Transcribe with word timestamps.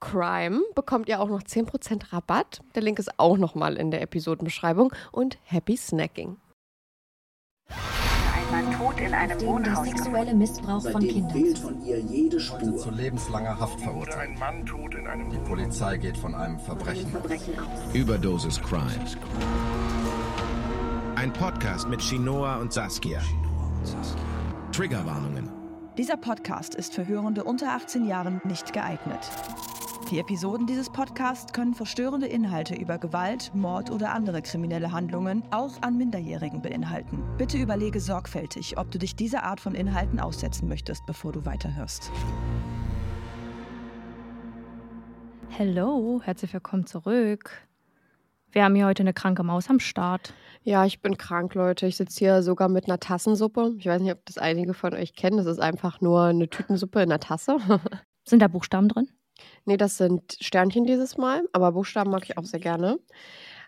CRIME 0.00 0.60
bekommt 0.74 1.08
ihr 1.08 1.20
auch 1.20 1.28
noch 1.28 1.42
10% 1.42 2.12
Rabatt. 2.12 2.60
Der 2.74 2.82
Link 2.82 2.98
ist 2.98 3.18
auch 3.18 3.38
nochmal 3.38 3.76
in 3.76 3.90
der 3.90 4.02
Episodenbeschreibung. 4.02 4.92
Und 5.12 5.38
happy 5.44 5.76
Snacking. 5.76 6.36
Ein 7.68 8.64
Mann 8.64 8.78
tot 8.78 9.00
in 9.00 9.12
einem 9.14 9.38
der 9.38 9.48
Wohnhaus. 9.48 9.86
sexuelle 9.86 10.34
Missbrauch 10.34 10.82
von 10.82 10.92
Seitdem 10.92 11.08
Kindern. 11.08 11.30
fehlt 11.32 11.58
von 11.58 11.82
ihr 11.84 11.98
jede 11.98 12.36
zu 12.36 12.42
Spur. 12.42 12.92
lebenslanger 12.92 13.58
Haft 13.58 13.80
verurteilt. 13.80 14.30
Ein 14.30 14.38
Mann 14.38 14.66
tot 14.66 14.94
in 14.94 15.06
einem 15.06 15.30
Die 15.30 15.38
Polizei 15.38 15.96
geht 15.96 16.16
von 16.16 16.34
einem 16.34 16.60
Verbrechen. 16.60 17.10
Verbrechen 17.10 17.58
aus. 17.58 17.94
Überdosis 17.94 18.60
Crime. 18.62 18.92
Ein 21.16 21.32
Podcast 21.32 21.88
mit 21.88 22.00
Chinoa 22.00 22.56
und 22.58 22.72
Saskia. 22.72 23.20
Triggerwarnungen. 24.72 25.50
Dieser 25.96 26.18
Podcast 26.18 26.74
ist 26.74 26.94
für 26.94 27.06
Hörende 27.08 27.42
unter 27.42 27.72
18 27.72 28.06
Jahren 28.06 28.42
nicht 28.44 28.72
geeignet. 28.74 29.18
Die 30.10 30.20
Episoden 30.20 30.68
dieses 30.68 30.88
Podcasts 30.88 31.52
können 31.52 31.74
verstörende 31.74 32.28
Inhalte 32.28 32.76
über 32.76 32.96
Gewalt, 32.96 33.50
Mord 33.54 33.90
oder 33.90 34.12
andere 34.12 34.40
kriminelle 34.40 34.92
Handlungen 34.92 35.42
auch 35.50 35.82
an 35.82 35.98
Minderjährigen 35.98 36.62
beinhalten. 36.62 37.24
Bitte 37.36 37.58
überlege 37.58 37.98
sorgfältig, 37.98 38.78
ob 38.78 38.88
du 38.92 38.98
dich 38.98 39.16
dieser 39.16 39.42
Art 39.42 39.58
von 39.58 39.74
Inhalten 39.74 40.20
aussetzen 40.20 40.68
möchtest, 40.68 41.04
bevor 41.06 41.32
du 41.32 41.44
weiterhörst. 41.44 42.12
Hello, 45.48 46.20
herzlich 46.22 46.52
willkommen 46.52 46.86
zurück. 46.86 47.66
Wir 48.52 48.62
haben 48.62 48.76
hier 48.76 48.86
heute 48.86 49.02
eine 49.02 49.12
kranke 49.12 49.42
Maus 49.42 49.68
am 49.68 49.80
Start. 49.80 50.34
Ja, 50.62 50.86
ich 50.86 51.02
bin 51.02 51.18
krank, 51.18 51.54
Leute. 51.54 51.88
Ich 51.88 51.96
sitze 51.96 52.16
hier 52.20 52.42
sogar 52.44 52.68
mit 52.68 52.86
einer 52.86 53.00
Tassensuppe. 53.00 53.74
Ich 53.78 53.86
weiß 53.86 54.00
nicht, 54.00 54.12
ob 54.12 54.24
das 54.24 54.38
einige 54.38 54.72
von 54.72 54.94
euch 54.94 55.16
kennen. 55.16 55.38
Das 55.38 55.46
ist 55.46 55.58
einfach 55.58 56.00
nur 56.00 56.26
eine 56.26 56.48
Tütensuppe 56.48 57.02
in 57.02 57.10
einer 57.10 57.18
Tasse. 57.18 57.58
Sind 58.24 58.40
da 58.40 58.46
Buchstaben 58.46 58.88
drin? 58.88 59.08
Nee, 59.66 59.76
das 59.76 59.96
sind 59.98 60.38
Sternchen 60.40 60.84
dieses 60.84 61.18
Mal, 61.18 61.42
aber 61.52 61.72
Buchstaben 61.72 62.10
mag 62.10 62.22
ich 62.24 62.38
auch 62.38 62.44
sehr 62.44 62.60
gerne. 62.60 62.98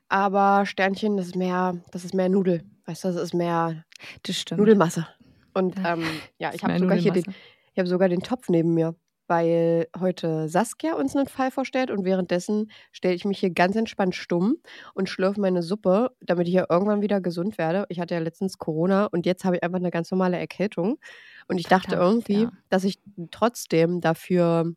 Aber 0.09 0.65
Sternchen, 0.65 1.17
das 1.17 1.27
ist 1.27 1.37
mehr, 1.37 1.77
das 1.91 2.05
ist 2.05 2.15
mehr 2.15 2.29
Nudel. 2.29 2.62
Weißt 2.87 3.05
du, 3.05 3.09
das 3.09 3.17
ist 3.17 3.35
mehr 3.35 3.85
Das. 4.23 4.56
Nudelmasse. 4.56 5.06
Und 5.55 5.77
Ja, 5.77 5.95
ähm, 5.95 6.05
ja, 6.39 6.53
ich 6.55 6.62
habe 6.62 6.79
sogar 6.79 6.97
hier 6.97 7.12
den, 7.12 7.25
ich 7.73 7.79
habe 7.79 7.89
sogar 7.89 8.09
den 8.09 8.21
Topf 8.21 8.49
neben 8.49 8.75
mir, 8.75 8.95
weil 9.27 9.89
heute 9.99 10.49
Saskia 10.49 10.95
uns 10.95 11.17
einen 11.17 11.27
Fall 11.27 11.50
vorstellt 11.50 11.91
und 11.91 12.05
währenddessen 12.05 12.71
stelle 12.93 13.15
ich 13.15 13.25
mich 13.25 13.41
hier 13.41 13.50
ganz 13.50 13.75
entspannt 13.75 14.15
stumm 14.15 14.56
und 14.95 15.09
schlürfe 15.09 15.41
meine 15.41 15.62
Suppe, 15.62 16.12
damit 16.21 16.47
ich 16.47 16.55
ja 16.55 16.67
irgendwann 16.71 17.03
wieder 17.03 17.21
gesund 17.21 17.59
werde. 17.59 17.87
Ich 17.89 17.99
hatte 17.99 18.15
ja 18.15 18.21
letztens 18.21 18.56
Corona 18.59 19.06
und 19.06 19.27
jetzt 19.27 19.45
habe 19.45 19.56
ich 19.56 19.65
einfach 19.65 19.81
eine 19.81 19.91
ganz 19.91 20.12
normale 20.12 20.39
Erkältung. 20.39 21.00
Und 21.49 21.59
ich 21.59 21.67
dachte 21.67 21.97
Verdammt, 21.97 22.29
irgendwie, 22.29 22.43
ja. 22.45 22.53
dass 22.69 22.85
ich 22.85 23.00
trotzdem 23.33 24.00
dafür 24.00 24.75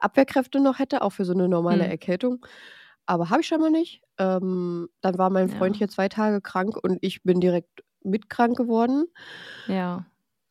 Abwehrkräfte 0.00 0.60
noch 0.60 0.78
hätte, 0.78 1.02
auch 1.02 1.10
für 1.10 1.24
so 1.24 1.32
eine 1.32 1.48
normale 1.48 1.84
Hm. 1.84 1.90
Erkältung. 1.90 2.44
Aber 3.06 3.30
habe 3.30 3.40
ich 3.42 3.46
schon 3.48 3.60
mal 3.60 3.70
nicht. 3.70 4.02
Ähm, 4.18 4.88
dann 5.00 5.18
war 5.18 5.30
mein 5.30 5.48
Freund 5.48 5.76
Ja. 5.76 5.78
hier 5.78 5.88
zwei 5.88 6.08
Tage 6.08 6.40
krank 6.40 6.76
und 6.82 6.98
ich 7.02 7.22
bin 7.22 7.40
direkt 7.40 7.82
mitkrank 8.02 8.56
geworden. 8.56 9.06
Ja. 9.66 10.04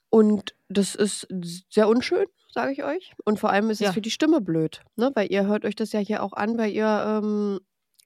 Und 0.10 0.56
das 0.69 0.96
ist 0.96 1.28
sehr 1.69 1.88
unschön, 1.88 2.25
sage 2.51 2.72
ich 2.72 2.84
euch. 2.84 3.13
Und 3.25 3.40
vor 3.40 3.51
allem 3.51 3.69
ist 3.69 3.80
Ja. 3.81 3.90
es 3.90 3.94
für 3.94 4.01
die 4.01 4.12
Stimme 4.12 4.42
blöd, 4.42 4.81
ne? 4.96 5.12
Weil 5.16 5.31
ihr 5.31 5.46
hört 5.46 5.66
euch 5.66 5.75
das 5.75 5.92
ja 5.94 6.00
hier 6.00 6.24
auch 6.24 6.34
an, 6.34 6.57
weil 6.57 6.72
ihr 6.72 7.22
ähm, 7.24 7.60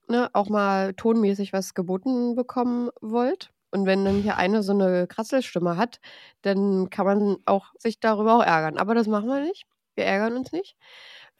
ne, 0.09 0.29
auch 0.33 0.49
mal 0.49 0.93
tonmäßig 0.95 1.53
was 1.53 1.73
geboten 1.73 2.35
bekommen 2.35 2.89
wollt. 3.01 3.51
Und 3.71 3.85
wenn 3.85 4.05
dann 4.05 4.21
hier 4.21 4.37
eine 4.37 4.61
so 4.63 4.73
eine 4.73 5.07
Krasselstimme 5.07 5.77
hat, 5.77 5.99
dann 6.43 6.89
kann 6.89 7.05
man 7.05 7.37
auch 7.45 7.73
sich 7.79 7.99
darüber 7.99 8.35
auch 8.37 8.43
ärgern. 8.43 8.77
Aber 8.77 8.93
das 8.95 9.07
machen 9.07 9.27
wir 9.29 9.41
nicht. 9.41 9.63
Wir 9.95 10.05
ärgern 10.05 10.35
uns 10.37 10.51
nicht. 10.51 10.75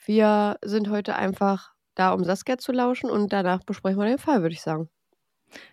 Wir 0.05 0.57
sind 0.63 0.89
heute 0.89 1.15
einfach 1.15 1.71
da, 1.95 2.11
um 2.13 2.23
Saskia 2.23 2.57
zu 2.57 2.71
lauschen 2.71 3.09
und 3.09 3.31
danach 3.31 3.63
besprechen 3.63 3.99
wir 3.99 4.05
den 4.07 4.17
Fall, 4.17 4.41
würde 4.41 4.53
ich 4.53 4.61
sagen. 4.61 4.89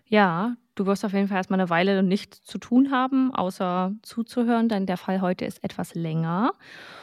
Ja, 0.05 0.57
du 0.75 0.87
wirst 0.87 1.05
auf 1.05 1.13
jeden 1.13 1.29
Fall 1.29 1.39
erstmal 1.39 1.61
eine 1.61 1.71
Weile 1.71 2.03
nichts 2.03 2.43
zu 2.43 2.59
tun 2.59 2.91
haben, 2.91 3.35
außer 3.35 3.93
zuzuhören, 4.03 4.69
denn 4.69 4.87
der 4.87 4.97
Fall 4.99 5.21
heute 5.21 5.45
ist 5.47 5.65
etwas 5.65 5.95
länger. 5.95 6.53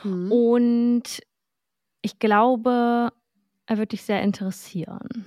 Mhm. 0.03 0.31
Und 0.31 1.21
ich 2.01 2.19
glaube, 2.19 3.11
er 3.65 3.77
wird 3.77 3.91
dich 3.91 4.03
sehr 4.03 4.21
interessieren. 4.21 5.25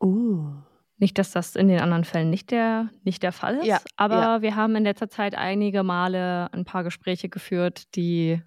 Uh. 0.00 0.52
Nicht, 0.96 1.18
dass 1.18 1.32
das 1.32 1.56
in 1.56 1.68
den 1.68 1.80
anderen 1.80 2.04
Fällen 2.04 2.30
nicht 2.30 2.50
der, 2.52 2.88
nicht 3.02 3.22
der 3.22 3.32
Fall 3.32 3.56
ist, 3.56 3.66
Ja, 3.66 3.80
aber 3.96 4.14
ja. 4.20 4.42
wir 4.42 4.54
haben 4.54 4.76
in 4.76 4.84
letzter 4.84 5.08
Zeit 5.10 5.34
einige 5.34 5.82
Male 5.82 6.52
ein 6.52 6.64
paar 6.64 6.84
Gespräche 6.84 7.28
geführt, 7.28 7.94
die 7.96 8.40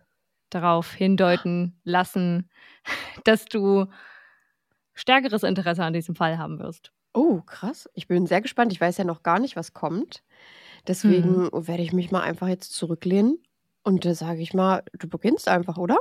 darauf 0.49 0.93
hindeuten 0.93 1.79
lassen, 1.83 2.49
dass 3.23 3.45
du 3.45 3.85
stärkeres 4.93 5.43
Interesse 5.43 5.83
an 5.83 5.93
diesem 5.93 6.15
Fall 6.15 6.37
haben 6.37 6.59
wirst. 6.59 6.91
Oh, 7.13 7.41
krass. 7.41 7.89
Ich 7.93 8.07
bin 8.07 8.27
sehr 8.27 8.41
gespannt. 8.41 8.71
Ich 8.71 8.81
weiß 8.81 8.97
ja 8.97 9.03
noch 9.03 9.23
gar 9.23 9.39
nicht, 9.39 9.55
was 9.55 9.73
kommt. 9.73 10.23
Deswegen 10.87 11.49
werde 11.51 11.83
ich 11.83 11.91
mich 11.91 12.11
mal 12.11 12.21
einfach 12.21 12.47
jetzt 12.47 12.73
zurücklehnen. 12.73 13.39
Und 13.83 14.05
da 14.05 14.13
sage 14.13 14.41
ich 14.41 14.53
mal, 14.53 14.83
du 14.93 15.07
beginnst 15.07 15.47
einfach, 15.47 15.77
oder? 15.77 15.99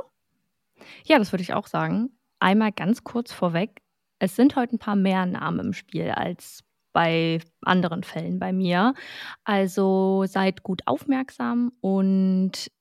Ja, 1.05 1.17
das 1.17 1.31
würde 1.31 1.41
ich 1.41 1.53
auch 1.53 1.67
sagen. 1.67 2.11
Einmal 2.39 2.71
ganz 2.71 3.03
kurz 3.03 3.31
vorweg. 3.31 3.81
Es 4.19 4.35
sind 4.35 4.55
heute 4.55 4.75
ein 4.75 4.79
paar 4.79 4.95
mehr 4.95 5.25
Namen 5.25 5.59
im 5.67 5.73
Spiel 5.73 6.11
als 6.11 6.63
bei 6.93 7.39
anderen 7.61 8.03
Fällen 8.03 8.39
bei 8.39 8.53
mir. 8.53 8.93
Also 9.43 10.25
seid 10.27 10.63
gut 10.63 10.81
aufmerksam 10.85 11.71
und 11.81 12.71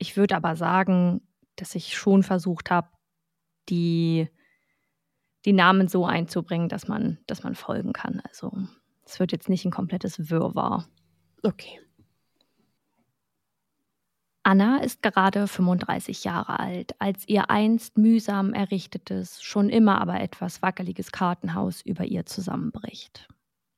ich 0.00 0.16
würde 0.16 0.34
aber 0.34 0.56
sagen, 0.56 1.20
dass 1.56 1.74
ich 1.74 1.96
schon 1.96 2.22
versucht 2.22 2.70
habe, 2.70 2.88
die, 3.68 4.28
die 5.44 5.52
Namen 5.52 5.88
so 5.88 6.06
einzubringen, 6.06 6.68
dass 6.68 6.88
man, 6.88 7.18
dass 7.26 7.44
man 7.44 7.54
folgen 7.54 7.92
kann. 7.92 8.20
Also 8.26 8.52
es 9.04 9.20
wird 9.20 9.30
jetzt 9.30 9.48
nicht 9.48 9.64
ein 9.64 9.70
komplettes 9.70 10.30
Wirrwarr. 10.30 10.88
Okay. 11.42 11.80
Anna 14.42 14.78
ist 14.78 15.02
gerade 15.02 15.46
35 15.46 16.24
Jahre 16.24 16.58
alt, 16.58 16.94
als 16.98 17.28
ihr 17.28 17.50
einst 17.50 17.98
mühsam 17.98 18.54
errichtetes, 18.54 19.42
schon 19.42 19.68
immer 19.68 20.00
aber 20.00 20.20
etwas 20.20 20.62
wackeliges 20.62 21.12
Kartenhaus 21.12 21.82
über 21.82 22.06
ihr 22.06 22.24
zusammenbricht. 22.24 23.28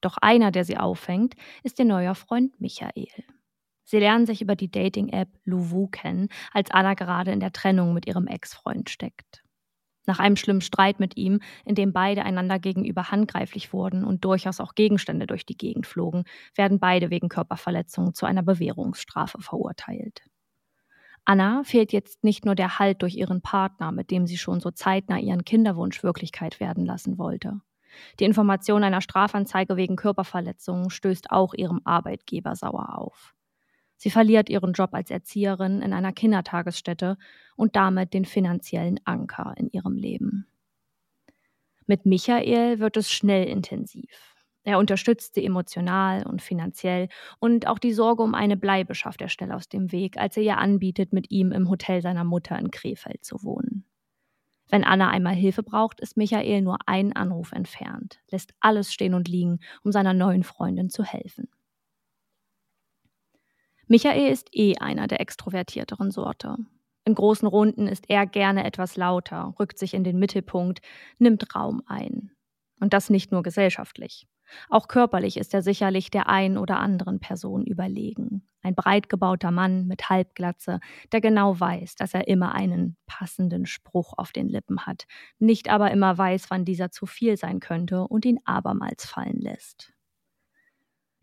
Doch 0.00 0.19
einer, 0.19 0.52
der 0.52 0.64
sie 0.64 0.78
auffängt, 0.78 1.34
ist 1.64 1.80
ihr 1.80 1.84
neuer 1.84 2.14
Freund 2.14 2.60
Michael. 2.60 3.08
Sie 3.92 3.98
lernen 3.98 4.24
sich 4.24 4.40
über 4.40 4.56
die 4.56 4.70
Dating-App 4.70 5.28
Luvu 5.44 5.86
kennen, 5.86 6.30
als 6.50 6.70
Anna 6.70 6.94
gerade 6.94 7.30
in 7.30 7.40
der 7.40 7.52
Trennung 7.52 7.92
mit 7.92 8.06
ihrem 8.06 8.26
Ex-Freund 8.26 8.88
steckt. 8.88 9.42
Nach 10.06 10.18
einem 10.18 10.36
schlimmen 10.36 10.62
Streit 10.62 10.98
mit 10.98 11.18
ihm, 11.18 11.40
in 11.66 11.74
dem 11.74 11.92
beide 11.92 12.24
einander 12.24 12.58
gegenüber 12.58 13.10
handgreiflich 13.10 13.74
wurden 13.74 14.02
und 14.02 14.24
durchaus 14.24 14.60
auch 14.60 14.74
Gegenstände 14.74 15.26
durch 15.26 15.44
die 15.44 15.58
Gegend 15.58 15.86
flogen, 15.86 16.24
werden 16.54 16.80
beide 16.80 17.10
wegen 17.10 17.28
Körperverletzung 17.28 18.14
zu 18.14 18.24
einer 18.24 18.42
Bewährungsstrafe 18.42 19.42
verurteilt. 19.42 20.22
Anna 21.26 21.62
fehlt 21.62 21.92
jetzt 21.92 22.24
nicht 22.24 22.46
nur 22.46 22.54
der 22.54 22.78
Halt 22.78 23.02
durch 23.02 23.16
ihren 23.16 23.42
Partner, 23.42 23.92
mit 23.92 24.10
dem 24.10 24.26
sie 24.26 24.38
schon 24.38 24.60
so 24.60 24.70
zeitnah 24.70 25.18
ihren 25.18 25.44
Kinderwunsch 25.44 26.02
Wirklichkeit 26.02 26.60
werden 26.60 26.86
lassen 26.86 27.18
wollte. 27.18 27.60
Die 28.20 28.24
Information 28.24 28.84
einer 28.84 29.02
Strafanzeige 29.02 29.76
wegen 29.76 29.96
Körperverletzung 29.96 30.88
stößt 30.88 31.30
auch 31.30 31.52
ihrem 31.52 31.82
Arbeitgeber 31.84 32.56
sauer 32.56 32.96
auf. 32.96 33.34
Sie 34.02 34.10
verliert 34.10 34.50
ihren 34.50 34.72
Job 34.72 34.94
als 34.94 35.12
Erzieherin 35.12 35.81
in 35.81 35.93
einer 35.93 36.12
Kindertagesstätte 36.12 37.16
und 37.54 37.76
damit 37.76 38.14
den 38.14 38.25
finanziellen 38.25 38.99
Anker 39.04 39.54
in 39.56 39.70
ihrem 39.70 39.94
Leben. 39.94 40.49
Mit 41.87 42.04
Michael 42.04 42.81
wird 42.81 42.96
es 42.96 43.12
schnell 43.12 43.46
intensiv. 43.46 44.34
Er 44.64 44.81
unterstützt 44.81 45.37
sie 45.37 45.44
emotional 45.44 46.26
und 46.26 46.43
finanziell 46.43 47.10
und 47.38 47.69
auch 47.69 47.78
die 47.78 47.93
Sorge 47.93 48.25
um 48.25 48.34
eine 48.34 48.56
Bleibe 48.56 48.96
schafft 48.96 49.20
er 49.20 49.28
schnell 49.28 49.52
aus 49.52 49.69
dem 49.69 49.93
Weg, 49.93 50.16
als 50.16 50.37
er 50.37 50.43
ihr 50.43 50.58
anbietet, 50.58 51.12
mit 51.12 51.31
ihm 51.31 51.52
im 51.52 51.70
Hotel 51.70 52.02
seiner 52.02 52.25
Mutter 52.25 52.58
in 52.58 52.72
Krefeld 52.72 53.25
zu 53.25 53.44
wohnen. 53.44 53.84
Wenn 54.69 54.82
Anna 54.82 55.10
einmal 55.10 55.37
Hilfe 55.37 55.62
braucht, 55.62 56.00
ist 56.00 56.16
Michael 56.16 56.62
nur 56.62 56.78
einen 56.87 57.12
Anruf 57.12 57.52
entfernt, 57.52 58.20
lässt 58.32 58.52
alles 58.58 58.93
stehen 58.93 59.14
und 59.14 59.28
liegen, 59.28 59.60
um 59.84 59.93
seiner 59.93 60.12
neuen 60.12 60.43
Freundin 60.43 60.90
zu 60.90 61.05
helfen. 61.05 61.48
Michael 63.92 64.32
ist 64.32 64.48
eh 64.52 64.78
einer 64.78 65.06
der 65.06 65.20
extrovertierteren 65.20 66.10
Sorte. 66.10 66.56
In 67.04 67.14
großen 67.14 67.46
Runden 67.46 67.88
ist 67.88 68.08
er 68.08 68.24
gerne 68.24 68.64
etwas 68.64 68.96
lauter, 68.96 69.54
rückt 69.60 69.78
sich 69.78 69.92
in 69.92 70.02
den 70.02 70.18
Mittelpunkt, 70.18 70.80
nimmt 71.18 71.54
Raum 71.54 71.82
ein. 71.84 72.30
Und 72.80 72.94
das 72.94 73.10
nicht 73.10 73.32
nur 73.32 73.42
gesellschaftlich. 73.42 74.26
Auch 74.70 74.88
körperlich 74.88 75.36
ist 75.36 75.52
er 75.52 75.60
sicherlich 75.60 76.10
der 76.10 76.30
ein 76.30 76.56
oder 76.56 76.78
anderen 76.80 77.20
Person 77.20 77.66
überlegen. 77.66 78.48
Ein 78.62 78.74
breit 78.74 79.10
gebauter 79.10 79.50
Mann 79.50 79.86
mit 79.86 80.08
Halbglatze, 80.08 80.80
der 81.12 81.20
genau 81.20 81.60
weiß, 81.60 81.94
dass 81.96 82.14
er 82.14 82.28
immer 82.28 82.54
einen 82.54 82.96
passenden 83.04 83.66
Spruch 83.66 84.14
auf 84.16 84.32
den 84.32 84.48
Lippen 84.48 84.86
hat, 84.86 85.04
nicht 85.38 85.68
aber 85.68 85.90
immer 85.90 86.16
weiß, 86.16 86.46
wann 86.48 86.64
dieser 86.64 86.92
zu 86.92 87.04
viel 87.04 87.36
sein 87.36 87.60
könnte 87.60 88.08
und 88.08 88.24
ihn 88.24 88.40
abermals 88.46 89.04
fallen 89.04 89.38
lässt. 89.38 89.92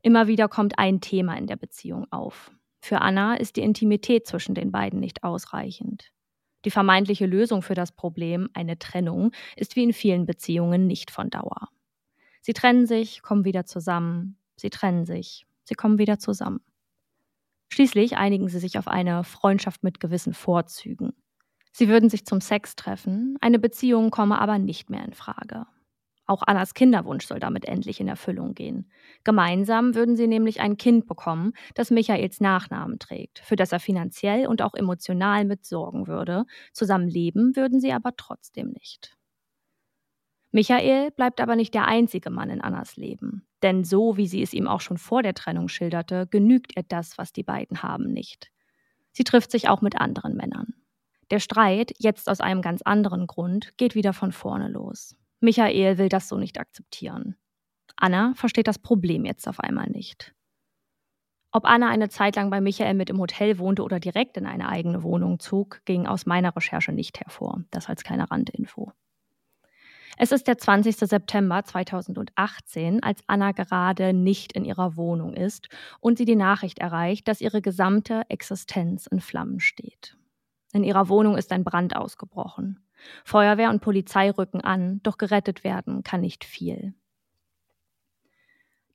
Immer 0.04 0.28
wieder 0.28 0.48
kommt 0.48 0.78
ein 0.78 1.02
Thema 1.02 1.36
in 1.36 1.48
der 1.48 1.58
Beziehung 1.58 2.06
auf. 2.12 2.52
Für 2.80 3.02
Anna 3.02 3.36
ist 3.36 3.56
die 3.56 3.62
Intimität 3.62 4.28
zwischen 4.28 4.56
den 4.56 4.72
beiden 4.72 5.00
nicht 5.00 5.24
ausreichend. 5.24 6.12
Die 6.66 6.72
vermeintliche 6.72 7.26
Lösung 7.26 7.62
für 7.62 7.74
das 7.74 7.92
Problem, 7.92 8.50
eine 8.54 8.78
Trennung, 8.80 9.32
ist 9.56 9.76
wie 9.76 9.84
in 9.84 9.94
vielen 9.94 10.26
Beziehungen 10.26 10.88
nicht 10.88 11.12
von 11.12 11.30
Dauer. 11.30 11.70
Sie 12.42 12.54
trennen 12.54 12.86
sich, 12.86 13.22
kommen 13.22 13.46
wieder 13.46 13.66
zusammen, 13.66 14.38
sie 14.56 14.70
trennen 14.70 15.06
sich, 15.06 15.46
sie 15.64 15.76
kommen 15.76 15.98
wieder 15.98 16.20
zusammen. 16.20 16.62
Schließlich 17.70 18.18
einigen 18.18 18.50
sie 18.50 18.60
sich 18.60 18.78
auf 18.78 18.88
eine 18.88 19.24
Freundschaft 19.24 19.84
mit 19.84 20.00
gewissen 20.00 20.34
Vorzügen. 20.34 21.14
Sie 21.72 21.88
würden 21.88 22.10
sich 22.10 22.26
zum 22.26 22.42
Sex 22.42 22.76
treffen, 22.76 23.38
eine 23.42 23.60
Beziehung 23.60 24.10
komme 24.10 24.40
aber 24.40 24.58
nicht 24.58 24.90
mehr 24.90 25.06
in 25.06 25.14
Frage. 25.14 25.68
Auch 26.30 26.44
Annas 26.46 26.76
Kinderwunsch 26.76 27.26
soll 27.26 27.40
damit 27.40 27.66
endlich 27.66 28.00
in 28.00 28.08
Erfüllung 28.08 28.54
gehen. 28.54 28.92
Gemeinsam 29.24 29.96
würden 29.96 30.16
sie 30.16 30.28
nämlich 30.28 30.62
ein 30.62 30.78
Kind 30.78 31.08
bekommen, 31.08 31.54
das 31.74 31.90
Michaels 31.90 32.40
Nachnamen 32.40 33.00
trägt, 33.00 33.40
für 33.40 33.56
das 33.56 33.72
er 33.72 33.80
finanziell 33.80 34.46
und 34.46 34.62
auch 34.62 34.76
emotional 34.76 35.44
mitsorgen 35.44 36.06
würde. 36.06 36.46
Zusammen 36.72 37.08
leben 37.08 37.56
würden 37.56 37.80
sie 37.80 37.94
aber 37.94 38.16
trotzdem 38.16 38.70
nicht. 38.74 39.18
Michael 40.52 41.10
bleibt 41.10 41.42
aber 41.42 41.56
nicht 41.56 41.74
der 41.74 41.88
einzige 41.88 42.30
Mann 42.30 42.52
in 42.52 42.62
Annas 42.62 42.96
Leben. 42.96 43.48
Denn 43.64 43.84
so, 43.84 44.16
wie 44.16 44.28
sie 44.28 44.44
es 44.44 44.54
ihm 44.54 44.68
auch 44.68 44.82
schon 44.82 45.00
vor 45.00 45.24
der 45.24 45.34
Trennung 45.34 45.68
schilderte, 45.68 46.28
genügt 46.30 46.78
ihr 46.78 46.84
das, 46.88 47.18
was 47.18 47.34
die 47.34 47.44
beiden 47.44 47.82
haben, 47.82 48.14
nicht. 48.14 48.52
Sie 49.14 49.24
trifft 49.24 49.50
sich 49.50 49.68
auch 49.68 49.82
mit 49.82 50.00
anderen 50.00 50.36
Männern. 50.36 50.76
Der 51.32 51.40
Streit, 51.40 51.92
jetzt 51.98 52.30
aus 52.30 52.40
einem 52.40 52.62
ganz 52.62 52.84
anderen 52.84 53.26
Grund, 53.26 53.76
geht 53.78 53.96
wieder 53.96 54.14
von 54.14 54.32
vorne 54.32 54.68
los. 54.70 55.16
Michael 55.40 55.98
will 55.98 56.10
das 56.10 56.28
so 56.28 56.38
nicht 56.38 56.60
akzeptieren. 56.60 57.36
Anna 57.96 58.34
versteht 58.36 58.68
das 58.68 58.80
Problem 58.80 59.26
jetzt 59.26 59.48
auf 59.48 59.60
einmal 59.60 59.90
nicht. 59.90 60.34
Ob 61.52 61.66
Anna 61.66 61.90
eine 61.90 62.10
Zeit 62.10 62.36
lang 62.36 62.50
bei 62.50 62.62
Michael 62.62 62.94
mit 62.94 63.10
im 63.10 63.20
Hotel 63.20 63.58
wohnte 63.58 63.84
oder 63.84 64.00
direkt 64.00 64.38
in 64.38 64.46
eine 64.46 64.70
eigene 64.70 65.02
Wohnung 65.02 65.40
zog, 65.40 65.82
ging 65.86 66.06
aus 66.06 66.26
meiner 66.26 66.56
Recherche 66.56 66.92
nicht 66.92 67.20
hervor. 67.20 67.64
Das 67.72 67.90
als 67.90 68.04
kleine 68.04 68.30
Randinfo. 68.30 68.92
Es 70.18 70.32
ist 70.32 70.48
der 70.48 70.58
20. 70.58 70.98
September 70.98 71.64
2018, 71.64 73.02
als 73.02 73.22
Anna 73.28 73.54
gerade 73.54 74.14
nicht 74.14 74.52
in 74.52 74.66
ihrer 74.66 74.98
Wohnung 74.98 75.34
ist 75.34 75.70
und 76.02 76.18
sie 76.18 76.26
die 76.26 76.36
Nachricht 76.36 76.80
erreicht, 76.80 77.28
dass 77.28 77.42
ihre 77.42 77.62
gesamte 77.62 78.24
Existenz 78.28 79.08
in 79.08 79.22
Flammen 79.22 79.60
steht. 79.60 80.18
In 80.74 80.84
ihrer 80.84 81.10
Wohnung 81.10 81.38
ist 81.38 81.52
ein 81.52 81.64
Brand 81.64 81.96
ausgebrochen. 81.96 82.86
Feuerwehr 83.24 83.70
und 83.70 83.82
Polizei 83.82 84.32
rücken 84.32 84.62
an, 84.62 85.02
doch 85.04 85.18
gerettet 85.18 85.64
werden 85.64 86.04
kann 86.04 86.22
nicht 86.22 86.46
viel. 86.46 86.94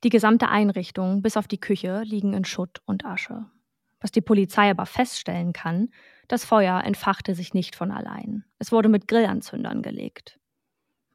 Die 0.03 0.09
gesamte 0.09 0.49
Einrichtung 0.49 1.21
bis 1.23 1.37
auf 1.37 1.47
die 1.47 1.59
Küche 1.59 2.03
liegen 2.03 2.33
in 2.33 2.45
Schutt 2.45 2.81
und 2.85 3.05
Asche. 3.05 3.45
Was 4.01 4.11
die 4.11 4.21
Polizei 4.21 4.69
aber 4.69 4.85
feststellen 4.85 5.51
kann, 5.51 5.89
Das 6.27 6.45
Feuer 6.45 6.83
entfachte 6.83 7.33
sich 7.33 7.55
nicht 7.55 7.75
von 7.75 7.91
allein. 7.91 8.45
Es 8.59 8.71
wurde 8.71 8.87
mit 8.87 9.07
Grillanzündern 9.07 9.81
gelegt. 9.81 10.39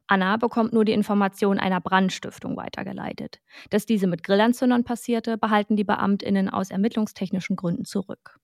Anna 0.07 0.35
bekommt 0.35 0.73
nur 0.73 0.83
die 0.83 0.91
Information 0.91 1.57
einer 1.57 1.79
Brandstiftung 1.79 2.57
weitergeleitet. 2.57 3.39
Dass 3.69 3.85
diese 3.85 4.07
mit 4.07 4.23
Grillanzündern 4.23 4.83
passierte, 4.83 5.37
behalten 5.37 5.77
die 5.77 5.85
Beamtinnen 5.85 6.49
aus 6.49 6.69
ermittlungstechnischen 6.69 7.55
Gründen 7.55 7.85
zurück. 7.85 8.39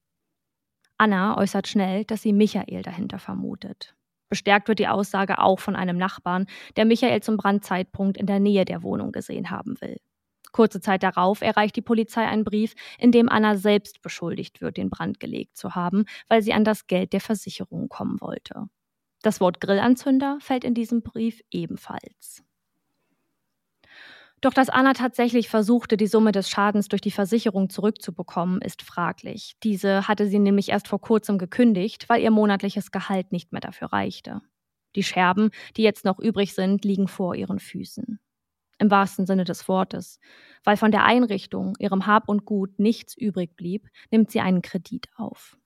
Anna 0.97 1.37
äußert 1.37 1.67
schnell, 1.67 2.05
dass 2.05 2.21
sie 2.21 2.31
Michael 2.31 2.83
dahinter 2.83 3.19
vermutet. 3.19 3.96
Bestärkt 4.29 4.67
wird 4.67 4.79
die 4.79 4.87
Aussage 4.87 5.39
auch 5.39 5.59
von 5.59 5.75
einem 5.75 5.97
Nachbarn, 5.97 6.47
der 6.75 6.85
Michael 6.85 7.21
zum 7.21 7.37
Brandzeitpunkt 7.37 8.17
in 8.17 8.25
der 8.25 8.39
Nähe 8.39 8.65
der 8.65 8.83
Wohnung 8.83 9.11
gesehen 9.11 9.49
haben 9.49 9.79
will. 9.79 9.97
Kurze 10.51 10.81
Zeit 10.81 11.03
darauf 11.03 11.41
erreicht 11.41 11.75
die 11.75 11.81
Polizei 11.81 12.25
einen 12.25 12.43
Brief, 12.43 12.73
in 12.97 13.11
dem 13.11 13.29
Anna 13.29 13.57
selbst 13.57 14.01
beschuldigt 14.01 14.61
wird, 14.61 14.77
den 14.77 14.89
Brand 14.89 15.19
gelegt 15.19 15.55
zu 15.55 15.75
haben, 15.75 16.05
weil 16.27 16.41
sie 16.41 16.53
an 16.53 16.63
das 16.63 16.87
Geld 16.87 17.13
der 17.13 17.21
Versicherung 17.21 17.89
kommen 17.89 18.19
wollte. 18.21 18.67
Das 19.21 19.39
Wort 19.39 19.61
Grillanzünder 19.61 20.37
fällt 20.41 20.63
in 20.63 20.73
diesem 20.73 21.01
Brief 21.01 21.41
ebenfalls. 21.51 22.43
Doch 24.41 24.53
dass 24.53 24.69
Anna 24.69 24.93
tatsächlich 24.93 25.49
versuchte, 25.49 25.97
die 25.97 26.07
Summe 26.07 26.31
des 26.31 26.49
Schadens 26.49 26.87
durch 26.89 27.01
die 27.01 27.11
Versicherung 27.11 27.69
zurückzubekommen, 27.69 28.61
ist 28.61 28.83
fraglich. 28.83 29.55
Diese 29.63 30.07
hatte 30.07 30.27
sie 30.27 30.39
nämlich 30.39 30.69
erst 30.69 30.87
vor 30.87 31.01
kurzem 31.01 31.37
gekündigt, 31.37 32.07
weil 32.07 32.21
ihr 32.21 32.31
monatliches 32.31 32.91
Gehalt 32.91 33.31
nicht 33.31 33.51
mehr 33.51 33.61
dafür 33.61 33.91
reichte. 33.91 34.41
Die 34.95 35.03
Scherben, 35.03 35.49
die 35.75 35.83
jetzt 35.83 36.05
noch 36.05 36.19
übrig 36.19 36.53
sind, 36.53 36.85
liegen 36.85 37.07
vor 37.07 37.35
ihren 37.35 37.59
Füßen 37.59 38.19
im 38.79 38.91
wahrsten 38.91 39.25
Sinne 39.25 39.43
des 39.43 39.67
Wortes. 39.67 40.19
Weil 40.63 40.77
von 40.77 40.91
der 40.91 41.05
Einrichtung, 41.05 41.75
ihrem 41.79 42.05
Hab 42.05 42.29
und 42.29 42.45
Gut 42.45 42.79
nichts 42.79 43.15
übrig 43.15 43.55
blieb, 43.55 43.87
nimmt 44.11 44.31
sie 44.31 44.39
einen 44.39 44.61
Kredit 44.61 45.07
auf. 45.15 45.57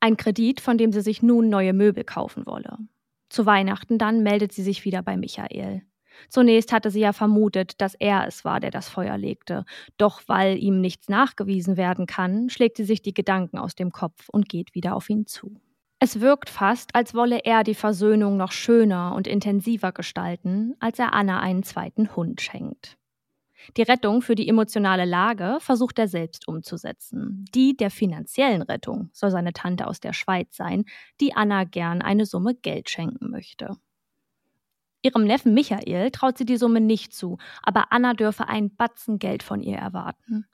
Ein 0.00 0.16
Kredit, 0.16 0.60
von 0.60 0.78
dem 0.78 0.92
sie 0.92 1.02
sich 1.02 1.22
nun 1.22 1.48
neue 1.48 1.72
Möbel 1.72 2.04
kaufen 2.04 2.46
wolle. 2.46 2.78
Zu 3.28 3.46
Weihnachten 3.46 3.98
dann 3.98 4.22
meldet 4.22 4.52
sie 4.52 4.62
sich 4.62 4.84
wieder 4.84 5.02
bei 5.02 5.16
Michael. 5.16 5.82
Zunächst 6.28 6.72
hatte 6.72 6.90
sie 6.90 7.00
ja 7.00 7.12
vermutet, 7.12 7.80
dass 7.80 7.94
er 7.94 8.26
es 8.26 8.44
war, 8.44 8.60
der 8.60 8.70
das 8.70 8.88
Feuer 8.88 9.16
legte. 9.16 9.64
Doch 9.96 10.22
weil 10.26 10.58
ihm 10.58 10.80
nichts 10.80 11.08
nachgewiesen 11.08 11.76
werden 11.76 12.06
kann, 12.06 12.50
schlägt 12.50 12.76
sie 12.76 12.84
sich 12.84 13.02
die 13.02 13.14
Gedanken 13.14 13.58
aus 13.58 13.74
dem 13.74 13.90
Kopf 13.92 14.28
und 14.28 14.48
geht 14.48 14.74
wieder 14.74 14.94
auf 14.94 15.08
ihn 15.10 15.26
zu. 15.26 15.60
Es 15.98 16.20
wirkt 16.20 16.48
fast, 16.48 16.94
als 16.94 17.14
wolle 17.14 17.40
er 17.44 17.62
die 17.62 17.74
Versöhnung 17.74 18.38
noch 18.38 18.52
schöner 18.52 19.14
und 19.14 19.26
intensiver 19.26 19.92
gestalten, 19.92 20.74
als 20.80 20.98
er 20.98 21.12
Anna 21.12 21.40
einen 21.40 21.62
zweiten 21.62 22.16
Hund 22.16 22.40
schenkt. 22.40 22.96
Die 23.76 23.82
Rettung 23.82 24.22
für 24.22 24.34
die 24.34 24.48
emotionale 24.48 25.04
Lage 25.04 25.58
versucht 25.60 25.98
er 25.98 26.08
selbst 26.08 26.48
umzusetzen. 26.48 27.44
Die 27.54 27.76
der 27.76 27.90
finanziellen 27.90 28.62
Rettung 28.62 29.10
soll 29.12 29.30
seine 29.30 29.52
Tante 29.52 29.86
aus 29.86 30.00
der 30.00 30.12
Schweiz 30.12 30.56
sein, 30.56 30.84
die 31.20 31.34
Anna 31.34 31.64
gern 31.64 32.00
eine 32.02 32.24
Summe 32.24 32.54
Geld 32.54 32.88
schenken 32.88 33.30
möchte. 33.30 33.76
Ihrem 35.02 35.24
Neffen 35.24 35.54
Michael 35.54 36.10
traut 36.10 36.36
sie 36.36 36.44
die 36.44 36.58
Summe 36.58 36.80
nicht 36.80 37.14
zu, 37.14 37.38
aber 37.62 37.92
Anna 37.92 38.14
dürfe 38.14 38.48
einen 38.48 38.74
Batzen 38.76 39.18
Geld 39.18 39.42
von 39.42 39.62
ihr 39.62 39.78
erwarten. 39.78 40.46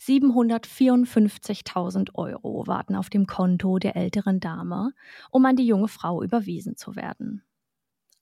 754.000 0.00 2.14
Euro 2.14 2.66
warten 2.66 2.94
auf 2.94 3.10
dem 3.10 3.26
Konto 3.26 3.78
der 3.78 3.96
älteren 3.96 4.40
Dame, 4.40 4.92
um 5.30 5.44
an 5.44 5.56
die 5.56 5.66
junge 5.66 5.88
Frau 5.88 6.22
überwiesen 6.22 6.76
zu 6.76 6.94
werden. 6.94 7.42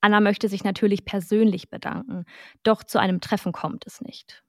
Anna 0.00 0.20
möchte 0.20 0.48
sich 0.48 0.64
natürlich 0.64 1.04
persönlich 1.04 1.68
bedanken, 1.68 2.24
doch 2.62 2.82
zu 2.84 2.98
einem 2.98 3.20
Treffen 3.20 3.52
kommt 3.52 3.84
es 3.86 4.00
nicht. 4.00 4.42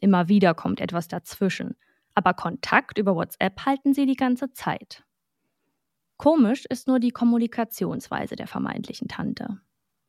Immer 0.00 0.28
wieder 0.28 0.54
kommt 0.54 0.80
etwas 0.80 1.06
dazwischen, 1.06 1.76
aber 2.14 2.34
Kontakt 2.34 2.98
über 2.98 3.14
WhatsApp 3.14 3.64
halten 3.64 3.94
sie 3.94 4.06
die 4.06 4.16
ganze 4.16 4.52
Zeit. 4.52 5.04
Komisch 6.16 6.64
ist 6.68 6.88
nur 6.88 6.98
die 6.98 7.10
Kommunikationsweise 7.10 8.36
der 8.36 8.46
vermeintlichen 8.46 9.08
Tante. 9.08 9.60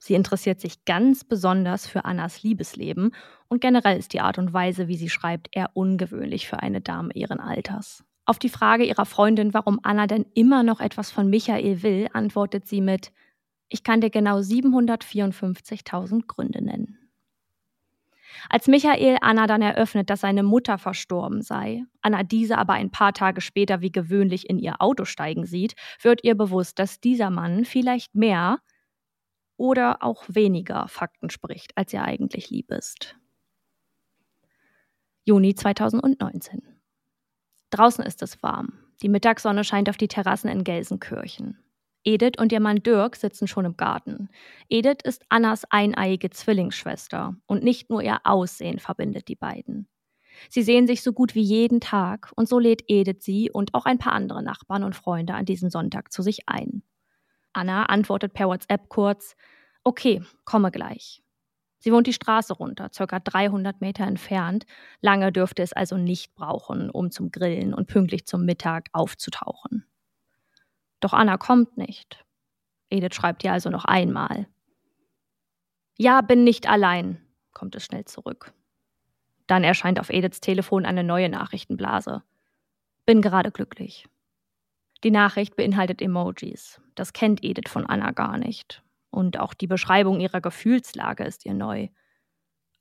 Sie 0.05 0.15
interessiert 0.15 0.59
sich 0.59 0.83
ganz 0.83 1.23
besonders 1.23 1.87
für 1.87 2.03
Annas 2.03 2.43
Liebesleben 2.43 3.15
und 3.47 3.61
generell 3.61 3.97
ist 3.97 4.11
die 4.11 4.19
Art 4.19 4.37
und 4.37 4.51
Weise, 4.51 4.89
wie 4.89 4.97
sie 4.97 5.09
schreibt, 5.09 5.47
eher 5.53 5.69
ungewöhnlich 5.75 6.45
für 6.45 6.59
eine 6.59 6.81
Dame 6.81 7.13
ihren 7.13 7.39
Alters. 7.39 8.03
Auf 8.25 8.37
die 8.37 8.49
Frage 8.49 8.83
ihrer 8.83 9.05
Freundin, 9.05 9.53
warum 9.53 9.79
Anna 9.81 10.05
denn 10.05 10.25
immer 10.33 10.61
noch 10.61 10.81
etwas 10.81 11.09
von 11.09 11.29
Michael 11.29 11.83
will, 11.83 12.09
antwortet 12.11 12.67
sie 12.67 12.81
mit 12.81 13.13
Ich 13.69 13.85
kann 13.85 14.01
dir 14.01 14.09
genau 14.09 14.39
754.000 14.39 16.27
Gründe 16.27 16.61
nennen. 16.61 16.99
Als 18.49 18.67
Michael 18.67 19.19
Anna 19.21 19.47
dann 19.47 19.61
eröffnet, 19.61 20.09
dass 20.09 20.19
seine 20.19 20.43
Mutter 20.43 20.77
verstorben 20.77 21.41
sei, 21.41 21.85
Anna 22.01 22.23
diese 22.23 22.57
aber 22.57 22.73
ein 22.73 22.91
paar 22.91 23.13
Tage 23.13 23.39
später 23.39 23.79
wie 23.79 23.93
gewöhnlich 23.93 24.49
in 24.49 24.59
ihr 24.59 24.81
Auto 24.81 25.05
steigen 25.05 25.45
sieht, 25.45 25.75
wird 26.01 26.25
ihr 26.25 26.35
bewusst, 26.35 26.77
dass 26.77 26.99
dieser 26.99 27.29
Mann 27.29 27.63
vielleicht 27.63 28.15
mehr 28.15 28.59
oder 29.63 30.03
auch 30.03 30.25
weniger 30.27 30.89
Fakten 30.89 31.29
spricht, 31.29 31.77
als 31.77 31.93
ihr 31.93 32.03
eigentlich 32.03 32.49
lieb 32.49 32.69
ist. 32.69 33.15
Juni 35.23 35.55
2019. 35.55 36.61
Draußen 37.69 38.03
ist 38.03 38.21
es 38.21 38.43
warm. 38.43 38.73
Die 39.01 39.07
Mittagssonne 39.07 39.63
scheint 39.63 39.87
auf 39.87 39.95
die 39.95 40.09
Terrassen 40.09 40.49
in 40.49 40.65
Gelsenkirchen. 40.65 41.59
Edith 42.03 42.41
und 42.41 42.51
ihr 42.51 42.59
Mann 42.59 42.83
Dirk 42.83 43.15
sitzen 43.15 43.47
schon 43.47 43.63
im 43.63 43.77
Garten. 43.77 44.27
Edith 44.67 44.97
ist 45.05 45.23
Annas 45.29 45.63
eineiige 45.69 46.29
Zwillingsschwester 46.29 47.37
und 47.45 47.63
nicht 47.63 47.89
nur 47.89 48.03
ihr 48.03 48.19
Aussehen 48.25 48.79
verbindet 48.79 49.29
die 49.29 49.37
beiden. 49.37 49.87
Sie 50.49 50.63
sehen 50.63 50.87
sich 50.87 51.01
so 51.03 51.13
gut 51.13 51.35
wie 51.35 51.41
jeden 51.41 51.79
Tag 51.79 52.33
und 52.35 52.49
so 52.49 52.59
lädt 52.59 52.83
Edith 52.89 53.23
sie 53.23 53.49
und 53.49 53.73
auch 53.73 53.85
ein 53.85 53.97
paar 53.97 54.11
andere 54.11 54.43
Nachbarn 54.43 54.83
und 54.83 54.97
Freunde 54.97 55.35
an 55.35 55.45
diesem 55.45 55.69
Sonntag 55.69 56.11
zu 56.11 56.21
sich 56.21 56.49
ein. 56.49 56.83
Anna 57.53 57.85
antwortet 57.85 58.33
per 58.33 58.47
WhatsApp 58.47 58.89
kurz, 58.89 59.35
okay, 59.83 60.23
komme 60.45 60.71
gleich. 60.71 61.23
Sie 61.79 61.91
wohnt 61.91 62.07
die 62.07 62.13
Straße 62.13 62.53
runter, 62.53 62.89
circa 62.93 63.19
300 63.19 63.81
Meter 63.81 64.05
entfernt. 64.05 64.65
Lange 65.01 65.33
dürfte 65.33 65.61
es 65.61 65.73
also 65.73 65.97
nicht 65.97 66.33
brauchen, 66.33 66.89
um 66.89 67.11
zum 67.11 67.29
Grillen 67.29 67.73
und 67.73 67.87
pünktlich 67.87 68.25
zum 68.25 68.45
Mittag 68.45 68.87
aufzutauchen. 68.93 69.85
Doch 71.01 71.11
Anna 71.11 71.37
kommt 71.37 71.75
nicht. 71.75 72.23
Edith 72.89 73.15
schreibt 73.15 73.43
ihr 73.43 73.51
also 73.51 73.69
noch 73.69 73.83
einmal. 73.83 74.47
Ja, 75.97 76.21
bin 76.21 76.45
nicht 76.45 76.69
allein, 76.69 77.21
kommt 77.51 77.75
es 77.75 77.83
schnell 77.83 78.05
zurück. 78.05 78.53
Dann 79.47 79.65
erscheint 79.65 79.99
auf 79.99 80.09
Ediths 80.09 80.39
Telefon 80.39 80.85
eine 80.85 81.03
neue 81.03 81.27
Nachrichtenblase. 81.27 82.23
Bin 83.05 83.21
gerade 83.21 83.51
glücklich. 83.51 84.07
Die 85.03 85.11
Nachricht 85.11 85.57
beinhaltet 85.57 86.01
Emojis. 86.01 86.79
Das 86.95 87.11
kennt 87.11 87.43
Edith 87.43 87.69
von 87.69 87.85
Anna 87.85 88.11
gar 88.11 88.37
nicht. 88.37 88.81
Und 89.13 89.39
auch 89.39 89.53
die 89.53 89.67
Beschreibung 89.67 90.19
ihrer 90.19 90.41
Gefühlslage 90.41 91.23
ist 91.23 91.45
ihr 91.45 91.53
neu. 91.53 91.89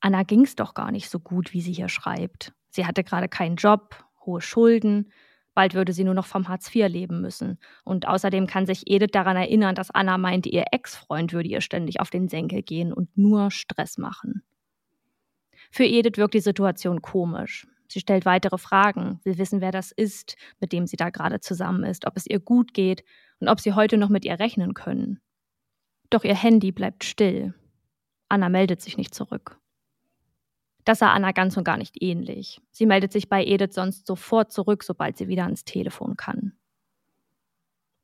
Anna 0.00 0.22
ging's 0.22 0.56
doch 0.56 0.72
gar 0.72 0.90
nicht 0.90 1.10
so 1.10 1.20
gut, 1.20 1.52
wie 1.52 1.60
sie 1.60 1.74
hier 1.74 1.90
schreibt. 1.90 2.54
Sie 2.70 2.86
hatte 2.86 3.04
gerade 3.04 3.28
keinen 3.28 3.56
Job, 3.56 4.02
hohe 4.24 4.40
Schulden, 4.40 5.12
bald 5.52 5.74
würde 5.74 5.92
sie 5.92 6.04
nur 6.04 6.14
noch 6.14 6.24
vom 6.24 6.48
Hartz 6.48 6.74
IV 6.74 6.88
leben 6.88 7.20
müssen. 7.20 7.58
Und 7.84 8.08
außerdem 8.08 8.46
kann 8.46 8.64
sich 8.64 8.84
Edith 8.86 9.10
daran 9.12 9.36
erinnern, 9.36 9.74
dass 9.74 9.90
Anna 9.90 10.16
meinte, 10.16 10.48
ihr 10.48 10.64
Ex-Freund 10.72 11.34
würde 11.34 11.50
ihr 11.50 11.60
ständig 11.60 12.00
auf 12.00 12.08
den 12.08 12.30
Senkel 12.30 12.62
gehen 12.62 12.94
und 12.94 13.14
nur 13.14 13.50
Stress 13.50 13.98
machen. 13.98 14.42
Für 15.70 15.84
Edith 15.84 16.16
wirkt 16.16 16.32
die 16.32 16.40
Situation 16.40 17.02
komisch. 17.02 17.66
Sie 17.88 18.00
stellt 18.00 18.24
weitere 18.24 18.56
Fragen, 18.56 19.20
will 19.24 19.36
wissen, 19.36 19.60
wer 19.60 19.70
das 19.70 19.92
ist, 19.92 20.36
mit 20.60 20.72
dem 20.72 20.86
sie 20.86 20.96
da 20.96 21.10
gerade 21.10 21.40
zusammen 21.40 21.84
ist, 21.84 22.06
ob 22.06 22.16
es 22.16 22.26
ihr 22.26 22.40
gut 22.40 22.72
geht 22.72 23.04
und 23.38 23.48
ob 23.48 23.60
sie 23.60 23.74
heute 23.74 23.98
noch 23.98 24.08
mit 24.08 24.24
ihr 24.24 24.40
rechnen 24.40 24.72
können. 24.72 25.20
Doch 26.12 26.24
ihr 26.24 26.36
Handy 26.36 26.72
bleibt 26.72 27.04
still. 27.04 27.54
Anna 28.28 28.50
meldet 28.50 28.82
sich 28.82 28.98
nicht 28.98 29.14
zurück. 29.14 29.58
Das 30.84 30.98
sah 30.98 31.10
Anna 31.10 31.32
ganz 31.32 31.56
und 31.56 31.64
gar 31.64 31.78
nicht 31.78 32.02
ähnlich. 32.02 32.60
Sie 32.70 32.84
meldet 32.84 33.12
sich 33.12 33.30
bei 33.30 33.42
Edith 33.42 33.72
sonst 33.72 34.06
sofort 34.06 34.52
zurück, 34.52 34.82
sobald 34.84 35.16
sie 35.16 35.28
wieder 35.28 35.44
ans 35.44 35.64
Telefon 35.64 36.18
kann. 36.18 36.52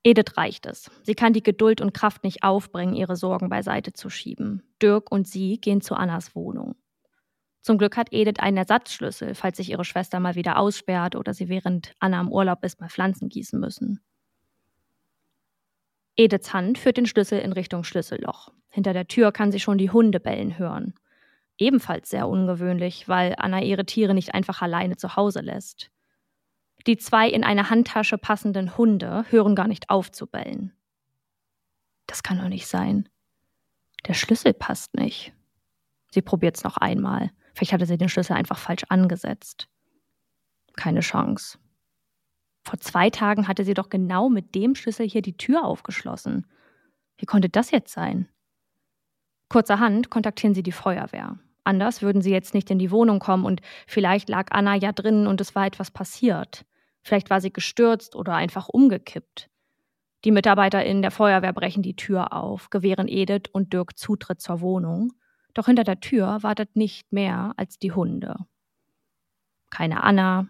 Edith 0.05 0.38
reicht 0.38 0.65
es. 0.65 0.91
Sie 1.03 1.15
kann 1.15 1.35
die 1.35 1.43
Geduld 1.43 1.83
und 1.83 1.93
Kraft 1.93 2.25
nicht 2.25 2.45
aufbringen, 2.45 2.95
ihre 2.95 3.15
Sorgen 3.15 3.50
beiseite 3.50 3.93
zu 3.93 4.09
schieben. 4.09 4.62
Dirk 4.81 5.12
und 5.12 5.29
sie 5.29 5.61
gehen 5.61 5.83
zu 5.83 5.95
Annas 5.95 6.35
Wohnung. 6.35 6.77
Zum 7.61 7.77
Glück 7.77 7.99
hat 7.99 8.11
Edith 8.11 8.38
einen 8.38 8.57
Ersatzschlüssel, 8.57 9.35
falls 9.35 9.59
sich 9.59 9.69
ihre 9.69 9.85
Schwester 9.85 10.19
mal 10.19 10.35
wieder 10.35 10.57
aussperrt 10.57 11.15
oder 11.15 11.35
sie 11.35 11.50
während 11.50 11.93
Anna 11.99 12.23
im 12.23 12.33
Urlaub 12.33 12.65
ist, 12.65 12.81
mal 12.81 12.88
Pflanzen 12.88 13.29
gießen 13.29 13.61
müssen. 13.61 14.00
Ediths 16.19 16.53
Hand 16.53 16.79
führt 16.79 16.97
den 16.97 17.07
Schlüssel 17.07 17.39
in 17.39 17.53
Richtung 17.53 17.85
Schlüsselloch. 17.85 18.53
Hinter 18.69 18.93
der 18.93 19.07
Tür 19.07 19.31
kann 19.31 19.53
sie 19.53 19.61
schon 19.61 19.79
die 19.79 19.91
Hunde 19.91 20.19
bellen 20.19 20.59
hören. 20.59 20.95
Ebenfalls 21.59 22.11
sehr 22.11 22.29
ungewöhnlich, 22.29 23.09
weil 23.09 23.35
Anna 23.39 23.63
ihre 23.63 23.87
Tiere 23.87 24.15
nicht 24.15 24.35
einfach 24.35 24.61
alleine 24.61 24.97
zu 24.97 25.15
Hause 25.15 25.41
lässt. 25.41 25.91
Die 26.89 26.97
zwei 26.97 27.29
in 27.29 27.45
eine 27.45 27.71
Handtasche 27.71 28.19
passenden 28.19 28.77
Hunde 28.77 29.25
hören 29.31 29.55
gar 29.55 29.69
nicht 29.69 29.91
auf 29.91 30.11
zu 30.11 30.27
bellen. 30.27 30.73
Das 32.07 32.25
kann 32.25 32.39
doch 32.39 32.49
nicht 32.49 32.67
sein. 32.67 33.09
Der 34.09 34.15
Schlüssel 34.15 34.55
passt 34.55 34.95
nicht. 34.95 35.33
Sie 36.11 36.23
probiert 36.23 36.57
es 36.57 36.65
noch 36.65 36.79
einmal. 36.79 37.31
Vielleicht 37.55 37.73
hatte 37.73 37.87
sie 37.87 37.99
den 37.99 38.09
Schlüssel 38.09 38.33
einfach 38.33 38.59
falsch 38.59 38.85
angesetzt. 38.89 39.69
Keine 40.77 41.01
Chance. 41.01 41.59
Vor 42.69 42.79
zwei 42.81 43.09
Tagen 43.09 43.49
hatte 43.49 43.65
sie 43.65 43.73
doch 43.73 43.89
genau 43.89 44.29
mit 44.29 44.55
dem 44.55 44.75
Schlüssel 44.75 45.09
hier 45.09 45.23
die 45.23 45.39
Tür 45.39 45.65
aufgeschlossen. 45.65 46.47
Wie 47.17 47.25
konnte 47.25 47.49
das 47.49 47.71
jetzt 47.71 47.95
sein? 47.95 48.29
Kurzerhand 49.49 50.11
kontaktieren 50.11 50.55
sie 50.55 50.63
die 50.63 50.73
Feuerwehr. 50.73 51.39
Anders 51.65 52.03
würden 52.03 52.21
sie 52.21 52.31
jetzt 52.31 52.53
nicht 52.53 52.71
in 52.71 52.79
die 52.79 52.91
Wohnung 52.91 53.21
kommen 53.21 53.47
und 53.47 53.63
vielleicht 53.87 54.29
lag 54.29 54.49
Anna 54.51 54.75
ja 54.75 54.93
drinnen 54.93 55.27
und 55.27 55.41
es 55.41 55.55
war 55.55 55.65
etwas 55.65 55.91
passiert. 55.91 56.67
Vielleicht 57.01 57.31
war 57.31 57.41
sie 57.41 57.55
gestürzt 57.55 58.15
oder 58.15 58.35
einfach 58.35 58.69
umgekippt. 58.69 59.49
Die 60.27 60.31
MitarbeiterInnen 60.31 61.01
der 61.01 61.11
Feuerwehr 61.11 61.55
brechen 61.55 61.83
die 61.83 61.97
Tür 61.97 62.35
auf, 62.35 62.69
gewähren 62.69 63.09
Edith 63.09 63.49
und 63.51 63.73
Dirk 63.73 63.99
Zutritt 63.99 64.43
zur 64.43 64.61
Wohnung. 64.61 65.15
Doch 65.55 65.65
hinter 65.65 65.85
der 65.85 66.01
Tür 66.01 66.43
wartet 66.43 66.77
nicht 66.77 67.15
mehr 67.15 67.55
als 67.57 67.79
die 67.79 67.93
Hunde. 67.93 68.37
Keine 69.71 70.03
Anna, 70.03 70.49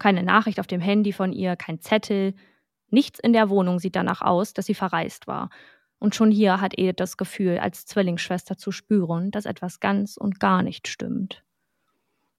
keine 0.00 0.24
Nachricht 0.24 0.58
auf 0.58 0.66
dem 0.66 0.80
Handy 0.80 1.12
von 1.12 1.32
ihr, 1.32 1.54
kein 1.54 1.78
Zettel. 1.78 2.34
Nichts 2.88 3.20
in 3.20 3.32
der 3.32 3.48
Wohnung 3.48 3.78
sieht 3.78 3.94
danach 3.94 4.22
aus, 4.22 4.52
dass 4.52 4.66
sie 4.66 4.74
verreist 4.74 5.28
war. 5.28 5.50
Und 6.00 6.16
schon 6.16 6.32
hier 6.32 6.60
hat 6.60 6.76
Edith 6.76 6.96
das 6.96 7.16
Gefühl, 7.16 7.58
als 7.58 7.86
Zwillingsschwester 7.86 8.56
zu 8.56 8.72
spüren, 8.72 9.30
dass 9.30 9.44
etwas 9.44 9.78
ganz 9.78 10.16
und 10.16 10.40
gar 10.40 10.62
nicht 10.62 10.88
stimmt. 10.88 11.44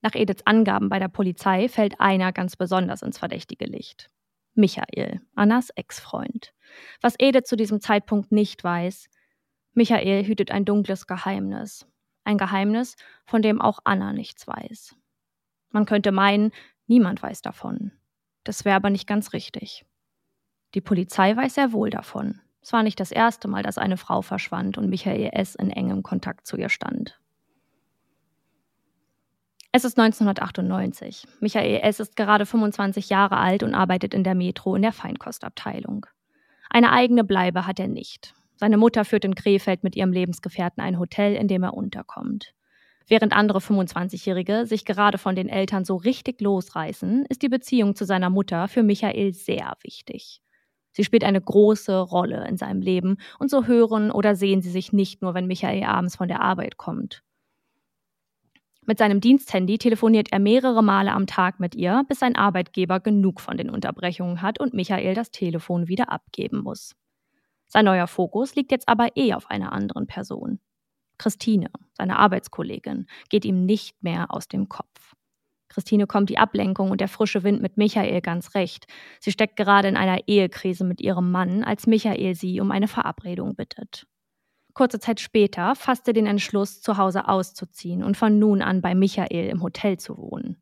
Nach 0.02 0.16
Ediths 0.16 0.46
Angaben 0.46 0.90
bei 0.90 1.00
der 1.00 1.08
Polizei 1.08 1.70
fällt 1.70 2.00
einer 2.00 2.34
ganz 2.34 2.56
besonders 2.56 3.04
ins 3.04 3.20
verdächtige 3.20 3.66
Licht. 3.66 4.10
Michael, 4.56 5.22
Annas 5.36 5.70
Ex-Freund. 5.70 6.54
Was 7.02 7.16
Edith 7.20 7.46
zu 7.46 7.56
diesem 7.56 7.80
Zeitpunkt 7.80 8.32
nicht 8.32 8.64
weiß, 8.64 9.08
Michael 9.74 10.26
hütet 10.26 10.52
ein 10.52 10.66
dunkles 10.66 11.08
Geheimnis. 11.08 11.88
Ein 12.24 12.38
Geheimnis, 12.38 12.96
von 13.26 13.42
dem 13.42 13.62
auch 13.62 13.80
Anna 13.84 14.12
nichts 14.12 14.48
weiß. 14.48 14.96
Man 15.70 15.86
könnte 15.86 16.12
meinen, 16.12 16.52
niemand 16.92 17.24
weiß 17.24 17.42
davon. 17.42 17.94
Das 18.44 18.66
wäre 18.66 18.76
aber 18.76 18.90
nicht 18.90 19.08
ganz 19.08 19.32
richtig. 19.32 19.86
Die 20.74 20.82
Polizei 20.82 21.36
weiß 21.36 21.56
sehr 21.56 21.72
wohl 21.72 21.90
davon. 21.90 22.42
Es 22.62 22.74
war 22.74 22.84
nicht 22.84 23.00
das 23.00 23.12
erste 23.12 23.48
Mal, 23.48 23.64
dass 23.64 23.78
eine 23.78 23.96
Frau 23.96 24.22
verschwand 24.22 24.78
und 24.78 24.90
Michael 24.90 25.30
S. 25.32 25.56
in 25.56 25.72
engem 25.72 26.04
Kontakt 26.04 26.46
zu 26.46 26.58
ihr 26.58 26.70
stand. 26.70 27.18
Es 29.72 29.86
ist 29.86 29.98
1998. 29.98 31.28
Michael 31.40 31.80
S. 31.82 32.02
ist 32.02 32.18
gerade 32.18 32.46
25 32.46 33.10
Jahre 33.10 33.38
alt 33.38 33.64
und 33.64 33.74
arbeitet 33.74 34.14
in 34.14 34.26
der 34.26 34.36
Metro 34.36 34.76
in 34.76 34.82
der 34.82 34.92
Feinkostabteilung. 34.92 36.06
Eine 36.70 36.92
eigene 36.92 37.24
Bleibe 37.24 37.66
hat 37.66 37.80
er 37.80 37.88
nicht. 37.88 38.34
Seine 38.58 38.76
Mutter 38.76 39.06
führt 39.06 39.24
in 39.24 39.34
Krefeld 39.34 39.84
mit 39.84 39.96
ihrem 39.96 40.12
Lebensgefährten 40.12 40.84
ein 40.84 41.00
Hotel, 41.00 41.36
in 41.36 41.48
dem 41.48 41.64
er 41.64 41.74
unterkommt. 41.74 42.54
Während 43.12 43.34
andere 43.34 43.60
25-Jährige 43.60 44.66
sich 44.66 44.86
gerade 44.86 45.18
von 45.18 45.36
den 45.36 45.50
Eltern 45.50 45.84
so 45.84 45.98
richtig 45.98 46.40
losreißen, 46.40 47.26
ist 47.26 47.42
die 47.42 47.50
Beziehung 47.50 47.94
zu 47.94 48.06
seiner 48.06 48.30
Mutter 48.30 48.70
für 48.70 48.84
Michael 48.84 49.34
sehr 49.34 49.74
wichtig. 49.84 50.42
Sie 50.94 51.04
spielt 51.04 51.26
eine 51.26 51.42
große 51.42 52.00
Rolle 52.00 52.48
in 52.48 52.56
seinem 52.56 52.82
Leben 52.82 53.18
und 53.38 53.52
so 53.52 53.66
hören 53.66 54.12
oder 54.12 54.38
sehen 54.38 54.62
sie 54.62 54.70
sich 54.70 54.94
nicht 54.94 55.22
nur, 55.22 55.34
wenn 55.34 55.46
Michael 55.46 55.84
abends 55.84 56.16
von 56.16 56.30
der 56.30 56.40
Arbeit 56.40 56.78
kommt. 56.78 57.22
Mit 58.86 58.98
seinem 58.98 59.20
Diensthandy 59.20 59.78
telefoniert 59.78 60.32
er 60.32 60.40
mehrere 60.40 60.82
Male 60.82 61.12
am 61.12 61.28
Tag 61.28 61.60
mit 61.60 61.76
ihr, 61.76 62.06
bis 62.08 62.20
sein 62.20 62.38
Arbeitgeber 62.38 63.02
genug 63.02 63.42
von 63.42 63.58
den 63.58 63.70
Unterbrechungen 63.70 64.42
hat 64.42 64.58
und 64.58 64.74
Michael 64.74 65.16
das 65.16 65.32
Telefon 65.32 65.90
wieder 65.90 66.10
abgeben 66.14 66.62
muss. 66.62 66.96
Sein 67.68 67.84
neuer 67.84 68.08
Fokus 68.08 68.56
liegt 68.56 68.72
jetzt 68.72 68.88
aber 68.88 69.18
eh 69.18 69.34
auf 69.34 69.50
einer 69.50 69.74
anderen 69.74 70.08
Person. 70.08 70.62
Christine, 71.22 71.70
seine 71.94 72.18
Arbeitskollegin, 72.18 73.06
geht 73.30 73.46
ihm 73.46 73.64
nicht 73.68 74.02
mehr 74.02 74.34
aus 74.34 74.48
dem 74.48 74.70
Kopf. 74.70 75.14
Christine 75.70 76.08
kommt 76.08 76.32
die 76.32 76.40
Ablenkung 76.40 76.90
und 76.90 77.00
der 77.00 77.08
frische 77.08 77.44
Wind 77.44 77.62
mit 77.62 77.78
Michael 77.78 78.22
ganz 78.22 78.56
recht. 78.56 78.88
Sie 79.20 79.32
steckt 79.32 79.56
gerade 79.56 79.88
in 79.88 79.98
einer 79.98 80.28
Ehekrise 80.28 80.84
mit 80.84 81.00
ihrem 81.00 81.30
Mann, 81.32 81.64
als 81.64 81.86
Michael 81.86 82.34
sie 82.34 82.60
um 82.60 82.72
eine 82.72 82.88
Verabredung 82.88 83.56
bittet. 83.56 84.08
Kurze 84.74 85.00
Zeit 85.00 85.20
später 85.20 85.76
fasst 85.76 86.08
er 86.08 86.14
den 86.14 86.26
Entschluss, 86.26 86.82
zu 86.82 86.98
Hause 86.98 87.28
auszuziehen 87.28 88.04
und 88.04 88.18
von 88.18 88.40
nun 88.40 88.64
an 88.64 88.82
bei 88.82 88.96
Michael 88.96 89.48
im 89.50 89.62
Hotel 89.62 89.98
zu 89.98 90.18
wohnen. 90.18 90.60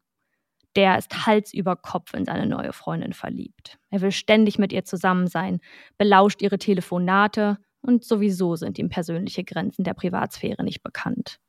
Der 0.75 0.97
ist 0.97 1.25
Hals 1.25 1.53
über 1.53 1.77
Kopf 1.77 2.13
in 2.13 2.25
seine 2.25 2.45
neue 2.45 2.73
Freundin 2.73 3.13
verliebt. 3.13 3.79
Er 3.91 4.01
will 4.01 4.11
ständig 4.11 4.59
mit 4.59 4.73
ihr 4.73 4.83
zusammen 4.83 5.27
sein, 5.27 5.61
belauscht 5.97 6.41
ihre 6.41 6.57
Telefonate 6.57 7.59
und 7.81 8.03
sowieso 8.03 8.55
sind 8.55 8.77
ihm 8.77 8.89
persönliche 8.89 9.43
Grenzen 9.43 9.83
der 9.83 9.93
Privatsphäre 9.93 10.63
nicht 10.63 10.83
bekannt. 10.83 11.39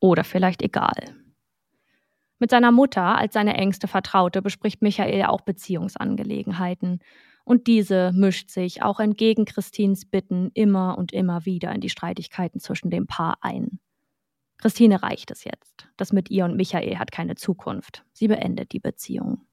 Oder 0.00 0.24
vielleicht 0.24 0.62
egal. 0.62 1.14
Mit 2.38 2.50
seiner 2.50 2.72
Mutter 2.72 3.18
als 3.18 3.34
seine 3.34 3.54
engste 3.54 3.86
Vertraute 3.86 4.40
bespricht 4.40 4.80
Michael 4.80 5.24
auch 5.24 5.42
Beziehungsangelegenheiten. 5.42 7.00
Und 7.44 7.66
diese 7.66 8.12
mischt 8.14 8.50
sich 8.50 8.82
auch 8.82 8.98
entgegen 8.98 9.44
Christines 9.44 10.06
Bitten 10.06 10.50
immer 10.54 10.96
und 10.96 11.12
immer 11.12 11.44
wieder 11.44 11.72
in 11.72 11.80
die 11.80 11.90
Streitigkeiten 11.90 12.60
zwischen 12.60 12.90
dem 12.90 13.06
Paar 13.06 13.38
ein. 13.42 13.78
Christine 14.56 15.02
reicht 15.02 15.30
es 15.30 15.44
jetzt. 15.44 15.88
Das 15.96 16.12
mit 16.12 16.30
ihr 16.30 16.44
und 16.44 16.56
Michael 16.56 16.98
hat 16.98 17.12
keine 17.12 17.34
Zukunft. 17.34 18.04
Sie 18.12 18.28
beendet 18.28 18.72
die 18.72 18.80
Beziehung. 18.80 19.46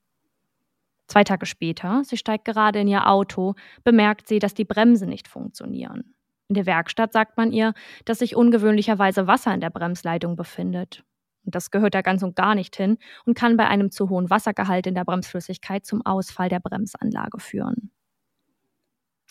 Zwei 1.08 1.24
Tage 1.24 1.46
später, 1.46 2.04
sie 2.04 2.18
steigt 2.18 2.46
gerade 2.46 2.80
in 2.80 2.88
ihr 2.88 3.08
Auto, 3.08 3.56
bemerkt 3.84 4.28
sie, 4.28 4.40
dass 4.40 4.54
die 4.54 4.66
Bremsen 4.66 5.10
nicht 5.10 5.28
funktionieren. 5.28 6.14
In 6.50 6.56
der 6.56 6.66
Werkstatt 6.66 7.14
sagt 7.14 7.38
man 7.38 7.52
ihr, 7.52 7.74
dass 8.06 8.20
sich 8.20 8.36
ungewöhnlicherweise 8.36 9.28
Wasser 9.28 9.54
in 9.54 9.62
der 9.62 9.70
Bremsleitung 9.70 10.36
befindet. 10.36 11.04
Und 11.46 11.56
das 11.56 11.72
gehört 11.72 11.94
da 11.94 12.02
ganz 12.02 12.24
und 12.24 12.36
gar 12.36 12.56
nicht 12.56 12.76
hin 12.76 12.98
und 13.26 13.38
kann 13.38 13.56
bei 13.56 13.68
einem 13.68 13.90
zu 13.90 14.10
hohen 14.10 14.30
Wassergehalt 14.30 14.86
in 14.86 14.96
der 14.96 15.06
Bremsflüssigkeit 15.06 15.86
zum 15.86 16.06
Ausfall 16.06 16.50
der 16.50 16.60
Bremsanlage 16.60 17.40
führen. 17.40 17.92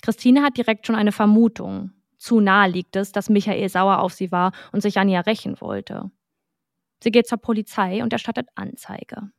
Christine 0.03 0.43
hat 0.43 0.57
direkt 0.57 0.87
schon 0.87 0.97
eine 0.97 1.13
Vermutung. 1.13 1.91
Zu 2.17 2.41
nahe 2.41 2.71
liegt 2.71 2.97
es, 2.97 3.13
dass 3.13 3.29
Michael 3.29 3.69
sauer 3.69 3.99
auf 3.99 4.15
sie 4.15 4.33
war 4.33 4.53
und 4.73 4.81
sich 4.81 4.99
an 4.99 5.09
ihr 5.09 5.27
rächen 5.27 5.61
wollte. 5.61 6.11
Sie 7.03 7.11
geht 7.11 7.27
zur 7.27 7.39
Polizei 7.39 8.03
und 8.03 8.13
erstattet 8.13 8.49
Anzeige. 8.55 9.31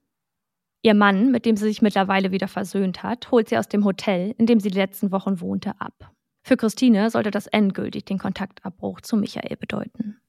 Ihr 0.88 0.94
Mann, 0.94 1.32
mit 1.32 1.46
dem 1.46 1.58
sie 1.58 1.66
sich 1.66 1.82
mittlerweile 1.82 2.32
wieder 2.32 2.48
versöhnt 2.48 3.04
hat, 3.04 3.30
holt 3.30 3.50
sie 3.50 3.58
aus 3.58 3.68
dem 3.68 3.84
Hotel, 3.84 4.34
in 4.38 4.46
dem 4.46 4.62
sie 4.62 4.70
die 4.72 4.80
letzten 4.80 5.12
Wochen 5.12 5.42
wohnte, 5.42 5.74
ab. 5.82 6.14
Für 6.44 6.56
Christine 6.56 7.10
sollte 7.10 7.30
das 7.30 7.48
endgültig 7.48 8.06
den 8.06 8.18
Kontaktabbruch 8.18 9.02
zu 9.02 9.18
Michael 9.18 9.58
bedeuten. 9.58 10.22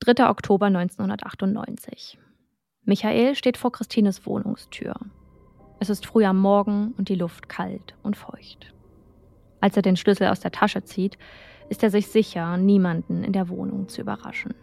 3. 0.00 0.28
Oktober 0.28 0.66
1998. 0.66 2.18
Michael 2.86 3.36
steht 3.36 3.56
vor 3.56 3.70
Christines 3.70 4.26
Wohnungstür. 4.26 4.96
Es 5.78 5.90
ist 5.90 6.04
früh 6.04 6.24
am 6.24 6.40
Morgen 6.40 6.92
und 6.98 7.08
die 7.08 7.14
Luft 7.14 7.48
kalt 7.48 7.94
und 8.02 8.16
feucht. 8.16 8.74
Als 9.60 9.76
er 9.76 9.82
den 9.82 9.96
Schlüssel 9.96 10.26
aus 10.26 10.40
der 10.40 10.50
Tasche 10.50 10.82
zieht, 10.82 11.18
ist 11.68 11.84
er 11.84 11.90
sich 11.90 12.08
sicher, 12.08 12.56
niemanden 12.56 13.22
in 13.22 13.32
der 13.32 13.48
Wohnung 13.48 13.88
zu 13.88 14.00
überraschen. 14.00 14.56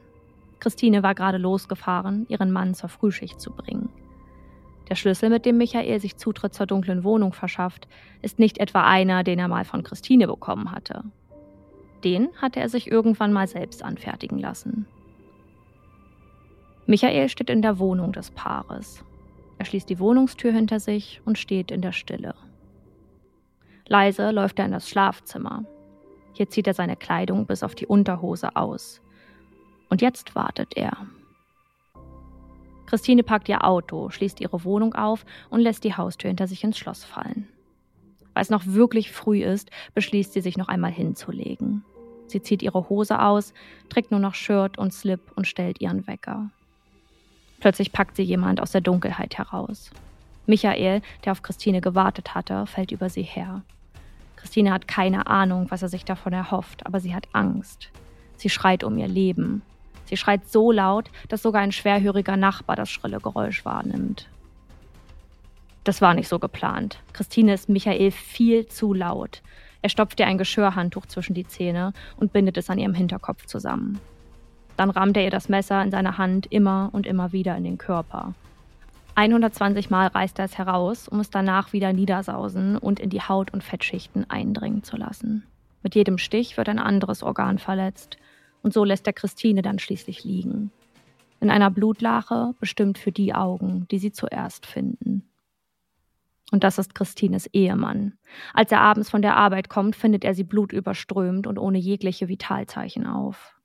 Christine 0.59 1.03
war 1.03 1.15
gerade 1.15 1.37
losgefahren, 1.37 2.25
ihren 2.27 2.51
Mann 2.51 2.73
zur 2.73 2.89
Frühschicht 2.89 3.39
zu 3.39 3.51
bringen. 3.51 3.87
Der 4.89 4.95
Schlüssel, 4.95 5.29
mit 5.29 5.45
dem 5.45 5.57
Michael 5.57 5.99
sich 5.99 6.17
Zutritt 6.17 6.53
zur 6.53 6.67
dunklen 6.67 7.03
Wohnung 7.03 7.33
verschafft, 7.33 7.87
ist 8.21 8.37
nicht 8.39 8.59
etwa 8.59 8.83
einer, 8.83 9.23
den 9.23 9.39
er 9.39 9.47
mal 9.47 9.65
von 9.65 9.83
Christine 9.83 10.27
bekommen 10.27 10.71
hatte. 10.71 11.03
Den 12.03 12.29
hatte 12.39 12.59
er 12.59 12.69
sich 12.69 12.91
irgendwann 12.91 13.33
mal 13.33 13.47
selbst 13.47 13.83
anfertigen 13.83 14.37
lassen. 14.37 14.85
Michael 16.85 17.29
steht 17.29 17.49
in 17.49 17.63
der 17.63 17.79
Wohnung 17.79 18.11
des 18.11 18.29
Paares. 18.29 19.03
Er 19.57 19.65
schließt 19.65 19.89
die 19.89 19.99
Wohnungstür 19.99 20.51
hinter 20.51 20.79
sich 20.79 21.21
und 21.25 21.39
steht 21.39 21.71
in 21.71 21.81
der 21.81 21.93
Stille. 21.93 22.35
Leise 23.87 24.29
läuft 24.29 24.59
er 24.59 24.65
in 24.65 24.71
das 24.71 24.89
Schlafzimmer. 24.89 25.65
Hier 26.33 26.49
zieht 26.49 26.67
er 26.67 26.73
seine 26.75 26.95
Kleidung 26.95 27.47
bis 27.47 27.63
auf 27.63 27.73
die 27.73 27.87
Unterhose 27.87 28.55
aus. 28.55 29.01
Und 29.89 30.01
jetzt 30.01 30.35
wartet 30.35 30.75
er. 30.75 30.97
Christine 32.85 33.23
packt 33.23 33.49
ihr 33.49 33.63
Auto, 33.63 34.09
schließt 34.09 34.41
ihre 34.41 34.63
Wohnung 34.63 34.93
auf 34.93 35.25
und 35.49 35.61
lässt 35.61 35.83
die 35.83 35.95
Haustür 35.95 36.29
hinter 36.29 36.47
sich 36.47 36.63
ins 36.63 36.77
Schloss 36.77 37.03
fallen. 37.03 37.47
Weil 38.33 38.43
es 38.43 38.49
noch 38.49 38.65
wirklich 38.65 39.11
früh 39.11 39.43
ist, 39.43 39.71
beschließt 39.93 40.33
sie 40.33 40.41
sich 40.41 40.57
noch 40.57 40.67
einmal 40.67 40.91
hinzulegen. 40.91 41.83
Sie 42.27 42.41
zieht 42.41 42.63
ihre 42.63 42.89
Hose 42.89 43.21
aus, 43.21 43.53
trägt 43.89 44.11
nur 44.11 44.19
noch 44.19 44.33
Shirt 44.33 44.77
und 44.77 44.93
Slip 44.93 45.21
und 45.35 45.47
stellt 45.47 45.79
ihren 45.81 46.05
Wecker. 46.07 46.49
Plötzlich 47.59 47.91
packt 47.91 48.15
sie 48.15 48.23
jemand 48.23 48.61
aus 48.61 48.71
der 48.71 48.81
Dunkelheit 48.81 49.37
heraus. 49.37 49.91
Michael, 50.45 51.01
der 51.23 51.31
auf 51.31 51.41
Christine 51.41 51.81
gewartet 51.81 52.35
hatte, 52.35 52.67
fällt 52.67 52.91
über 52.91 53.09
sie 53.09 53.23
her. 53.23 53.63
Christine 54.35 54.71
hat 54.71 54.87
keine 54.87 55.27
Ahnung, 55.27 55.67
was 55.69 55.81
er 55.81 55.89
sich 55.89 56.05
davon 56.05 56.33
erhofft, 56.33 56.85
aber 56.85 56.99
sie 56.99 57.15
hat 57.15 57.27
Angst. 57.33 57.89
Sie 58.35 58.49
schreit 58.49 58.83
um 58.83 58.97
ihr 58.97 59.07
Leben. 59.07 59.63
Sie 60.05 60.17
schreit 60.17 60.47
so 60.47 60.71
laut, 60.71 61.09
dass 61.29 61.41
sogar 61.41 61.61
ein 61.61 61.71
schwerhöriger 61.71 62.37
Nachbar 62.37 62.75
das 62.75 62.89
schrille 62.89 63.19
Geräusch 63.19 63.65
wahrnimmt. 63.65 64.27
Das 65.83 66.01
war 66.01 66.13
nicht 66.13 66.27
so 66.27 66.39
geplant. 66.39 66.99
Christine 67.13 67.53
ist 67.53 67.69
Michael 67.69 68.11
viel 68.11 68.65
zu 68.67 68.93
laut. 68.93 69.41
Er 69.81 69.89
stopft 69.89 70.19
ihr 70.19 70.25
ein 70.25 70.39
Geschirrhandtuch 70.39 71.05
zwischen 71.05 71.35
die 71.35 71.45
Zähne 71.45 71.93
und 72.17 72.33
bindet 72.33 72.57
es 72.57 72.69
an 72.69 72.79
ihrem 72.79 72.95
Hinterkopf 72.95 73.45
zusammen. 73.45 73.99
Dann 74.77 74.89
rammt 74.89 75.15
er 75.15 75.23
ihr 75.23 75.29
das 75.29 75.47
Messer 75.47 75.81
in 75.83 75.91
seiner 75.91 76.17
Hand 76.17 76.47
immer 76.51 76.89
und 76.91 77.05
immer 77.05 77.31
wieder 77.33 77.55
in 77.55 77.63
den 77.63 77.77
Körper. 77.77 78.33
120 79.13 79.89
Mal 79.89 80.07
reißt 80.07 80.39
er 80.39 80.45
es 80.45 80.57
heraus, 80.57 81.07
um 81.07 81.19
es 81.19 81.29
danach 81.29 81.71
wieder 81.71 81.93
niedersausen 81.93 82.77
und 82.77 82.99
in 82.99 83.09
die 83.09 83.21
Haut- 83.21 83.53
und 83.53 83.63
Fettschichten 83.63 84.29
eindringen 84.29 84.83
zu 84.83 84.97
lassen. 84.97 85.45
Mit 85.83 85.95
jedem 85.95 86.17
Stich 86.17 86.57
wird 86.57 86.67
ein 86.67 86.79
anderes 86.79 87.23
Organ 87.23 87.59
verletzt 87.59 88.17
und 88.65 88.73
so 88.73 88.83
lässt 88.83 89.05
er 89.05 89.13
Christine 89.13 89.61
dann 89.61 89.77
schließlich 89.77 90.23
liegen. 90.23 90.71
In 91.39 91.51
einer 91.51 91.69
Blutlache, 91.69 92.55
bestimmt 92.59 92.97
für 92.97 93.11
die 93.11 93.35
Augen, 93.35 93.87
die 93.91 93.99
sie 93.99 94.11
zuerst 94.11 94.65
finden. 94.65 95.29
Und 96.51 96.63
das 96.63 96.79
ist 96.79 96.95
Christines 96.95 97.45
Ehemann. 97.53 98.17
Als 98.55 98.71
er 98.71 98.81
abends 98.81 99.11
von 99.11 99.21
der 99.21 99.37
Arbeit 99.37 99.69
kommt, 99.69 99.95
findet 99.95 100.23
er 100.25 100.33
sie 100.33 100.43
blutüberströmt 100.43 101.45
und 101.45 101.59
ohne 101.59 101.77
jegliche 101.77 102.27
Vitalzeichen 102.27 103.05
auf. 103.05 103.55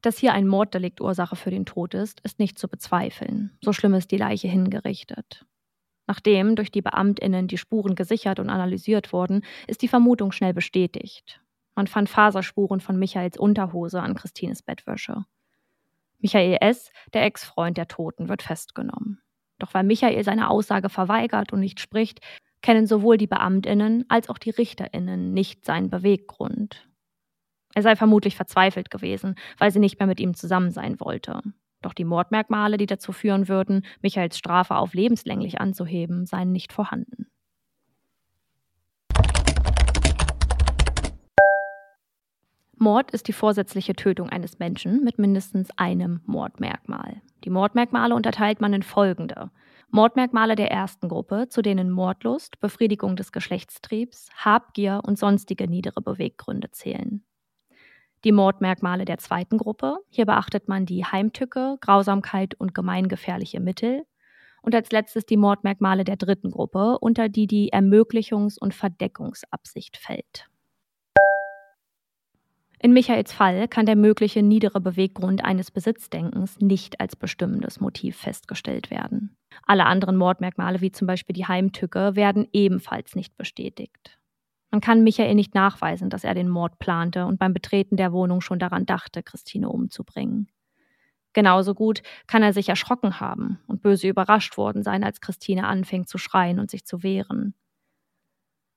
Dass 0.00 0.18
hier 0.18 0.32
ein 0.32 0.48
Morddelikt 0.48 1.00
Ursache 1.00 1.36
für 1.36 1.52
den 1.52 1.64
Tod 1.64 1.94
ist, 1.94 2.18
ist 2.22 2.40
nicht 2.40 2.58
zu 2.58 2.66
bezweifeln. 2.66 3.56
So 3.60 3.72
schlimm 3.72 3.94
ist 3.94 4.10
die 4.10 4.16
Leiche 4.16 4.48
hingerichtet. 4.48 5.46
Nachdem 6.08 6.56
durch 6.56 6.72
die 6.72 6.82
Beamtinnen 6.82 7.46
die 7.46 7.58
Spuren 7.58 7.94
gesichert 7.94 8.40
und 8.40 8.50
analysiert 8.50 9.12
wurden, 9.12 9.44
ist 9.68 9.80
die 9.80 9.86
Vermutung 9.86 10.32
schnell 10.32 10.54
bestätigt. 10.54 11.41
Man 11.74 11.86
fand 11.86 12.08
Faserspuren 12.08 12.80
von 12.80 12.98
Michaels 12.98 13.38
Unterhose 13.38 14.00
an 14.00 14.14
Christines 14.14 14.62
Bettwäsche. 14.62 15.24
Michael 16.18 16.58
S., 16.60 16.92
der 17.14 17.24
Ex-Freund 17.24 17.76
der 17.76 17.88
Toten, 17.88 18.28
wird 18.28 18.42
festgenommen. 18.42 19.20
Doch 19.58 19.74
weil 19.74 19.84
Michael 19.84 20.22
seine 20.24 20.50
Aussage 20.50 20.88
verweigert 20.88 21.52
und 21.52 21.60
nicht 21.60 21.80
spricht, 21.80 22.20
kennen 22.62 22.86
sowohl 22.86 23.16
die 23.16 23.26
Beamtinnen 23.26 24.04
als 24.08 24.28
auch 24.28 24.38
die 24.38 24.50
Richterinnen 24.50 25.32
nicht 25.32 25.64
seinen 25.64 25.90
Beweggrund. 25.90 26.88
Er 27.74 27.82
sei 27.82 27.96
vermutlich 27.96 28.36
verzweifelt 28.36 28.90
gewesen, 28.90 29.34
weil 29.58 29.70
sie 29.72 29.78
nicht 29.78 29.98
mehr 29.98 30.06
mit 30.06 30.20
ihm 30.20 30.34
zusammen 30.34 30.70
sein 30.70 31.00
wollte. 31.00 31.40
Doch 31.80 31.94
die 31.94 32.04
Mordmerkmale, 32.04 32.76
die 32.76 32.86
dazu 32.86 33.12
führen 33.12 33.48
würden, 33.48 33.84
Michaels 34.02 34.38
Strafe 34.38 34.76
auf 34.76 34.94
lebenslänglich 34.94 35.60
anzuheben, 35.60 36.26
seien 36.26 36.52
nicht 36.52 36.72
vorhanden. 36.72 37.31
Mord 42.82 43.12
ist 43.12 43.28
die 43.28 43.32
vorsätzliche 43.32 43.94
Tötung 43.94 44.28
eines 44.28 44.58
Menschen 44.58 45.04
mit 45.04 45.16
mindestens 45.16 45.68
einem 45.76 46.20
Mordmerkmal. 46.26 47.22
Die 47.44 47.50
Mordmerkmale 47.50 48.12
unterteilt 48.12 48.60
man 48.60 48.72
in 48.72 48.82
folgende. 48.82 49.52
Mordmerkmale 49.90 50.56
der 50.56 50.72
ersten 50.72 51.08
Gruppe, 51.08 51.46
zu 51.48 51.62
denen 51.62 51.92
Mordlust, 51.92 52.58
Befriedigung 52.58 53.14
des 53.14 53.30
Geschlechtstriebs, 53.30 54.30
Habgier 54.34 55.00
und 55.06 55.16
sonstige 55.16 55.68
niedere 55.68 56.02
Beweggründe 56.02 56.72
zählen. 56.72 57.24
Die 58.24 58.32
Mordmerkmale 58.32 59.04
der 59.04 59.18
zweiten 59.18 59.58
Gruppe, 59.58 59.98
hier 60.10 60.26
beachtet 60.26 60.66
man 60.66 60.84
die 60.84 61.04
Heimtücke, 61.04 61.78
Grausamkeit 61.80 62.56
und 62.56 62.74
gemeingefährliche 62.74 63.60
Mittel. 63.60 64.02
Und 64.60 64.74
als 64.74 64.90
letztes 64.90 65.24
die 65.24 65.36
Mordmerkmale 65.36 66.02
der 66.02 66.16
dritten 66.16 66.50
Gruppe, 66.50 66.98
unter 66.98 67.28
die 67.28 67.46
die 67.46 67.72
Ermöglichungs- 67.72 68.58
und 68.58 68.74
Verdeckungsabsicht 68.74 69.96
fällt. 69.98 70.48
In 72.84 72.92
Michaels 72.92 73.32
Fall 73.32 73.68
kann 73.68 73.86
der 73.86 73.94
mögliche 73.94 74.42
niedere 74.42 74.80
Beweggrund 74.80 75.44
eines 75.44 75.70
Besitzdenkens 75.70 76.58
nicht 76.58 77.00
als 77.00 77.14
bestimmendes 77.14 77.78
Motiv 77.78 78.16
festgestellt 78.16 78.90
werden. 78.90 79.36
Alle 79.64 79.86
anderen 79.86 80.16
Mordmerkmale, 80.16 80.80
wie 80.80 80.90
zum 80.90 81.06
Beispiel 81.06 81.34
die 81.34 81.46
Heimtücke, 81.46 82.16
werden 82.16 82.48
ebenfalls 82.52 83.14
nicht 83.14 83.36
bestätigt. 83.36 84.18
Man 84.72 84.80
kann 84.80 85.04
Michael 85.04 85.36
nicht 85.36 85.54
nachweisen, 85.54 86.10
dass 86.10 86.24
er 86.24 86.34
den 86.34 86.48
Mord 86.48 86.80
plante 86.80 87.24
und 87.26 87.38
beim 87.38 87.54
Betreten 87.54 87.96
der 87.96 88.12
Wohnung 88.12 88.40
schon 88.40 88.58
daran 88.58 88.84
dachte, 88.84 89.22
Christine 89.22 89.68
umzubringen. 89.68 90.48
Genauso 91.34 91.74
gut 91.74 92.02
kann 92.26 92.42
er 92.42 92.52
sich 92.52 92.68
erschrocken 92.68 93.20
haben 93.20 93.60
und 93.68 93.80
böse 93.80 94.08
überrascht 94.08 94.56
worden 94.56 94.82
sein, 94.82 95.04
als 95.04 95.20
Christine 95.20 95.68
anfing 95.68 96.08
zu 96.08 96.18
schreien 96.18 96.58
und 96.58 96.68
sich 96.68 96.84
zu 96.84 97.04
wehren. 97.04 97.54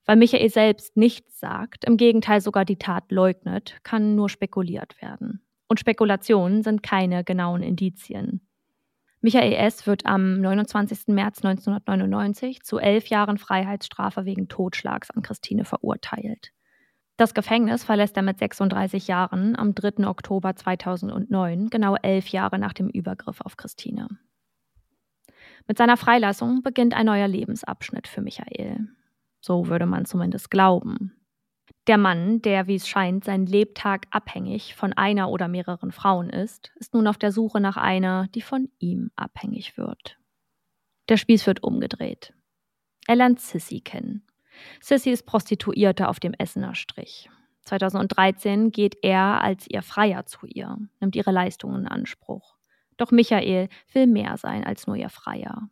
Weil 0.06 0.18
Michael 0.18 0.50
selbst 0.50 0.98
nichts 0.98 1.40
sagt, 1.40 1.86
im 1.86 1.98
Gegenteil 1.98 2.42
sogar 2.42 2.66
die 2.66 2.78
Tat 2.78 3.12
leugnet, 3.12 3.78
kann 3.84 4.16
nur 4.16 4.30
spekuliert 4.30 5.02
werden. 5.02 5.42
Und 5.68 5.80
Spekulationen 5.80 6.62
sind 6.62 6.84
keine 6.84 7.24
genauen 7.24 7.64
Indizien. 7.64 8.42
Michael 9.22 9.54
S. 9.54 9.88
wird 9.88 10.06
am 10.06 10.40
29. 10.40 11.08
März 11.08 11.44
1999 11.44 12.62
zu 12.62 12.78
elf 12.78 13.08
Jahren 13.08 13.40
Freiheitsstrafe 13.40 14.26
wegen 14.26 14.48
Totschlags 14.48 15.10
an 15.10 15.24
Christine 15.24 15.66
verurteilt. 15.66 16.52
Das 17.18 17.34
Gefängnis 17.34 17.84
verlässt 17.84 18.18
er 18.18 18.24
mit 18.24 18.38
36 18.38 19.08
Jahren 19.08 19.56
am 19.56 19.74
3. 19.74 20.06
Oktober 20.06 20.56
2009, 20.56 21.72
genau 21.72 21.96
elf 21.96 22.28
Jahre 22.28 22.60
nach 22.60 22.74
dem 22.74 22.90
Übergriff 22.90 23.42
auf 23.42 23.58
Christine. 23.58 24.10
Mit 25.68 25.80
seiner 25.80 25.98
Freilassung 25.98 26.62
beginnt 26.62 26.94
ein 26.94 27.08
neuer 27.08 27.28
Lebensabschnitt 27.28 28.08
für 28.08 28.22
Michael. 28.22 28.90
So 29.46 29.68
würde 29.68 29.86
man 29.86 30.06
zumindest 30.06 30.50
glauben. 30.50 31.24
Der 31.86 32.00
Mann, 32.00 32.42
der, 32.42 32.66
wie 32.66 32.74
es 32.74 32.88
scheint, 32.88 33.26
sein 33.26 33.46
Lebtag 33.46 34.08
abhängig 34.10 34.74
von 34.74 34.92
einer 34.92 35.30
oder 35.30 35.48
mehreren 35.48 35.92
Frauen 35.92 36.32
ist, 36.32 36.72
ist 36.78 36.96
nun 36.96 37.06
auf 37.06 37.20
der 37.20 37.32
Suche 37.32 37.60
nach 37.60 37.78
einer, 37.78 38.28
die 38.34 38.42
von 38.42 38.70
ihm 38.80 39.12
abhängig 39.16 39.78
wird. 39.78 40.18
Der 41.10 41.18
Spieß 41.18 41.46
wird 41.46 41.62
umgedreht. 41.62 42.34
Er 43.06 43.18
lernt 43.18 43.40
Sissy 43.40 43.82
kennen. 43.82 44.26
Sissy 44.82 45.12
ist 45.12 45.28
Prostituierte 45.28 46.08
auf 46.08 46.20
dem 46.20 46.34
Essener 46.34 46.74
Strich. 46.74 47.30
2013 47.66 48.72
geht 48.72 48.98
er 49.04 49.42
als 49.44 49.68
ihr 49.70 49.84
Freier 49.84 50.26
zu 50.26 50.48
ihr, 50.48 50.80
nimmt 51.00 51.16
ihre 51.16 51.32
Leistungen 51.32 51.82
in 51.82 51.88
Anspruch. 51.88 52.58
Doch 52.98 53.12
Michael 53.12 53.70
will 53.94 54.08
mehr 54.08 54.38
sein 54.38 54.64
als 54.64 54.88
nur 54.88 54.96
ihr 54.96 55.10
Freier. 55.10 55.70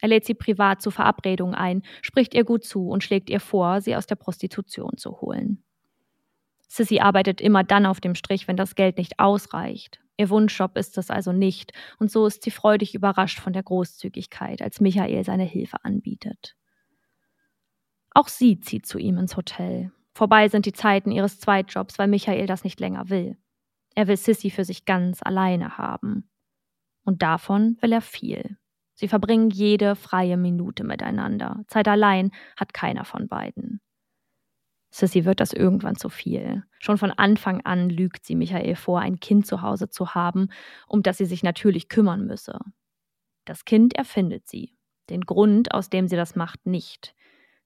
Er 0.00 0.08
lädt 0.08 0.24
sie 0.24 0.34
privat 0.34 0.82
zu 0.82 0.90
Verabredungen 0.90 1.54
ein, 1.54 1.82
spricht 2.02 2.34
ihr 2.34 2.44
gut 2.44 2.64
zu 2.64 2.88
und 2.88 3.02
schlägt 3.02 3.30
ihr 3.30 3.40
vor, 3.40 3.80
sie 3.80 3.96
aus 3.96 4.06
der 4.06 4.16
Prostitution 4.16 4.96
zu 4.96 5.20
holen. 5.20 5.62
Sissy 6.68 7.00
arbeitet 7.00 7.40
immer 7.40 7.64
dann 7.64 7.86
auf 7.86 8.00
dem 8.00 8.14
Strich, 8.14 8.48
wenn 8.48 8.56
das 8.56 8.74
Geld 8.74 8.98
nicht 8.98 9.18
ausreicht. 9.18 10.00
Ihr 10.18 10.30
Wunschjob 10.30 10.76
ist 10.76 10.98
es 10.98 11.10
also 11.10 11.32
nicht, 11.32 11.72
und 11.98 12.10
so 12.10 12.26
ist 12.26 12.42
sie 12.42 12.50
freudig 12.50 12.94
überrascht 12.94 13.38
von 13.38 13.52
der 13.52 13.62
Großzügigkeit, 13.62 14.62
als 14.62 14.80
Michael 14.80 15.24
seine 15.24 15.44
Hilfe 15.44 15.84
anbietet. 15.84 16.56
Auch 18.10 18.28
sie 18.28 18.60
zieht 18.60 18.86
zu 18.86 18.98
ihm 18.98 19.18
ins 19.18 19.36
Hotel. 19.36 19.92
Vorbei 20.14 20.48
sind 20.48 20.64
die 20.64 20.72
Zeiten 20.72 21.10
ihres 21.10 21.38
Zweitjobs, 21.38 21.98
weil 21.98 22.08
Michael 22.08 22.46
das 22.46 22.64
nicht 22.64 22.80
länger 22.80 23.10
will. 23.10 23.36
Er 23.94 24.08
will 24.08 24.16
Sissy 24.16 24.50
für 24.50 24.64
sich 24.64 24.86
ganz 24.86 25.22
alleine 25.22 25.76
haben. 25.76 26.30
Und 27.04 27.22
davon 27.22 27.76
will 27.80 27.92
er 27.92 28.00
viel. 28.00 28.56
Sie 28.96 29.08
verbringen 29.08 29.50
jede 29.50 29.94
freie 29.94 30.36
Minute 30.36 30.82
miteinander. 30.82 31.62
Zeit 31.68 31.86
allein 31.86 32.32
hat 32.56 32.74
keiner 32.74 33.04
von 33.04 33.28
beiden. 33.28 33.80
Sissy 34.90 35.26
wird 35.26 35.40
das 35.40 35.52
irgendwann 35.52 35.96
zu 35.96 36.08
viel. 36.08 36.64
Schon 36.78 36.96
von 36.96 37.10
Anfang 37.10 37.60
an 37.66 37.90
lügt 37.90 38.24
sie 38.24 38.34
Michael 38.34 38.74
vor, 38.76 39.00
ein 39.00 39.20
Kind 39.20 39.46
zu 39.46 39.60
Hause 39.60 39.90
zu 39.90 40.14
haben, 40.14 40.48
um 40.86 41.02
das 41.02 41.18
sie 41.18 41.26
sich 41.26 41.42
natürlich 41.42 41.90
kümmern 41.90 42.26
müsse. 42.26 42.58
Das 43.44 43.66
Kind 43.66 43.94
erfindet 43.94 44.48
sie. 44.48 44.74
Den 45.10 45.20
Grund, 45.20 45.74
aus 45.74 45.90
dem 45.90 46.08
sie 46.08 46.16
das 46.16 46.34
macht, 46.34 46.64
nicht. 46.64 47.14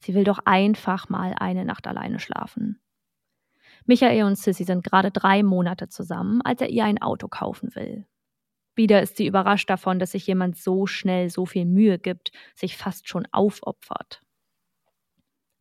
Sie 0.01 0.15
will 0.15 0.25
doch 0.25 0.41
einfach 0.45 1.09
mal 1.09 1.35
eine 1.39 1.65
Nacht 1.65 1.87
alleine 1.87 2.19
schlafen. 2.19 2.81
Michael 3.85 4.25
und 4.25 4.37
Sissy 4.37 4.65
sind 4.65 4.83
gerade 4.83 5.13
drei 5.13 5.45
Monate 5.45 5.89
zusammen, 5.89 6.43
als 6.43 6.61
er 6.61 6.71
ihr 6.71 6.85
ein 6.85 7.01
Auto 7.01 7.29
kaufen 7.29 7.75
will. 7.77 8.07
Wieder 8.75 9.03
ist 9.03 9.17
sie 9.17 9.27
überrascht 9.27 9.69
davon, 9.69 9.99
dass 9.99 10.13
sich 10.13 10.27
jemand 10.27 10.57
so 10.57 10.87
schnell 10.87 11.31
so 11.31 11.47
viel 11.47 11.65
Mühe 11.65 11.99
gibt, 11.99 12.31
sich 12.55 12.77
fast 12.77 13.09
schon 13.09 13.27
aufopfert. 13.33 14.23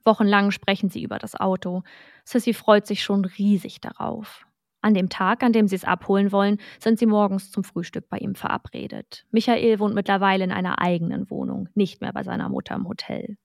Wochenlang 0.06 0.52
sprechen 0.52 0.89
sie 0.89 1.04
über 1.04 1.19
das 1.19 1.36
Auto. 1.36 1.84
Sissy 2.24 2.54
freut 2.54 2.88
sich 2.88 3.04
schon 3.04 3.26
riesig 3.26 3.82
darauf. 3.82 4.45
An 4.82 4.93
dem 4.93 5.10
Tag, 5.10 5.43
an 5.43 5.52
dem 5.52 5.67
sie 5.67 5.76
es 5.76 5.84
abholen 5.84 6.32
wollen, 6.32 6.58
sind 6.80 7.00
sie 7.00 7.06
morgens 7.06 7.52
zum 7.52 7.65
Frühstück 7.65 8.08
bei 8.08 8.17
ihm 8.17 8.34
verabredet. 8.36 9.26
Michael 9.32 9.80
wohnt 9.80 9.93
mittlerweile 9.93 10.45
in 10.45 10.52
einer 10.52 10.80
eigenen 10.80 11.30
Wohnung, 11.30 11.67
nicht 11.74 12.00
mehr 12.00 12.13
bei 12.13 12.24
seiner 12.24 12.48
Mutter 12.48 12.76
im 12.76 12.88
Hotel. 12.88 13.38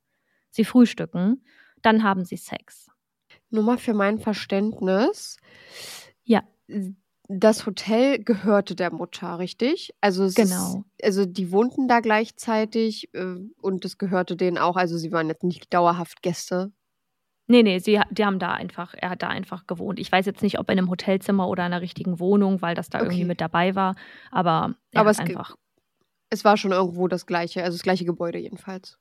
Sie 0.51 0.65
frühstücken, 0.65 1.45
dann 1.83 2.05
haben 2.05 2.25
sie 2.25 2.37
Sex. 2.37 2.89
Nur 3.51 3.65
mal 3.65 3.79
für 3.79 3.95
mein 3.95 4.19
Verständnis. 4.19 5.39
Ja 6.23 6.43
das 7.29 7.67
Hotel 7.67 8.23
gehörte 8.23 8.75
der 8.75 8.93
Mutter, 8.93 9.39
richtig? 9.39 9.95
Also 10.01 10.29
genau. 10.35 10.85
Ist, 10.99 11.05
also 11.05 11.25
die 11.25 11.51
wohnten 11.53 11.89
da 11.89 12.01
gleichzeitig 12.01 13.13
äh, 13.15 13.37
und 13.61 13.85
es 13.85 13.99
gehörte 13.99 14.37
denen 14.37 14.59
auch. 14.59 14.77
Also 14.77 14.99
sie 14.99 15.13
waren 15.13 15.29
jetzt 15.29 15.45
nicht 15.45 15.73
dauerhaft 15.73 16.23
Gäste. 16.23 16.73
Nee, 17.47 17.63
nee, 17.63 17.79
sie, 17.79 18.01
die 18.11 18.25
haben 18.25 18.39
da 18.39 18.53
einfach, 18.53 18.95
er 18.97 19.11
hat 19.11 19.23
da 19.23 19.29
einfach 19.29 19.67
gewohnt. 19.67 19.99
Ich 19.99 20.11
weiß 20.11 20.25
jetzt 20.25 20.43
nicht, 20.43 20.59
ob 20.59 20.71
in 20.71 20.79
einem 20.79 20.91
Hotelzimmer 20.91 21.49
oder 21.49 21.67
in 21.67 21.73
einer 21.73 21.83
richtigen 21.83 22.19
Wohnung, 22.19 22.63
weil 22.63 22.75
das 22.75 22.89
da 22.89 22.99
okay. 22.99 23.07
irgendwie 23.07 23.25
mit 23.25 23.41
dabei 23.41 23.75
war. 23.75 23.97
Aber, 24.31 24.75
aber 24.95 25.11
es, 25.11 25.19
einfach. 25.19 25.57
Es 26.31 26.45
war 26.45 26.57
schon 26.57 26.73
irgendwo 26.73 27.07
das 27.07 27.27
gleiche, 27.27 27.63
also 27.63 27.77
das 27.77 27.83
gleiche 27.83 28.07
Gebäude 28.07 28.39
jedenfalls. 28.39 28.99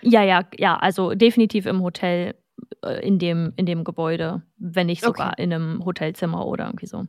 Ja, 0.00 0.22
ja, 0.22 0.44
ja, 0.58 0.76
also 0.76 1.14
definitiv 1.14 1.66
im 1.66 1.82
Hotel, 1.82 2.34
äh, 2.82 3.06
in 3.06 3.18
dem, 3.18 3.52
in 3.56 3.66
dem 3.66 3.84
Gebäude, 3.84 4.42
wenn 4.56 4.86
nicht 4.86 5.02
sogar 5.02 5.32
okay. 5.32 5.42
in 5.42 5.52
einem 5.52 5.84
Hotelzimmer 5.84 6.46
oder 6.46 6.66
irgendwie 6.66 6.86
so. 6.86 7.06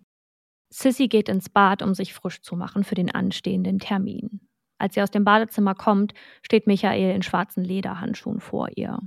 Sissy 0.69 1.07
geht 1.07 1.29
ins 1.29 1.49
Bad, 1.49 1.81
um 1.81 1.93
sich 1.93 2.13
frisch 2.13 2.41
zu 2.41 2.55
machen 2.55 2.83
für 2.83 2.95
den 2.95 3.13
anstehenden 3.13 3.79
Termin. 3.79 4.41
Als 4.77 4.93
sie 4.93 5.01
aus 5.01 5.11
dem 5.11 5.23
Badezimmer 5.23 5.75
kommt, 5.75 6.13
steht 6.41 6.67
Michael 6.67 7.15
in 7.15 7.23
schwarzen 7.23 7.63
Lederhandschuhen 7.63 8.39
vor 8.39 8.69
ihr. 8.75 8.99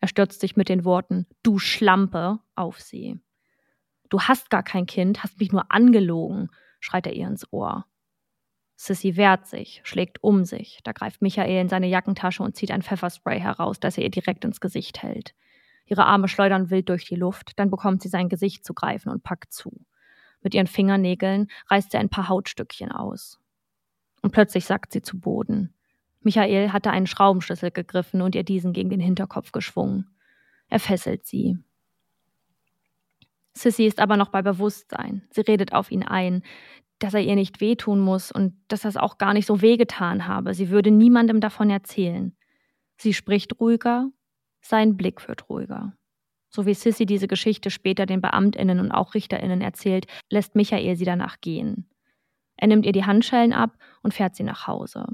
Er 0.00 0.08
stürzt 0.08 0.40
sich 0.40 0.56
mit 0.56 0.68
den 0.68 0.84
Worten 0.84 1.26
Du 1.42 1.58
Schlampe 1.58 2.40
auf 2.54 2.80
sie. 2.80 3.20
Du 4.10 4.20
hast 4.20 4.50
gar 4.50 4.62
kein 4.62 4.86
Kind, 4.86 5.22
hast 5.22 5.38
mich 5.40 5.52
nur 5.52 5.70
angelogen, 5.70 6.50
schreit 6.80 7.06
er 7.06 7.14
ihr 7.14 7.26
ins 7.26 7.50
Ohr. 7.52 7.86
Sissy 8.76 9.16
wehrt 9.16 9.46
sich, 9.46 9.80
schlägt 9.84 10.22
um 10.22 10.44
sich. 10.44 10.80
Da 10.82 10.92
greift 10.92 11.22
Michael 11.22 11.60
in 11.60 11.68
seine 11.68 11.86
Jackentasche 11.86 12.42
und 12.42 12.56
zieht 12.56 12.70
ein 12.70 12.82
Pfefferspray 12.82 13.40
heraus, 13.40 13.80
das 13.80 13.96
er 13.96 14.04
ihr 14.04 14.10
direkt 14.10 14.44
ins 14.44 14.60
Gesicht 14.60 15.02
hält. 15.02 15.34
Ihre 15.86 16.06
Arme 16.06 16.28
schleudern 16.28 16.70
wild 16.70 16.88
durch 16.88 17.04
die 17.04 17.16
Luft, 17.16 17.58
dann 17.58 17.70
bekommt 17.70 18.02
sie 18.02 18.08
sein 18.08 18.28
Gesicht 18.28 18.64
zu 18.64 18.74
greifen 18.74 19.10
und 19.10 19.22
packt 19.22 19.52
zu. 19.52 19.84
Mit 20.44 20.54
ihren 20.54 20.68
Fingernägeln 20.68 21.48
reißt 21.68 21.90
sie 21.90 21.98
ein 21.98 22.08
paar 22.08 22.28
Hautstückchen 22.28 22.92
aus. 22.92 23.40
Und 24.22 24.30
plötzlich 24.30 24.64
sackt 24.64 24.92
sie 24.92 25.02
zu 25.02 25.18
Boden. 25.18 25.74
Michael 26.20 26.72
hatte 26.72 26.92
einen 26.92 27.08
Schraubenschlüssel 27.08 27.72
gegriffen 27.72 28.22
und 28.22 28.36
ihr 28.36 28.44
diesen 28.44 28.72
gegen 28.72 28.90
den 28.90 29.00
Hinterkopf 29.00 29.50
geschwungen. 29.50 30.08
Er 30.68 30.78
fesselt 30.78 31.26
sie. 31.26 31.58
Sissy 33.54 33.86
ist 33.86 33.98
aber 33.98 34.16
noch 34.16 34.28
bei 34.28 34.42
Bewusstsein. 34.42 35.22
Sie 35.30 35.40
redet 35.40 35.72
auf 35.72 35.90
ihn 35.90 36.04
ein 36.04 36.44
dass 36.98 37.14
er 37.14 37.20
ihr 37.20 37.34
nicht 37.34 37.60
wehtun 37.60 38.00
muss 38.00 38.32
und 38.32 38.54
dass 38.68 38.82
das 38.82 38.96
auch 38.96 39.18
gar 39.18 39.34
nicht 39.34 39.46
so 39.46 39.60
wehgetan 39.60 40.26
habe. 40.26 40.54
Sie 40.54 40.70
würde 40.70 40.90
niemandem 40.90 41.40
davon 41.40 41.70
erzählen. 41.70 42.36
Sie 42.96 43.12
spricht 43.12 43.60
ruhiger, 43.60 44.08
sein 44.60 44.96
Blick 44.96 45.26
wird 45.28 45.48
ruhiger. 45.48 45.96
So 46.54 46.66
wie 46.66 46.74
Sissy 46.74 47.04
diese 47.04 47.26
Geschichte 47.26 47.68
später 47.68 48.06
den 48.06 48.20
Beamtinnen 48.20 48.78
und 48.78 48.92
auch 48.92 49.14
Richterinnen 49.14 49.60
erzählt, 49.60 50.06
lässt 50.30 50.54
Michael 50.54 50.94
sie 50.94 51.04
danach 51.04 51.40
gehen. 51.40 51.90
Er 52.56 52.68
nimmt 52.68 52.86
ihr 52.86 52.92
die 52.92 53.04
Handschellen 53.04 53.52
ab 53.52 53.76
und 54.04 54.14
fährt 54.14 54.36
sie 54.36 54.44
nach 54.44 54.68
Hause. 54.68 55.04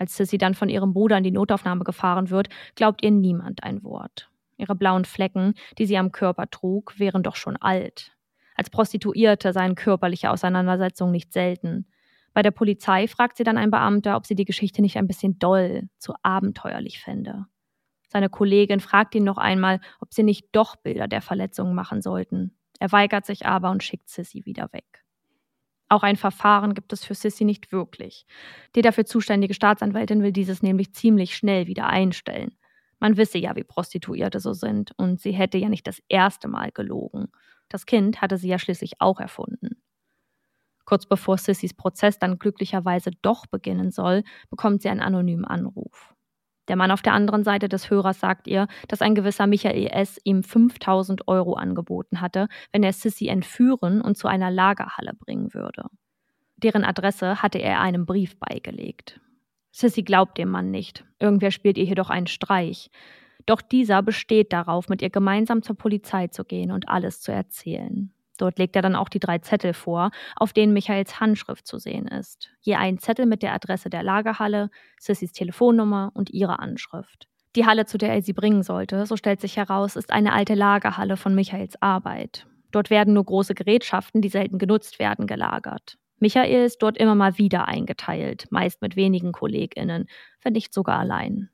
Als 0.00 0.16
Sissy 0.16 0.36
dann 0.36 0.54
von 0.54 0.68
ihrem 0.68 0.92
Bruder 0.94 1.16
in 1.16 1.22
die 1.22 1.30
Notaufnahme 1.30 1.84
gefahren 1.84 2.30
wird, 2.30 2.48
glaubt 2.74 3.04
ihr 3.04 3.12
niemand 3.12 3.62
ein 3.62 3.84
Wort. 3.84 4.32
Ihre 4.56 4.74
blauen 4.74 5.04
Flecken, 5.04 5.54
die 5.78 5.86
sie 5.86 5.96
am 5.96 6.10
Körper 6.10 6.50
trug, 6.50 6.98
wären 6.98 7.22
doch 7.22 7.36
schon 7.36 7.54
alt. 7.54 8.10
Als 8.56 8.68
Prostituierte 8.68 9.52
seien 9.52 9.76
körperliche 9.76 10.32
Auseinandersetzungen 10.32 11.12
nicht 11.12 11.32
selten. 11.32 11.86
Bei 12.34 12.42
der 12.42 12.50
Polizei 12.50 13.06
fragt 13.06 13.36
sie 13.36 13.44
dann 13.44 13.58
ein 13.58 13.70
Beamter, 13.70 14.16
ob 14.16 14.26
sie 14.26 14.34
die 14.34 14.44
Geschichte 14.44 14.82
nicht 14.82 14.96
ein 14.96 15.06
bisschen 15.06 15.38
doll, 15.38 15.88
zu 15.98 16.14
abenteuerlich 16.24 16.98
fände. 16.98 17.46
Seine 18.08 18.28
Kollegin 18.28 18.80
fragt 18.80 19.14
ihn 19.14 19.24
noch 19.24 19.38
einmal, 19.38 19.80
ob 20.00 20.12
sie 20.12 20.22
nicht 20.22 20.48
doch 20.52 20.76
Bilder 20.76 21.08
der 21.08 21.22
Verletzungen 21.22 21.74
machen 21.74 22.02
sollten. 22.02 22.56
Er 22.80 22.90
weigert 22.90 23.26
sich 23.26 23.46
aber 23.46 23.70
und 23.70 23.82
schickt 23.82 24.08
Sissy 24.08 24.44
wieder 24.44 24.72
weg. 24.72 25.04
Auch 25.90 26.02
ein 26.02 26.16
Verfahren 26.16 26.74
gibt 26.74 26.92
es 26.92 27.04
für 27.04 27.14
Sissy 27.14 27.44
nicht 27.44 27.72
wirklich. 27.72 28.26
Die 28.74 28.82
dafür 28.82 29.06
zuständige 29.06 29.54
Staatsanwältin 29.54 30.22
will 30.22 30.32
dieses 30.32 30.62
nämlich 30.62 30.92
ziemlich 30.94 31.36
schnell 31.36 31.66
wieder 31.66 31.86
einstellen. 31.86 32.56
Man 33.00 33.16
wisse 33.16 33.38
ja, 33.38 33.56
wie 33.56 33.64
Prostituierte 33.64 34.40
so 34.40 34.52
sind, 34.52 34.92
und 34.96 35.20
sie 35.20 35.32
hätte 35.32 35.56
ja 35.56 35.68
nicht 35.68 35.86
das 35.86 36.02
erste 36.08 36.48
Mal 36.48 36.72
gelogen. 36.72 37.28
Das 37.68 37.86
Kind 37.86 38.20
hatte 38.20 38.36
sie 38.36 38.48
ja 38.48 38.58
schließlich 38.58 39.00
auch 39.00 39.20
erfunden. 39.20 39.82
Kurz 40.84 41.06
bevor 41.06 41.38
Sissys 41.38 41.74
Prozess 41.74 42.18
dann 42.18 42.38
glücklicherweise 42.38 43.10
doch 43.22 43.46
beginnen 43.46 43.90
soll, 43.90 44.24
bekommt 44.50 44.82
sie 44.82 44.88
einen 44.88 45.00
anonymen 45.00 45.44
Anruf. 45.44 46.14
Der 46.68 46.76
Mann 46.76 46.90
auf 46.90 47.02
der 47.02 47.14
anderen 47.14 47.44
Seite 47.44 47.68
des 47.68 47.90
Hörers 47.90 48.20
sagt 48.20 48.46
ihr, 48.46 48.68
dass 48.88 49.00
ein 49.00 49.14
gewisser 49.14 49.46
Michael 49.46 49.86
S. 49.86 50.20
ihm 50.24 50.42
5000 50.42 51.26
Euro 51.26 51.54
angeboten 51.54 52.20
hatte, 52.20 52.48
wenn 52.72 52.82
er 52.82 52.92
Sissy 52.92 53.28
entführen 53.28 54.00
und 54.00 54.16
zu 54.16 54.28
einer 54.28 54.50
Lagerhalle 54.50 55.12
bringen 55.14 55.54
würde. 55.54 55.84
Deren 56.56 56.84
Adresse 56.84 57.42
hatte 57.42 57.58
er 57.58 57.80
einem 57.80 58.04
Brief 58.04 58.38
beigelegt. 58.38 59.20
Sissy 59.70 60.02
glaubt 60.02 60.38
dem 60.38 60.50
Mann 60.50 60.70
nicht. 60.70 61.04
Irgendwer 61.18 61.50
spielt 61.50 61.78
ihr 61.78 61.84
jedoch 61.84 62.10
einen 62.10 62.26
Streich. 62.26 62.90
Doch 63.46 63.62
dieser 63.62 64.02
besteht 64.02 64.52
darauf, 64.52 64.88
mit 64.88 65.00
ihr 65.00 65.10
gemeinsam 65.10 65.62
zur 65.62 65.76
Polizei 65.76 66.26
zu 66.28 66.44
gehen 66.44 66.72
und 66.72 66.88
alles 66.88 67.20
zu 67.20 67.32
erzählen. 67.32 68.12
Dort 68.38 68.58
legt 68.58 68.74
er 68.76 68.82
dann 68.82 68.96
auch 68.96 69.10
die 69.10 69.20
drei 69.20 69.38
Zettel 69.38 69.74
vor, 69.74 70.10
auf 70.36 70.52
denen 70.54 70.72
Michaels 70.72 71.20
Handschrift 71.20 71.66
zu 71.66 71.78
sehen 71.78 72.06
ist. 72.06 72.50
Je 72.60 72.76
ein 72.76 72.98
Zettel 72.98 73.26
mit 73.26 73.42
der 73.42 73.52
Adresse 73.52 73.90
der 73.90 74.02
Lagerhalle, 74.02 74.70
Sissys 74.98 75.32
Telefonnummer 75.32 76.10
und 76.14 76.30
ihre 76.30 76.58
Anschrift. 76.60 77.28
Die 77.56 77.66
Halle, 77.66 77.86
zu 77.86 77.98
der 77.98 78.14
er 78.14 78.22
sie 78.22 78.32
bringen 78.32 78.62
sollte, 78.62 79.04
so 79.04 79.16
stellt 79.16 79.40
sich 79.40 79.56
heraus, 79.56 79.96
ist 79.96 80.12
eine 80.12 80.32
alte 80.32 80.54
Lagerhalle 80.54 81.16
von 81.16 81.34
Michaels 81.34 81.80
Arbeit. 81.82 82.46
Dort 82.70 82.90
werden 82.90 83.14
nur 83.14 83.24
große 83.24 83.54
Gerätschaften, 83.54 84.20
die 84.22 84.28
selten 84.28 84.58
genutzt 84.58 84.98
werden, 84.98 85.26
gelagert. 85.26 85.98
Michael 86.20 86.64
ist 86.64 86.78
dort 86.82 86.98
immer 86.98 87.14
mal 87.14 87.38
wieder 87.38 87.68
eingeteilt, 87.68 88.46
meist 88.50 88.82
mit 88.82 88.96
wenigen 88.96 89.32
KollegInnen, 89.32 90.06
wenn 90.42 90.52
nicht 90.52 90.74
sogar 90.74 90.98
allein. 90.98 91.48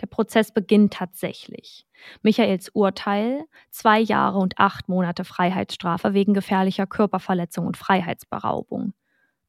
Der 0.00 0.06
Prozess 0.06 0.52
beginnt 0.52 0.92
tatsächlich. 0.92 1.86
Michaels 2.22 2.68
Urteil: 2.70 3.44
zwei 3.70 4.00
Jahre 4.00 4.38
und 4.38 4.58
acht 4.58 4.88
Monate 4.88 5.24
Freiheitsstrafe 5.24 6.14
wegen 6.14 6.34
gefährlicher 6.34 6.86
Körperverletzung 6.86 7.66
und 7.66 7.76
Freiheitsberaubung. 7.76 8.92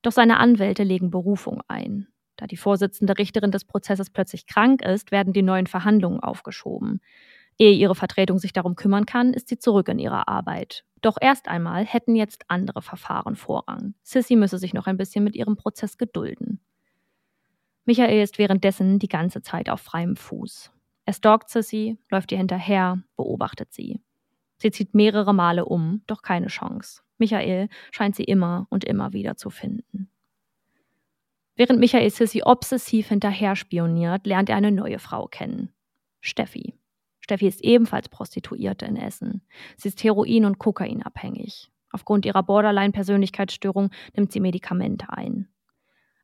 Doch 0.02 0.12
seine 0.12 0.38
Anwälte 0.38 0.84
legen 0.84 1.10
Berufung 1.10 1.62
ein. 1.68 2.08
Da 2.38 2.48
die 2.48 2.58
Vorsitzende 2.58 3.18
Richterin 3.18 3.52
des 3.52 3.66
Prozesses 3.66 4.10
plötzlich 4.10 4.46
krank 4.46 4.84
ist, 4.84 5.12
werden 5.12 5.34
die 5.34 5.42
neuen 5.42 5.68
Verhandlungen 5.68 6.20
aufgeschoben. 6.20 7.02
Ehe 7.58 7.72
ihre 7.72 7.96
Vertretung 7.96 8.38
sich 8.38 8.54
darum 8.54 8.76
kümmern 8.76 9.06
kann, 9.06 9.34
ist 9.34 9.48
sie 9.48 9.58
zurück 9.58 9.88
in 9.88 10.00
ihrer 10.00 10.28
Arbeit. 10.28 10.84
Doch 11.02 11.18
erst 11.20 11.48
einmal 11.48 11.86
hätten 11.86 12.16
jetzt 12.16 12.44
andere 12.50 12.82
Verfahren 12.82 13.36
Vorrang. 13.36 13.94
Sissy 14.04 14.36
müsse 14.36 14.58
sich 14.58 14.74
noch 14.74 14.88
ein 14.88 14.98
bisschen 14.98 15.24
mit 15.24 15.36
ihrem 15.36 15.56
Prozess 15.56 15.98
gedulden. 15.98 16.60
Michael 17.86 18.24
ist 18.24 18.40
währenddessen 18.40 19.00
die 19.00 19.08
ganze 19.08 19.42
Zeit 19.42 19.70
auf 19.70 19.82
freiem 19.82 20.16
Fuß. 20.16 20.72
Er 21.06 21.14
stalkt 21.14 21.50
Sissy, 21.50 21.98
läuft 22.10 22.32
ihr 22.32 22.40
hinterher, 22.40 23.04
beobachtet 23.16 23.72
sie. 23.72 24.02
Sie 24.58 24.72
zieht 24.72 24.96
mehrere 24.96 25.34
Male 25.34 25.66
um, 25.66 26.02
doch 26.08 26.24
keine 26.24 26.48
Chance. 26.48 27.02
Michael 27.18 27.70
scheint 27.92 28.16
sie 28.16 28.24
immer 28.24 28.66
und 28.70 28.84
immer 28.84 29.14
wieder 29.14 29.38
zu 29.38 29.50
finden. 29.50 30.10
Während 31.56 31.80
Michael 31.80 32.10
Sissy 32.10 32.42
obsessiv 32.44 33.10
hinterher 33.10 33.56
spioniert, 33.56 34.26
lernt 34.26 34.50
er 34.50 34.58
eine 34.58 34.72
neue 34.72 35.00
Frau 35.00 35.28
kennen. 35.28 35.70
Steffi. 36.22 36.74
Steffi 37.22 37.48
ist 37.48 37.64
ebenfalls 37.64 38.10
Prostituierte 38.10 38.86
in 38.86 38.98
Essen. 38.98 39.42
Sie 39.78 39.88
ist 39.88 40.04
Heroin- 40.04 40.46
und 40.46 40.60
Kokainabhängig. 40.60 41.72
Aufgrund 41.92 42.26
ihrer 42.26 42.44
Borderline-Persönlichkeitsstörung 42.44 43.92
nimmt 44.16 44.32
sie 44.32 44.40
Medikamente 44.42 45.10
ein. 45.10 45.48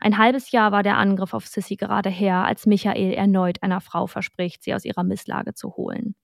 Ein 0.04 0.18
halbes 0.18 0.50
Jahr 0.50 0.72
war 0.72 0.82
der 0.82 0.98
Angriff 0.98 1.36
auf 1.36 1.46
Sissy 1.46 1.76
gerade 1.76 2.10
her, 2.10 2.44
als 2.44 2.66
Michael 2.66 3.14
erneut 3.14 3.62
einer 3.62 3.82
Frau 3.82 4.08
verspricht, 4.08 4.64
sie 4.64 4.74
aus 4.74 4.84
ihrer 4.84 5.04
Misslage 5.04 5.54
zu 5.54 5.78
holen. 5.78 6.16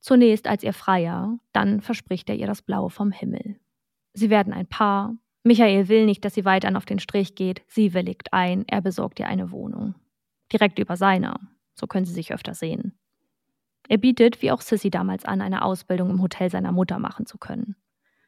Zunächst 0.00 0.46
als 0.46 0.62
ihr 0.62 0.74
Freier, 0.74 1.38
dann 1.54 1.80
verspricht 1.80 2.28
er 2.28 2.36
ihr 2.36 2.46
das 2.46 2.60
Blaue 2.60 2.90
vom 2.90 3.10
Himmel. 3.10 3.58
Sie 4.12 4.28
werden 4.28 4.52
ein 4.52 4.66
Paar. 4.66 5.16
Michael 5.44 5.88
will 5.88 6.04
nicht, 6.04 6.26
dass 6.26 6.34
sie 6.34 6.44
weiterhin 6.44 6.76
auf 6.76 6.84
den 6.84 6.98
Strich 6.98 7.34
geht. 7.34 7.62
Sie 7.68 7.94
willigt 7.94 8.34
ein, 8.34 8.64
er 8.68 8.82
besorgt 8.82 9.18
ihr 9.18 9.28
eine 9.28 9.50
Wohnung. 9.50 9.94
Direkt 10.52 10.78
über 10.78 10.98
seiner. 10.98 11.40
So 11.74 11.86
können 11.86 12.04
sie 12.04 12.12
sich 12.12 12.34
öfter 12.34 12.52
sehen. 12.52 12.98
Er 13.88 13.96
bietet, 13.96 14.42
wie 14.42 14.52
auch 14.52 14.60
Sissy 14.60 14.90
damals 14.90 15.24
an, 15.24 15.40
eine 15.40 15.64
Ausbildung 15.64 16.10
im 16.10 16.20
Hotel 16.20 16.50
seiner 16.50 16.72
Mutter 16.72 16.98
machen 16.98 17.24
zu 17.24 17.38
können. 17.38 17.76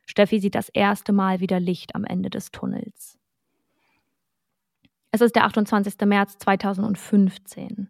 Steffi 0.07 0.41
sieht 0.41 0.55
das 0.55 0.71
erste 0.71 1.13
Mal 1.13 1.41
wieder 1.41 1.61
Licht 1.61 1.95
am 1.95 2.05
Ende 2.05 2.31
des 2.31 2.53
Tunnels. 2.53 3.19
Es 5.15 5.21
ist 5.21 5.37
der 5.37 5.45
28. 5.45 5.95
März 6.07 6.39
2015. 6.39 7.89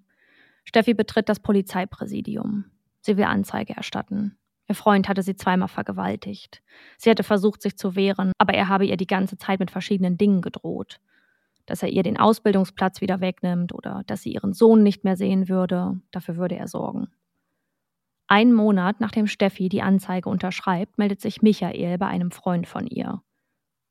Steffi 0.63 0.93
betritt 0.93 1.31
das 1.31 1.41
Polizeipräsidium. 1.41 2.67
Sie 3.01 3.17
will 3.17 3.25
Anzeige 3.25 3.75
erstatten. 3.75 4.37
Ihr 4.69 4.75
Freund 4.75 5.09
hatte 5.09 5.23
sie 5.23 5.35
zweimal 5.35 5.69
vergewaltigt. 5.69 6.63
Sie 6.99 7.09
hatte 7.09 7.23
versucht, 7.23 7.63
sich 7.63 7.79
zu 7.79 7.97
wehren, 7.97 8.33
aber 8.37 8.53
er 8.53 8.69
habe 8.69 8.85
ihr 8.85 8.99
die 8.99 9.07
ganze 9.07 9.39
Zeit 9.39 9.59
mit 9.59 9.71
verschiedenen 9.71 10.19
Dingen 10.19 10.43
gedroht. 10.43 11.01
Dass 11.65 11.83
er 11.83 11.89
ihr 11.89 12.03
den 12.03 12.19
Ausbildungsplatz 12.19 13.01
wieder 13.01 13.23
wegnimmt 13.23 13.73
oder 13.73 14.03
dass 14.07 14.21
sie 14.21 14.35
ihren 14.35 14.53
Sohn 14.53 14.83
nicht 14.83 15.05
mehr 15.05 15.17
sehen 15.17 15.49
würde, 15.49 15.99
dafür 16.11 16.37
würde 16.37 16.57
er 16.57 16.69
sorgen. 16.69 17.09
Einen 18.27 18.53
Monat 18.53 19.01
nachdem 19.01 19.29
Steffi 19.29 19.71
die 19.71 19.81
Anzeige 19.81 20.29
unterschreibt, 20.29 20.99
meldet 20.99 21.23
sich 21.23 21.41
Michael 21.41 21.97
bei 21.97 22.07
einem 22.07 22.33
Freund 22.33 22.69
von 22.69 22.87
ihr. 22.87 23.23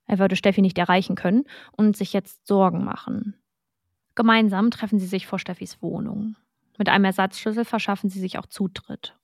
Er 0.06 0.20
würde 0.20 0.36
Steffi 0.36 0.62
nicht 0.62 0.78
erreichen 0.78 1.16
können 1.16 1.46
und 1.72 1.96
sich 1.96 2.14
jetzt 2.14 2.46
Sorgen 2.48 2.84
machen. 2.84 3.36
Gemeinsam 4.16 4.70
treffen 4.70 5.00
sie 5.00 5.08
sich 5.08 5.26
vor 5.26 5.40
Steffis 5.40 5.82
Wohnung. 5.82 6.36
Mit 6.78 6.90
einem 6.90 7.06
Ersatzschlüssel 7.06 7.66
verschaffen 7.66 8.10
sie 8.10 8.20
sich 8.20 8.38
auch 8.38 8.46
Zutritt. 8.46 9.16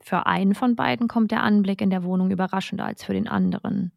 Für 0.00 0.26
einen 0.26 0.54
von 0.54 0.74
beiden 0.74 1.06
kommt 1.06 1.30
der 1.30 1.42
Anblick 1.42 1.80
in 1.80 1.90
der 1.90 2.02
Wohnung 2.02 2.30
überraschender 2.30 2.84
als 2.84 3.04
für 3.04 3.12
den 3.12 3.28
anderen. 3.28 3.92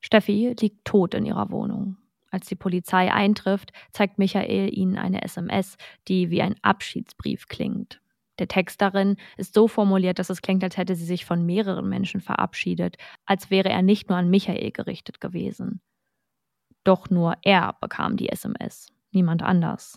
Steffi 0.00 0.54
liegt 0.60 0.84
tot 0.84 1.14
in 1.14 1.24
ihrer 1.24 1.50
Wohnung. 1.50 1.96
Als 2.30 2.46
die 2.46 2.56
Polizei 2.56 3.12
eintrifft, 3.12 3.72
zeigt 3.92 4.18
Michael 4.18 4.76
ihnen 4.76 4.98
eine 4.98 5.22
SMS, 5.22 5.76
die 6.08 6.30
wie 6.30 6.42
ein 6.42 6.56
Abschiedsbrief 6.62 7.46
klingt. 7.46 8.01
Der 8.42 8.48
Text 8.48 8.80
darin 8.80 9.18
ist 9.36 9.54
so 9.54 9.68
formuliert, 9.68 10.18
dass 10.18 10.28
es 10.28 10.42
klingt, 10.42 10.64
als 10.64 10.76
hätte 10.76 10.96
sie 10.96 11.04
sich 11.04 11.24
von 11.24 11.46
mehreren 11.46 11.88
Menschen 11.88 12.20
verabschiedet, 12.20 12.96
als 13.24 13.52
wäre 13.52 13.68
er 13.68 13.82
nicht 13.82 14.08
nur 14.08 14.18
an 14.18 14.30
Michael 14.30 14.72
gerichtet 14.72 15.20
gewesen. 15.20 15.80
Doch 16.82 17.08
nur 17.08 17.36
er 17.42 17.76
bekam 17.80 18.16
die 18.16 18.30
SMS. 18.30 18.88
niemand 19.12 19.44
anders. 19.44 19.96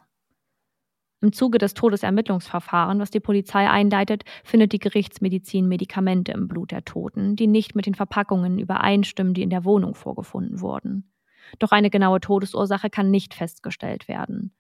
Im 1.21 1.34
Zuge 1.34 1.58
des 1.58 1.73
Todesermittlungsverfahrens, 1.73 3.01
was 3.01 3.10
die 3.10 3.19
Polizei 3.19 3.67
einleitet, 3.67 4.25
findet 4.43 4.73
die 4.73 4.79
Gerichtsmedizin 4.79 5.67
Medikamente 5.67 6.31
im 6.31 6.47
Blut 6.47 6.69
der 6.69 6.86
Toten, 6.86 7.36
die 7.36 7.47
nicht 7.47 7.73
mit 7.73 7.88
den 7.88 7.95
Verpackungen 7.95 8.60
übereinstimmen, 8.60 9.34
die 9.34 9.41
in 9.41 9.49
der 9.49 9.65
Wohnung 9.65 9.95
vorgefunden 9.95 10.62
wurden. 10.62 11.12
Doch 11.58 11.71
eine 11.71 11.89
genaue 11.89 12.19
Todesursache 12.19 12.91
kann 12.91 13.10
nicht 13.10 13.34
festgestellt 13.34 14.08
werden. 14.08 14.53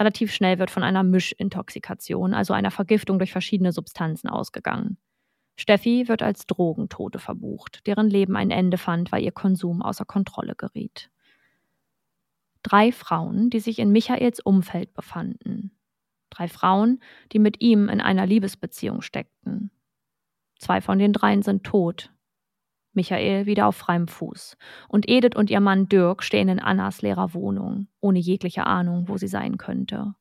Relativ 0.00 0.32
schnell 0.32 0.58
wird 0.58 0.70
von 0.70 0.82
einer 0.82 1.02
Mischintoxikation, 1.02 2.32
also 2.32 2.54
einer 2.54 2.70
Vergiftung 2.70 3.18
durch 3.18 3.32
verschiedene 3.32 3.70
Substanzen 3.70 4.28
ausgegangen. 4.28 4.96
Steffi 5.56 6.08
wird 6.08 6.22
als 6.22 6.46
Drogentote 6.46 7.18
verbucht, 7.18 7.86
deren 7.86 8.08
Leben 8.08 8.34
ein 8.34 8.50
Ende 8.50 8.78
fand, 8.78 9.12
weil 9.12 9.22
ihr 9.22 9.32
Konsum 9.32 9.82
außer 9.82 10.06
Kontrolle 10.06 10.54
geriet. 10.56 11.10
Drei 12.62 12.92
Frauen, 12.92 13.50
die 13.50 13.60
sich 13.60 13.78
in 13.78 13.92
Michaels 13.92 14.40
Umfeld 14.40 14.94
befanden. 14.94 15.78
Drei 16.30 16.48
Frauen, 16.48 17.02
die 17.32 17.38
mit 17.38 17.60
ihm 17.60 17.90
in 17.90 18.00
einer 18.00 18.24
Liebesbeziehung 18.24 19.02
steckten. 19.02 19.70
Zwei 20.58 20.80
von 20.80 20.98
den 20.98 21.12
dreien 21.12 21.42
sind 21.42 21.64
tot. 21.64 22.10
Michael 22.92 23.46
wieder 23.46 23.66
auf 23.66 23.76
freiem 23.76 24.08
Fuß. 24.08 24.56
Und 24.88 25.08
Edith 25.08 25.36
und 25.36 25.50
ihr 25.50 25.60
Mann 25.60 25.88
Dirk 25.88 26.22
stehen 26.22 26.48
in 26.48 26.58
Annas 26.58 27.02
leerer 27.02 27.34
Wohnung, 27.34 27.88
ohne 28.00 28.18
jegliche 28.18 28.66
Ahnung, 28.66 29.08
wo 29.08 29.16
sie 29.16 29.28
sein 29.28 29.58
könnte. 29.58 30.14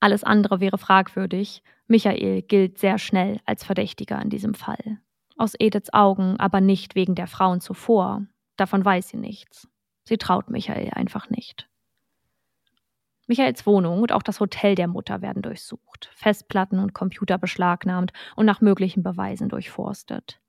Alles 0.00 0.24
andere 0.24 0.60
wäre 0.60 0.78
fragwürdig. 0.78 1.62
Michael 1.86 2.42
gilt 2.42 2.78
sehr 2.78 2.98
schnell 2.98 3.40
als 3.46 3.64
Verdächtiger 3.64 4.20
in 4.20 4.30
diesem 4.30 4.54
Fall. 4.54 4.98
Aus 5.36 5.54
Ediths 5.58 5.92
Augen 5.92 6.38
aber 6.38 6.60
nicht 6.60 6.94
wegen 6.94 7.14
der 7.14 7.26
Frauen 7.26 7.60
zuvor. 7.60 8.22
Davon 8.56 8.84
weiß 8.84 9.08
sie 9.08 9.16
nichts. 9.16 9.68
Sie 10.04 10.18
traut 10.18 10.50
Michael 10.50 10.90
einfach 10.92 11.30
nicht. 11.30 11.68
Michaels 13.26 13.66
Wohnung 13.66 14.02
und 14.02 14.12
auch 14.12 14.22
das 14.22 14.38
Hotel 14.38 14.76
der 14.76 14.86
Mutter 14.86 15.20
werden 15.20 15.42
durchsucht, 15.42 16.10
Festplatten 16.14 16.78
und 16.78 16.94
Computer 16.94 17.38
beschlagnahmt 17.38 18.12
und 18.36 18.46
nach 18.46 18.60
möglichen 18.60 19.02
Beweisen 19.02 19.48
durchforstet. 19.48 20.40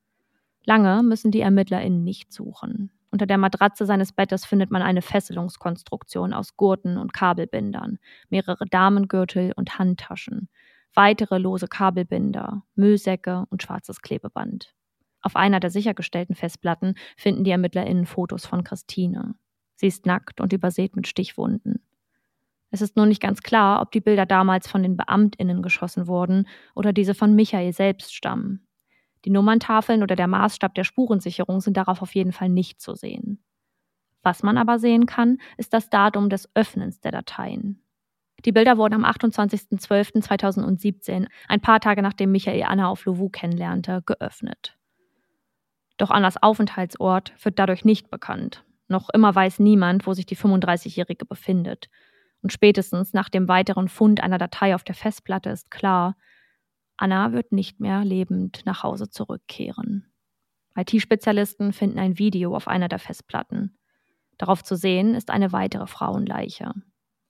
Lange 0.68 1.02
müssen 1.02 1.32
die 1.32 1.40
ErmittlerInnen 1.40 2.04
nicht 2.04 2.34
suchen. 2.34 2.92
Unter 3.10 3.26
der 3.26 3.38
Matratze 3.38 3.86
seines 3.86 4.12
Bettes 4.12 4.46
findet 4.46 4.70
man 4.70 4.82
eine 4.82 5.02
Fesselungskonstruktion 5.02 6.34
aus 6.34 6.58
Gurten 6.58 6.98
und 6.98 7.14
Kabelbindern, 7.14 8.00
mehrere 8.30 8.66
Damengürtel 8.66 9.54
und 9.56 9.80
Handtaschen, 9.80 10.50
weitere 10.94 11.38
lose 11.38 11.70
Kabelbinder, 11.70 12.64
Müllsäcke 12.76 13.46
und 13.50 13.64
schwarzes 13.64 14.02
Klebeband. 14.02 14.76
Auf 15.22 15.38
einer 15.38 15.62
der 15.62 15.70
sichergestellten 15.70 16.36
Festplatten 16.36 16.96
finden 17.16 17.46
die 17.46 17.52
ErmittlerInnen 17.52 18.06
Fotos 18.06 18.46
von 18.46 18.66
Christine. 18.66 19.36
Sie 19.78 19.88
ist 19.88 20.06
nackt 20.06 20.42
und 20.42 20.52
übersät 20.52 20.98
mit 20.98 21.08
Stichwunden. 21.08 21.82
Es 22.72 22.82
ist 22.82 22.98
nur 22.98 23.06
nicht 23.06 23.22
ganz 23.22 23.42
klar, 23.42 23.82
ob 23.82 23.94
die 23.94 24.02
Bilder 24.02 24.26
damals 24.26 24.68
von 24.68 24.84
den 24.84 24.98
BeamtInnen 24.98 25.62
geschossen 25.62 26.08
wurden 26.08 26.46
oder 26.76 26.92
diese 26.92 27.16
von 27.16 27.36
Michael 27.36 27.72
selbst 27.72 28.14
stammen. 28.14 28.67
Die 29.26 29.30
Nummerntafeln 29.30 30.04
oder 30.04 30.16
der 30.16 30.28
Maßstab 30.28 30.76
der 30.76 30.84
Spurensicherung 30.84 31.62
sind 31.62 31.78
darauf 31.78 32.02
auf 32.02 32.16
jeden 32.16 32.32
Fall 32.32 32.50
nicht 32.50 32.82
zu 32.82 32.96
sehen. 32.96 33.44
Was 34.24 34.44
man 34.44 34.58
aber 34.58 34.80
sehen 34.80 35.06
kann, 35.06 35.38
ist 35.58 35.74
das 35.74 35.90
Datum 35.90 36.30
des 36.30 36.50
Öffnens 36.56 37.00
der 37.00 37.12
Dateien. 37.12 37.82
Die 38.46 38.52
Bilder 38.52 38.78
wurden 38.78 38.94
am 38.94 39.06
28.12.2017, 39.06 41.28
ein 41.48 41.62
paar 41.62 41.80
Tage 41.80 42.02
nachdem 42.02 42.32
Michael 42.32 42.64
Anna 42.64 42.88
auf 42.88 43.06
Louvu 43.06 43.30
kennenlernte, 43.30 44.04
geöffnet. 44.06 44.78
Doch 45.98 46.12
Annas 46.12 46.42
Aufenthaltsort 46.42 47.34
wird 47.44 47.58
dadurch 47.58 47.84
nicht 47.84 48.12
bekannt. 48.12 48.64
Noch 48.88 49.10
immer 49.10 49.34
weiß 49.34 49.60
niemand, 49.60 50.08
wo 50.08 50.14
sich 50.14 50.26
die 50.26 50.38
35-Jährige 50.38 51.26
befindet. 51.26 51.90
Und 52.42 52.54
spätestens 52.54 53.14
nach 53.14 53.30
dem 53.30 53.48
weiteren 53.48 53.90
Fund 53.90 54.22
einer 54.22 54.38
Datei 54.38 54.76
auf 54.76 54.84
der 54.84 54.96
Festplatte 54.96 55.50
ist 55.50 55.72
klar, 55.72 56.16
Anna 56.98 57.32
wird 57.32 57.52
nicht 57.52 57.80
mehr 57.80 58.04
lebend 58.04 58.62
nach 58.66 58.84
Hause 58.84 59.10
zurückkehren. 59.10 60.12
IT-Spezialisten 60.76 61.74
finden 61.74 62.00
ein 62.00 62.18
Video 62.18 62.56
auf 62.56 62.68
einer 62.68 62.88
der 62.88 63.00
Festplatten. 63.00 63.78
Darauf 64.38 64.64
zu 64.64 64.76
sehen 64.76 65.16
ist 65.16 65.30
eine 65.32 65.52
weitere 65.52 65.88
Frauenleiche. 65.88 66.74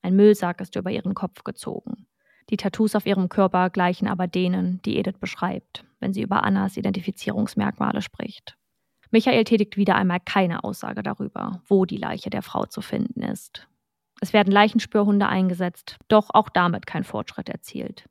Ein 0.01 0.15
Müllsack 0.15 0.61
ist 0.61 0.75
über 0.75 0.91
ihren 0.91 1.13
Kopf 1.13 1.43
gezogen. 1.43 2.07
Die 2.49 2.57
Tattoos 2.57 2.95
auf 2.95 3.05
ihrem 3.05 3.27
Körper 3.29 3.69
gleichen 3.69 4.07
aber 4.07 4.27
denen, 4.27 4.81
die 4.83 4.97
Edith 4.97 5.19
beschreibt, 5.19 5.85
wenn 5.99 6.13
sie 6.13 6.21
über 6.21 6.43
Annas 6.43 6.77
Identifizierungsmerkmale 6.77 8.01
spricht. 8.01 8.57
Michael 9.11 9.43
tätigt 9.43 9.77
wieder 9.77 9.95
einmal 9.95 10.19
keine 10.19 10.63
Aussage 10.63 11.03
darüber, 11.03 11.61
wo 11.67 11.85
die 11.85 11.97
Leiche 11.97 12.29
der 12.29 12.41
Frau 12.41 12.65
zu 12.65 12.81
finden 12.81 13.21
ist. 13.21 13.67
Es 14.19 14.33
werden 14.33 14.51
Leichenspürhunde 14.51 15.27
eingesetzt, 15.27 15.97
doch 16.07 16.29
auch 16.33 16.49
damit 16.49 16.87
kein 16.87 17.03
Fortschritt 17.03 17.49
erzielt. 17.49 18.05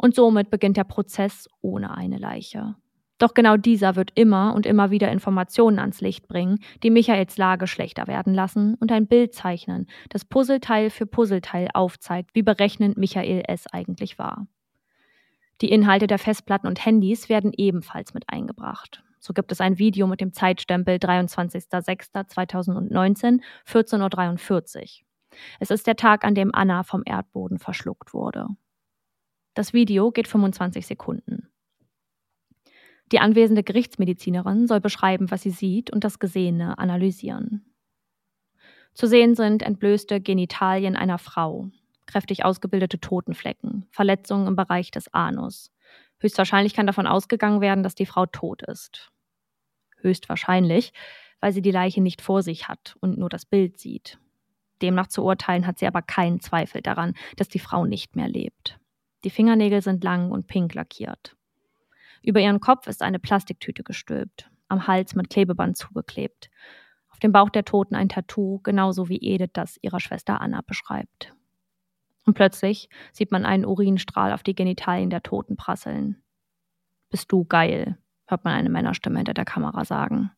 Und 0.00 0.14
somit 0.14 0.48
beginnt 0.48 0.78
der 0.78 0.84
Prozess 0.84 1.46
ohne 1.60 1.94
eine 1.94 2.16
Leiche. 2.16 2.74
Doch 3.18 3.34
genau 3.34 3.58
dieser 3.58 3.96
wird 3.96 4.12
immer 4.14 4.54
und 4.54 4.64
immer 4.64 4.90
wieder 4.90 5.12
Informationen 5.12 5.78
ans 5.78 6.00
Licht 6.00 6.26
bringen, 6.26 6.60
die 6.82 6.88
Michaels 6.88 7.36
Lage 7.36 7.66
schlechter 7.66 8.06
werden 8.06 8.32
lassen 8.32 8.76
und 8.76 8.90
ein 8.92 9.06
Bild 9.06 9.34
zeichnen, 9.34 9.90
das 10.08 10.24
Puzzleteil 10.24 10.88
für 10.88 11.04
Puzzleteil 11.04 11.68
aufzeigt, 11.74 12.30
wie 12.32 12.40
berechnend 12.40 12.96
Michael 12.96 13.42
es 13.46 13.66
eigentlich 13.66 14.18
war. 14.18 14.46
Die 15.60 15.70
Inhalte 15.70 16.06
der 16.06 16.18
Festplatten 16.18 16.66
und 16.66 16.86
Handys 16.86 17.28
werden 17.28 17.52
ebenfalls 17.54 18.14
mit 18.14 18.24
eingebracht. 18.30 19.04
So 19.18 19.34
gibt 19.34 19.52
es 19.52 19.60
ein 19.60 19.78
Video 19.78 20.06
mit 20.06 20.22
dem 20.22 20.32
Zeitstempel 20.32 20.96
23.06.2019, 20.96 23.42
14.43 23.68 24.78
Uhr. 24.78 24.86
Es 25.58 25.70
ist 25.70 25.86
der 25.86 25.96
Tag, 25.96 26.24
an 26.24 26.34
dem 26.34 26.54
Anna 26.54 26.84
vom 26.84 27.02
Erdboden 27.04 27.58
verschluckt 27.58 28.14
wurde. 28.14 28.46
Das 29.54 29.72
Video 29.72 30.10
geht 30.10 30.28
25 30.28 30.86
Sekunden. 30.86 31.48
Die 33.12 33.18
anwesende 33.18 33.64
Gerichtsmedizinerin 33.64 34.68
soll 34.68 34.80
beschreiben, 34.80 35.30
was 35.30 35.42
sie 35.42 35.50
sieht 35.50 35.90
und 35.90 36.04
das 36.04 36.18
Gesehene 36.18 36.78
analysieren. 36.78 37.64
Zu 38.94 39.06
sehen 39.06 39.34
sind 39.34 39.62
entblößte 39.62 40.20
Genitalien 40.20 40.96
einer 40.96 41.18
Frau, 41.18 41.68
kräftig 42.06 42.44
ausgebildete 42.44 43.00
Totenflecken, 43.00 43.86
Verletzungen 43.90 44.46
im 44.46 44.56
Bereich 44.56 44.90
des 44.90 45.12
Anus, 45.12 45.72
Höchstwahrscheinlich 46.20 46.74
kann 46.74 46.86
davon 46.86 47.06
ausgegangen 47.06 47.60
werden, 47.60 47.82
dass 47.82 47.94
die 47.94 48.06
Frau 48.06 48.26
tot 48.26 48.62
ist. 48.62 49.10
Höchstwahrscheinlich, 50.00 50.92
weil 51.40 51.52
sie 51.52 51.62
die 51.62 51.70
Leiche 51.70 52.02
nicht 52.02 52.20
vor 52.20 52.42
sich 52.42 52.68
hat 52.68 52.96
und 53.00 53.18
nur 53.18 53.30
das 53.30 53.46
Bild 53.46 53.78
sieht. 53.78 54.18
Demnach 54.82 55.08
zu 55.08 55.24
urteilen 55.24 55.66
hat 55.66 55.78
sie 55.78 55.86
aber 55.86 56.02
keinen 56.02 56.40
Zweifel 56.40 56.82
daran, 56.82 57.14
dass 57.36 57.48
die 57.48 57.58
Frau 57.58 57.86
nicht 57.86 58.16
mehr 58.16 58.28
lebt. 58.28 58.78
Die 59.24 59.30
Fingernägel 59.30 59.82
sind 59.82 60.02
lang 60.02 60.30
und 60.30 60.46
pink 60.46 60.74
lackiert. 60.74 61.36
Über 62.22 62.40
ihren 62.40 62.60
Kopf 62.60 62.86
ist 62.86 63.02
eine 63.02 63.18
Plastiktüte 63.18 63.82
gestülpt, 63.82 64.50
am 64.68 64.86
Hals 64.86 65.14
mit 65.14 65.30
Klebeband 65.30 65.76
zugeklebt. 65.76 66.50
Auf 67.10 67.18
dem 67.18 67.32
Bauch 67.32 67.50
der 67.50 67.64
Toten 67.64 67.94
ein 67.94 68.08
Tattoo, 68.08 68.60
genauso 68.62 69.08
wie 69.08 69.20
Edith 69.20 69.50
das 69.52 69.78
ihrer 69.82 70.00
Schwester 70.00 70.40
Anna 70.40 70.62
beschreibt. 70.66 71.34
Und 72.24 72.34
plötzlich 72.34 72.88
sieht 73.12 73.32
man 73.32 73.44
einen 73.44 73.66
Urinstrahl 73.66 74.32
auf 74.32 74.42
die 74.42 74.54
Genitalien 74.54 75.10
der 75.10 75.22
Toten 75.22 75.56
prasseln. 75.56 76.22
Bist 77.10 77.32
du 77.32 77.44
geil, 77.44 77.98
hört 78.26 78.44
man 78.44 78.54
eine 78.54 78.70
Männerstimme 78.70 79.18
hinter 79.18 79.34
der 79.34 79.44
Kamera 79.44 79.84
sagen. 79.84 80.30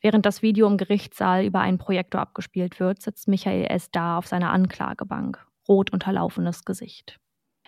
Während 0.00 0.26
das 0.26 0.42
Video 0.42 0.66
im 0.66 0.76
Gerichtssaal 0.76 1.44
über 1.44 1.60
einen 1.60 1.78
Projektor 1.78 2.20
abgespielt 2.20 2.78
wird, 2.78 3.02
sitzt 3.02 3.28
Michael 3.28 3.66
S. 3.70 3.90
da 3.90 4.18
auf 4.18 4.26
seiner 4.26 4.50
Anklagebank, 4.50 5.46
rot 5.68 5.92
unterlaufenes 5.92 6.64
Gesicht. 6.64 7.20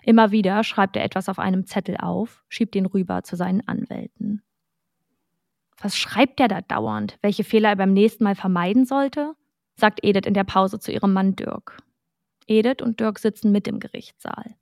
Immer 0.07 0.31
wieder 0.31 0.63
schreibt 0.63 0.95
er 0.95 1.03
etwas 1.03 1.27
auf 1.27 1.37
einem 1.37 1.65
Zettel 1.65 1.97
auf, 1.97 2.41
schiebt 2.47 2.77
ihn 2.77 2.85
rüber 2.85 3.23
zu 3.23 3.35
seinen 3.35 3.67
Anwälten. 3.67 4.41
Was 5.81 5.97
schreibt 5.97 6.39
er 6.39 6.47
da 6.47 6.61
dauernd? 6.61 7.17
Welche 7.21 7.43
Fehler 7.43 7.67
er 7.67 7.75
beim 7.75 7.91
nächsten 7.91 8.23
Mal 8.23 8.35
vermeiden 8.35 8.85
sollte? 8.85 9.33
sagt 9.75 9.99
Edith 10.03 10.25
in 10.25 10.33
der 10.33 10.45
Pause 10.45 10.79
zu 10.79 10.93
ihrem 10.93 11.11
Mann 11.11 11.35
Dirk. 11.35 11.79
Edith 12.47 12.81
und 12.81 13.01
Dirk 13.01 13.19
sitzen 13.19 13.51
mit 13.51 13.67
im 13.67 13.81
Gerichtssaal. 13.81 14.55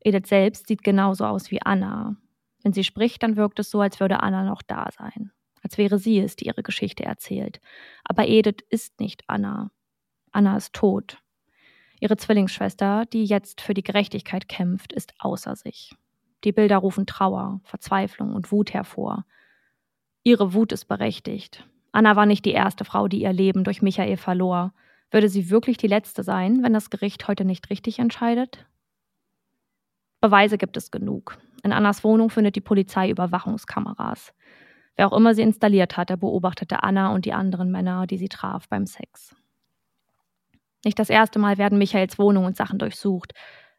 Edith 0.00 0.26
selbst 0.26 0.68
sieht 0.68 0.82
genauso 0.82 1.26
aus 1.26 1.50
wie 1.50 1.60
Anna. 1.60 2.16
Wenn 2.62 2.72
sie 2.72 2.82
spricht, 2.82 3.22
dann 3.22 3.36
wirkt 3.36 3.58
es 3.58 3.68
so, 3.68 3.82
als 3.82 4.00
würde 4.00 4.22
Anna 4.22 4.42
noch 4.42 4.62
da 4.62 4.88
sein. 4.96 5.32
Als 5.62 5.76
wäre 5.76 5.98
sie 5.98 6.18
es, 6.18 6.34
die 6.34 6.46
ihre 6.46 6.62
Geschichte 6.62 7.04
erzählt. 7.04 7.60
Aber 8.04 8.26
Edith 8.26 8.64
ist 8.70 9.00
nicht 9.00 9.22
Anna. 9.26 9.70
Anna 10.32 10.56
ist 10.56 10.72
tot. 10.72 11.18
Ihre 12.00 12.16
Zwillingsschwester, 12.16 13.04
die 13.12 13.24
jetzt 13.24 13.60
für 13.60 13.74
die 13.74 13.82
Gerechtigkeit 13.82 14.48
kämpft, 14.48 14.92
ist 14.92 15.14
außer 15.18 15.56
sich. 15.56 15.94
Die 16.44 16.52
Bilder 16.52 16.78
rufen 16.78 17.06
Trauer, 17.06 17.60
Verzweiflung 17.64 18.34
und 18.34 18.52
Wut 18.52 18.72
hervor. 18.72 19.24
Ihre 20.22 20.54
Wut 20.54 20.72
ist 20.72 20.84
berechtigt. 20.86 21.64
Anna 21.90 22.14
war 22.16 22.26
nicht 22.26 22.44
die 22.44 22.52
erste 22.52 22.84
Frau, 22.84 23.08
die 23.08 23.22
ihr 23.22 23.32
Leben 23.32 23.64
durch 23.64 23.82
Michael 23.82 24.16
verlor. 24.16 24.72
Würde 25.10 25.28
sie 25.28 25.50
wirklich 25.50 25.78
die 25.78 25.86
letzte 25.86 26.22
sein, 26.22 26.62
wenn 26.62 26.72
das 26.72 26.90
Gericht 26.90 27.26
heute 27.26 27.44
nicht 27.44 27.70
richtig 27.70 27.98
entscheidet? 27.98 28.66
Beweise 30.20 30.58
gibt 30.58 30.76
es 30.76 30.90
genug. 30.90 31.38
In 31.62 31.72
Annas 31.72 32.04
Wohnung 32.04 32.30
findet 32.30 32.56
die 32.56 32.60
Polizei 32.60 33.10
Überwachungskameras. 33.10 34.34
Wer 34.96 35.06
auch 35.06 35.16
immer 35.16 35.34
sie 35.34 35.42
installiert 35.42 35.96
hatte, 35.96 36.16
beobachtete 36.16 36.82
Anna 36.82 37.12
und 37.12 37.24
die 37.24 37.32
anderen 37.32 37.70
Männer, 37.70 38.06
die 38.06 38.18
sie 38.18 38.28
traf, 38.28 38.68
beim 38.68 38.84
Sex. 38.84 39.34
Nicht 40.84 40.98
das 40.98 41.10
erste 41.10 41.38
Mal 41.38 41.58
werden 41.58 41.78
Michaels 41.78 42.18
Wohnung 42.18 42.44
und 42.44 42.56
Sachen 42.56 42.78
durchsucht, 42.78 43.34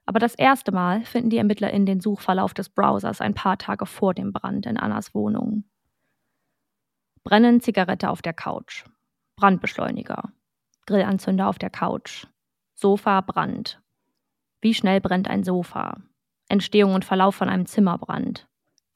aber 0.06 0.20
das 0.20 0.36
erste 0.36 0.72
Mal 0.72 1.06
finden 1.06 1.30
die 1.30 1.38
Ermittler 1.38 1.72
in 1.72 1.86
den 1.86 2.02
Suchverlauf 2.02 2.54
des 2.54 2.70
Browsers 2.70 3.22
ein 3.22 3.36
paar 3.36 3.58
Tage 3.58 3.86
vor 3.86 4.14
dem 4.14 4.34
Brand 4.34 4.66
in 4.66 4.78
Annas 4.78 5.14
Wohnung. 5.14 5.66
Brennen 7.24 7.62
Zigarette 7.62 8.10
auf 8.10 8.22
der 8.22 8.34
Couch. 8.34 8.86
Brandbeschleuniger. 9.36 10.34
Grillanzünder 10.88 11.48
auf 11.48 11.60
der 11.60 11.70
Couch. 11.70 12.26
Sofa 12.74 13.22
Brand. 13.22 13.82
Wie 14.62 14.74
schnell 14.74 15.00
brennt 15.00 15.30
ein 15.30 15.44
Sofa? 15.44 16.02
Entstehung 16.48 16.96
und 16.96 17.06
Verlauf 17.06 17.36
von 17.36 17.48
einem 17.48 17.68
Zimmerbrand. 17.68 18.48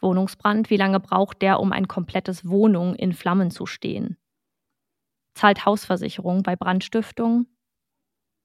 Wohnungsbrand, 0.02 0.70
wie 0.70 0.78
lange 0.78 1.00
braucht 1.00 1.42
der, 1.42 1.60
um 1.60 1.72
ein 1.72 1.88
komplettes 1.88 2.48
Wohnung 2.50 2.96
in 2.96 3.14
Flammen 3.14 3.52
zu 3.52 3.66
stehen? 3.66 4.18
Zahlt 5.36 5.66
Hausversicherung 5.66 6.44
bei 6.44 6.56
Brandstiftung? 6.56 7.46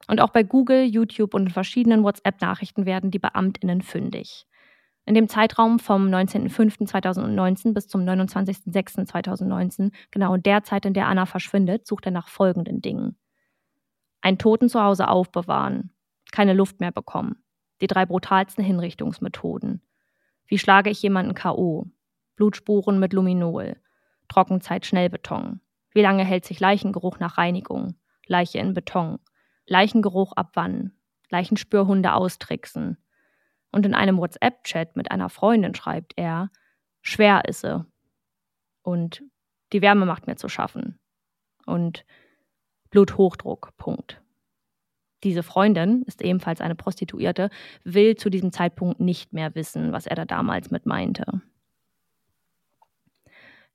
Und 0.06 0.20
auch 0.20 0.30
bei 0.30 0.42
Google, 0.42 0.84
YouTube 0.84 1.34
und 1.34 1.52
verschiedenen 1.52 2.02
WhatsApp-Nachrichten 2.02 2.86
werden 2.86 3.10
die 3.10 3.18
BeamtInnen 3.18 3.82
fündig. 3.82 4.46
In 5.04 5.14
dem 5.14 5.28
Zeitraum 5.28 5.78
vom 5.78 6.08
19.05.2019 6.08 7.72
bis 7.72 7.88
zum 7.88 8.02
29.06.2019, 8.02 9.92
genau 10.10 10.34
in 10.34 10.42
der 10.42 10.64
Zeit, 10.64 10.84
in 10.84 10.92
der 10.92 11.06
Anna 11.06 11.24
verschwindet, 11.24 11.86
sucht 11.86 12.06
er 12.06 12.12
nach 12.12 12.28
folgenden 12.28 12.82
Dingen. 12.82 13.16
Ein 14.20 14.38
Toten 14.38 14.68
zu 14.68 14.82
Hause 14.82 15.08
aufbewahren, 15.08 15.94
keine 16.30 16.52
Luft 16.52 16.80
mehr 16.80 16.92
bekommen, 16.92 17.42
die 17.80 17.86
drei 17.86 18.04
brutalsten 18.04 18.62
Hinrichtungsmethoden. 18.62 19.82
Wie 20.46 20.58
schlage 20.58 20.90
ich 20.90 21.02
jemanden 21.02 21.34
K.O.? 21.34 21.86
Blutspuren 22.36 22.98
mit 22.98 23.12
Luminol, 23.12 23.76
Trockenzeit 24.28 24.84
Schnellbeton. 24.84 25.60
Wie 25.90 26.02
lange 26.02 26.24
hält 26.24 26.44
sich 26.44 26.60
Leichengeruch 26.60 27.18
nach 27.18 27.38
Reinigung? 27.38 27.94
Leiche 28.26 28.58
in 28.58 28.74
Beton. 28.74 29.18
Leichengeruch 29.68 30.32
abwannen, 30.32 30.98
Leichenspürhunde 31.30 32.14
austricksen. 32.14 32.98
Und 33.70 33.84
in 33.84 33.94
einem 33.94 34.18
WhatsApp-Chat 34.18 34.96
mit 34.96 35.10
einer 35.10 35.28
Freundin 35.28 35.74
schreibt 35.74 36.14
er, 36.16 36.50
schwer 37.02 37.44
ist 37.46 37.60
sie. 37.60 37.84
Und 38.82 39.22
die 39.72 39.82
Wärme 39.82 40.06
macht 40.06 40.26
mir 40.26 40.36
zu 40.36 40.48
schaffen. 40.48 40.98
Und 41.66 42.04
Bluthochdruck, 42.90 43.76
Punkt. 43.76 44.22
Diese 45.24 45.42
Freundin 45.42 46.02
ist 46.02 46.22
ebenfalls 46.22 46.60
eine 46.60 46.74
Prostituierte, 46.74 47.50
will 47.84 48.16
zu 48.16 48.30
diesem 48.30 48.52
Zeitpunkt 48.52 49.00
nicht 49.00 49.32
mehr 49.32 49.54
wissen, 49.54 49.92
was 49.92 50.06
er 50.06 50.16
da 50.16 50.24
damals 50.24 50.70
mit 50.70 50.86
meinte. 50.86 51.42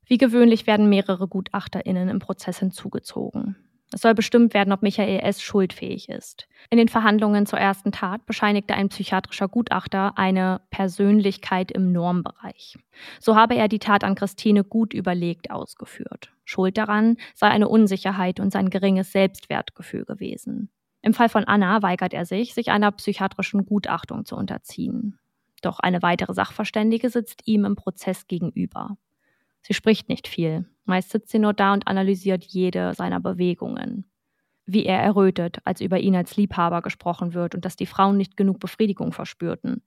Wie 0.06 0.18
gewöhnlich 0.18 0.66
werden 0.66 0.88
mehrere 0.88 1.28
GutachterInnen 1.28 2.08
im 2.08 2.18
Prozess 2.18 2.58
hinzugezogen. 2.58 3.56
Es 3.94 4.00
soll 4.00 4.14
bestimmt 4.14 4.54
werden, 4.54 4.72
ob 4.72 4.82
Michael 4.82 5.20
S. 5.20 5.40
schuldfähig 5.40 6.08
ist. 6.08 6.48
In 6.68 6.78
den 6.78 6.88
Verhandlungen 6.88 7.46
zur 7.46 7.60
ersten 7.60 7.92
Tat 7.92 8.26
bescheinigte 8.26 8.74
ein 8.74 8.88
psychiatrischer 8.88 9.46
Gutachter 9.46 10.18
eine 10.18 10.62
Persönlichkeit 10.70 11.70
im 11.70 11.92
Normbereich. 11.92 12.76
So 13.20 13.36
habe 13.36 13.54
er 13.54 13.68
die 13.68 13.78
Tat 13.78 14.02
an 14.02 14.16
Christine 14.16 14.64
gut 14.64 14.94
überlegt 14.94 15.52
ausgeführt. 15.52 16.32
Schuld 16.44 16.76
daran 16.76 17.18
sei 17.36 17.46
eine 17.46 17.68
Unsicherheit 17.68 18.40
und 18.40 18.52
sein 18.52 18.68
geringes 18.68 19.12
Selbstwertgefühl 19.12 20.04
gewesen. 20.04 20.70
Im 21.00 21.14
Fall 21.14 21.28
von 21.28 21.44
Anna 21.44 21.80
weigert 21.80 22.14
er 22.14 22.26
sich, 22.26 22.52
sich 22.52 22.72
einer 22.72 22.90
psychiatrischen 22.90 23.64
Gutachtung 23.64 24.24
zu 24.24 24.34
unterziehen. 24.34 25.20
Doch 25.62 25.78
eine 25.78 26.02
weitere 26.02 26.34
Sachverständige 26.34 27.10
sitzt 27.10 27.42
ihm 27.46 27.64
im 27.64 27.76
Prozess 27.76 28.26
gegenüber. 28.26 28.98
Sie 29.62 29.72
spricht 29.72 30.08
nicht 30.08 30.26
viel. 30.26 30.66
Meist 30.84 31.10
sitzt 31.10 31.30
sie 31.30 31.38
nur 31.38 31.54
da 31.54 31.72
und 31.72 31.86
analysiert 31.86 32.44
jede 32.44 32.94
seiner 32.94 33.20
Bewegungen. 33.20 34.04
Wie 34.66 34.84
er 34.84 35.00
errötet, 35.00 35.58
als 35.64 35.80
über 35.80 35.98
ihn 35.98 36.16
als 36.16 36.36
Liebhaber 36.36 36.82
gesprochen 36.82 37.34
wird 37.34 37.54
und 37.54 37.64
dass 37.64 37.76
die 37.76 37.86
Frauen 37.86 38.16
nicht 38.16 38.36
genug 38.36 38.60
Befriedigung 38.60 39.12
verspürten. 39.12 39.82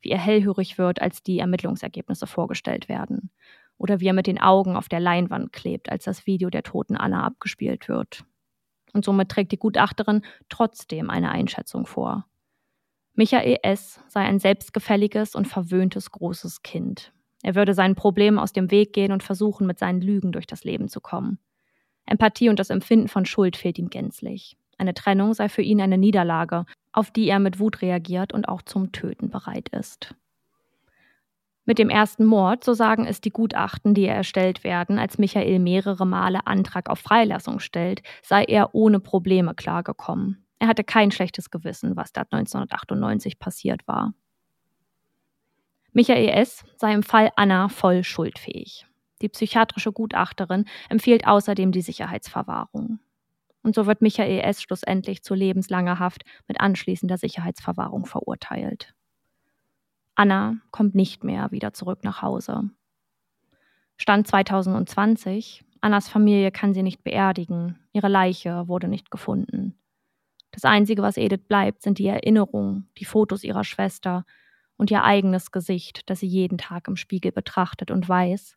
Wie 0.00 0.10
er 0.10 0.18
hellhörig 0.18 0.78
wird, 0.78 1.00
als 1.00 1.22
die 1.22 1.38
Ermittlungsergebnisse 1.38 2.26
vorgestellt 2.26 2.88
werden. 2.88 3.30
Oder 3.78 4.00
wie 4.00 4.06
er 4.06 4.12
mit 4.12 4.26
den 4.26 4.40
Augen 4.40 4.76
auf 4.76 4.88
der 4.88 5.00
Leinwand 5.00 5.52
klebt, 5.52 5.90
als 5.90 6.04
das 6.04 6.26
Video 6.26 6.50
der 6.50 6.62
toten 6.62 6.96
Anna 6.96 7.24
abgespielt 7.24 7.88
wird. 7.88 8.24
Und 8.92 9.04
somit 9.04 9.28
trägt 9.28 9.52
die 9.52 9.58
Gutachterin 9.58 10.22
trotzdem 10.48 11.10
eine 11.10 11.30
Einschätzung 11.30 11.86
vor. 11.86 12.26
Michael 13.14 13.58
S. 13.62 14.00
sei 14.08 14.20
ein 14.20 14.38
selbstgefälliges 14.38 15.34
und 15.34 15.46
verwöhntes 15.46 16.10
großes 16.10 16.62
Kind. 16.62 17.12
Er 17.46 17.54
würde 17.54 17.74
seinen 17.74 17.94
Problemen 17.94 18.40
aus 18.40 18.52
dem 18.52 18.72
Weg 18.72 18.92
gehen 18.92 19.12
und 19.12 19.22
versuchen, 19.22 19.68
mit 19.68 19.78
seinen 19.78 20.00
Lügen 20.00 20.32
durch 20.32 20.48
das 20.48 20.64
Leben 20.64 20.88
zu 20.88 21.00
kommen. 21.00 21.38
Empathie 22.04 22.48
und 22.48 22.58
das 22.58 22.70
Empfinden 22.70 23.06
von 23.06 23.24
Schuld 23.24 23.56
fehlt 23.56 23.78
ihm 23.78 23.88
gänzlich. 23.88 24.56
Eine 24.78 24.94
Trennung 24.94 25.32
sei 25.32 25.48
für 25.48 25.62
ihn 25.62 25.80
eine 25.80 25.96
Niederlage, 25.96 26.64
auf 26.90 27.12
die 27.12 27.28
er 27.28 27.38
mit 27.38 27.60
Wut 27.60 27.82
reagiert 27.82 28.32
und 28.32 28.48
auch 28.48 28.62
zum 28.62 28.90
Töten 28.90 29.30
bereit 29.30 29.68
ist. 29.68 30.16
Mit 31.66 31.78
dem 31.78 31.88
ersten 31.88 32.24
Mord, 32.24 32.64
so 32.64 32.72
sagen 32.72 33.06
es 33.06 33.20
die 33.20 33.30
Gutachten, 33.30 33.94
die 33.94 34.06
erstellt 34.06 34.64
werden, 34.64 34.98
als 34.98 35.16
Michael 35.16 35.60
mehrere 35.60 36.04
Male 36.04 36.48
Antrag 36.48 36.90
auf 36.90 36.98
Freilassung 36.98 37.60
stellt, 37.60 38.02
sei 38.24 38.42
er 38.42 38.74
ohne 38.74 38.98
Probleme 38.98 39.54
klargekommen. 39.54 40.44
Er 40.58 40.66
hatte 40.66 40.82
kein 40.82 41.12
schlechtes 41.12 41.52
Gewissen, 41.52 41.94
was 41.94 42.12
da 42.12 42.22
1998 42.22 43.38
passiert 43.38 43.86
war. 43.86 44.14
Michael 45.96 46.28
S. 46.28 46.62
sei 46.76 46.92
im 46.92 47.02
Fall 47.02 47.30
Anna 47.36 47.70
voll 47.70 48.04
schuldfähig. 48.04 48.86
Die 49.22 49.30
psychiatrische 49.30 49.92
Gutachterin 49.92 50.66
empfiehlt 50.90 51.26
außerdem 51.26 51.72
die 51.72 51.80
Sicherheitsverwahrung. 51.80 52.98
Und 53.62 53.74
so 53.74 53.86
wird 53.86 54.02
Michael 54.02 54.40
S. 54.40 54.60
schlussendlich 54.60 55.22
zu 55.22 55.32
lebenslanger 55.32 55.98
Haft 55.98 56.26
mit 56.48 56.60
anschließender 56.60 57.16
Sicherheitsverwahrung 57.16 58.04
verurteilt. 58.04 58.92
Anna 60.16 60.56
kommt 60.70 60.94
nicht 60.94 61.24
mehr 61.24 61.50
wieder 61.50 61.72
zurück 61.72 62.04
nach 62.04 62.20
Hause. 62.20 62.68
Stand 63.96 64.26
2020, 64.26 65.64
Annas 65.80 66.10
Familie 66.10 66.50
kann 66.50 66.74
sie 66.74 66.82
nicht 66.82 67.04
beerdigen, 67.04 67.78
ihre 67.94 68.08
Leiche 68.08 68.68
wurde 68.68 68.88
nicht 68.88 69.10
gefunden. 69.10 69.78
Das 70.50 70.66
Einzige, 70.66 71.00
was 71.00 71.16
Edith 71.16 71.48
bleibt, 71.48 71.80
sind 71.80 71.96
die 71.96 72.06
Erinnerungen, 72.06 72.90
die 72.98 73.06
Fotos 73.06 73.44
ihrer 73.44 73.64
Schwester, 73.64 74.26
und 74.76 74.90
ihr 74.90 75.04
eigenes 75.04 75.52
Gesicht, 75.52 76.08
das 76.10 76.20
sie 76.20 76.26
jeden 76.26 76.58
Tag 76.58 76.88
im 76.88 76.96
Spiegel 76.96 77.32
betrachtet 77.32 77.90
und 77.90 78.08
weiß, 78.08 78.56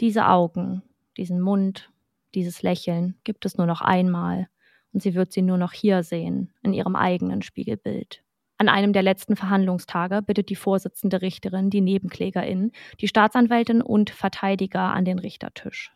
diese 0.00 0.28
Augen, 0.28 0.82
diesen 1.16 1.40
Mund, 1.40 1.90
dieses 2.34 2.62
Lächeln 2.62 3.16
gibt 3.24 3.46
es 3.46 3.56
nur 3.56 3.66
noch 3.66 3.80
einmal 3.80 4.48
und 4.92 5.02
sie 5.02 5.14
wird 5.14 5.32
sie 5.32 5.42
nur 5.42 5.58
noch 5.58 5.72
hier 5.72 6.02
sehen, 6.02 6.52
in 6.62 6.72
ihrem 6.72 6.96
eigenen 6.96 7.42
Spiegelbild. 7.42 8.22
An 8.58 8.68
einem 8.68 8.92
der 8.92 9.02
letzten 9.02 9.36
Verhandlungstage 9.36 10.20
bittet 10.20 10.50
die 10.50 10.56
Vorsitzende 10.56 11.22
Richterin 11.22 11.70
die 11.70 11.80
Nebenklägerin, 11.80 12.72
die 13.00 13.06
Staatsanwältin 13.06 13.82
und 13.82 14.10
Verteidiger 14.10 14.92
an 14.92 15.04
den 15.04 15.20
Richtertisch. 15.20 15.92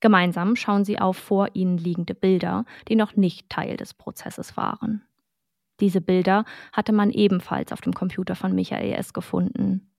Gemeinsam 0.00 0.54
schauen 0.56 0.84
sie 0.84 1.00
auf 1.00 1.16
vor 1.16 1.48
ihnen 1.54 1.78
liegende 1.78 2.14
Bilder, 2.14 2.64
die 2.88 2.96
noch 2.96 3.16
nicht 3.16 3.50
Teil 3.50 3.76
des 3.76 3.94
Prozesses 3.94 4.56
waren. 4.56 5.02
Diese 5.80 6.00
Bilder 6.00 6.44
hatte 6.72 6.92
man 6.92 7.10
ebenfalls 7.10 7.72
auf 7.72 7.80
dem 7.80 7.92
Computer 7.92 8.34
von 8.34 8.54
Michael 8.54 8.92
S. 8.94 9.12
gefunden. 9.12 9.92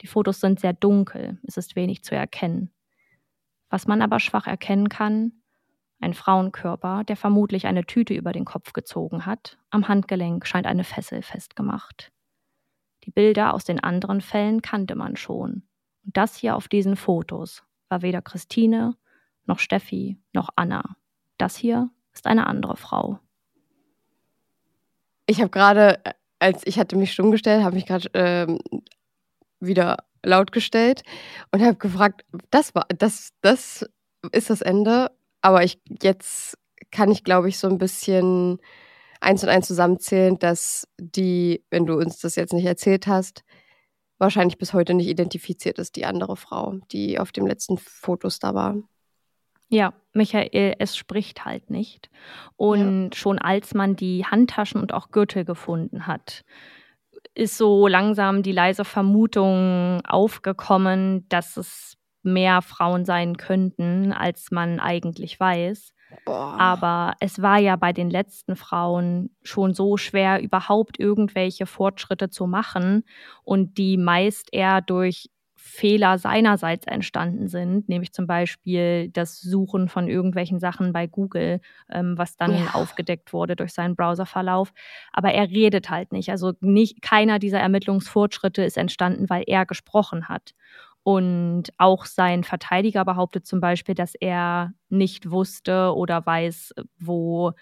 Die 0.00 0.06
Fotos 0.06 0.40
sind 0.40 0.58
sehr 0.58 0.72
dunkel, 0.72 1.38
es 1.46 1.56
ist 1.56 1.76
wenig 1.76 2.02
zu 2.02 2.14
erkennen. 2.14 2.70
Was 3.70 3.86
man 3.86 4.02
aber 4.02 4.20
schwach 4.20 4.46
erkennen 4.46 4.88
kann, 4.88 5.32
ein 6.00 6.14
Frauenkörper, 6.14 7.04
der 7.04 7.16
vermutlich 7.16 7.66
eine 7.66 7.84
Tüte 7.84 8.14
über 8.14 8.32
den 8.32 8.44
Kopf 8.44 8.72
gezogen 8.72 9.24
hat, 9.24 9.58
am 9.70 9.86
Handgelenk 9.86 10.46
scheint 10.46 10.66
eine 10.66 10.84
Fessel 10.84 11.22
festgemacht. 11.22 12.10
Die 13.04 13.10
Bilder 13.10 13.54
aus 13.54 13.64
den 13.64 13.80
anderen 13.80 14.20
Fällen 14.20 14.62
kannte 14.62 14.94
man 14.96 15.16
schon. 15.16 15.62
Und 16.04 16.16
das 16.16 16.36
hier 16.36 16.56
auf 16.56 16.68
diesen 16.68 16.96
Fotos 16.96 17.62
war 17.88 18.02
weder 18.02 18.22
Christine, 18.22 18.96
noch 19.46 19.60
Steffi, 19.60 20.18
noch 20.32 20.50
Anna. 20.56 20.96
Das 21.38 21.56
hier 21.56 21.90
ist 22.12 22.26
eine 22.26 22.46
andere 22.46 22.76
Frau. 22.76 23.20
Ich 25.26 25.40
habe 25.40 25.50
gerade, 25.50 26.00
als 26.38 26.62
ich 26.66 26.78
hatte 26.78 26.96
mich 26.96 27.12
stumm 27.12 27.30
gestellt, 27.30 27.62
habe 27.64 27.76
mich 27.76 27.86
gerade 27.86 28.08
ähm, 28.14 28.58
wieder 29.60 29.98
laut 30.24 30.52
gestellt 30.52 31.02
und 31.52 31.62
habe 31.62 31.76
gefragt, 31.76 32.24
das 32.50 32.74
war, 32.74 32.86
das, 32.88 33.32
das 33.40 33.88
ist 34.32 34.50
das 34.50 34.60
Ende. 34.60 35.10
Aber 35.40 35.64
ich 35.64 35.80
jetzt 36.02 36.58
kann 36.90 37.10
ich, 37.10 37.24
glaube 37.24 37.48
ich, 37.48 37.58
so 37.58 37.68
ein 37.68 37.78
bisschen 37.78 38.58
eins 39.20 39.42
und 39.42 39.48
eins 39.48 39.66
zusammenzählen, 39.66 40.38
dass 40.38 40.86
die, 40.98 41.64
wenn 41.70 41.86
du 41.86 41.96
uns 41.96 42.18
das 42.18 42.36
jetzt 42.36 42.52
nicht 42.52 42.66
erzählt 42.66 43.06
hast, 43.06 43.44
wahrscheinlich 44.18 44.58
bis 44.58 44.72
heute 44.72 44.94
nicht 44.94 45.08
identifiziert 45.08 45.78
ist, 45.78 45.96
die 45.96 46.06
andere 46.06 46.36
Frau, 46.36 46.78
die 46.92 47.18
auf 47.18 47.32
den 47.32 47.46
letzten 47.46 47.78
Fotos 47.78 48.38
da 48.38 48.54
war. 48.54 48.76
Ja, 49.72 49.94
Michael, 50.12 50.74
es 50.78 50.98
spricht 50.98 51.46
halt 51.46 51.70
nicht. 51.70 52.10
Und 52.56 53.14
ja. 53.14 53.16
schon 53.16 53.38
als 53.38 53.72
man 53.72 53.96
die 53.96 54.26
Handtaschen 54.26 54.78
und 54.82 54.92
auch 54.92 55.10
Gürtel 55.10 55.46
gefunden 55.46 56.06
hat, 56.06 56.44
ist 57.34 57.56
so 57.56 57.88
langsam 57.88 58.42
die 58.42 58.52
leise 58.52 58.84
Vermutung 58.84 60.02
aufgekommen, 60.04 61.26
dass 61.30 61.56
es 61.56 61.96
mehr 62.22 62.60
Frauen 62.60 63.06
sein 63.06 63.38
könnten, 63.38 64.12
als 64.12 64.50
man 64.50 64.78
eigentlich 64.78 65.40
weiß. 65.40 65.94
Boah. 66.26 66.54
Aber 66.60 67.14
es 67.20 67.40
war 67.40 67.56
ja 67.56 67.76
bei 67.76 67.94
den 67.94 68.10
letzten 68.10 68.56
Frauen 68.56 69.34
schon 69.42 69.72
so 69.72 69.96
schwer, 69.96 70.42
überhaupt 70.42 71.00
irgendwelche 71.00 71.64
Fortschritte 71.64 72.28
zu 72.28 72.46
machen 72.46 73.04
und 73.42 73.78
die 73.78 73.96
meist 73.96 74.52
eher 74.52 74.82
durch 74.82 75.30
Fehler 75.64 76.18
seinerseits 76.18 76.86
entstanden 76.88 77.46
sind, 77.46 77.88
nämlich 77.88 78.12
zum 78.12 78.26
Beispiel 78.26 79.08
das 79.10 79.40
Suchen 79.40 79.88
von 79.88 80.08
irgendwelchen 80.08 80.58
Sachen 80.58 80.92
bei 80.92 81.06
Google, 81.06 81.60
ähm, 81.88 82.18
was 82.18 82.36
dann 82.36 82.52
Ja. 82.64 82.70
aufgedeckt 82.74 83.32
wurde 83.32 83.54
durch 83.54 83.72
seinen 83.72 83.94
Browserverlauf. 83.94 84.72
Aber 85.12 85.32
er 85.32 85.48
redet 85.50 85.88
halt 85.88 86.10
nicht. 86.12 86.30
Also 86.30 86.52
nicht 86.60 87.00
keiner 87.02 87.38
dieser 87.38 87.60
Ermittlungsfortschritte 87.60 88.64
ist 88.64 88.76
entstanden, 88.76 89.30
weil 89.30 89.44
er 89.46 89.64
gesprochen 89.64 90.28
hat. 90.28 90.52
Und 91.04 91.64
auch 91.78 92.06
sein 92.06 92.44
Verteidiger 92.44 93.04
behauptet 93.04 93.46
zum 93.46 93.60
Beispiel, 93.60 93.94
dass 93.94 94.14
er 94.16 94.72
nicht 94.88 95.30
wusste 95.30 95.94
oder 95.94 96.24
weiß, 96.26 96.72
wo, 96.98 97.52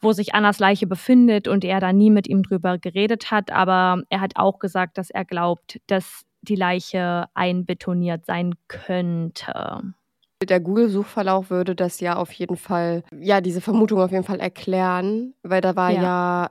wo 0.00 0.12
sich 0.12 0.34
Annas 0.34 0.58
Leiche 0.60 0.86
befindet 0.86 1.48
und 1.48 1.64
er 1.64 1.80
da 1.80 1.92
nie 1.92 2.10
mit 2.10 2.28
ihm 2.28 2.42
drüber 2.42 2.78
geredet 2.78 3.30
hat. 3.30 3.50
Aber 3.50 4.02
er 4.10 4.20
hat 4.20 4.32
auch 4.36 4.58
gesagt, 4.60 4.98
dass 4.98 5.10
er 5.10 5.24
glaubt, 5.24 5.80
dass 5.88 6.22
die 6.42 6.54
Leiche 6.56 7.26
einbetoniert 7.34 8.26
sein 8.26 8.54
könnte. 8.68 9.94
Der 10.42 10.60
Google-Suchverlauf 10.60 11.50
würde 11.50 11.74
das 11.74 11.98
ja 11.98 12.14
auf 12.16 12.30
jeden 12.32 12.56
Fall, 12.56 13.02
ja, 13.12 13.40
diese 13.40 13.60
Vermutung 13.60 14.00
auf 14.00 14.12
jeden 14.12 14.22
Fall 14.22 14.38
erklären, 14.38 15.34
weil 15.42 15.60
da 15.60 15.74
war 15.74 15.90
Ja. 15.90 16.02
ja, 16.02 16.50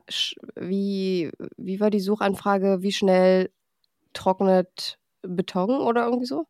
wie, 0.55 1.31
wie 1.55 1.79
war 1.79 1.89
die 1.89 2.01
Suchanfrage, 2.01 2.81
wie 2.81 2.91
schnell 2.91 3.49
trocknet 4.13 4.99
Beton 5.21 5.79
oder 5.79 6.03
irgendwie 6.05 6.25
so? 6.25 6.47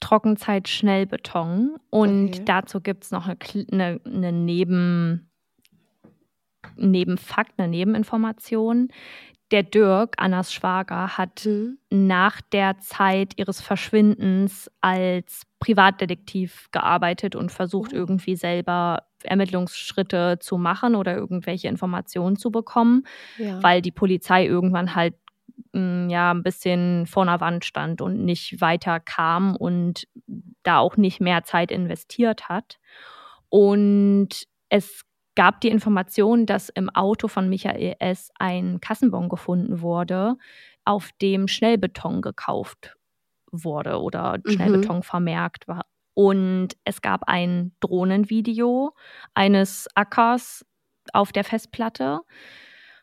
Trockenzeit 0.00 0.68
Schnellbeton. 0.68 1.76
Und 1.90 2.30
Okay. 2.30 2.42
dazu 2.44 2.80
gibt 2.80 3.04
es 3.04 3.10
noch 3.12 3.26
eine, 3.28 3.36
eine, 3.70 4.00
eine 4.04 4.32
Neben, 4.32 5.30
Nebenfakt, 6.76 7.52
eine 7.58 7.68
Nebeninformation. 7.68 8.88
Der 9.52 9.62
Dirk, 9.62 10.14
Annas 10.18 10.52
Schwager, 10.52 11.16
hat 11.16 11.48
nach 11.90 12.40
der 12.40 12.78
Zeit 12.78 13.34
ihres 13.36 13.60
Verschwindens 13.60 14.68
als 14.80 15.42
Privatdetektiv 15.60 16.68
gearbeitet 16.72 17.36
und 17.36 17.52
versucht 17.52 17.92
Oh. 17.92 17.96
irgendwie 17.96 18.34
selber 18.34 19.04
Ermittlungsschritte 19.22 20.38
zu 20.40 20.58
machen 20.58 20.94
oder 20.96 21.14
irgendwelche 21.16 21.68
Informationen 21.68 22.36
zu 22.36 22.50
bekommen, 22.50 23.04
Ja. 23.38 23.62
weil 23.62 23.82
die 23.82 23.92
Polizei 23.92 24.44
irgendwann 24.46 24.94
halt 24.96 25.14
mh, 25.72 26.10
ja 26.10 26.32
ein 26.32 26.42
bisschen 26.42 27.06
vor 27.06 27.22
einer 27.22 27.40
Wand 27.40 27.64
stand 27.64 28.00
und 28.00 28.24
nicht 28.24 28.60
weiter 28.60 28.98
kam 29.00 29.54
und 29.56 30.08
da 30.64 30.78
auch 30.78 30.96
nicht 30.96 31.20
mehr 31.20 31.44
Zeit 31.44 31.70
investiert 31.70 32.48
hat. 32.48 32.78
Und 33.48 34.28
es 34.68 35.02
gab 35.36 35.60
die 35.60 35.68
Information, 35.68 36.46
dass 36.46 36.68
im 36.70 36.90
Auto 36.90 37.28
von 37.28 37.48
Michael 37.48 37.94
S. 38.00 38.30
ein 38.38 38.80
Kassenbon 38.80 39.28
gefunden 39.28 39.80
wurde, 39.82 40.36
auf 40.84 41.10
dem 41.22 41.48
Schnellbeton 41.48 42.22
gekauft 42.22 42.96
wurde 43.52 44.00
oder 44.00 44.38
Mhm. 44.44 44.50
Schnellbeton 44.52 45.02
vermerkt 45.04 45.68
war. 45.68 45.84
Und 46.14 46.70
es 46.84 47.02
gab 47.02 47.24
ein 47.28 47.72
Drohnenvideo 47.80 48.94
eines 49.34 49.86
Ackers 49.94 50.64
auf 51.12 51.32
der 51.32 51.44
Festplatte 51.44 52.20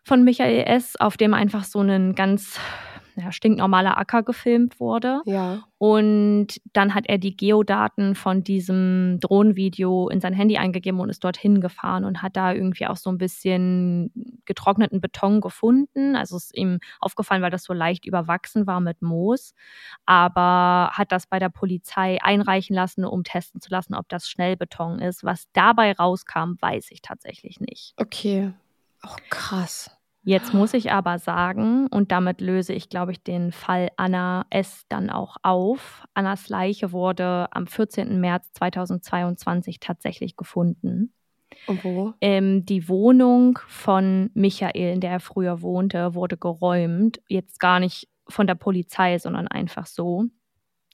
von 0.03 0.23
Michael 0.23 0.65
S., 0.67 0.95
auf 0.99 1.15
dem 1.17 1.34
einfach 1.34 1.63
so 1.63 1.79
ein 1.81 2.15
ganz 2.15 2.59
ja, 3.16 3.32
stinknormaler 3.32 3.97
Acker 3.97 4.24
gefilmt 4.24 4.80
wurde. 4.80 5.22
ja. 5.26 5.64
Und 5.84 6.61
dann 6.72 6.95
hat 6.95 7.07
er 7.09 7.18
die 7.18 7.36
Geodaten 7.36 8.16
von 8.16 8.41
diesem 8.41 9.18
Drohnenvideo 9.20 10.07
in 10.07 10.22
sein 10.22 10.32
Handy 10.32 10.55
eingegeben 10.55 11.01
und 11.01 11.09
ist 11.09 11.26
dorthin 11.26 11.59
gefahren 11.59 12.05
und 12.05 12.22
hat 12.22 12.38
da 12.38 12.53
irgendwie 12.53 12.88
auch 12.88 12.95
so 12.95 13.09
ein 13.09 13.18
bisschen 13.18 14.39
getrockneten 14.45 15.01
Beton 15.01 15.41
gefunden. 15.41 16.16
Also 16.16 16.38
ist 16.38 16.57
ihm 16.57 16.80
aufgefallen, 17.01 17.41
weil 17.41 17.51
das 17.51 17.66
so 17.66 17.74
leicht 17.74 18.05
überwachsen 18.05 18.66
war 18.66 18.80
mit 18.80 19.01
Moos. 19.01 19.55
Aber 20.05 20.91
hat 20.93 21.11
das 21.11 21.28
bei 21.28 21.38
der 21.38 21.49
Polizei 21.49 22.18
einreichen 22.22 22.78
lassen, 22.78 23.03
um 23.03 23.26
testen 23.26 23.59
zu 23.59 23.70
lassen, 23.70 23.93
ob 23.93 24.07
das 24.07 24.30
Schnellbeton 24.30 24.99
ist. 24.99 25.26
Was 25.26 25.49
dabei 25.51 25.91
rauskam, 25.91 26.53
weiß 26.61 26.91
ich 26.91 27.01
tatsächlich 27.01 27.59
nicht. 27.59 27.93
Okay. 27.97 28.53
Oh, 29.05 29.18
krass. 29.30 29.91
Jetzt 30.26 30.53
muss 30.53 30.74
ich 30.74 30.91
aber 30.91 31.19
sagen, 31.19 31.88
und 31.88 32.11
damit 32.13 32.39
löse 32.39 32.71
ich, 32.74 32.88
glaube 32.88 33.11
ich, 33.11 33.24
den 33.24 33.51
Fall 33.51 33.89
Anna 33.97 34.45
S. 34.49 34.86
dann 34.88 35.09
auch 35.09 35.36
auf. 35.43 36.05
Annas 36.13 36.47
Leiche 36.47 36.93
wurde 36.93 37.47
am 37.51 37.67
14. 37.67 38.21
März 38.21 38.53
2022 38.53 39.82
tatsächlich 39.82 40.38
gefunden. 40.38 41.13
Und 41.67 41.84
wo? 41.84 42.13
Ähm, 42.21 42.65
die 42.65 42.88
Wohnung 42.88 43.59
von 43.67 44.30
Michael, 44.34 44.93
in 44.93 45.01
der 45.01 45.11
er 45.11 45.19
früher 45.19 45.61
wohnte, 45.61 46.15
wurde 46.15 46.38
geräumt. 46.38 47.21
Jetzt 47.28 47.59
gar 47.59 47.82
nicht 47.82 48.07
von 48.30 48.47
der 48.47 48.55
Polizei, 48.55 49.19
sondern 49.19 49.49
einfach 49.49 49.86
so. 49.86 50.26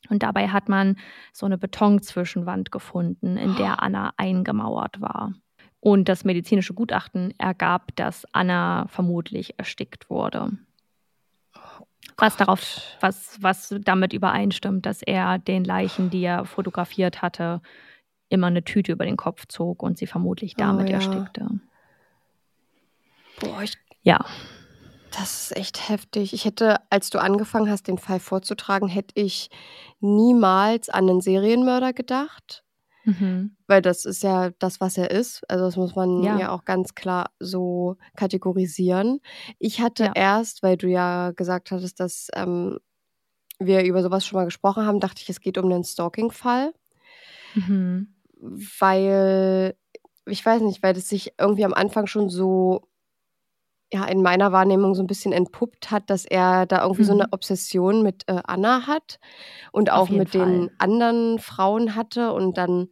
Und 0.10 0.24
dabei 0.24 0.48
hat 0.48 0.70
man 0.70 0.98
so 1.34 1.46
eine 1.46 1.58
Betonzwischenwand 1.58 2.72
gefunden, 2.72 3.38
in 3.38 3.56
der 3.58 3.84
Anna 3.84 4.14
eingemauert 4.18 5.02
war. 5.02 5.34
Und 5.82 6.10
das 6.10 6.26
medizinische 6.26 6.74
Gutachten 6.74 7.34
ergab, 7.38 7.96
dass 7.96 8.26
Anna 8.34 8.88
vermutlich 8.90 9.58
erstickt 9.58 10.10
wurde. 10.10 10.52
Was 12.18 12.36
darauf, 12.36 12.82
was, 13.00 13.38
was 13.40 13.76
damit 13.80 14.12
übereinstimmt, 14.12 14.86
dass 14.86 15.02
er 15.02 15.38
den 15.40 15.64
Leichen, 15.64 16.10
die 16.10 16.24
er 16.24 16.44
fotografiert 16.44 17.22
hatte, 17.22 17.62
immer 18.28 18.48
eine 18.48 18.64
Tüte 18.64 18.92
über 18.92 19.06
den 19.06 19.16
Kopf 19.16 19.46
zog 19.48 19.82
und 19.82 19.98
sie 19.98 20.08
vermutlich 20.08 20.56
damit 20.56 20.90
ja. 20.90 20.96
erstickte. 20.96 21.48
Boah, 23.40 23.64
ich, 23.64 23.78
Ja, 24.04 24.26
das 25.18 25.42
ist 25.42 25.58
echt 25.58 25.90
heftig. 25.90 26.34
Ich 26.34 26.46
hätte, 26.46 26.78
als 26.90 27.10
du 27.10 27.20
angefangen 27.20 27.70
hast, 27.70 27.88
den 27.88 27.98
Fall 27.98 28.20
vorzutragen, 28.20 28.88
hätte 28.88 29.20
ich 29.20 29.50
niemals 30.00 30.90
an 30.90 31.10
einen 31.10 31.22
Serienmörder 31.22 31.94
gedacht. 31.94 32.64
Mhm. 33.04 33.56
Weil 33.68 33.82
das 33.82 34.06
ist 34.06 34.24
ja 34.24 34.52
das, 34.60 34.82
was 34.82 34.98
er 34.98 35.12
ist. 35.12 35.44
Also 35.50 35.66
das 35.66 35.76
muss 35.78 35.96
man 35.96 36.24
ja, 36.24 36.38
Ja. 36.40 36.52
auch 36.52 36.66
ganz 36.66 36.96
klar 36.96 37.32
so 37.40 37.98
kategorisieren. 38.16 39.22
Ich 39.60 39.82
hatte 39.82 40.06
Ja. 40.06 40.12
erst, 40.16 40.64
weil 40.64 40.78
du 40.78 40.88
ja 40.88 41.32
gesagt 41.32 41.72
hattest, 41.72 42.00
dass 42.00 42.30
ähm, 42.36 42.80
wir 43.60 43.84
über 43.84 44.02
sowas 44.04 44.26
schon 44.26 44.38
mal 44.38 44.46
gesprochen 44.46 44.86
haben, 44.86 45.00
dachte 45.00 45.22
ich, 45.22 45.30
es 45.30 45.42
geht 45.42 45.58
um 45.58 45.66
einen 45.72 45.84
Stalking-Fall. 45.84 46.74
Mhm. 47.56 48.16
Weil, 48.80 49.76
ich 50.26 50.46
weiß 50.46 50.62
nicht, 50.62 50.82
weil 50.84 50.94
das 50.94 51.10
sich 51.10 51.34
irgendwie 51.40 51.66
am 51.66 51.74
Anfang 51.74 52.08
schon 52.08 52.30
so, 52.30 52.88
ja, 53.92 54.06
in 54.06 54.22
meiner 54.22 54.52
Wahrnehmung 54.52 54.94
so 54.96 55.02
ein 55.04 55.08
bisschen 55.08 55.34
entpuppt 55.34 55.92
hat, 55.92 56.10
dass 56.10 56.26
er 56.26 56.66
da 56.68 56.84
irgendwie 56.84 57.04
so 57.04 57.14
Mhm. 57.14 57.22
eine 57.22 57.34
Obsession 57.34 58.04
mit 58.04 58.24
äh, 58.28 58.42
Anna 58.46 58.88
hat 58.88 59.20
und 59.72 59.92
Auf 59.92 60.10
auch 60.10 60.10
mit 60.10 60.34
den 60.34 60.70
Fall. 60.70 60.76
anderen 60.80 61.40
Frauen 61.40 61.96
hatte 61.96 62.34
und 62.34 62.58
dann, 62.58 62.90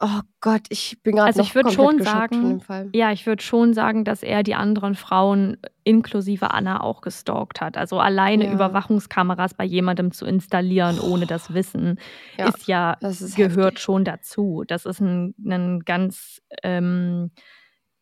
oh 0.00 0.20
Gott, 0.40 0.62
ich 0.70 1.02
bin 1.02 1.16
gerade 1.16 1.28
Also 1.28 1.40
ich 1.42 1.54
würd 1.54 1.66
komplett 1.66 1.74
schon 1.74 2.00
sagen, 2.00 2.42
dem 2.48 2.60
Fall. 2.60 2.90
Ja, 2.94 3.12
ich 3.12 3.26
würde 3.26 3.42
schon 3.42 3.74
sagen, 3.74 4.04
dass 4.04 4.22
er 4.22 4.42
die 4.42 4.54
anderen 4.54 4.94
Frauen 4.94 5.58
inklusive 5.84 6.50
Anna 6.52 6.80
auch 6.82 7.02
gestalkt 7.02 7.60
hat. 7.60 7.76
Also 7.76 7.98
alleine 8.00 8.44
Ja. 8.44 8.52
Überwachungskameras 8.54 9.54
bei 9.54 9.64
jemandem 9.64 10.12
zu 10.12 10.24
installieren 10.26 10.98
ohne 10.98 11.26
das 11.26 11.52
Wissen 11.52 11.98
Ja, 12.38 12.48
ist 12.48 12.66
ja 12.66 12.96
das 13.00 13.20
ist 13.20 13.36
gehört 13.36 13.78
heftig. 13.78 13.80
schon 13.80 14.04
dazu. 14.04 14.64
Das 14.66 14.86
ist 14.86 15.00
ein, 15.00 15.34
ein 15.44 15.80
ganz 15.80 16.40
ähm, 16.62 17.30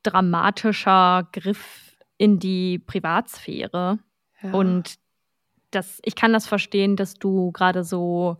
dramatischer 0.02 1.28
Griff 1.32 1.96
in 2.16 2.38
die 2.38 2.78
Privatsphäre. 2.78 3.98
Ja. 4.42 4.52
Und 4.52 4.96
das, 5.70 6.00
ich 6.04 6.14
kann 6.14 6.32
das 6.32 6.46
verstehen, 6.46 6.96
dass 6.96 7.14
du 7.14 7.52
gerade 7.52 7.84
so 7.84 8.38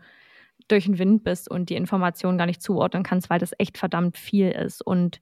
durch 0.68 0.84
den 0.84 0.98
Wind 0.98 1.24
bist 1.24 1.50
und 1.50 1.70
die 1.70 1.76
Informationen 1.76 2.38
gar 2.38 2.46
nicht 2.46 2.62
zuordnen 2.62 3.02
kannst, 3.02 3.30
weil 3.30 3.38
das 3.38 3.52
echt 3.58 3.78
verdammt 3.78 4.18
viel 4.18 4.50
ist. 4.50 4.84
Und 4.84 5.20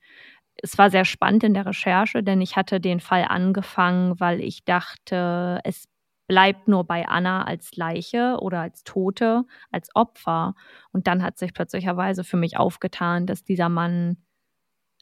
es 0.56 0.78
war 0.78 0.90
sehr 0.90 1.04
spannend 1.04 1.44
in 1.44 1.54
der 1.54 1.66
Recherche, 1.66 2.22
denn 2.22 2.40
ich 2.40 2.56
hatte 2.56 2.80
den 2.80 3.00
Fall 3.00 3.26
angefangen, 3.28 4.18
weil 4.18 4.40
ich 4.40 4.64
dachte, 4.64 5.60
es 5.64 5.84
bleibt 6.26 6.66
nur 6.66 6.84
bei 6.84 7.06
Anna 7.06 7.44
als 7.44 7.76
Leiche 7.76 8.38
oder 8.40 8.60
als 8.60 8.82
Tote, 8.82 9.44
als 9.70 9.94
Opfer. 9.94 10.54
Und 10.92 11.06
dann 11.06 11.22
hat 11.22 11.38
sich 11.38 11.54
plötzlicherweise 11.54 12.24
für 12.24 12.36
mich 12.36 12.56
aufgetan, 12.56 13.26
dass 13.26 13.44
dieser 13.44 13.68
Mann 13.68 14.16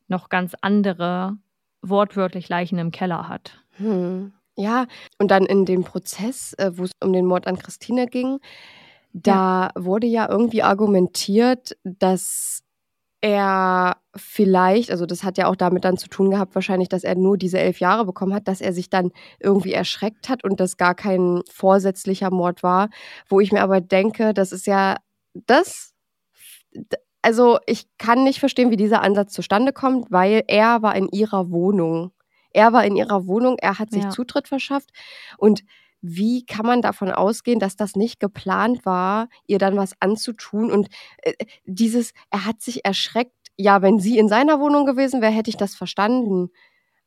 noch 0.09 0.29
ganz 0.29 0.55
andere, 0.61 1.37
wortwörtlich 1.83 2.49
Leichen 2.49 2.79
im 2.79 2.91
Keller 2.91 3.29
hat. 3.29 3.63
Hm. 3.77 4.33
Ja, 4.57 4.87
und 5.19 5.31
dann 5.31 5.47
in 5.47 5.65
dem 5.65 5.85
Prozess, 5.85 6.55
äh, 6.55 6.71
wo 6.75 6.85
es 6.85 6.93
um 7.03 7.13
den 7.13 7.27
Mord 7.27 7.47
an 7.47 7.59
Christine 7.59 8.07
ging, 8.07 8.39
da 9.13 9.71
wurde 9.77 10.07
ja 10.07 10.29
irgendwie 10.29 10.63
argumentiert, 10.63 11.77
dass 11.85 12.65
er 13.21 13.97
vielleicht, 14.15 14.91
also 14.91 15.07
das 15.07 15.25
hat 15.25 15.39
ja 15.39 15.47
auch 15.47 15.57
damit 15.57 15.85
dann 15.85 15.97
zu 15.97 16.09
tun 16.09 16.31
gehabt, 16.31 16.55
wahrscheinlich, 16.55 16.91
dass 16.91 17.05
er 17.05 17.15
nur 17.15 17.39
diese 17.39 17.59
elf 17.59 17.81
Jahre 17.81 18.05
bekommen 18.05 18.35
hat, 18.35 18.49
dass 18.49 18.61
er 18.61 18.73
sich 18.73 18.91
dann 18.91 19.13
irgendwie 19.41 19.73
erschreckt 19.73 20.29
hat 20.29 20.45
und 20.45 20.61
das 20.61 20.77
gar 20.77 20.95
kein 20.95 21.41
vorsätzlicher 21.51 22.31
Mord 22.31 22.63
war, 22.63 22.91
wo 23.29 23.41
ich 23.41 23.51
mir 23.51 23.63
aber 23.63 23.81
denke, 23.81 24.35
das 24.35 24.53
ist 24.53 24.67
ja 24.67 24.97
das, 25.47 25.95
also 27.25 27.59
ich 27.67 27.87
kann 27.99 28.25
nicht 28.25 28.41
verstehen, 28.41 28.71
wie 28.71 28.77
dieser 28.77 29.03
Ansatz 29.03 29.33
zustande 29.33 29.73
kommt, 29.73 30.11
weil 30.13 30.45
er 30.49 30.83
war 30.83 30.95
in 30.97 31.09
ihrer 31.11 31.51
Wohnung. 31.51 32.13
Er 32.53 32.73
war 32.73 32.85
in 32.85 32.97
ihrer 32.97 33.27
Wohnung, 33.27 33.57
er 33.61 33.79
hat 33.79 33.91
sich 33.93 34.05
Ja. 34.05 34.11
Zutritt 34.11 34.49
verschafft 34.49 34.91
und 35.39 35.63
wie 36.03 36.45
kann 36.45 36.67
man 36.67 36.83
davon 36.83 37.11
ausgehen, 37.11 37.59
dass 37.61 37.77
das 37.77 37.97
nicht 37.97 38.21
geplant 38.21 38.85
war, 38.87 39.29
ihr 39.47 39.59
dann 39.59 39.77
was 39.77 39.93
anzutun 40.01 40.71
und 40.71 40.89
äh, 41.23 41.33
dieses, 41.65 42.13
er 42.31 42.45
hat 42.47 42.61
sich 42.63 42.85
erschreckt, 42.85 43.33
ja, 43.57 43.83
wenn 43.83 43.99
sie 44.01 44.19
in 44.19 44.29
seiner 44.29 44.61
Wohnung 44.61 44.85
gewesen 44.87 45.23
wäre, 45.23 45.33
hätte 45.33 45.51
ich 45.51 45.57
das 45.57 45.75
verstanden. 45.75 46.51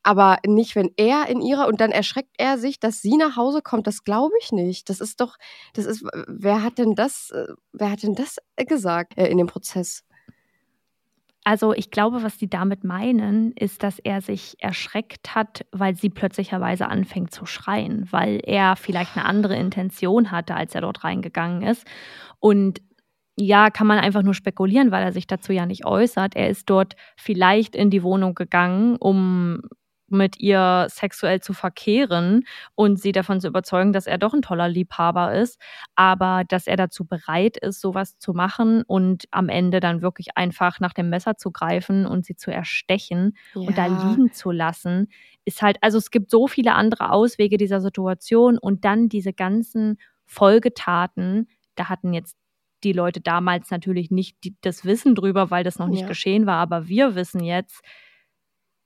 Aber 0.03 0.37
nicht, 0.47 0.75
wenn 0.75 0.91
er 0.97 1.27
in 1.29 1.41
ihrer 1.41 1.67
und 1.67 1.81
dann 1.81 1.91
erschreckt 1.91 2.33
er 2.37 2.57
sich, 2.57 2.79
dass 2.79 3.01
sie 3.01 3.17
nach 3.17 3.35
Hause 3.35 3.61
kommt. 3.61 3.87
Das 3.87 4.03
glaube 4.05 4.33
ich 4.41 4.51
nicht. 4.53 4.89
Das 4.89 5.01
ist 5.01 5.19
doch, 5.21 5.37
das 5.73 5.85
ist, 5.85 6.03
wer 6.27 6.63
hat 6.63 6.77
denn 6.77 6.95
das, 6.95 7.31
äh, 7.31 7.47
wer 7.73 7.91
hat 7.91 8.03
denn 8.03 8.15
das 8.15 8.37
gesagt 8.67 9.17
äh, 9.17 9.27
in 9.27 9.37
dem 9.37 9.47
Prozess? 9.47 10.03
Also 11.47 11.71
ich 11.71 11.91
glaube, 11.91 12.23
was 12.23 12.37
die 12.37 12.49
damit 12.49 12.83
meinen, 12.83 13.53
ist, 13.53 13.81
dass 13.81 13.99
er 13.99 14.19
sich 14.19 14.57
erschreckt 14.59 15.33
hat, 15.33 15.65
weil 15.71 15.95
sie 15.95 16.09
plötzlicherweise 16.09 16.89
anfängt 16.89 17.31
zu 17.31 17.45
schreien, 17.45 18.05
weil 18.11 18.41
er 18.43 18.75
vielleicht 18.75 19.15
eine 19.15 19.25
andere 19.25 19.55
Intention 19.55 20.29
hatte, 20.29 20.55
als 20.55 20.75
er 20.75 20.81
dort 20.81 21.05
reingegangen 21.05 21.61
ist. 21.61 21.87
Und 22.41 22.81
ja, 23.37 23.69
kann 23.69 23.87
man 23.87 23.97
einfach 23.97 24.23
nur 24.23 24.33
spekulieren, 24.33 24.91
weil 24.91 25.03
er 25.03 25.13
sich 25.13 25.25
dazu 25.25 25.53
ja 25.53 25.65
nicht 25.65 25.85
äußert. 25.85 26.35
Er 26.35 26.49
ist 26.49 26.69
dort 26.69 26.97
vielleicht 27.15 27.77
in 27.77 27.91
die 27.91 28.03
Wohnung 28.03 28.35
gegangen, 28.35 28.97
um 28.97 29.61
mit 30.09 30.39
ihr 30.39 30.87
sexuell 30.89 31.41
zu 31.41 31.53
verkehren 31.53 32.45
und 32.75 32.99
sie 32.99 33.11
davon 33.11 33.41
zu 33.41 33.47
überzeugen, 33.47 33.93
dass 33.93 34.07
er 34.07 34.17
doch 34.17 34.33
ein 34.33 34.41
toller 34.41 34.67
Liebhaber 34.69 35.33
ist, 35.35 35.59
aber 35.95 36.43
dass 36.47 36.67
er 36.67 36.77
dazu 36.77 37.05
bereit 37.05 37.57
ist, 37.57 37.81
sowas 37.81 38.17
zu 38.17 38.33
machen 38.33 38.83
und 38.83 39.25
am 39.31 39.49
Ende 39.49 39.79
dann 39.79 40.01
wirklich 40.01 40.37
einfach 40.37 40.79
nach 40.79 40.93
dem 40.93 41.09
Messer 41.09 41.37
zu 41.37 41.51
greifen 41.51 42.05
und 42.05 42.25
sie 42.25 42.35
zu 42.35 42.51
erstechen 42.51 43.37
und 43.63 43.77
da 43.77 43.85
Ja. 43.85 43.91
liegen 43.97 44.31
zu 44.31 44.51
lassen, 44.51 45.07
ist 45.45 45.61
halt, 45.61 45.77
also 45.81 45.97
es 45.97 46.11
gibt 46.11 46.29
so 46.31 46.47
viele 46.47 46.73
andere 46.75 47.11
Auswege 47.11 47.57
dieser 47.57 47.81
Situation 47.81 48.57
und 48.57 48.85
dann 48.85 49.09
diese 49.09 49.33
ganzen 49.33 49.97
Folgetaten, 50.25 51.47
da 51.75 51.89
hatten 51.89 52.13
jetzt 52.13 52.35
die 52.83 52.93
Leute 52.93 53.21
damals 53.21 53.71
natürlich 53.71 54.11
nicht 54.11 54.37
die, 54.43 54.55
das 54.61 54.85
Wissen 54.85 55.15
drüber, 55.15 55.49
weil 55.51 55.63
das 55.63 55.79
noch 55.79 55.87
nicht 55.87 56.05
Ja. 56.05 56.07
geschehen 56.07 56.45
war, 56.45 56.57
aber 56.57 56.87
wir 56.87 57.15
wissen 57.15 57.43
jetzt, 57.43 57.81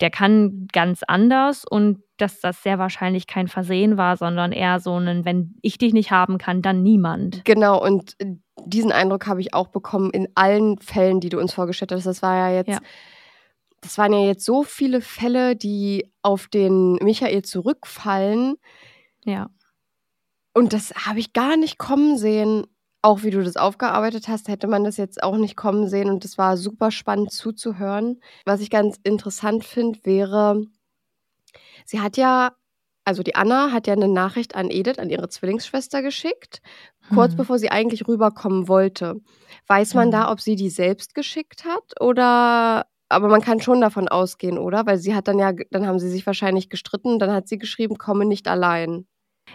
der 0.01 0.09
kann 0.09 0.67
ganz 0.73 1.01
anders 1.07 1.63
und 1.69 2.03
dass 2.17 2.39
das 2.39 2.61
sehr 2.63 2.77
wahrscheinlich 2.79 3.27
kein 3.27 3.47
Versehen 3.47 3.97
war, 3.97 4.17
sondern 4.17 4.51
eher 4.51 4.79
so 4.79 4.97
ein, 4.97 5.25
wenn 5.25 5.55
ich 5.61 5.77
dich 5.77 5.93
nicht 5.93 6.11
haben 6.11 6.37
kann, 6.37 6.61
dann 6.61 6.83
niemand. 6.83 7.45
Genau, 7.45 7.81
und 7.83 8.15
äh, 8.19 8.35
diesen 8.65 8.91
Eindruck 8.91 9.27
habe 9.27 9.41
ich 9.41 9.53
auch 9.53 9.67
bekommen 9.69 10.11
in 10.11 10.27
allen 10.35 10.77
Fällen, 10.79 11.19
die 11.19 11.29
du 11.29 11.39
uns 11.39 11.53
vorgestellt 11.53 11.91
hast. 11.91 12.05
Das 12.05 12.21
war 12.21 12.35
ja 12.35 12.55
jetzt, 12.57 12.69
Ja. 12.69 12.79
das 13.81 13.97
waren 13.97 14.13
ja 14.13 14.19
jetzt 14.19 14.45
so 14.45 14.63
viele 14.63 15.01
Fälle, 15.01 15.55
die 15.55 16.11
auf 16.21 16.47
den 16.47 16.93
Michael 16.95 17.41
zurückfallen. 17.43 18.55
Ja. 19.23 19.49
Und 20.53 20.73
das 20.73 20.91
habe 21.05 21.19
ich 21.19 21.33
gar 21.33 21.57
nicht 21.57 21.77
kommen 21.77 22.17
sehen. 22.17 22.65
Auch 23.03 23.23
wie 23.23 23.31
du 23.31 23.43
das 23.43 23.57
aufgearbeitet 23.57 24.27
hast, 24.27 24.47
hätte 24.47 24.67
man 24.67 24.83
das 24.83 24.97
jetzt 24.97 25.23
auch 25.23 25.37
nicht 25.37 25.55
kommen 25.55 25.87
sehen. 25.87 26.09
Und 26.09 26.23
es 26.25 26.37
war 26.37 26.55
super 26.57 26.91
spannend 26.91 27.31
zuzuhören. 27.31 28.21
Was 28.45 28.61
ich 28.61 28.69
ganz 28.69 28.97
interessant 29.03 29.63
finde, 29.65 29.99
wäre, 30.03 30.63
sie 31.85 31.99
hat 32.01 32.17
ja, 32.17 32.53
also 33.05 33.23
die 33.23 33.35
Anna 33.35 33.71
hat 33.71 33.87
ja 33.87 33.93
eine 33.93 34.07
Nachricht 34.07 34.55
an 34.55 34.69
Edith, 34.69 34.99
an 34.99 35.09
ihre 35.09 35.29
Zwillingsschwester 35.29 36.01
geschickt, 36.01 36.61
kurz 37.07 37.31
Hm. 37.33 37.37
bevor 37.37 37.59
sie 37.59 37.71
eigentlich 37.71 38.07
rüberkommen 38.07 38.67
wollte. 38.67 39.15
Weiß 39.67 39.93
man 39.95 40.05
Hm. 40.05 40.11
da, 40.11 40.31
ob 40.31 40.41
sie 40.41 40.55
die 40.55 40.69
selbst 40.69 41.15
geschickt 41.15 41.65
hat 41.65 41.99
oder 42.01 42.85
aber 43.09 43.27
man 43.27 43.41
kann 43.41 43.59
schon 43.59 43.81
davon 43.81 44.07
ausgehen, 44.07 44.57
oder? 44.57 44.85
Weil 44.85 44.97
sie 44.97 45.13
hat 45.13 45.27
dann 45.27 45.37
ja, 45.37 45.51
dann 45.71 45.85
haben 45.85 45.99
sie 45.99 46.09
sich 46.09 46.25
wahrscheinlich 46.25 46.69
gestritten, 46.69 47.19
dann 47.19 47.31
hat 47.33 47.45
sie 47.49 47.57
geschrieben, 47.57 47.97
komme 47.97 48.23
nicht 48.25 48.47
allein. 48.47 49.05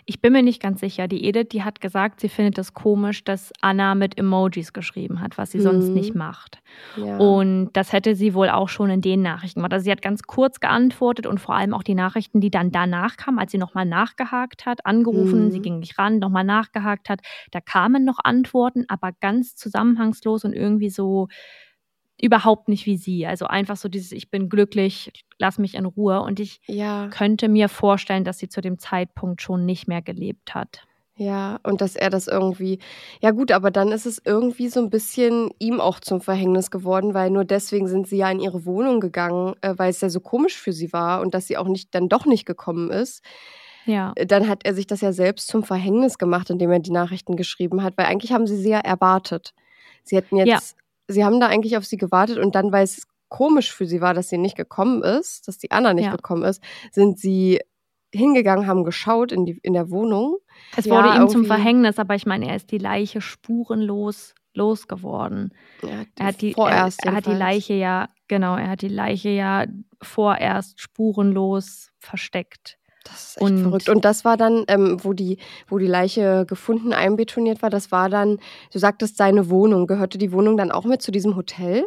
Ich 0.05 0.21
bin 0.21 0.33
mir 0.33 0.43
nicht 0.43 0.61
ganz 0.63 0.81
sicher. 0.81 1.09
Die 1.09 1.25
Edith, 1.25 1.49
die 1.53 1.63
hat 1.65 1.81
gesagt, 1.81 2.21
sie 2.21 2.29
findet 2.29 2.59
es 2.59 2.75
komisch, 2.75 3.25
dass 3.25 3.53
Anna 3.61 3.95
mit 3.95 4.19
Emojis 4.19 4.73
geschrieben 4.73 5.21
hat, 5.21 5.39
was 5.39 5.51
sie 5.53 5.61
sonst 5.61 5.89
Mhm. 5.89 5.95
nicht 5.95 6.15
macht. 6.15 6.61
Ja. 6.97 7.17
Und 7.19 7.71
das 7.73 7.93
hätte 7.93 8.15
sie 8.15 8.35
wohl 8.35 8.49
auch 8.51 8.69
schon 8.69 8.91
in 8.91 9.01
den 9.01 9.23
Nachrichten 9.23 9.61
gemacht. 9.61 9.73
Also 9.73 9.85
sie 9.85 9.91
hat 9.91 10.03
ganz 10.03 10.23
kurz 10.25 10.61
geantwortet 10.61 11.27
und 11.27 11.41
vor 11.41 11.55
allem 11.55 11.73
auch 11.75 11.83
die 11.83 11.95
Nachrichten, 11.95 12.41
die 12.41 12.51
dann 12.51 12.71
danach 12.71 13.17
kamen, 13.17 13.39
als 13.39 13.53
sie 13.53 13.59
nochmal 13.59 13.87
nachgehakt 13.87 14.67
hat, 14.67 14.85
angerufen, 14.87 15.47
Mhm. 15.47 15.51
sie 15.51 15.61
ging 15.61 15.79
nicht 15.79 15.99
ran, 15.99 16.19
nochmal 16.19 16.45
nachgehakt 16.45 17.09
hat. 17.09 17.21
Da 17.53 17.61
kamen 17.61 18.05
noch 18.05 18.19
Antworten, 18.23 18.85
aber 18.89 19.11
ganz 19.21 19.57
zusammenhangslos 19.57 20.45
und 20.45 20.53
irgendwie 20.53 20.91
so 20.91 21.29
überhaupt 22.21 22.69
nicht 22.69 22.87
wie 22.87 22.97
sie. 22.97 23.27
Also 23.27 23.47
einfach 23.47 23.77
so 23.77 23.89
dieses, 23.89 24.13
ich 24.13 24.31
bin 24.31 24.49
glücklich, 24.49 25.13
lass 25.39 25.59
mich 25.59 25.75
in 25.75 25.85
Ruhe. 25.85 26.21
Und 26.23 26.41
ich 26.41 26.61
ja, 26.67 27.09
könnte 27.09 27.49
mir 27.49 27.69
vorstellen, 27.69 28.25
dass 28.25 28.39
sie 28.39 28.49
zu 28.49 28.61
dem 28.61 28.79
Zeitpunkt 28.79 29.43
schon 29.43 29.65
nicht 29.67 29.87
mehr 29.89 30.03
gelebt 30.03 30.55
hat. 30.55 30.83
ja, 31.19 31.59
und 31.63 31.81
dass 31.81 31.97
er 31.97 32.11
das 32.11 32.27
irgendwie, 32.27 32.79
ja 33.23 33.31
gut, 33.31 33.51
aber 33.51 33.71
dann 33.71 33.91
ist 33.93 34.05
es 34.07 34.21
irgendwie 34.25 34.69
so 34.69 34.81
ein 34.81 34.91
bisschen 34.91 35.51
ihm 35.59 35.81
auch 35.81 35.99
zum 36.01 36.21
Verhängnis 36.21 36.71
geworden, 36.71 37.15
weil 37.15 37.31
nur 37.31 37.45
deswegen 37.45 37.89
sind 37.89 38.07
sie 38.07 38.19
ja 38.19 38.31
in 38.31 38.41
ihre 38.41 38.67
Wohnung 38.67 39.01
gegangen, 39.01 39.55
äh, 39.63 39.75
weil 39.77 39.91
es 39.91 40.01
ja 40.03 40.11
so 40.11 40.21
komisch 40.21 40.57
für 40.59 40.73
sie 40.73 40.93
war 40.93 41.21
und 41.23 41.33
dass 41.35 41.47
sie 41.47 41.57
auch 41.57 41.69
nicht, 41.69 41.95
dann 41.95 42.09
doch 42.11 42.27
nicht 42.27 42.45
gekommen 42.47 42.91
ist. 42.91 43.23
Ja. 43.87 44.13
Äh, 44.17 44.27
Dann 44.27 44.49
hat 44.49 44.65
er 44.65 44.75
sich 44.75 44.87
das 44.87 45.01
ja 45.01 45.13
selbst 45.13 45.49
zum 45.49 45.63
Verhängnis 45.63 46.19
gemacht, 46.19 46.51
indem 46.51 46.71
er 46.71 46.81
die 46.81 46.91
Nachrichten 46.91 47.37
geschrieben 47.37 47.83
hat, 47.83 47.95
weil 47.97 48.07
eigentlich 48.07 48.33
haben 48.33 48.47
sie 48.47 48.57
sie 48.57 48.71
ja 48.71 48.81
erwartet. 48.81 49.55
Sie 50.03 50.17
hätten 50.17 50.37
jetzt, 50.37 50.49
Ja. 50.49 50.59
Sie 51.09 51.25
haben 51.25 51.41
da 51.41 51.47
eigentlich 51.49 51.77
auf 51.77 51.85
sie 51.85 51.97
gewartet 51.97 52.39
und 52.39 52.55
dann, 52.55 52.73
weil 52.73 52.85
es 52.85 53.07
komisch 53.29 53.73
für 53.73 53.87
sie 53.87 54.01
war, 54.01 54.15
dass 54.15 54.29
sie 54.29 54.39
nicht 54.39 54.57
gekommen 54.57 55.03
ist, 55.03 55.49
dass 55.49 55.59
die 55.59 55.71
Anna 55.71 55.95
nicht 55.95 56.07
Ja. 56.07 56.13
gekommen 56.17 56.45
ist, 56.45 56.63
sind 56.93 57.19
sie 57.19 57.61
hingegangen, 58.15 58.67
haben 58.67 58.85
geschaut 58.85 59.33
in, 59.33 59.45
die, 59.45 59.59
in 59.63 59.73
der 59.73 59.91
Wohnung. 59.91 60.39
Es 60.77 60.87
Ja, 60.87 60.93
wurde 60.93 61.21
ihm 61.23 61.29
zum 61.29 61.45
Verhängnis, 61.45 61.99
aber 61.99 62.15
ich 62.15 62.25
meine, 62.27 62.49
er 62.49 62.57
ist 62.57 62.71
die 62.71 62.79
Leiche 62.79 63.21
spurenlos 63.21 64.35
losgeworden. 64.55 65.53
Ja, 65.83 66.05
Er 66.19 66.27
hat 66.27 66.41
die, 66.41 66.53
vorerst 66.55 67.05
er, 67.05 67.11
er 67.11 67.17
hat 67.17 67.27
die. 67.27 67.33
Leiche 67.35 67.75
ja, 67.75 68.09
genau, 68.27 68.57
er 68.57 68.71
hat 68.71 68.83
die 68.83 68.89
Leiche 68.89 69.29
ja 69.29 69.67
vorerst 70.01 70.81
spurenlos 70.81 71.91
versteckt. 71.99 72.79
Das 73.09 73.29
ist 73.31 73.37
echt 73.37 73.43
Und- 73.51 73.63
verrückt. 73.63 73.89
Und 73.89 74.05
das 74.05 74.25
war 74.25 74.37
dann, 74.37 74.65
ähm, 74.69 74.99
wo, 75.03 75.13
die, 75.13 75.39
wo 75.69 75.79
die 75.79 75.87
Leiche 75.87 76.45
gefunden, 76.47 76.93
einbetoniert 76.93 77.63
war, 77.63 77.71
das 77.71 77.93
war 77.93 78.09
dann, 78.09 78.39
du 78.73 78.79
sagtest, 78.79 79.17
seine 79.17 79.49
Wohnung. 79.51 79.87
Gehörte 79.87 80.19
die 80.19 80.33
Wohnung 80.33 80.57
dann 80.57 80.71
auch 80.73 80.85
mit 80.85 81.03
zu 81.03 81.13
diesem 81.13 81.37
Hotel? 81.37 81.87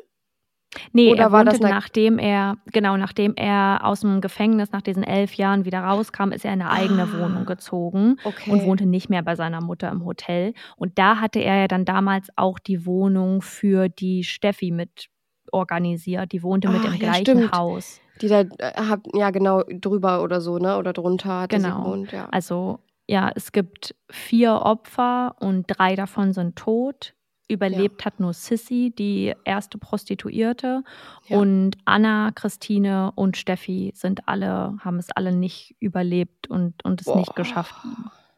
Nee, 0.93 1.11
Oder 1.11 1.23
er 1.23 1.31
war 1.31 1.39
wohnte, 1.45 1.59
das 1.59 1.67
nachdem 1.71 2.19
er, 2.19 2.57
genau, 2.71 2.95
nachdem 2.95 3.33
er 3.35 3.79
aus 3.83 4.01
dem 4.01 4.21
Gefängnis 4.21 4.71
nach 4.71 4.83
diesen 4.83 5.01
elf 5.03 5.33
Jahren 5.33 5.65
wieder 5.65 5.79
rauskam, 5.79 6.31
ist 6.31 6.45
er 6.45 6.53
in 6.53 6.61
eine 6.61 6.69
eigene 6.69 7.03
Ah. 7.11 7.19
Wohnung 7.19 7.45
gezogen 7.47 8.17
Okay. 8.23 8.51
und 8.51 8.63
wohnte 8.65 8.85
nicht 8.85 9.09
mehr 9.09 9.23
bei 9.23 9.35
seiner 9.35 9.61
Mutter 9.61 9.89
im 9.89 10.05
Hotel. 10.05 10.53
Und 10.77 10.99
da 10.99 11.19
hatte 11.19 11.39
er 11.39 11.55
ja 11.61 11.67
dann 11.67 11.85
damals 11.85 12.27
auch 12.35 12.59
die 12.59 12.85
Wohnung 12.85 13.41
für 13.41 13.89
die 13.89 14.23
Steffi 14.23 14.69
mit 14.69 15.07
organisiert. 15.51 16.31
Die 16.31 16.43
wohnte 16.43 16.69
mit 16.69 16.81
Ah, 16.83 16.87
im 16.87 16.91
ja, 16.93 16.97
gleichen 16.99 17.21
stimmt. 17.25 17.51
Haus. 17.51 17.99
Die 18.21 18.27
da, 18.27 18.41
äh, 18.41 18.73
hab, 18.75 19.01
ja 19.13 19.31
genau, 19.31 19.63
drüber 19.63 20.23
oder 20.23 20.41
so, 20.41 20.57
ne? 20.57 20.77
Oder 20.77 20.93
drunter 20.93 21.41
hatte 21.41 21.57
Genau. 21.57 21.69
sie 21.69 21.81
gewohnt, 21.83 22.11
ja. 22.11 22.27
Also 22.31 22.79
ja, 23.07 23.31
es 23.33 23.51
gibt 23.51 23.95
vier 24.11 24.53
Opfer 24.53 25.35
und 25.39 25.65
drei 25.67 25.95
davon 25.95 26.31
sind 26.31 26.55
tot. 26.55 27.15
Überlebt 27.47 28.05
hat 28.05 28.19
nur 28.19 28.33
Sissy, 28.33 28.93
die 28.95 29.33
erste 29.43 29.79
Prostituierte. 29.79 30.83
Ja. 31.27 31.39
Und 31.39 31.75
Anna, 31.85 32.29
Christine 32.35 33.11
und 33.15 33.37
Steffi 33.37 33.91
sind 33.95 34.27
alle, 34.27 34.77
haben 34.81 34.99
es 34.99 35.09
alle 35.15 35.31
nicht 35.31 35.75
überlebt 35.79 36.47
und, 36.47 36.85
und 36.85 37.01
es 37.01 37.07
nicht 37.07 37.29
Boah. 37.29 37.35
geschafft, 37.35 37.73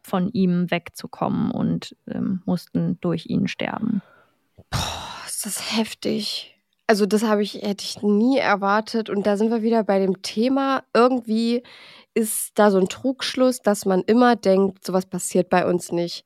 von 0.01 0.29
ihm 0.31 0.71
wegzukommen 0.71 1.51
und 1.51 1.93
ähm, 2.07 2.41
mussten 2.45 2.97
durch 3.01 3.25
ihn 3.25 3.49
sterben. 3.49 4.01
Boah, 4.69 4.79
ist 5.27 5.45
das 5.45 5.77
heftig. 5.77 6.57
Also 6.91 7.05
das 7.05 7.23
habe 7.23 7.41
ich, 7.41 7.53
hätte 7.53 7.85
ich 7.85 8.01
nie 8.03 8.37
erwartet. 8.37 9.09
Und 9.09 9.25
da 9.25 9.37
sind 9.37 9.49
wir 9.49 9.61
wieder 9.61 9.81
bei 9.85 9.99
dem 9.99 10.21
Thema. 10.23 10.83
Irgendwie 10.93 11.63
ist 12.13 12.51
da 12.55 12.69
so 12.69 12.79
ein 12.79 12.89
Trugschluss, 12.89 13.61
dass 13.61 13.85
man 13.85 14.01
immer 14.01 14.35
denkt, 14.35 14.85
sowas 14.85 15.05
passiert 15.05 15.49
bei 15.49 15.65
uns 15.65 15.93
nicht. 15.93 16.25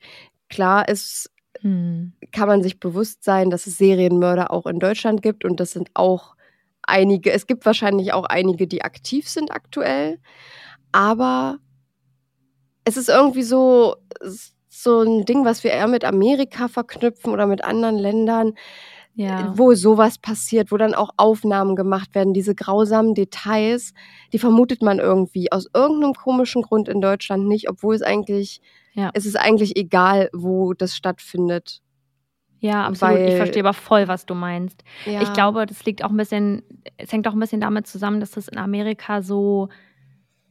Klar 0.49 0.89
ist, 0.89 1.29
Hm. 1.61 2.13
kann 2.31 2.47
man 2.47 2.63
sich 2.63 2.79
bewusst 2.79 3.23
sein, 3.23 3.51
dass 3.51 3.67
es 3.67 3.77
Serienmörder 3.77 4.49
auch 4.49 4.65
in 4.65 4.79
Deutschland 4.79 5.21
gibt. 5.21 5.45
Und 5.45 5.59
das 5.59 5.69
sind 5.69 5.91
auch 5.93 6.35
einige, 6.81 7.31
es 7.31 7.45
gibt 7.45 7.63
wahrscheinlich 7.67 8.11
auch 8.11 8.25
einige, 8.25 8.65
die 8.65 8.81
aktiv 8.81 9.29
sind 9.29 9.51
aktuell. 9.51 10.17
Aber 10.91 11.59
es 12.85 12.97
ist 12.97 13.09
irgendwie 13.09 13.43
so, 13.43 13.97
so 14.67 15.01
ein 15.03 15.25
Ding, 15.25 15.45
was 15.45 15.63
wir 15.63 15.69
eher 15.73 15.87
mit 15.87 16.03
Amerika 16.03 16.67
verknüpfen 16.69 17.31
oder 17.31 17.45
mit 17.45 17.63
anderen 17.63 17.99
Ländern 17.99 18.55
Ja. 19.17 19.53
wo 19.55 19.73
sowas 19.73 20.17
passiert, 20.17 20.71
wo 20.73 20.77
dann 20.77 20.93
auch 20.93 21.11
Aufnahmen 21.15 21.75
gemacht 21.77 22.13
werden, 22.15 22.33
diese 22.33 22.53
grausamen 22.53 23.13
Details, 23.15 23.93
die 24.33 24.39
vermutet 24.39 24.81
man 24.81 24.99
irgendwie 24.99 25.51
aus 25.53 25.67
irgendeinem 25.73 26.13
komischen 26.13 26.61
Grund 26.63 26.89
in 26.89 26.99
Deutschland 26.99 27.47
nicht, 27.47 27.69
obwohl 27.69 27.95
es 27.95 28.01
eigentlich, 28.01 28.59
Ja. 28.93 29.11
es 29.13 29.25
ist 29.25 29.37
eigentlich 29.37 29.77
egal, 29.77 30.29
wo 30.33 30.73
das 30.73 30.97
stattfindet. 30.97 31.79
Ja, 32.59 32.85
absolut. 32.87 33.15
Weil- 33.15 33.29
ich 33.29 33.35
verstehe 33.35 33.63
aber 33.63 33.73
voll, 33.73 34.07
was 34.09 34.25
du 34.25 34.33
meinst. 34.35 34.83
Ja. 35.05 35.21
Ich 35.21 35.31
glaube, 35.33 35.65
das 35.65 35.85
liegt 35.85 36.03
auch 36.03 36.09
ein 36.09 36.17
bisschen, 36.17 36.63
es 36.97 37.11
hängt 37.11 37.27
auch 37.27 37.33
ein 37.33 37.39
bisschen 37.39 37.61
damit 37.61 37.87
zusammen, 37.87 38.19
dass 38.19 38.31
das 38.31 38.47
in 38.49 38.57
Amerika 38.57 39.21
so 39.21 39.69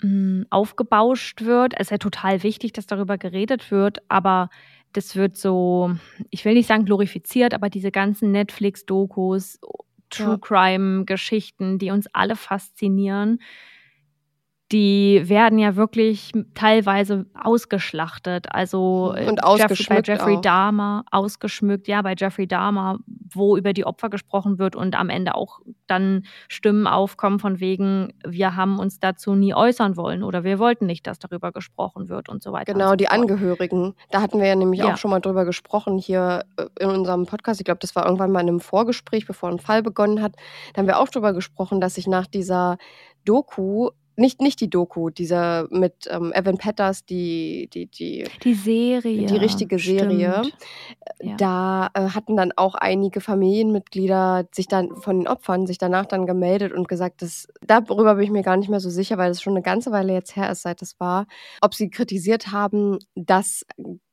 mh, 0.02 0.46
aufgebauscht 0.50 1.42
wird. 1.44 1.74
Es 1.76 1.86
ist 1.86 1.90
ja 1.90 1.98
total 1.98 2.42
wichtig, 2.42 2.72
dass 2.72 2.86
darüber 2.86 3.16
geredet 3.18 3.70
wird, 3.70 3.98
aber 4.08 4.48
das 4.94 5.16
wird 5.16 5.36
so, 5.36 5.94
ich 6.30 6.44
will 6.44 6.54
nicht 6.54 6.68
sagen 6.68 6.84
glorifiziert, 6.84 7.52
aber 7.52 7.68
diese 7.68 7.90
ganzen 7.90 8.30
Netflix-Dokus, 8.30 9.60
True. 10.10 10.38
Crime-Geschichten, 10.38 11.78
die 11.78 11.90
uns 11.90 12.06
alle 12.12 12.36
faszinieren, 12.36 13.40
die 14.74 15.22
werden 15.26 15.58
ja 15.58 15.76
wirklich 15.76 16.32
teilweise 16.54 17.26
ausgeschlachtet. 17.40 18.46
Also 18.52 19.14
äh, 19.16 19.26
Und 19.28 19.36
Jeff- 19.36 19.44
ausgeschmückt 19.44 20.06
bei 20.06 20.12
Jeffrey 20.12 20.36
auch. 20.36 20.40
Dahmer, 20.42 21.04
ausgeschmückt, 21.12 21.86
ja, 21.88 22.02
bei 22.02 22.14
Jeffrey 22.18 22.46
Dahmer, 22.46 22.98
wo 23.32 23.56
über 23.56 23.72
die 23.72 23.86
Opfer 23.86 24.10
gesprochen 24.10 24.58
wird 24.58 24.74
und 24.76 24.98
am 24.98 25.08
Ende 25.10 25.36
auch 25.36 25.60
dann 25.86 26.24
Stimmen 26.48 26.86
aufkommen 26.86 27.38
von 27.38 27.60
wegen, 27.60 28.12
wir 28.26 28.56
haben 28.56 28.78
uns 28.78 28.98
dazu 28.98 29.34
nie 29.34 29.54
äußern 29.54 29.96
wollen 29.96 30.22
oder 30.24 30.44
wir 30.44 30.58
wollten 30.58 30.86
nicht, 30.86 31.06
dass 31.06 31.18
darüber 31.18 31.52
gesprochen 31.52 32.08
wird 32.08 32.28
und 32.28 32.42
so 32.42 32.52
weiter. 32.52 32.72
Genau, 32.72 32.90
so 32.90 32.96
die 32.96 33.04
fort. 33.04 33.14
Angehörigen. 33.20 33.94
Da 34.10 34.20
hatten 34.20 34.40
wir 34.40 34.46
ja 34.48 34.56
nämlich 34.56 34.80
Ja. 34.80 34.92
auch 34.92 34.96
schon 34.96 35.10
mal 35.12 35.20
drüber 35.20 35.44
gesprochen 35.44 35.98
hier 35.98 36.44
äh, 36.56 36.66
in 36.80 36.90
unserem 36.90 37.26
Podcast. 37.26 37.60
Ich 37.60 37.64
glaube, 37.64 37.78
das 37.80 37.94
war 37.94 38.04
irgendwann 38.04 38.32
mal 38.32 38.40
in 38.40 38.48
einem 38.48 38.60
Vorgespräch, 38.60 39.26
bevor 39.26 39.48
ein 39.50 39.60
Fall 39.60 39.82
begonnen 39.84 40.20
hat. 40.20 40.34
Da 40.72 40.80
haben 40.80 40.88
wir 40.88 40.98
auch 40.98 41.08
drüber 41.08 41.32
gesprochen, 41.32 41.80
dass 41.80 41.94
sich 41.94 42.08
nach 42.08 42.26
dieser 42.26 42.76
Doku, 43.24 43.90
nicht, 44.16 44.40
nicht 44.40 44.60
die 44.60 44.70
Doku, 44.70 45.10
dieser 45.10 45.66
mit 45.70 46.08
ähm, 46.10 46.32
Evan 46.34 46.58
Petters, 46.58 47.04
die, 47.04 47.68
die, 47.72 47.86
die, 47.86 48.24
Die 48.42 48.54
Serie. 48.54 49.26
die 49.26 49.36
richtige 49.36 49.78
Serie, 49.78 50.42
stimmt. 50.44 50.56
Ja. 51.20 51.36
da 51.36 51.90
äh, 51.94 52.10
hatten 52.10 52.36
dann 52.36 52.52
auch 52.56 52.74
einige 52.74 53.20
Familienmitglieder 53.20 54.46
sich 54.52 54.68
dann 54.68 54.96
von 54.96 55.20
den 55.20 55.28
Opfern 55.28 55.66
sich 55.66 55.78
danach 55.78 56.06
dann 56.06 56.26
gemeldet 56.26 56.72
und 56.72 56.88
gesagt, 56.88 57.22
dass 57.22 57.48
darüber 57.66 58.14
bin 58.14 58.24
ich 58.24 58.30
mir 58.30 58.42
gar 58.42 58.56
nicht 58.56 58.68
mehr 58.68 58.80
so 58.80 58.90
sicher, 58.90 59.18
weil 59.18 59.28
das 59.28 59.42
schon 59.42 59.54
eine 59.54 59.62
ganze 59.62 59.90
Weile 59.92 60.12
jetzt 60.12 60.36
her 60.36 60.50
ist, 60.50 60.62
seit 60.62 60.80
das 60.80 60.98
war, 61.00 61.26
ob 61.60 61.74
sie 61.74 61.90
kritisiert 61.90 62.52
haben, 62.52 62.98
dass 63.14 63.64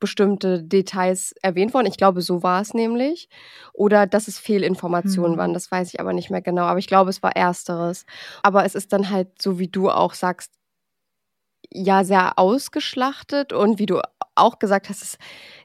bestimmte 0.02 0.62
Details 0.64 1.34
erwähnt 1.42 1.74
wurden. 1.74 1.86
Ich 1.88 1.96
glaube, 1.98 2.22
so 2.22 2.44
war 2.44 2.62
es 2.62 2.74
nämlich. 2.74 3.30
Oder 3.74 4.08
dass 4.08 4.28
es 4.28 4.40
Fehlinformationen 4.40 5.34
Hm. 5.34 5.40
waren. 5.40 5.54
Das 5.54 5.72
weiß 5.72 5.94
ich 5.94 6.02
aber 6.02 6.12
nicht 6.14 6.30
mehr 6.32 6.42
genau. 6.42 6.64
Aber 6.64 6.80
ich 6.80 6.88
glaube, 6.88 7.10
es 7.12 7.24
war 7.24 7.36
ersteres. 7.38 8.06
Aber 8.44 8.66
es 8.66 8.76
ist 8.76 8.92
dann 8.94 9.10
halt 9.12 9.42
so, 9.42 9.60
wie 9.60 9.70
du 9.70 9.90
auch 9.90 10.14
sagst, 10.14 10.52
ja 11.74 12.04
sehr 12.04 12.38
ausgeschlachtet 12.38 13.54
und 13.54 13.80
wie 13.80 13.86
du 13.86 14.02
auch 14.36 14.60
gesagt 14.60 14.90
hast, 14.90 15.02
es 15.02 15.18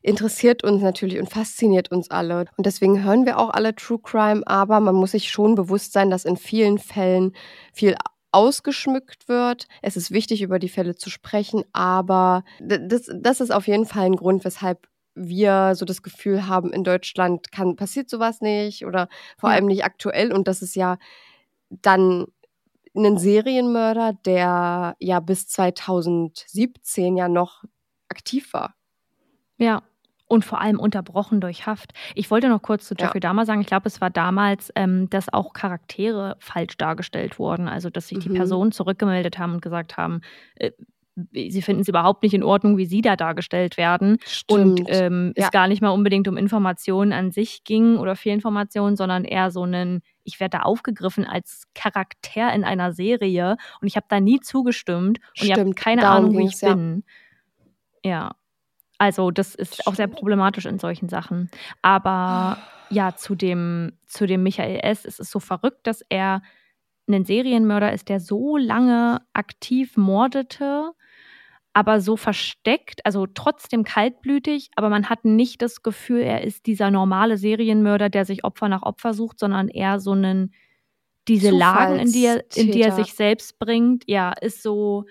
interessiert 0.03 0.63
uns 0.65 0.83
natürlich 0.83 1.19
und 1.19 1.31
fasziniert 1.31 1.91
uns 1.91 2.11
alle. 2.11 2.47
Und 2.57 2.67
deswegen 2.67 3.03
hören 3.05 3.27
wir 3.27 3.39
auch 3.39 3.51
alle 3.51 3.75
True 3.75 3.99
Crime, 4.03 4.43
aber 4.47 4.81
man 4.81 4.95
muss 4.95 5.13
sich 5.13 5.31
schon 5.31 5.55
bewusst 5.55 5.93
sein, 5.93 6.11
dass 6.11 6.25
in 6.25 6.37
vielen 6.37 6.79
Fällen 6.79 7.33
viel 7.73 7.97
ausgeschmückt 8.37 9.29
wird. 9.29 9.67
Es 9.83 9.97
ist 9.97 10.11
wichtig, 10.13 10.43
über 10.43 10.59
die 10.59 10.69
Fälle 10.69 10.95
zu 10.97 11.11
sprechen, 11.11 11.65
aber 11.73 12.45
das, 12.61 13.11
das 13.15 13.41
ist 13.41 13.51
auf 13.53 13.67
jeden 13.67 13.87
Fall 13.87 14.05
ein 14.07 14.17
Grund, 14.17 14.45
weshalb 14.45 14.87
wir 15.15 15.75
so 15.75 15.85
das 15.87 16.03
Gefühl 16.03 16.47
haben, 16.47 16.73
in 16.73 16.85
Deutschland 16.85 17.51
kann, 17.51 17.77
passiert 17.77 18.11
sowas 18.11 18.43
nicht 18.43 18.85
oder 18.87 19.09
vor 19.39 19.51
Ja. 19.51 19.57
allem 19.57 19.67
nicht 19.67 19.85
aktuell. 19.85 20.33
Und 20.33 20.47
das 20.49 20.63
ist 20.63 20.77
ja 20.77 20.99
dann 21.71 22.27
ein 22.97 23.19
Serienmörder, 23.19 24.15
der 24.27 24.97
ja 25.01 25.21
bis 25.21 25.49
2017 25.49 27.17
ja 27.17 27.29
noch 27.29 27.65
aktiv 28.09 28.53
war. 28.53 28.75
Ja. 29.59 29.83
Und 30.29 30.45
vor 30.45 30.61
allem 30.61 30.81
unterbrochen 30.81 31.41
durch 31.41 31.67
Haft. 31.67 31.93
Ich 32.17 32.31
wollte 32.33 32.49
noch 32.49 32.61
kurz 32.63 32.87
zu 32.89 32.95
Ja. 32.99 33.05
Jeffrey 33.07 33.21
Dahmer 33.21 33.47
sagen, 33.47 33.61
ich 33.61 33.69
glaube, 33.69 33.87
es 33.87 34.01
war 34.01 34.11
damals, 34.11 34.73
ähm, 34.75 35.09
dass 35.09 35.33
auch 35.33 35.53
Charaktere 35.53 36.37
falsch 36.41 36.77
dargestellt 36.77 37.39
wurden. 37.39 37.69
Also, 37.69 37.91
dass 37.91 38.09
sich 38.09 38.19
die 38.19 38.31
Mhm. 38.31 38.35
Personen 38.35 38.73
zurückgemeldet 38.73 39.39
haben 39.39 39.55
und 39.55 39.63
gesagt 39.63 39.97
haben, 39.97 40.21
äh, 40.57 40.73
sie 41.33 41.63
finden 41.63 41.81
es 41.83 41.89
überhaupt 41.89 42.23
nicht 42.25 42.35
in 42.35 42.43
Ordnung, 42.43 42.77
wie 42.77 42.85
sie 42.87 43.01
da 43.03 43.15
dargestellt 43.17 43.77
werden. 43.79 44.19
Und 44.49 44.83
ähm, 44.89 45.33
Ja. 45.37 45.45
es 45.47 45.51
gar 45.53 45.69
nicht 45.69 45.81
mal 45.81 45.91
unbedingt 45.91 46.27
um 46.29 46.37
Informationen 46.37 47.13
an 47.13 47.31
sich 47.31 47.63
ging 47.65 47.97
oder 47.97 48.17
Fehlinformationen, 48.17 48.97
sondern 48.97 49.25
eher 49.25 49.51
so 49.53 49.63
einen, 49.63 50.03
ich 50.25 50.41
werde 50.41 50.59
da 50.59 50.63
aufgegriffen 50.65 51.25
als 51.25 51.65
Charakter 51.75 52.53
in 52.53 52.65
einer 52.65 52.93
Serie 52.93 53.57
und 53.81 53.87
ich 53.87 53.97
habe 53.97 54.07
da 54.11 54.21
nie 54.21 54.41
zugestimmt 54.41 55.21
und 55.41 55.47
ihr 55.47 55.55
habt 55.55 55.61
Stimmt, 55.63 55.77
keine 55.77 56.03
darum 56.03 56.27
Ahnung, 56.27 56.39
wie 56.39 56.47
ich 56.49 56.61
ja. 56.61 56.75
bin. 56.75 57.05
Ja. 58.05 58.37
Also, 58.99 59.31
das 59.31 59.55
ist 59.55 59.87
auch 59.87 59.95
sehr 59.95 60.07
Stimmt. 60.07 60.19
problematisch 60.19 60.67
in 60.67 60.79
solchen 60.79 61.09
Sachen. 61.09 61.51
Aber 61.83 62.59
ja, 62.91 63.17
zu 63.17 63.35
dem, 63.35 63.93
zu 64.07 64.27
dem 64.27 64.43
Michael 64.43 64.81
S. 64.83 65.05
Es 65.05 65.19
ist 65.19 65.31
so 65.31 65.41
verrückt, 65.41 65.87
dass 65.87 66.03
er 66.09 66.43
ein 67.09 67.25
Serienmörder 67.25 67.93
ist, 67.93 68.09
der 68.09 68.21
so 68.21 68.57
lange 68.57 69.21
aktiv 69.33 69.97
mordete, 69.97 70.93
aber 71.73 72.01
so 72.01 72.17
versteckt, 72.17 73.05
also 73.05 73.27
trotzdem 73.27 73.85
kaltblütig, 73.85 74.71
aber 74.77 74.89
man 74.89 75.09
hat 75.09 75.25
nicht 75.25 75.63
das 75.63 75.83
Gefühl, 75.83 76.21
er 76.21 76.43
ist 76.43 76.67
dieser 76.67 76.91
normale 76.91 77.37
Serienmörder, 77.37 78.09
der 78.09 78.25
sich 78.25 78.45
Opfer 78.45 78.69
nach 78.69 78.83
Opfer 78.83 79.15
sucht, 79.15 79.39
sondern 79.39 79.69
eher 79.69 80.01
so 80.01 80.13
einen, 80.13 80.55
diese 81.29 81.51
Lagen, 81.51 81.99
in 81.99 82.13
die, 82.13 82.25
er, 82.25 82.45
in 82.55 82.73
die 82.73 82.81
er 82.81 82.93
sich 82.93 83.13
selbst 83.13 83.59
bringt, 83.59 84.05
ja, 84.07 84.33
ist 84.33 84.63
so, 84.63 85.05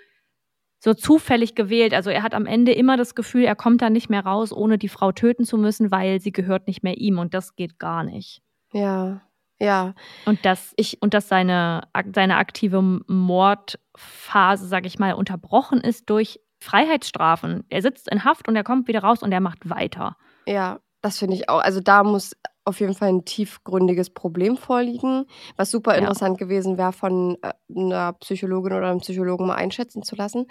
so 0.86 0.94
zufällig 0.94 1.56
gewählt. 1.56 1.96
Also 1.96 2.12
er 2.12 2.22
hat 2.22 2.36
am 2.36 2.46
Ende 2.46 2.72
immer 2.72 2.96
das 2.96 3.16
Gefühl, 3.16 3.44
er 3.44 3.56
kommt 3.56 3.82
da 3.82 3.90
nicht 3.90 4.08
mehr 4.08 4.24
raus, 4.24 4.54
ohne 4.54 4.78
die 4.78 4.88
Frau 4.88 5.12
töten 5.12 5.44
zu 5.44 5.58
müssen, 5.58 5.90
weil 5.90 6.22
sie 6.22 6.32
gehört 6.32 6.68
nicht 6.68 6.84
mehr 6.84 6.98
ihm 6.98 7.18
und 7.18 7.34
das 7.34 7.56
geht 7.56 7.80
gar 7.80 8.04
nicht. 8.04 8.44
Ja, 8.72 9.22
ja. 9.60 9.96
Und 10.26 10.46
dass, 10.46 10.74
Ich- 10.78 11.02
und 11.02 11.16
dass 11.16 11.28
seine, 11.28 11.88
seine 12.14 12.38
aktive 12.38 12.84
Mordphase, 12.84 14.68
sag 14.68 14.86
ich 14.86 15.00
mal, 15.00 15.14
unterbrochen 15.14 15.82
ist 15.82 16.08
durch 16.08 16.40
Freiheitsstrafen. 16.60 17.64
Er 17.70 17.82
sitzt 17.82 18.08
in 18.12 18.24
Haft 18.24 18.48
und 18.48 18.56
er 18.56 18.64
kommt 18.64 18.88
wieder 18.88 19.00
raus 19.00 19.24
und 19.24 19.32
er 19.32 19.42
macht 19.42 19.68
weiter. 19.68 20.18
Ja, 20.46 20.80
das 21.06 21.18
finde 21.20 21.36
ich 21.36 21.50
auch. 21.50 21.60
Also 21.60 21.80
da 21.82 22.04
muss 22.04 22.36
auf 22.66 22.80
jeden 22.80 22.96
Fall 22.96 23.10
ein 23.10 23.26
tiefgründiges 23.26 24.10
Problem 24.10 24.58
vorliegen, 24.58 25.26
was 25.56 25.70
super 25.70 25.96
Ja. 25.96 25.98
interessant 25.98 26.38
gewesen 26.40 26.78
wäre, 26.78 26.94
von 26.94 27.38
äh, 27.44 27.52
einer 27.76 28.14
Psychologin 28.14 28.74
oder 28.74 28.88
einem 28.90 29.02
Psychologen 29.02 29.46
mal 29.48 29.56
einschätzen 29.56 30.02
zu 30.04 30.16
lassen. 30.16 30.48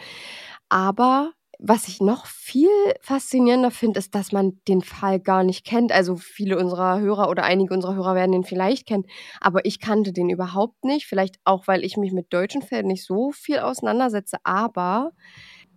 Aber 0.69 1.33
was 1.61 1.89
ich 1.89 2.01
noch 2.01 2.27
viel 2.27 2.69
faszinierender 3.01 3.71
finde, 3.71 3.99
ist, 4.01 4.15
dass 4.15 4.33
man 4.33 4.61
den 4.69 4.83
Fall 4.83 5.21
gar 5.21 5.45
nicht 5.45 5.65
kennt. 5.65 5.93
Also 5.93 6.17
viele 6.17 6.59
unserer 6.59 7.01
Hörer 7.01 7.29
oder 7.31 7.45
einige 7.45 7.75
unserer 7.75 7.95
Hörer 7.95 8.15
werden 8.17 8.33
den 8.33 8.45
vielleicht 8.45 8.87
kennen, 8.87 9.07
aber 9.41 9.65
ich 9.65 9.81
kannte 9.81 10.13
den 10.13 10.31
überhaupt 10.31 10.85
nicht. 10.85 11.07
Vielleicht 11.07 11.37
auch, 11.45 11.67
weil 11.69 11.85
ich 11.85 11.97
mich 11.97 12.13
mit 12.13 12.33
deutschen 12.33 12.63
Fällen 12.63 12.89
nicht 12.89 13.05
so 13.07 13.33
viel 13.33 13.61
auseinandersetze. 13.61 14.39
Aber 14.45 15.13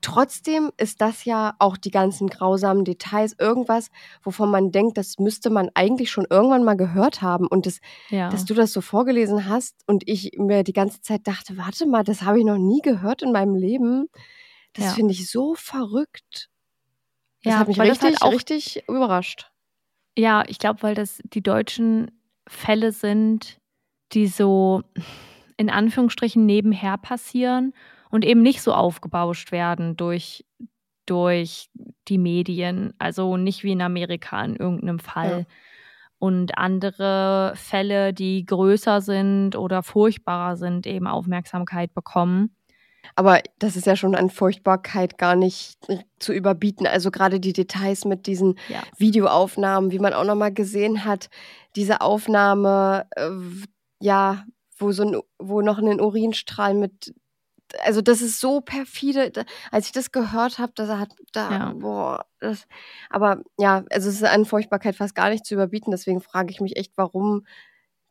trotzdem 0.01 0.71
ist 0.77 1.01
das 1.01 1.25
ja 1.25 1.55
auch 1.59 1.77
die 1.77 1.91
ganzen 1.91 2.27
grausamen 2.27 2.83
Details 2.85 3.35
irgendwas, 3.39 3.89
wovon 4.23 4.49
man 4.51 4.71
denkt, 4.71 4.97
das 4.97 5.17
müsste 5.19 5.49
man 5.49 5.69
eigentlich 5.73 6.11
schon 6.11 6.25
irgendwann 6.29 6.63
mal 6.63 6.75
gehört 6.77 7.21
haben. 7.21 7.47
Und 7.47 7.65
das, 7.65 7.79
Ja. 8.09 8.29
dass 8.29 8.45
du 8.45 8.53
das 8.53 8.73
so 8.73 8.81
vorgelesen 8.81 9.47
hast 9.47 9.75
und 9.87 10.03
ich 10.07 10.31
mir 10.37 10.63
die 10.63 10.73
ganze 10.73 11.01
Zeit 11.01 11.27
dachte, 11.27 11.57
warte 11.57 11.85
mal, 11.85 12.03
das 12.03 12.21
habe 12.23 12.39
ich 12.39 12.45
noch 12.45 12.57
nie 12.57 12.81
gehört 12.81 13.21
in 13.21 13.31
meinem 13.31 13.55
Leben. 13.55 14.07
Das 14.73 14.85
Ja. 14.85 14.91
finde 14.91 15.13
ich 15.13 15.29
so 15.29 15.55
verrückt. 15.55 16.49
Das 17.43 17.53
Ja, 17.53 17.59
hat 17.59 17.67
mich 17.67 17.77
das 17.77 17.87
richtig, 17.89 18.03
halt 18.03 18.21
auch- 18.21 18.31
richtig 18.33 18.83
überrascht. 18.87 19.51
Ja, 20.17 20.43
ich 20.47 20.59
glaube, 20.59 20.81
weil 20.83 20.95
das 20.95 21.19
die 21.23 21.41
deutschen 21.43 22.11
Fälle 22.47 22.91
sind, 22.91 23.57
die 24.13 24.27
so 24.27 24.81
in 25.57 25.69
Anführungsstrichen 25.69 26.45
nebenher 26.45 26.97
passieren 26.97 27.73
und 28.09 28.25
eben 28.25 28.41
nicht 28.41 28.61
so 28.61 28.73
aufgebauscht 28.73 29.51
werden 29.51 29.97
durch, 29.97 30.45
durch 31.05 31.69
die 32.07 32.17
Medien. 32.17 32.93
Also 32.99 33.37
nicht 33.37 33.63
wie 33.63 33.71
in 33.73 33.81
Amerika 33.81 34.43
in 34.43 34.55
irgendeinem 34.55 34.99
Fall. 34.99 35.39
Ja. 35.39 35.55
Und 36.19 36.57
andere 36.57 37.53
Fälle, 37.55 38.13
die 38.13 38.45
größer 38.45 39.01
sind 39.01 39.55
oder 39.55 39.83
furchtbarer 39.83 40.57
sind, 40.57 40.87
eben 40.87 41.05
Aufmerksamkeit 41.05 41.93
bekommen. 41.93 42.55
Aber 43.15 43.39
das 43.59 43.75
ist 43.75 43.85
ja 43.85 43.95
schon 43.95 44.15
an 44.15 44.29
Furchtbarkeit 44.29 45.17
gar 45.17 45.35
nicht 45.35 45.77
zu 46.19 46.33
überbieten. 46.33 46.87
Also 46.87 47.11
gerade 47.11 47.39
die 47.39 47.53
Details 47.53 48.05
mit 48.05 48.27
diesen 48.27 48.55
Ja. 48.67 48.81
Videoaufnahmen, 48.97 49.91
wie 49.91 49.99
man 49.99 50.13
auch 50.13 50.23
nochmal 50.25 50.53
gesehen 50.53 51.05
hat, 51.05 51.29
diese 51.75 52.01
Aufnahme, 52.01 53.05
äh, 53.15 53.29
ja, 53.99 54.43
wo 54.77 54.91
so 54.91 55.03
ein, 55.03 55.21
wo 55.39 55.61
noch 55.61 55.77
ein 55.77 56.01
Urinstrahl 56.01 56.73
mit, 56.73 57.13
also 57.83 58.01
das 58.01 58.21
ist 58.21 58.39
so 58.39 58.61
perfide. 58.61 59.45
Als 59.71 59.87
ich 59.87 59.91
das 59.91 60.11
gehört 60.11 60.59
habe, 60.59 60.71
da 60.75 60.99
hat, 60.99 61.09
da, 61.33 61.51
Ja. 61.51 61.73
boah, 61.73 62.25
das, 62.39 62.67
aber 63.09 63.41
ja, 63.57 63.83
also 63.91 64.09
es 64.09 64.15
ist 64.15 64.23
an 64.23 64.45
Furchtbarkeit 64.45 64.95
fast 64.95 65.15
gar 65.15 65.29
nicht 65.29 65.45
zu 65.45 65.53
überbieten. 65.55 65.91
Deswegen 65.91 66.21
frage 66.21 66.51
ich 66.51 66.61
mich 66.61 66.77
echt, 66.77 66.93
warum 66.97 67.45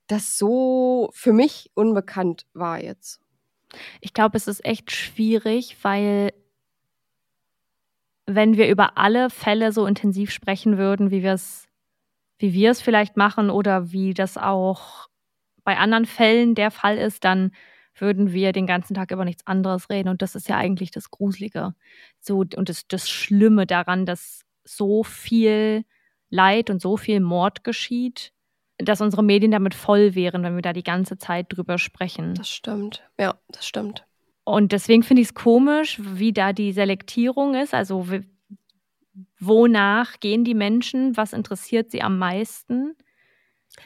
das 0.08 0.38
so 0.38 1.10
für 1.12 1.32
mich 1.32 1.70
unbekannt 1.74 2.46
war 2.54 2.82
jetzt. 2.82 3.20
Ich 4.00 4.14
glaube, 4.14 4.36
es 4.36 4.46
ist 4.48 4.64
echt 4.64 4.90
schwierig, 4.92 5.76
weil 5.82 6.32
wenn 8.26 8.56
wir 8.56 8.68
über 8.68 8.98
alle 8.98 9.30
Fälle 9.30 9.72
so 9.72 9.86
intensiv 9.86 10.30
sprechen 10.30 10.78
würden, 10.78 11.10
wie 11.10 11.22
wir 11.22 11.32
es 11.32 11.64
wie 12.38 12.52
wir 12.52 12.70
es 12.72 12.82
vielleicht 12.82 13.16
machen 13.16 13.50
oder 13.50 13.92
wie 13.92 14.14
das 14.14 14.36
auch 14.38 15.08
bei 15.64 15.78
anderen 15.78 16.06
Fällen 16.06 16.54
der 16.54 16.70
Fall 16.70 16.98
ist, 16.98 17.24
dann 17.24 17.52
würden 17.98 18.32
wir 18.32 18.52
den 18.52 18.66
ganzen 18.66 18.94
Tag 18.94 19.10
über 19.10 19.24
nichts 19.24 19.46
anderes 19.46 19.90
reden. 19.90 20.08
Und 20.08 20.22
das 20.22 20.34
ist 20.34 20.48
ja 20.48 20.56
eigentlich 20.56 20.90
das 20.90 21.10
Gruselige. 21.10 21.74
So, 22.20 22.38
und 22.38 22.68
das, 22.68 22.86
das 22.88 23.08
Schlimme 23.08 23.66
daran, 23.66 24.06
dass 24.06 24.44
so 24.64 25.02
viel 25.02 25.84
Leid 26.28 26.70
und 26.70 26.80
so 26.80 26.96
viel 26.96 27.20
Mord 27.20 27.64
geschieht, 27.64 28.32
dass 28.78 29.00
unsere 29.00 29.22
Medien 29.22 29.52
damit 29.52 29.74
voll 29.74 30.14
wären, 30.14 30.42
wenn 30.42 30.54
wir 30.54 30.62
da 30.62 30.72
die 30.72 30.82
ganze 30.82 31.16
Zeit 31.16 31.46
drüber 31.48 31.78
sprechen. 31.78 32.34
Das 32.34 32.48
stimmt. 32.48 33.08
Ja, 33.18 33.36
das 33.48 33.66
stimmt. 33.66 34.04
Und 34.44 34.72
deswegen 34.72 35.02
finde 35.02 35.22
ich 35.22 35.28
es 35.28 35.34
komisch, 35.34 35.98
wie 36.00 36.32
da 36.32 36.52
die 36.52 36.72
Selektierung 36.72 37.54
ist. 37.54 37.74
Also 37.74 38.06
wonach 39.40 40.20
gehen 40.20 40.44
die 40.44 40.54
Menschen? 40.54 41.16
Was 41.16 41.32
interessiert 41.32 41.90
sie 41.90 42.02
am 42.02 42.18
meisten? 42.18 42.94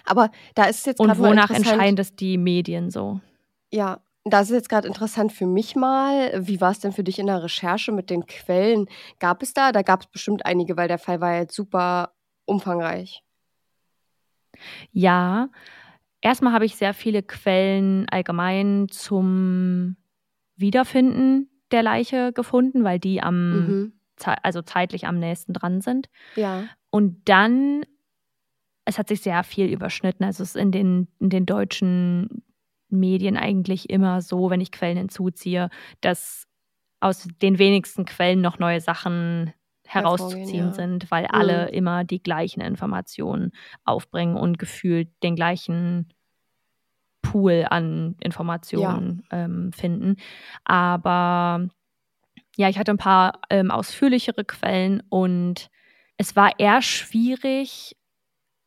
Aber 0.04 0.30
da 0.54 0.64
ist 0.64 0.86
jetzt 0.86 1.00
Und 1.00 1.18
wonach 1.18 1.50
entscheiden 1.50 1.96
das 1.96 2.14
die 2.14 2.36
Medien 2.38 2.90
so? 2.90 3.20
Ja, 3.70 4.00
das 4.24 4.50
ist 4.50 4.54
jetzt 4.54 4.68
gerade 4.68 4.86
interessant 4.86 5.32
für 5.32 5.46
mich 5.46 5.76
mal. 5.76 6.46
Wie 6.46 6.60
war 6.60 6.70
es 6.70 6.80
denn 6.80 6.92
für 6.92 7.04
dich 7.04 7.18
in 7.18 7.26
der 7.26 7.42
Recherche 7.42 7.90
mit 7.90 8.10
den 8.10 8.26
Quellen? 8.26 8.86
Gab 9.18 9.42
es 9.42 9.54
da? 9.54 9.72
Da 9.72 9.82
gab 9.82 10.02
es 10.02 10.06
bestimmt 10.08 10.44
einige, 10.44 10.76
weil 10.76 10.88
der 10.88 10.98
Fall 10.98 11.20
war 11.20 11.36
jetzt 11.36 11.54
super 11.54 12.12
umfangreich. 12.44 13.22
Ja, 14.92 15.48
erstmal 16.20 16.52
habe 16.52 16.66
ich 16.66 16.76
sehr 16.76 16.92
viele 16.92 17.22
Quellen 17.22 18.08
allgemein 18.10 18.88
zum 18.90 19.96
Wiederfinden 20.56 21.48
der 21.70 21.82
Leiche 21.82 22.32
gefunden, 22.32 22.84
weil 22.84 22.98
die 22.98 23.22
am, 23.22 23.52
mhm. 23.52 23.92
also 24.42 24.60
zeitlich 24.60 25.06
am 25.06 25.18
nächsten 25.18 25.54
dran 25.54 25.80
sind. 25.80 26.10
Ja. 26.36 26.64
Und 26.90 27.28
dann, 27.28 27.86
es 28.84 28.98
hat 28.98 29.08
sich 29.08 29.22
sehr 29.22 29.42
viel 29.44 29.72
überschnitten. 29.72 30.24
Also 30.24 30.42
es 30.42 30.50
ist 30.50 30.60
in 30.60 30.72
den, 30.72 31.08
in 31.20 31.30
den 31.30 31.46
deutschen 31.46 32.42
Medien 32.90 33.36
eigentlich 33.36 33.90
immer 33.90 34.20
so, 34.20 34.50
wenn 34.50 34.60
ich 34.60 34.72
Quellen 34.72 34.98
hinzuziehe, 34.98 35.70
dass 36.00 36.46
aus 37.00 37.26
den 37.40 37.58
wenigsten 37.58 38.04
Quellen 38.04 38.40
noch 38.40 38.58
neue 38.58 38.80
Sachen 38.80 39.52
herauszuziehen 39.86 40.68
ja. 40.68 40.72
sind, 40.72 41.10
weil 41.10 41.26
alle 41.26 41.66
mhm. 41.66 41.74
immer 41.74 42.04
die 42.04 42.22
gleichen 42.22 42.60
Informationen 42.60 43.52
aufbringen 43.84 44.36
und 44.36 44.58
gefühlt 44.58 45.08
den 45.22 45.34
gleichen 45.34 46.12
Pool 47.22 47.66
an 47.68 48.16
Informationen 48.20 49.24
ja. 49.30 49.44
ähm, 49.44 49.72
finden. 49.72 50.16
Aber 50.64 51.68
ja, 52.56 52.68
ich 52.68 52.78
hatte 52.78 52.92
ein 52.92 52.98
paar 52.98 53.40
ähm, 53.50 53.70
ausführlichere 53.70 54.44
Quellen 54.44 55.02
und 55.08 55.70
es 56.16 56.36
war 56.36 56.58
eher 56.58 56.82
schwierig, 56.82 57.96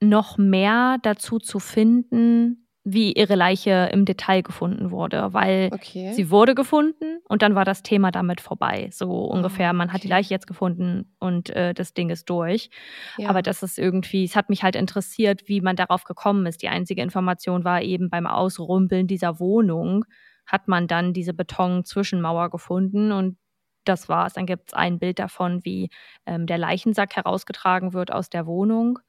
noch 0.01 0.37
mehr 0.37 0.97
dazu 1.01 1.39
zu 1.39 1.59
finden, 1.59 2.62
wie 2.85 3.13
ihre 3.13 3.35
Leiche 3.35 3.89
im 3.93 4.03
Detail 4.03 4.41
gefunden 4.41 4.91
wurde, 4.91 5.33
weil 5.33 5.69
okay. 5.71 6.11
sie 6.13 6.29
wurde 6.29 6.53
gefunden 6.53 7.19
und 7.29 7.41
dann 7.41 7.55
war 7.55 7.63
das 7.63 7.81
Thema 7.81 8.11
damit 8.11 8.41
vorbei. 8.41 8.89
So 8.91 9.09
ungefähr, 9.25 9.69
oh, 9.71 9.73
man 9.73 9.87
okay. 9.87 9.93
hat 9.95 10.03
die 10.03 10.09
Leiche 10.09 10.33
jetzt 10.33 10.47
gefunden 10.47 11.15
und 11.19 11.49
äh, 11.51 11.73
das 11.73 11.93
Ding 11.93 12.09
ist 12.09 12.29
durch. 12.29 12.69
Ja. 13.17 13.29
Aber 13.29 13.41
das 13.41 13.63
ist 13.63 13.79
irgendwie, 13.79 14.25
es 14.25 14.35
hat 14.35 14.49
mich 14.49 14.63
halt 14.63 14.75
interessiert, 14.75 15.47
wie 15.47 15.61
man 15.61 15.77
darauf 15.77 16.03
gekommen 16.03 16.45
ist. 16.45 16.61
Die 16.61 16.67
einzige 16.67 17.01
Information 17.01 17.63
war 17.63 17.81
eben 17.81 18.09
beim 18.09 18.27
Ausrumpeln 18.27 19.07
dieser 19.07 19.39
Wohnung 19.39 20.05
hat 20.45 20.67
man 20.67 20.87
dann 20.87 21.13
diese 21.13 21.33
Beton-Zwischenmauer 21.33 22.49
gefunden 22.49 23.13
und 23.13 23.37
das 23.85 24.09
war's. 24.09 24.33
Dann 24.33 24.45
gibt 24.45 24.67
es 24.67 24.73
ein 24.73 24.99
Bild 24.99 25.17
davon, 25.19 25.63
wie 25.63 25.89
ähm, 26.25 26.47
der 26.47 26.57
Leichensack 26.57 27.15
herausgetragen 27.15 27.93
wird 27.93 28.11
aus 28.11 28.29
der 28.29 28.45
Wohnung. 28.45 28.99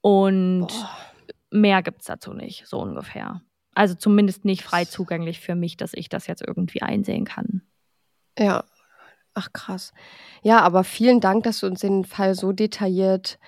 Und 0.00 0.68
Boah 0.68 1.09
mehr 1.50 1.82
gibt 1.82 2.00
es 2.00 2.06
dazu 2.06 2.32
nicht, 2.32 2.66
so 2.66 2.78
ungefähr. 2.80 3.42
Also 3.74 3.94
zumindest 3.94 4.44
nicht 4.44 4.62
frei 4.62 4.84
zugänglich 4.84 5.40
für 5.40 5.54
mich, 5.54 5.76
dass 5.76 5.94
ich 5.94 6.08
das 6.08 6.26
jetzt 6.26 6.42
irgendwie 6.46 6.82
einsehen 6.82 7.24
kann. 7.24 7.62
Ja, 8.38 8.64
ach 9.34 9.52
krass. 9.52 9.92
Ja, 10.42 10.60
aber 10.60 10.84
vielen 10.84 11.20
Dank, 11.20 11.44
dass 11.44 11.60
du 11.60 11.66
uns 11.66 11.80
den 11.80 12.04
Fall 12.04 12.34
so 12.34 12.52
detailliert 12.52 13.38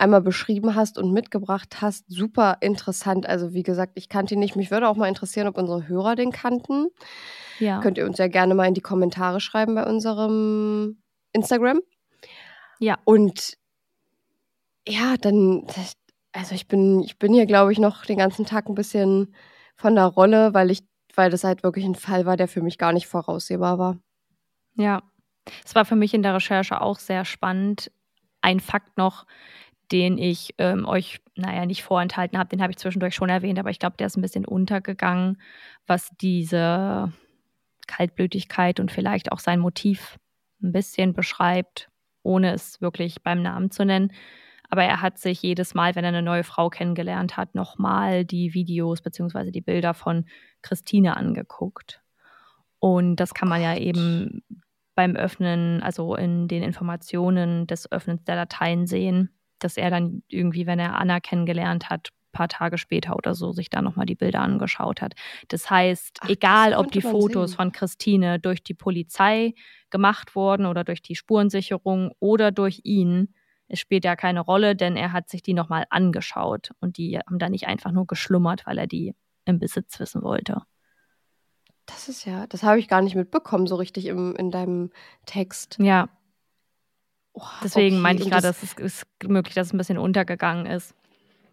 einmal 0.00 0.22
beschrieben 0.22 0.74
hast 0.74 0.98
und 0.98 1.12
mitgebracht 1.12 1.82
hast. 1.82 2.06
Super 2.08 2.56
interessant. 2.60 3.26
Also 3.26 3.52
wie 3.52 3.62
gesagt, 3.62 3.92
ich 3.96 4.08
kannte 4.08 4.34
ihn 4.34 4.40
nicht. 4.40 4.56
Mich 4.56 4.70
würde 4.70 4.88
auch 4.88 4.96
mal 4.96 5.08
interessieren, 5.08 5.46
ob 5.46 5.58
unsere 5.58 5.86
Hörer 5.88 6.16
den 6.16 6.32
kannten. 6.32 6.88
Ja. 7.58 7.80
Könnt 7.80 7.98
ihr 7.98 8.06
uns 8.06 8.16
ja 8.18 8.26
gerne 8.26 8.54
mal 8.54 8.66
in 8.66 8.74
die 8.74 8.80
Kommentare 8.80 9.40
schreiben 9.40 9.74
bei 9.74 9.84
unserem 9.84 11.02
Instagram. 11.32 11.80
Ja. 12.78 12.98
Und 13.04 13.58
ja, 14.88 15.16
dann, 15.18 15.66
also 16.32 16.54
ich 16.54 16.68
bin, 16.68 17.00
ich 17.00 17.18
bin 17.18 17.32
hier, 17.32 17.46
glaube 17.46 17.72
ich, 17.72 17.78
noch 17.78 18.04
den 18.04 18.18
ganzen 18.18 18.46
Tag 18.46 18.68
ein 18.68 18.74
bisschen 18.74 19.34
von 19.76 19.94
der 19.94 20.06
Rolle, 20.06 20.54
weil 20.54 20.70
ich, 20.70 20.82
weil 21.14 21.30
das 21.30 21.44
halt 21.44 21.62
wirklich 21.62 21.84
ein 21.84 21.94
Fall 21.94 22.26
war, 22.26 22.36
der 22.36 22.48
für 22.48 22.62
mich 22.62 22.78
gar 22.78 22.92
nicht 22.92 23.06
voraussehbar 23.06 23.78
war. 23.78 23.98
Ja, 24.76 25.02
es 25.64 25.74
war 25.74 25.84
für 25.84 25.96
mich 25.96 26.14
in 26.14 26.22
der 26.22 26.34
Recherche 26.34 26.80
auch 26.80 26.98
sehr 26.98 27.24
spannend. 27.24 27.90
Ein 28.40 28.60
Fakt 28.60 28.96
noch, 28.96 29.26
den 29.90 30.18
ich 30.18 30.54
ähm, 30.58 30.86
euch, 30.86 31.20
naja, 31.34 31.66
nicht 31.66 31.82
vorenthalten 31.82 32.38
habe, 32.38 32.48
den 32.48 32.62
habe 32.62 32.70
ich 32.70 32.78
zwischendurch 32.78 33.14
schon 33.14 33.28
erwähnt, 33.28 33.58
aber 33.58 33.70
ich 33.70 33.78
glaube, 33.78 33.96
der 33.96 34.06
ist 34.06 34.16
ein 34.16 34.22
bisschen 34.22 34.44
untergegangen, 34.44 35.40
was 35.86 36.10
diese 36.20 37.12
Kaltblütigkeit 37.86 38.78
und 38.78 38.92
vielleicht 38.92 39.32
auch 39.32 39.40
sein 39.40 39.58
Motiv 39.58 40.18
ein 40.62 40.72
bisschen 40.72 41.12
beschreibt, 41.12 41.88
ohne 42.22 42.52
es 42.52 42.80
wirklich 42.80 43.22
beim 43.22 43.42
Namen 43.42 43.70
zu 43.70 43.84
nennen. 43.84 44.12
Aber 44.70 44.84
er 44.84 45.02
hat 45.02 45.18
sich 45.18 45.42
jedes 45.42 45.74
Mal, 45.74 45.94
wenn 45.96 46.04
er 46.04 46.08
eine 46.08 46.22
neue 46.22 46.44
Frau 46.44 46.70
kennengelernt 46.70 47.36
hat, 47.36 47.54
nochmal 47.54 48.24
die 48.24 48.54
Videos 48.54 49.02
bzw. 49.02 49.50
die 49.50 49.60
Bilder 49.60 49.94
von 49.94 50.26
Christine 50.62 51.16
angeguckt. 51.16 52.00
Und 52.78 53.16
das 53.16 53.34
kann 53.34 53.48
man 53.48 53.60
ja 53.60 53.76
eben 53.76 54.42
beim 54.94 55.16
Öffnen, 55.16 55.82
also 55.82 56.14
in 56.14 56.46
den 56.46 56.62
Informationen 56.62 57.66
des 57.66 57.90
Öffnens 57.90 58.24
der 58.24 58.36
Dateien 58.36 58.86
sehen, 58.86 59.30
dass 59.58 59.76
er 59.76 59.90
dann 59.90 60.22
irgendwie, 60.28 60.66
wenn 60.66 60.78
er 60.78 60.96
Anna 60.96 61.20
kennengelernt 61.20 61.90
hat, 61.90 62.08
ein 62.10 62.32
paar 62.32 62.48
Tage 62.48 62.78
später 62.78 63.16
oder 63.16 63.34
so 63.34 63.52
sich 63.52 63.70
da 63.70 63.82
nochmal 63.82 64.06
die 64.06 64.14
Bilder 64.14 64.40
angeschaut 64.40 65.02
hat. 65.02 65.14
Das 65.48 65.68
heißt, 65.68 66.18
Ach, 66.20 66.28
egal 66.28 66.70
das 66.70 66.80
ob 66.80 66.92
die 66.92 67.02
Fotos 67.02 67.50
sehen. 67.50 67.56
von 67.56 67.72
Christine 67.72 68.38
durch 68.38 68.62
die 68.62 68.74
Polizei 68.74 69.54
gemacht 69.90 70.36
wurden 70.36 70.66
oder 70.66 70.84
durch 70.84 71.02
die 71.02 71.16
Spurensicherung 71.16 72.12
oder 72.20 72.52
durch 72.52 72.82
ihn, 72.84 73.34
es 73.70 73.78
spielt 73.78 74.04
ja 74.04 74.16
keine 74.16 74.40
Rolle, 74.40 74.74
denn 74.74 74.96
er 74.96 75.12
hat 75.12 75.30
sich 75.30 75.42
die 75.42 75.54
nochmal 75.54 75.86
angeschaut 75.90 76.72
und 76.80 76.96
die 76.98 77.18
haben 77.18 77.38
da 77.38 77.48
nicht 77.48 77.68
einfach 77.68 77.92
nur 77.92 78.06
geschlummert, 78.06 78.66
weil 78.66 78.78
er 78.78 78.86
die 78.86 79.14
im 79.44 79.58
Besitz 79.58 79.98
wissen 80.00 80.22
wollte. 80.22 80.62
Das 81.86 82.08
ist 82.08 82.24
ja, 82.24 82.46
das 82.46 82.62
habe 82.62 82.78
ich 82.78 82.88
gar 82.88 83.00
nicht 83.00 83.14
mitbekommen, 83.14 83.66
so 83.66 83.76
richtig 83.76 84.06
im, 84.06 84.34
in 84.36 84.50
deinem 84.50 84.90
Text. 85.24 85.76
Ja. 85.80 86.08
Oh, 87.32 87.42
Deswegen 87.62 87.96
okay. 87.96 88.02
meinte 88.02 88.22
ich 88.24 88.30
gerade, 88.30 88.42
dass 88.42 88.62
es 88.62 88.74
ist 88.74 89.06
möglich, 89.24 89.54
dass 89.54 89.68
es 89.68 89.72
ein 89.72 89.78
bisschen 89.78 89.98
untergegangen 89.98 90.66
ist. 90.66 90.94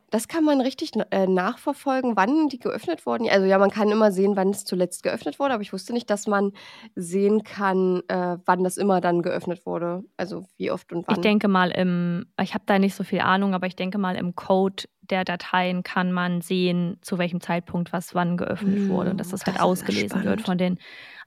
Das 0.10 0.30
kann 0.30 0.46
man 0.46 0.62
richtig 0.62 0.92
äh, 1.12 1.28
nachverfolgen, 1.28 2.16
wann 2.16 2.48
die 2.48 2.60
geöffnet 2.60 3.06
wurden. 3.06 3.28
Also 3.30 3.46
ja, 3.46 3.58
man 3.58 3.72
kann 3.72 3.92
immer 3.92 4.12
sehen, 4.12 4.38
wann 4.38 4.52
es 4.52 4.64
zuletzt 4.64 5.04
geöffnet 5.04 5.38
wurde, 5.38 5.54
aber 5.54 5.62
ich 5.62 5.74
wusste 5.74 5.92
nicht, 5.92 6.10
dass 6.10 6.28
man 6.28 6.54
sehen 6.96 7.44
kann, 7.44 8.02
äh, 8.08 8.38
wann 8.46 8.64
das 8.64 8.78
immer 8.78 9.02
dann 9.02 9.22
geöffnet 9.22 9.66
wurde. 9.66 10.06
Also 10.16 10.46
wie 10.56 10.72
oft 10.72 10.94
und 10.94 11.06
wann. 11.08 11.16
Ich 11.16 11.22
denke 11.22 11.50
mal 11.50 11.72
im, 11.72 12.26
ich 12.42 12.54
habe 12.54 12.64
da 12.66 12.80
nicht 12.80 12.96
so 12.96 13.04
viel 13.04 13.20
Ahnung, 13.20 13.54
aber 13.54 13.68
ich 13.68 13.76
denke 13.76 13.98
mal 13.98 14.16
im 14.16 14.36
Code 14.36 14.86
der 15.10 15.26
Dateien 15.26 15.84
kann 15.84 16.12
man 16.12 16.42
sehen, 16.42 16.98
zu 17.02 17.18
welchem 17.18 17.42
Zeitpunkt 17.42 17.94
was 17.94 18.14
wann 18.16 18.38
geöffnet 18.38 18.80
mm, 18.80 18.90
wurde 18.90 19.12
und 19.12 19.18
dass 19.18 19.30
das, 19.30 19.42
das 19.42 19.54
halt 19.54 19.62
ausgelesen 19.62 20.24
wird 20.24 20.42
von 20.42 20.58
den 20.58 20.80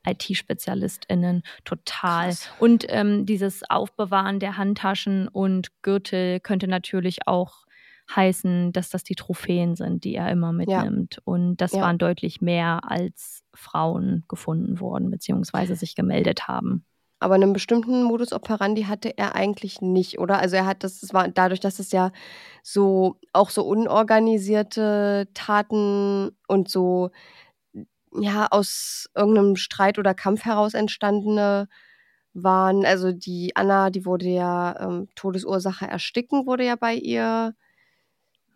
IT-SpezialistInnen 0.06 1.42
total. 1.64 2.28
Krass. 2.28 2.50
Und 2.58 2.86
ähm, 2.88 3.26
dieses 3.26 3.68
Aufbewahren 3.68 4.40
der 4.40 4.56
Handtaschen 4.56 5.28
und 5.28 5.82
Gürtel 5.82 6.40
könnte 6.40 6.68
natürlich 6.68 7.26
auch 7.26 7.66
heißen, 8.14 8.72
dass 8.72 8.90
das 8.90 9.04
die 9.04 9.14
Trophäen 9.14 9.76
sind, 9.76 10.04
die 10.04 10.14
er 10.14 10.30
immer 10.30 10.52
mitnimmt. 10.52 11.16
Ja. 11.16 11.22
Und 11.24 11.56
das 11.56 11.72
ja. 11.72 11.82
waren 11.82 11.98
deutlich 11.98 12.40
mehr, 12.40 12.80
als 12.82 13.42
Frauen 13.54 14.24
gefunden 14.28 14.80
wurden, 14.80 15.10
beziehungsweise 15.10 15.76
sich 15.76 15.94
gemeldet 15.94 16.48
haben. 16.48 16.84
Aber 17.22 17.34
einen 17.34 17.52
bestimmten 17.52 18.02
Modus 18.02 18.32
operandi 18.32 18.84
hatte 18.84 19.16
er 19.18 19.34
eigentlich 19.34 19.82
nicht, 19.82 20.18
oder? 20.18 20.38
Also 20.38 20.56
er 20.56 20.64
hat 20.64 20.82
das, 20.82 21.00
das 21.00 21.12
war 21.12 21.28
dadurch, 21.28 21.60
dass 21.60 21.78
es 21.78 21.92
ja 21.92 22.12
so 22.62 23.16
auch 23.34 23.50
so 23.50 23.62
unorganisierte 23.64 25.28
Taten 25.34 26.30
und 26.48 26.70
so 26.70 27.10
ja 28.14 28.48
aus 28.50 29.10
irgendeinem 29.14 29.56
Streit 29.56 29.98
oder 29.98 30.14
Kampf 30.14 30.46
heraus 30.46 30.72
entstandene 30.72 31.68
waren. 32.32 32.86
Also 32.86 33.12
die 33.12 33.54
Anna, 33.54 33.90
die 33.90 34.06
wurde 34.06 34.28
ja 34.28 34.76
ähm, 34.80 35.08
Todesursache 35.14 35.86
ersticken, 35.86 36.46
wurde 36.46 36.64
ja 36.64 36.76
bei 36.76 36.94
ihr 36.94 37.54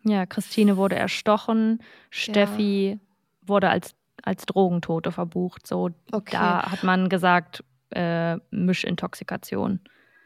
ja, 0.05 0.25
Christine 0.25 0.77
wurde 0.77 0.95
erstochen, 0.95 1.81
Steffi 2.09 2.91
ja. 2.91 3.47
wurde 3.47 3.69
als, 3.69 3.95
als 4.23 4.45
Drogentote 4.45 5.11
verbucht. 5.11 5.65
So, 5.65 5.89
okay. 6.11 6.31
da 6.31 6.71
hat 6.71 6.83
man 6.83 7.09
gesagt, 7.09 7.63
äh, 7.89 8.37
Mischintoxikation. 8.51 9.79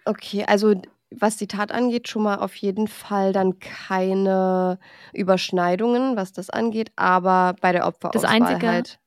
Okay, 0.06 0.44
also 0.46 0.82
was 1.12 1.38
die 1.38 1.48
Tat 1.48 1.72
angeht, 1.72 2.08
schon 2.08 2.24
mal 2.24 2.36
auf 2.36 2.56
jeden 2.56 2.88
Fall 2.88 3.34
dann 3.34 3.60
keine 3.60 4.80
Überschneidungen, 5.14 6.16
was 6.16 6.34
das 6.34 6.50
angeht, 6.50 6.92
aber 6.96 7.56
bei 7.62 7.72
der 7.72 7.88
Opferauswahl 7.88 8.22
Das 8.22 8.30
Einzige, 8.30 8.68
halt. 8.68 9.00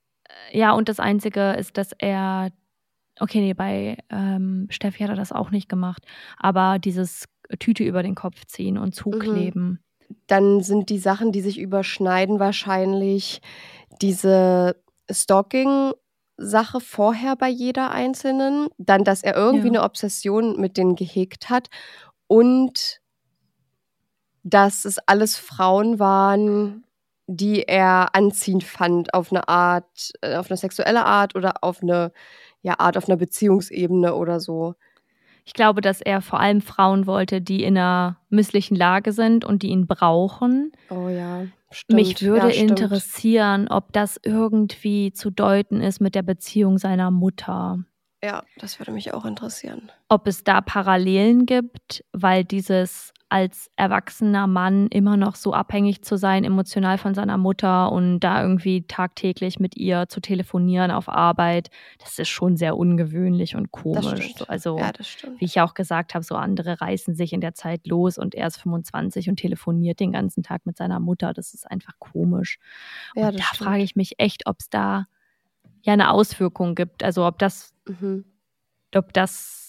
ja, 0.50 0.72
und 0.72 0.88
das 0.88 0.98
Einzige 0.98 1.52
ist, 1.52 1.78
dass 1.78 1.92
er, 1.98 2.50
okay, 3.20 3.40
nee, 3.40 3.54
bei 3.54 3.98
ähm, 4.10 4.66
Steffi 4.70 5.02
hat 5.02 5.10
er 5.10 5.16
das 5.16 5.32
auch 5.32 5.50
nicht 5.50 5.68
gemacht, 5.68 6.04
aber 6.38 6.78
dieses 6.78 7.28
Tüte 7.58 7.84
über 7.84 8.02
den 8.02 8.14
Kopf 8.14 8.46
ziehen 8.46 8.78
und 8.78 8.94
zukleben. 8.94 9.80
Dann 10.26 10.62
sind 10.62 10.90
die 10.90 10.98
Sachen, 10.98 11.32
die 11.32 11.40
sich 11.40 11.58
überschneiden, 11.58 12.38
wahrscheinlich 12.40 13.40
diese 14.02 14.76
Stalking-Sache 15.10 16.80
vorher 16.80 17.36
bei 17.36 17.48
jeder 17.48 17.90
Einzelnen, 17.92 18.68
dann, 18.78 19.04
dass 19.04 19.22
er 19.22 19.36
irgendwie 19.36 19.68
Ja. 19.68 19.74
eine 19.80 19.82
Obsession 19.84 20.60
mit 20.60 20.76
denen 20.76 20.96
gehegt 20.96 21.50
hat 21.50 21.68
und 22.28 23.00
dass 24.44 24.84
es 24.84 24.98
alles 25.06 25.36
Frauen 25.36 25.98
waren, 25.98 26.84
die 27.26 27.62
er 27.62 28.14
anziehend 28.14 28.64
fand 28.64 29.14
auf 29.14 29.30
eine 29.30 29.48
Art, 29.48 30.12
äh, 30.22 30.36
auf 30.36 30.50
eine 30.50 30.56
sexuelle 30.56 31.04
Art 31.06 31.36
oder 31.36 31.62
auf 31.62 31.82
eine 31.82 32.12
ja, 32.62 32.78
Art 32.78 32.96
auf 32.96 33.08
einer 33.08 33.16
Beziehungsebene 33.16 34.14
oder 34.14 34.40
so. 34.40 34.74
Ich 35.45 35.55
glaube, 35.55 35.80
dass 35.80 36.01
er 36.01 36.20
vor 36.22 36.40
allem 36.40 36.61
Frauen 36.61 37.07
wollte, 37.07 37.40
die 37.40 37.64
in 37.64 37.76
einer 37.76 38.18
misslichen 38.28 38.76
Lage 38.76 39.12
sind 39.12 39.45
und 39.45 39.62
die 39.62 39.68
ihn 39.68 39.86
brauchen. 39.86 40.72
Oh 40.88 41.09
ja, 41.09 41.47
stimmt. 41.70 41.97
Mich 41.97 42.22
würde 42.22 42.55
ja, 42.55 42.62
interessieren, 42.62 43.68
ob 43.68 43.93
das 43.93 44.20
irgendwie 44.22 45.12
zu 45.12 45.30
deuten 45.30 45.80
ist 45.80 46.01
mit 46.01 46.14
der 46.14 46.22
Beziehung 46.22 46.78
seiner 46.78 47.11
Mutter. 47.11 47.80
Ja, 48.24 48.45
das 48.59 48.78
würde 48.78 48.93
mich 48.93 49.12
auch 49.12 49.24
interessieren. 49.24 49.90
Ob 50.09 50.28
es 50.28 50.45
da 50.45 50.61
Parallelen 50.61 51.45
gibt, 51.45 52.05
weil 52.12 52.45
dieses 52.45 53.12
als 53.33 53.70
erwachsener 53.76 54.47
Mann 54.47 54.89
immer 54.89 55.16
noch 55.16 55.37
so 55.37 55.55
abhängig 55.55 56.05
zu 56.05 56.18
sein, 56.18 56.45
emotional 56.45 56.99
von 56.99 57.14
seiner 57.14 57.39
Mutter 57.39 57.91
und 57.91 58.20
da 58.20 58.43
irgendwie 58.43 58.87
tagtäglich 58.87 59.59
mit 59.59 59.74
ihr 59.76 60.07
zu 60.09 60.20
telefonieren 60.20 60.91
auf 60.91 61.09
Arbeit, 61.09 61.70
das 61.99 62.18
ist 62.18 62.28
schon 62.28 62.59
sehr 62.59 62.76
ungewöhnlich 62.76 63.57
und 63.57 63.68
Das 63.72 63.83
komisch. 63.83 64.35
So, 64.37 64.45
Also, 64.47 64.78
ja, 64.78 64.93
das 64.93 65.16
wie 65.39 65.45
ich 65.47 65.55
ja 65.55 65.64
auch 65.64 65.72
gesagt 65.74 66.14
habe, 66.14 66.24
so 66.24 66.35
andere 66.37 66.80
reißen 66.83 67.14
sich 67.14 67.33
in 67.33 67.41
der 67.41 67.55
Zeit 67.55 67.87
los 67.87 68.18
und 68.18 68.35
er 68.35 68.49
ist 68.49 68.59
25 68.59 69.30
und 69.30 69.37
telefoniert 69.37 69.99
den 69.99 70.12
ganzen 70.12 70.43
Tag 70.43 70.66
mit 70.66 70.76
seiner 70.76 71.01
Mutter. 71.01 71.33
Das 71.33 71.55
ist 71.55 71.70
einfach 71.70 71.95
komisch. 71.99 72.59
Ja, 73.16 73.28
und 73.28 73.39
das 73.39 73.49
da 73.49 73.55
stimmt. 73.55 73.68
frage 73.70 73.83
ich 73.83 73.97
mich 73.97 74.14
echt, 74.18 74.47
ob 74.47 74.61
es 74.61 74.68
da 74.68 75.07
ja 75.83 75.95
eine 75.95 76.11
Auswirkung 76.11 76.74
gibt. 76.74 77.03
Also 77.03 77.26
ob 77.26 77.39
das, 77.39 77.72
Mhm. 77.89 78.24
ob 78.95 79.12
das 79.14 79.61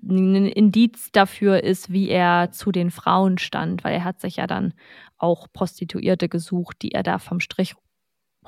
ein 0.00 0.46
Indiz 0.46 1.10
dafür 1.12 1.62
ist, 1.62 1.92
wie 1.92 2.08
er 2.08 2.50
zu 2.52 2.72
den 2.72 2.90
Frauen 2.90 3.38
stand, 3.38 3.84
weil 3.84 3.94
er 3.94 4.04
hat 4.04 4.20
sich 4.20 4.36
ja 4.36 4.46
dann 4.46 4.74
auch 5.18 5.46
Prostituierte 5.52 6.28
gesucht, 6.28 6.78
die 6.82 6.92
er 6.92 7.02
da 7.02 7.18
vom 7.18 7.40
Strich 7.40 7.74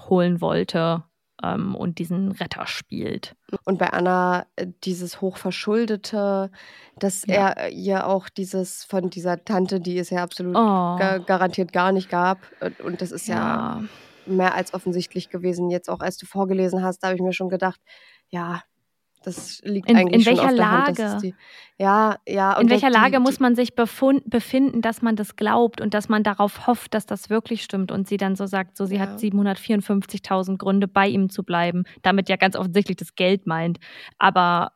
holen 0.08 0.40
wollte 0.40 1.04
ähm, 1.42 1.74
und 1.74 1.98
diesen 1.98 2.32
Retter 2.32 2.66
spielt. 2.66 3.36
Und 3.64 3.78
bei 3.78 3.92
Anna 3.92 4.46
äh, 4.56 4.66
dieses 4.84 5.20
Hochverschuldete, 5.20 6.50
dass 6.98 7.24
Ja. 7.26 7.50
er 7.50 7.70
ihr 7.70 8.06
auch 8.06 8.28
dieses 8.28 8.84
von 8.84 9.10
dieser 9.10 9.44
Tante, 9.44 9.80
die 9.80 9.98
es 9.98 10.10
ja 10.10 10.22
absolut 10.22 10.56
Oh, 10.56 10.96
ga 10.96 11.18
garantiert 11.18 11.72
gar 11.72 11.92
nicht 11.92 12.08
gab. 12.08 12.38
Und, 12.60 12.80
und 12.80 13.02
das 13.02 13.12
ist 13.12 13.28
ja. 13.28 13.34
ja. 13.36 13.84
mehr 14.26 14.54
als 14.54 14.74
offensichtlich 14.74 15.28
gewesen. 15.28 15.70
Jetzt 15.70 15.88
auch, 15.88 16.00
als 16.00 16.16
du 16.16 16.26
vorgelesen 16.26 16.82
hast, 16.82 17.00
da 17.00 17.08
habe 17.08 17.16
ich 17.16 17.22
mir 17.22 17.32
schon 17.32 17.48
gedacht, 17.50 17.80
ja, 18.30 18.62
das 19.24 19.60
liegt 19.64 19.90
In- 19.90 19.96
eigentlich 19.96 20.14
in 20.14 20.20
schon 20.22 20.36
welcher 20.36 20.50
auf 20.50 20.56
der 20.56 20.70
Hand. 20.70 20.98
Lage? 20.98 21.14
es 21.16 21.22
die, 21.22 21.34
ja, 21.78 22.16
ja. 22.28 22.52
In 22.60 22.70
welcher 22.70 22.88
die, 22.88 22.92
Lage 22.94 23.20
muss 23.20 23.40
man 23.40 23.56
sich 23.56 23.72
befun- 23.74 24.22
befinden, 24.26 24.80
dass 24.82 25.02
man 25.02 25.16
das 25.16 25.36
glaubt 25.36 25.80
und 25.80 25.94
dass 25.94 26.08
man 26.08 26.22
darauf 26.22 26.66
hofft, 26.66 26.94
dass 26.94 27.06
das 27.06 27.30
wirklich 27.30 27.62
stimmt 27.64 27.90
und 27.90 28.06
sie 28.06 28.16
dann 28.16 28.36
so 28.36 28.46
sagt, 28.46 28.76
so 28.76 28.86
sie 28.86 28.96
Ja. 28.96 29.00
hat 29.02 29.18
754.000 29.20 30.58
Gründe 30.58 30.86
bei 30.88 31.08
ihm 31.08 31.30
zu 31.30 31.42
bleiben, 31.42 31.84
damit 32.02 32.28
ja 32.28 32.36
ganz 32.36 32.54
offensichtlich 32.56 32.96
das 32.96 33.14
Geld 33.16 33.46
meint, 33.46 33.78
aber 34.18 34.72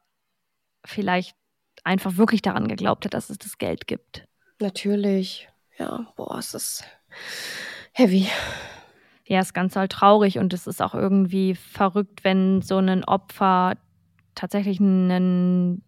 vielleicht 0.84 1.36
einfach 1.84 2.16
wirklich 2.16 2.42
daran 2.42 2.68
geglaubt 2.68 3.04
hat, 3.04 3.14
dass 3.14 3.30
es 3.30 3.38
das 3.38 3.58
Geld 3.58 3.86
gibt. 3.86 4.26
Natürlich. 4.60 5.48
Ja, 5.78 6.06
boah, 6.16 6.38
es 6.38 6.54
ist 6.54 6.84
heavy. 7.92 8.26
Ja, 9.26 9.40
ist 9.40 9.54
ganz 9.54 9.74
doll 9.74 9.88
traurig 9.88 10.38
und 10.38 10.52
es 10.54 10.66
ist 10.66 10.80
auch 10.82 10.94
irgendwie 10.94 11.54
verrückt, 11.54 12.24
wenn 12.24 12.62
so 12.62 12.78
ein 12.78 13.04
Opfer 13.04 13.74
tatsächlich 14.38 14.80
einen, 14.80 15.82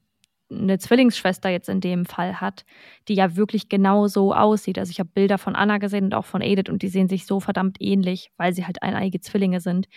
eine 0.51 0.79
Zwillingsschwester 0.79 1.49
jetzt 1.51 1.69
in 1.69 1.81
dem 1.81 2.07
Fall 2.07 2.41
hat, 2.41 2.65
die 3.09 3.15
ja 3.15 3.37
wirklich 3.37 3.69
genau 3.69 4.09
so 4.09 4.35
aussieht. 4.35 4.79
Also 4.79 4.91
ich 4.91 5.01
habe 5.01 5.11
Bilder 5.15 5.39
von 5.39 5.57
Anna 5.57 5.79
gesehen 5.79 6.05
und 6.07 6.15
auch 6.15 6.27
von 6.27 6.43
Edith 6.43 6.71
und 6.71 6.83
die 6.83 6.89
sehen 6.89 7.09
sich 7.09 7.27
so 7.27 7.41
verdammt 7.41 7.79
ähnlich, 7.81 8.33
weil 8.37 8.53
sie 8.55 8.67
halt 8.67 8.83
eineiige 8.83 9.21
Zwillinge 9.21 9.61
sind, 9.61 9.89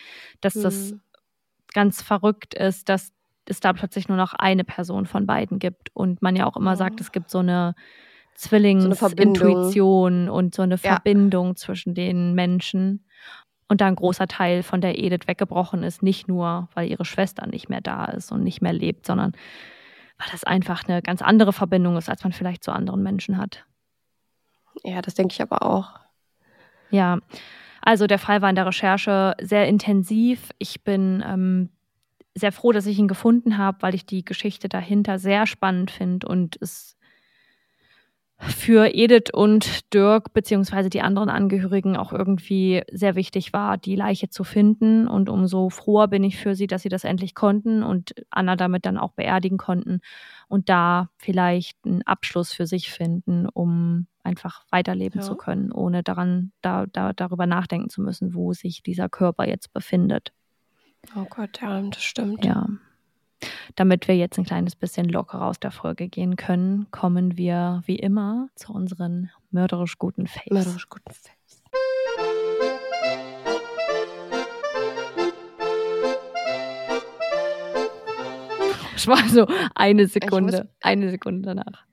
dass 0.41 0.59
das 0.59 0.91
Hm. 0.91 1.01
ganz 1.73 2.01
verrückt 2.03 2.53
ist, 2.55 2.89
dass 2.89 3.11
es 3.47 3.59
da 3.61 3.73
plötzlich 3.73 4.07
nur 4.09 4.17
noch 4.17 4.33
eine 4.33 4.63
Person 4.65 5.05
von 5.07 5.25
beiden 5.27 5.59
gibt 5.59 5.89
und 5.95 6.21
man 6.21 6.35
ja 6.35 6.45
auch 6.47 6.57
immer 6.57 6.73
Oh. 6.73 6.75
sagt, 6.77 7.01
es 7.01 7.11
gibt 7.11 7.29
so 7.31 7.39
eine. 7.39 7.75
Zwillingsintuition 8.35 10.29
und 10.29 10.55
so 10.55 10.63
eine 10.63 10.75
Ja. 10.75 10.79
Verbindung 10.79 11.55
zwischen 11.55 11.93
den 11.93 12.33
Menschen. 12.33 13.05
Und 13.67 13.81
da 13.81 13.87
ein 13.87 13.95
großer 13.95 14.27
Teil 14.27 14.63
von 14.63 14.81
der 14.81 14.99
Edith 14.99 15.27
weggebrochen 15.27 15.83
ist, 15.83 16.03
nicht 16.03 16.27
nur, 16.27 16.67
weil 16.73 16.89
ihre 16.89 17.05
Schwester 17.05 17.47
nicht 17.47 17.69
mehr 17.69 17.81
da 17.81 18.05
ist 18.05 18.31
und 18.31 18.43
nicht 18.43 18.61
mehr 18.61 18.73
lebt, 18.73 19.05
sondern 19.05 19.31
weil 20.17 20.27
das 20.31 20.43
einfach 20.43 20.87
eine 20.87 21.01
ganz 21.01 21.21
andere 21.21 21.53
Verbindung 21.53 21.97
ist, 21.97 22.09
als 22.09 22.23
man 22.23 22.33
vielleicht 22.33 22.63
zu 22.63 22.71
anderen 22.71 23.03
Menschen 23.03 23.37
hat. 23.37 23.65
Ja, 24.83 25.01
das 25.01 25.15
denke 25.15 25.33
ich 25.33 25.41
aber 25.41 25.63
auch. 25.63 25.99
Ja, 26.89 27.19
also 27.81 28.07
der 28.07 28.19
Fall 28.19 28.41
war 28.41 28.49
in 28.49 28.55
der 28.55 28.65
Recherche 28.65 29.35
sehr 29.41 29.67
intensiv. 29.67 30.49
Ich 30.57 30.83
bin 30.83 31.23
ähm, 31.25 31.69
sehr 32.35 32.51
froh, 32.51 32.71
dass 32.71 32.85
ich 32.85 32.97
ihn 32.97 33.07
gefunden 33.07 33.57
habe, 33.57 33.81
weil 33.81 33.95
ich 33.95 34.05
die 34.05 34.23
Geschichte 34.23 34.69
dahinter 34.69 35.19
sehr 35.19 35.45
spannend 35.45 35.91
finde 35.91 36.27
und 36.27 36.57
es 36.61 36.97
für 38.39 38.93
Edith 38.93 39.31
und 39.31 39.93
Dirk 39.93 40.33
beziehungsweise 40.33 40.89
die 40.89 41.01
anderen 41.01 41.29
Angehörigen 41.29 41.95
auch 41.95 42.11
irgendwie 42.11 42.83
sehr 42.91 43.15
wichtig 43.15 43.53
war, 43.53 43.77
die 43.77 43.95
Leiche 43.95 44.29
zu 44.29 44.43
finden. 44.43 45.07
Und 45.07 45.29
umso 45.29 45.69
froher 45.69 46.07
bin 46.07 46.23
ich 46.23 46.37
für 46.37 46.55
sie, 46.55 46.67
dass 46.67 46.81
sie 46.81 46.89
das 46.89 47.03
endlich 47.05 47.35
konnten 47.35 47.83
und 47.83 48.13
Anna 48.29 48.55
damit 48.55 48.85
dann 48.85 48.97
auch 48.97 49.11
beerdigen 49.13 49.57
konnten 49.57 50.01
und 50.49 50.67
da 50.69 51.09
vielleicht 51.17 51.77
einen 51.85 52.01
Abschluss 52.03 52.51
für 52.51 52.65
sich 52.65 52.91
finden, 52.91 53.47
um 53.47 54.07
einfach 54.23 54.65
weiterleben 54.69 55.19
Ja. 55.21 55.25
zu 55.25 55.35
können, 55.35 55.71
ohne 55.71 56.03
daran 56.03 56.51
da, 56.61 56.85
da, 56.87 57.13
darüber 57.13 57.45
nachdenken 57.45 57.89
zu 57.89 58.01
müssen, 58.01 58.33
wo 58.33 58.53
sich 58.53 58.83
dieser 58.83 59.09
Körper 59.09 59.47
jetzt 59.47 59.73
befindet. 59.73 60.33
Oh 61.15 61.25
Gott, 61.29 61.61
ja, 61.61 61.81
das 61.81 62.01
stimmt. 62.03 62.43
Ja. 62.45 62.67
Damit 63.75 64.07
wir 64.07 64.15
jetzt 64.15 64.37
ein 64.37 64.45
kleines 64.45 64.75
bisschen 64.75 65.07
lockerer 65.09 65.47
aus 65.47 65.59
der 65.59 65.71
Folge 65.71 66.07
gehen 66.07 66.35
können, 66.35 66.87
kommen 66.91 67.37
wir 67.37 67.81
wie 67.85 67.95
immer 67.97 68.47
zu 68.55 68.73
unseren 68.73 69.29
mörderisch 69.51 69.97
guten 69.97 70.27
Faves. 70.27 70.51
Mörderisch 70.51 70.89
guten 70.89 71.11
Face. 71.11 71.61
Das 78.93 79.07
war 79.07 79.27
so 79.27 79.47
eine 79.75 80.07
Sekunde, 80.07 80.69
eine 80.81 81.09
Sekunde 81.09 81.41
danach. 81.55 81.85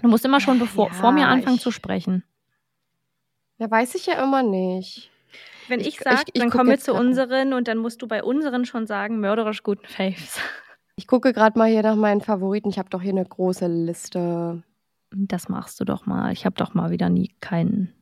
Du 0.00 0.08
musst 0.08 0.24
immer 0.24 0.40
schon 0.40 0.58
bevor, 0.58 0.88
Ja, 0.88 0.94
vor 0.94 1.12
mir 1.12 1.28
anfangen 1.28 1.56
ich- 1.56 1.62
zu 1.62 1.70
sprechen. 1.70 2.24
Ja, 3.58 3.70
weiß 3.70 3.94
ich 3.94 4.06
ja 4.06 4.22
immer 4.22 4.42
nicht. 4.42 5.11
Wenn 5.68 5.80
Ich- 5.80 5.88
ich, 5.88 5.98
sage, 6.00 6.22
dann 6.34 6.50
kommen 6.50 6.70
wir 6.70 6.78
zu 6.78 6.94
unseren 6.94 7.52
und 7.52 7.68
dann 7.68 7.78
musst 7.78 8.02
du 8.02 8.06
bei 8.08 8.22
unseren 8.22 8.64
schon 8.64 8.86
sagen, 8.86 9.20
mörderisch 9.20 9.62
guten 9.62 9.86
Faves. 9.86 10.38
Ich 10.94 11.06
gucke 11.06 11.32
gerade 11.32 11.58
mal 11.58 11.70
hier 11.70 11.82
nach 11.82 11.96
meinen 11.96 12.20
Favoriten. 12.20 12.68
Ich 12.68 12.78
habe 12.78 12.90
doch 12.90 13.00
hier 13.00 13.12
eine 13.12 13.24
große 13.24 13.66
Liste. 13.66 14.62
Das 15.10 15.48
machst 15.48 15.80
du 15.80 15.84
doch 15.86 16.04
mal. 16.04 16.32
Ich 16.34 16.44
habe 16.44 16.54
doch 16.54 16.74
mal 16.74 16.90
wieder 16.90 17.08
nie 17.08 17.34
keinen. 17.40 17.94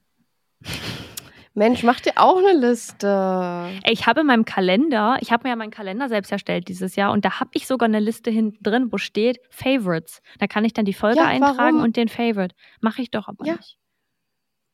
Mensch, 1.54 1.82
mach 1.82 2.00
dir 2.00 2.12
auch 2.16 2.38
eine 2.38 2.52
Liste. 2.58 3.68
Ich 3.88 4.06
habe 4.06 4.20
in 4.20 4.26
meinem 4.26 4.44
Kalender, 4.44 5.18
ich 5.20 5.32
habe 5.32 5.44
mir 5.44 5.50
ja 5.50 5.56
meinen 5.56 5.70
Kalender 5.70 6.08
selbst 6.08 6.30
erstellt 6.30 6.68
dieses 6.68 6.96
Jahr 6.96 7.12
und 7.12 7.24
da 7.24 7.40
habe 7.40 7.50
ich 7.54 7.66
sogar 7.66 7.88
eine 7.88 8.00
Liste 8.00 8.30
hinten 8.30 8.62
drin, 8.62 8.88
wo 8.92 8.98
steht 8.98 9.38
Favorites. 9.50 10.20
Da 10.38 10.46
kann 10.46 10.64
ich 10.64 10.72
dann 10.74 10.84
die 10.84 10.92
Folge 10.92 11.18
Ja, 11.18 11.26
eintragen 11.26 11.56
warum? 11.76 11.82
und 11.82 11.96
den 11.96 12.08
Favorite. 12.08 12.54
Mache 12.80 13.02
ich 13.02 13.10
doch 13.10 13.28
aber 13.28 13.44
Ja. 13.46 13.54
nicht. 13.54 13.78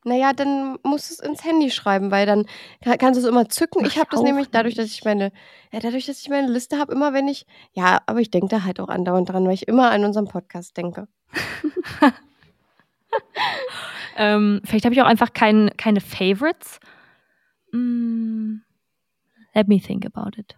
Naja, 0.07 0.33
dann 0.33 0.79
musst 0.85 1.11
du 1.11 1.15
es 1.15 1.21
ins 1.21 1.45
Handy 1.45 1.71
schreiben, 1.71 2.13
weil 2.13 2.27
dann 2.27 2.47
kann- 2.83 2.97
kannst 2.99 3.19
du 3.21 3.25
es 3.25 3.29
immer 3.29 3.49
zücken. 3.49 3.83
Mach 3.83 3.89
ich 3.91 3.99
habe 3.99 4.09
das 4.11 4.23
nämlich 4.23 4.51
dadurch, 4.51 4.75
dass 4.77 4.87
ich 4.87 5.05
meine, 5.05 5.33
ja, 5.73 5.81
dadurch, 5.81 6.07
dass 6.07 6.21
ich 6.21 6.29
meine 6.29 6.47
Liste 6.49 6.79
habe, 6.79 6.93
immer 6.93 7.13
wenn 7.13 7.27
ich, 7.27 7.45
ja, 7.73 8.01
aber 8.07 8.21
ich 8.21 8.31
denke 8.31 8.47
da 8.49 8.63
halt 8.63 8.79
auch 8.79 8.89
andauernd 8.89 9.29
dran, 9.29 9.45
weil 9.47 9.55
ich 9.55 9.67
immer 9.67 9.91
an 9.91 10.05
unseren 10.05 10.29
Podcast 10.29 10.77
denke. 10.77 11.09
Ähm, 14.17 14.63
vielleicht 14.65 14.85
habe 14.85 14.95
ich 14.95 15.03
auch 15.03 15.07
einfach 15.07 15.33
kein, 15.35 15.71
keine 15.77 16.01
Favorites. 16.01 16.81
Mm, 17.73 18.57
let 19.55 19.69
me 19.69 19.79
think 19.79 20.07
about 20.07 20.39
it. 20.39 20.57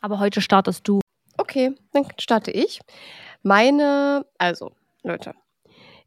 Aber 0.00 0.18
heute 0.18 0.40
startest 0.40 0.88
du. 0.88 1.00
Okay, 1.36 1.74
dann 1.92 2.06
starte 2.18 2.50
ich. 2.50 2.80
Meine, 3.42 4.24
also, 4.38 4.72
Leute, 5.02 5.34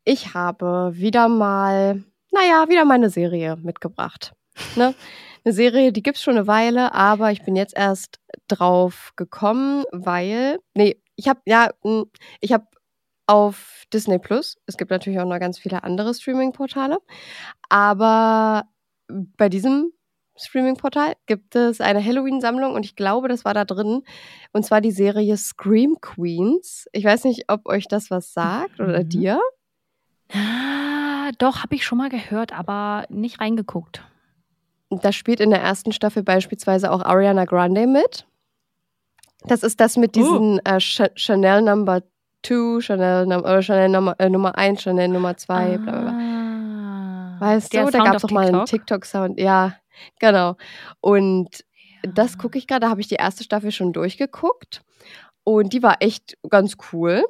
ich 0.05 0.33
habe 0.33 0.91
wieder 0.95 1.27
mal, 1.27 2.03
naja, 2.31 2.65
wieder 2.69 2.85
mal 2.85 2.95
eine 2.95 3.09
Serie 3.09 3.57
mitgebracht. 3.57 4.33
Ne? 4.75 4.95
Eine 5.43 5.53
Serie, 5.53 5.91
die 5.91 6.01
gibt 6.03 6.17
es 6.17 6.23
schon 6.23 6.37
eine 6.37 6.47
Weile, 6.47 6.93
aber 6.93 7.31
ich 7.31 7.43
bin 7.43 7.55
jetzt 7.55 7.75
erst 7.75 8.19
drauf 8.47 9.11
gekommen, 9.15 9.83
weil, 9.91 10.59
nee, 10.73 11.01
ich 11.17 11.27
habe, 11.27 11.41
ja, 11.45 11.69
hm, 11.83 12.05
ich 12.41 12.53
habe 12.53 12.65
auf 13.27 13.83
Disney 13.93 14.19
Plus, 14.19 14.57
es 14.67 14.77
gibt 14.77 14.91
natürlich 14.91 15.19
auch 15.19 15.25
noch 15.25 15.39
ganz 15.39 15.57
viele 15.59 15.83
andere 15.83 16.13
Streaming-Portale, 16.13 16.99
aber 17.69 18.63
bei 19.07 19.49
diesem 19.49 19.91
Streaming-Portal 20.37 21.13
gibt 21.27 21.55
es 21.55 21.79
eine 21.79 22.03
Halloween-Sammlung 22.03 22.73
und 22.73 22.85
ich 22.85 22.95
glaube, 22.95 23.27
das 23.29 23.45
war 23.45 23.53
da 23.53 23.63
drin. 23.65 24.01
Und 24.51 24.65
zwar 24.65 24.81
die 24.81 24.91
Serie 24.91 25.37
Scream 25.37 25.97
Queens. 26.01 26.87
Ich 26.91 27.05
weiß 27.05 27.23
nicht, 27.23 27.45
ob 27.47 27.67
euch 27.67 27.87
das 27.87 28.11
was 28.11 28.33
sagt 28.33 28.79
oder 28.81 29.03
Mhm. 29.03 29.09
dir. 29.09 29.39
Ah, 30.33 31.31
doch, 31.37 31.63
habe 31.63 31.75
ich 31.75 31.85
schon 31.85 31.97
mal 31.97 32.09
gehört, 32.09 32.51
aber 32.53 33.05
nicht 33.09 33.39
reingeguckt. 33.39 34.03
Da 34.89 35.11
spielt 35.11 35.39
in 35.39 35.49
der 35.49 35.61
ersten 35.61 35.91
Staffel 35.91 36.23
beispielsweise 36.23 36.91
auch 36.91 37.01
Ariana 37.01 37.45
Grande 37.45 37.87
mit. 37.87 38.25
Das 39.43 39.63
ist 39.63 39.79
das 39.79 39.97
mit 39.97 40.15
diesen 40.15 40.59
äh, 40.65 40.79
Ch 40.79 41.01
Chanel 41.15 41.61
Number 41.61 42.01
2, 42.43 42.81
Chanel, 42.81 43.25
Num 43.25 43.41
oder 43.41 43.61
Chanel 43.61 43.89
Nummer, 43.89 44.15
äh, 44.19 44.29
Nummer 44.29 44.57
1, 44.57 44.81
Chanel 44.81 45.07
Nummer 45.09 45.35
2, 45.37 45.77
bla 45.79 45.91
bla 45.91 46.01
bla. 46.01 46.11
Ah. 46.11 47.39
Weißt 47.39 47.73
Der 47.73 47.85
du, 47.85 47.91
da 47.91 47.97
Sound 47.97 48.05
gab 48.05 48.15
es 48.17 48.23
auch 48.25 48.29
mal 48.31 48.47
einen 48.47 48.65
TikTok? 48.65 49.01
TikTok-Sound. 49.03 49.39
Ja, 49.39 49.75
genau. 50.19 50.55
Und 51.01 51.63
das 52.03 52.33
Ja. 52.33 52.37
gucke 52.37 52.57
ich 52.57 52.67
gerade, 52.67 52.81
da 52.81 52.89
habe 52.89 53.01
ich 53.01 53.07
die 53.07 53.15
erste 53.15 53.43
Staffel 53.43 53.71
schon 53.71 53.93
durchgeguckt. 53.93 54.81
Und 55.43 55.73
die 55.73 55.83
war 55.83 55.97
echt 55.99 56.37
ganz 56.49 56.77
cool. 56.91 57.23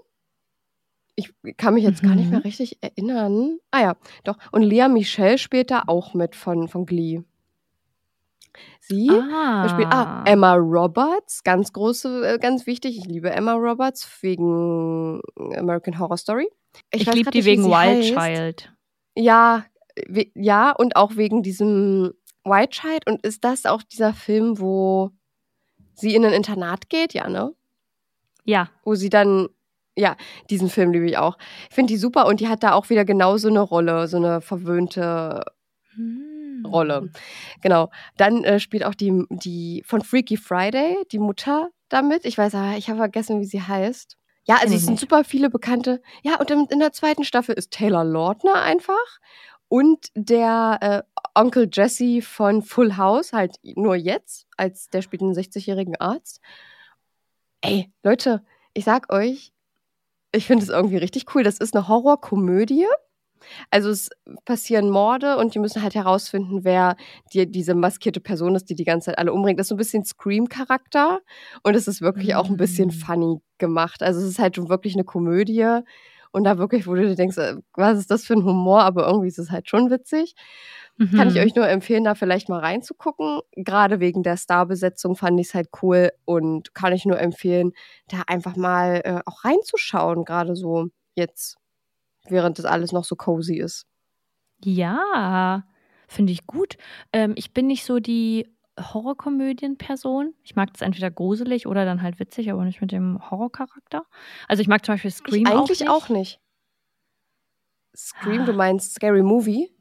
Ich 1.15 1.33
kann 1.57 1.75
mich 1.75 1.83
jetzt 1.83 2.03
gar 2.03 2.13
nicht 2.15 2.29
mehr 2.29 2.39
Mhm. 2.39 2.43
richtig 2.45 2.77
erinnern. 2.81 3.57
Ah 3.71 3.81
ja, 3.81 3.95
doch. 4.25 4.37
Und 4.51 4.63
Lea 4.63 4.87
Michelle 4.89 5.37
spielt 5.37 5.71
da 5.71 5.83
auch 5.87 6.13
mit 6.13 6.35
von, 6.35 6.67
von 6.67 6.85
Glee. 6.85 7.21
Sie 8.79 9.09
Ah. 9.09 9.67
spielt, 9.69 9.87
ah, 9.91 10.23
Emma 10.25 10.53
Roberts, 10.55 11.43
ganz 11.43 11.73
große, 11.73 12.35
äh, 12.35 12.37
ganz 12.39 12.65
wichtig. 12.67 12.97
Ich 12.97 13.05
liebe 13.05 13.29
Emma 13.31 13.53
Roberts 13.53 14.07
wegen 14.21 15.21
American 15.57 15.99
Horror 15.99 16.17
Story. 16.17 16.47
Ich, 16.91 17.07
weiß 17.07 17.15
liebe 17.15 17.31
die 17.31 17.39
nicht, 17.39 17.45
wegen 17.45 17.63
Wild 17.65 18.17
heißt. 18.17 18.37
Child. 18.37 18.73
Ja, 19.17 19.65
we- 20.07 20.31
ja, 20.35 20.71
und 20.71 20.95
auch 20.95 21.15
wegen 21.15 21.41
diesem 21.43 22.13
White 22.43 22.69
Child. 22.71 23.07
Und 23.07 23.25
ist 23.25 23.43
das 23.43 23.65
auch 23.65 23.81
dieser 23.83 24.13
Film, 24.13 24.59
wo 24.59 25.11
sie 25.93 26.13
in 26.15 26.23
ein 26.25 26.33
Internat 26.33 26.89
geht? 26.89 27.13
Ja, 27.13 27.29
ne? 27.29 27.53
Ja. 28.43 28.69
Wo 28.83 28.95
sie 28.95 29.09
dann, 29.09 29.49
ja, 29.95 30.15
diesen 30.49 30.69
Film 30.69 30.91
liebe 30.91 31.05
ich 31.05 31.17
auch. 31.17 31.37
Ich 31.69 31.75
finde 31.75 31.93
die 31.93 31.97
super 31.97 32.27
und 32.27 32.39
die 32.39 32.47
hat 32.47 32.63
da 32.63 32.73
auch 32.73 32.89
wieder 32.89 33.05
genau 33.05 33.37
so 33.37 33.47
eine 33.47 33.61
Rolle, 33.61 34.07
so 34.07 34.17
eine 34.17 34.41
verwöhnte 34.41 35.43
Hm. 35.95 36.65
Rolle. 36.65 37.09
Genau. 37.61 37.89
Dann 38.17 38.43
äh, 38.43 38.59
spielt 38.59 38.85
auch 38.85 38.95
die, 38.95 39.25
die 39.29 39.83
von 39.85 40.01
Freaky 40.01 40.37
Friday, 40.37 40.97
die 41.11 41.19
Mutter 41.19 41.69
damit. 41.89 42.25
Ich 42.25 42.37
weiß, 42.37 42.55
aber 42.55 42.77
ich 42.77 42.89
habe 42.89 42.97
vergessen, 42.97 43.39
wie 43.39 43.45
sie 43.45 43.61
heißt. 43.61 44.17
Ja, 44.47 44.57
also 44.61 44.75
es 44.75 44.85
sind 44.85 44.99
super 44.99 45.23
viele 45.23 45.49
bekannte. 45.49 46.01
Ja, 46.21 46.39
und 46.39 46.51
in, 46.51 46.67
in 46.69 46.79
der 46.79 46.91
zweiten 46.91 47.23
Staffel 47.23 47.55
ist 47.55 47.71
Taylor 47.71 48.03
Lautner 48.03 48.61
einfach. 48.61 49.19
Und 49.67 50.09
der 50.13 50.77
äh, 50.81 51.19
Onkel 51.33 51.67
Jesse 51.71 52.21
von 52.21 52.61
Full 52.61 52.97
House, 52.97 53.33
halt 53.33 53.55
nur 53.63 53.95
jetzt, 53.95 54.45
als 54.55 54.89
der 54.89 55.01
spielt 55.01 55.23
einen 55.23 55.33
60-jährigen 55.33 55.95
Arzt. 55.95 56.39
Ey, 57.61 57.91
Leute, 58.03 58.43
ich 58.73 58.85
sag 58.85 59.11
euch, 59.11 59.51
ich 60.35 60.45
finde 60.47 60.63
es 60.63 60.69
irgendwie 60.69 60.97
richtig 60.97 61.33
cool. 61.35 61.43
Das 61.43 61.57
ist 61.57 61.75
eine 61.75 61.87
Horrorkomödie. 61.87 62.85
Also 63.69 63.89
es 63.89 64.09
passieren 64.45 64.89
Morde 64.89 65.37
und 65.37 65.53
die 65.53 65.59
müssen 65.59 65.83
halt 65.83 65.93
herausfinden, 65.93 66.63
wer 66.63 66.95
die, 67.33 67.49
diese 67.51 67.75
maskierte 67.75 68.19
Person 68.19 68.55
ist, 68.55 68.69
die 68.69 68.75
die 68.75 68.85
ganze 68.85 69.07
Zeit 69.07 69.19
alle 69.19 69.33
umbringt. 69.33 69.59
Das 69.59 69.65
ist 69.65 69.69
so 69.69 69.75
ein 69.75 69.77
bisschen 69.77 70.03
Scream-Charakter 70.03 71.19
und 71.63 71.75
es 71.75 71.87
ist 71.87 72.01
wirklich 72.01 72.33
auch 72.35 72.49
ein 72.49 72.57
bisschen 72.57 72.87
Mm. 72.87 72.91
funny 72.91 73.37
gemacht. 73.59 74.01
Also 74.01 74.21
es 74.21 74.27
ist 74.27 74.39
halt 74.39 74.55
schon 74.55 74.69
wirklich 74.69 74.95
eine 74.95 75.03
Komödie 75.03 75.63
und 76.35 76.43
da 76.45 76.57
wirklich, 76.59 76.87
wo 76.87 76.95
du 76.95 77.07
dir 77.07 77.15
denkst, 77.15 77.37
äh, 77.37 77.55
was 77.75 77.99
ist 77.99 78.11
das 78.11 78.25
für 78.25 78.33
ein 78.35 78.43
Humor, 78.45 78.83
aber 78.83 79.07
irgendwie 79.07 79.27
ist 79.29 79.39
es 79.39 79.51
halt 79.51 79.69
schon 79.69 79.89
witzig. 79.91 80.35
Kann 81.11 81.29
ich 81.29 81.39
Mhm. 81.39 81.39
euch 81.39 81.55
nur 81.55 81.67
empfehlen, 81.69 82.03
da 82.03 82.13
vielleicht 82.15 82.49
mal 82.49 82.59
reinzugucken. 82.59 83.39
Gerade 83.55 83.99
wegen 84.01 84.21
der 84.23 84.37
Starbesetzung 84.37 85.15
fand 85.15 85.39
ich 85.39 85.47
es 85.47 85.53
halt 85.55 85.69
cool 85.81 86.11
und 86.25 86.73
kann 86.75 86.93
ich 86.93 87.05
nur 87.05 87.19
empfehlen, 87.19 87.71
da 88.09 88.23
einfach 88.27 88.55
mal 88.57 89.01
äh, 89.05 89.21
auch 89.25 89.45
reinzuschauen, 89.45 90.25
gerade 90.25 90.55
so 90.55 90.87
jetzt, 91.15 91.57
während 92.29 92.59
das 92.59 92.65
alles 92.65 92.91
noch 92.93 93.05
so 93.05 93.15
cozy 93.15 93.57
ist. 93.57 93.85
Ja, 94.63 95.63
finde 96.07 96.31
ich 96.33 96.47
gut. 96.47 96.77
Ähm, 97.13 97.33
ich 97.35 97.53
bin 97.53 97.67
nicht 97.67 97.85
so 97.85 97.99
die 97.99 98.47
Horrorkomödien-Person. 98.79 100.33
Ich 100.43 100.55
mag 100.55 100.71
das 100.73 100.81
entweder 100.81 101.09
gruselig 101.11 101.67
oder 101.67 101.85
dann 101.85 102.01
halt 102.01 102.19
witzig, 102.19 102.51
aber 102.51 102.63
nicht 102.65 102.81
mit 102.81 102.91
dem 102.91 103.19
Horrorcharakter. 103.29 104.05
Also 104.47 104.61
ich 104.61 104.67
mag 104.67 104.85
zum 104.85 104.93
Beispiel 104.95 105.11
Scream 105.11 105.45
ich 105.45 105.51
eigentlich 105.53 105.89
auch 105.89 105.95
auch 106.05 106.09
nicht. 106.09 106.39
nicht. 106.39 106.41
Scream, 107.97 108.45
du 108.45 108.51
Ah. 108.51 108.55
meinst 108.55 108.93
Scary 108.95 109.23
Movie? 109.23 109.71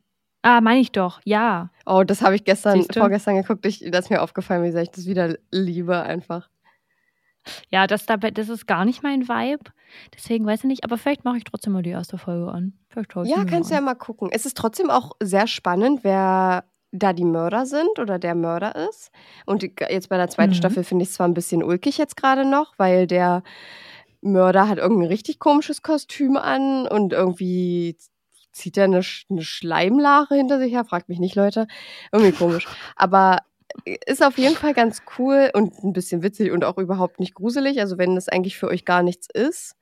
Ah, 0.43 0.61
meine 0.61 0.81
ich 0.81 0.93
doch, 0.93 1.21
ja. 1.25 1.71
Oh, 1.87 2.05
das 2.05 2.21
habe 2.23 2.35
ich 2.37 2.45
gestern, 2.45 2.85
vorgestern 2.93 3.37
geguckt. 3.37 3.65
Ich, 3.67 3.81
das 3.91 4.07
ist 4.07 4.11
mir 4.11 4.21
aufgefallen, 4.23 4.63
wie 4.63 4.71
sehr 4.73 4.83
ich 4.83 4.91
das 4.91 5.07
wieder 5.07 5.37
liebe 5.51 6.03
einfach. 6.03 6.51
Ja, 7.71 7.87
das, 7.87 8.07
das 8.07 8.49
ist 8.49 8.67
gar 8.67 8.85
nicht 8.85 9.03
mein 9.03 9.29
Vibe. 9.29 9.71
Deswegen 10.15 10.47
weiß 10.47 10.61
ich 10.61 10.65
nicht, 10.67 10.85
aber 10.85 10.97
vielleicht 10.99 11.25
mache 11.25 11.39
ich 11.39 11.45
trotzdem 11.45 11.73
mal 11.73 11.83
die 11.83 11.91
erste 11.91 12.19
Folge 12.19 12.51
an. 12.51 12.79
Vielleicht 12.89 13.15
Ja, 13.27 13.45
kannst 13.45 13.71
du 13.71 13.75
ja 13.75 13.81
mal 13.81 13.95
gucken. 13.95 14.29
Es 14.33 14.47
ist 14.47 14.57
trotzdem 14.57 14.91
auch 14.91 15.13
sehr 15.21 15.47
spannend, 15.47 16.05
wer 16.05 16.65
da 16.97 17.13
die 17.13 17.25
Mörder 17.25 17.67
sind 17.67 17.99
oder 17.99 18.19
der 18.19 18.35
Mörder 18.35 18.89
ist. 18.89 19.11
Und 19.47 19.63
jetzt 19.63 20.09
bei 20.09 20.17
der 20.17 20.29
zweiten 20.29 20.53
Mhm. 20.53 20.57
Staffel 20.57 20.85
finde 20.85 21.03
ich 21.03 21.09
es 21.09 21.15
zwar 21.17 21.27
ein 21.29 21.35
bisschen 21.35 21.63
ulkig 21.63 21.99
jetzt 21.99 22.17
gerade 22.17 22.49
noch, 22.49 22.75
weil 22.79 23.07
der 23.07 23.43
Mörder 24.21 24.69
hat 24.69 24.79
irgendein 24.79 25.09
richtig 25.09 25.39
komisches 25.39 25.83
Kostüm 25.83 26.37
an 26.37 26.87
und 26.87 27.13
irgendwie 27.13 27.97
zieht 28.53 28.77
er 28.77 28.85
eine, 28.85 29.01
Sch- 29.01 29.25
eine 29.29 29.43
Schleimlache 29.43 30.37
hinter 30.37 30.59
sich 30.59 30.73
her. 30.73 30.85
Fragt 30.85 31.09
mich 31.09 31.19
nicht, 31.19 31.35
Leute. 31.35 31.67
Irgendwie 32.13 32.33
komisch. 32.33 32.67
Aber 32.97 33.39
ist 34.07 34.25
auf 34.25 34.39
jeden 34.39 34.55
Fall 34.55 34.73
ganz 34.73 35.03
cool 35.19 35.51
und 35.53 35.83
ein 35.83 35.93
bisschen 35.93 36.23
witzig 36.23 36.53
und 36.53 36.65
auch 36.65 36.79
überhaupt 36.79 37.19
nicht 37.19 37.35
gruselig. 37.35 37.81
Also 37.81 37.99
wenn 37.99 38.15
das 38.15 38.29
eigentlich 38.29 38.57
für 38.57 38.69
euch 38.69 38.85
gar 38.85 39.03
nichts 39.03 39.27
ist, 39.35 39.75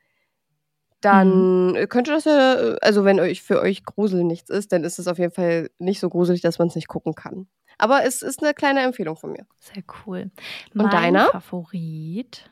dann 1.05 1.87
könnte 1.89 2.11
das 2.13 2.25
ja, 2.25 2.77
also 2.81 3.05
wenn 3.05 3.21
euch 3.21 3.43
für 3.43 3.61
euch 3.61 3.85
Grusel 3.85 4.25
nichts 4.25 4.51
ist, 4.51 4.73
dann 4.73 4.85
ist 4.85 4.99
es 4.99 5.07
auf 5.09 5.19
jeden 5.19 5.33
Fall 5.33 5.71
nicht 5.79 6.01
so 6.01 6.09
gruselig, 6.09 6.41
dass 6.41 6.59
man 6.59 6.69
es 6.69 6.75
nicht 6.75 6.89
gucken 6.89 7.15
kann. 7.15 7.47
Aber 7.79 8.05
es 8.05 8.23
ist 8.23 8.43
eine 8.43 8.55
kleine 8.55 8.81
Empfehlung 8.81 9.17
von 9.17 9.33
mir. 9.33 9.47
Sehr 9.59 9.83
cool. 10.07 10.31
Und 10.75 10.83
mein 10.83 10.91
deiner? 10.91 11.27
Favorit. 11.31 12.49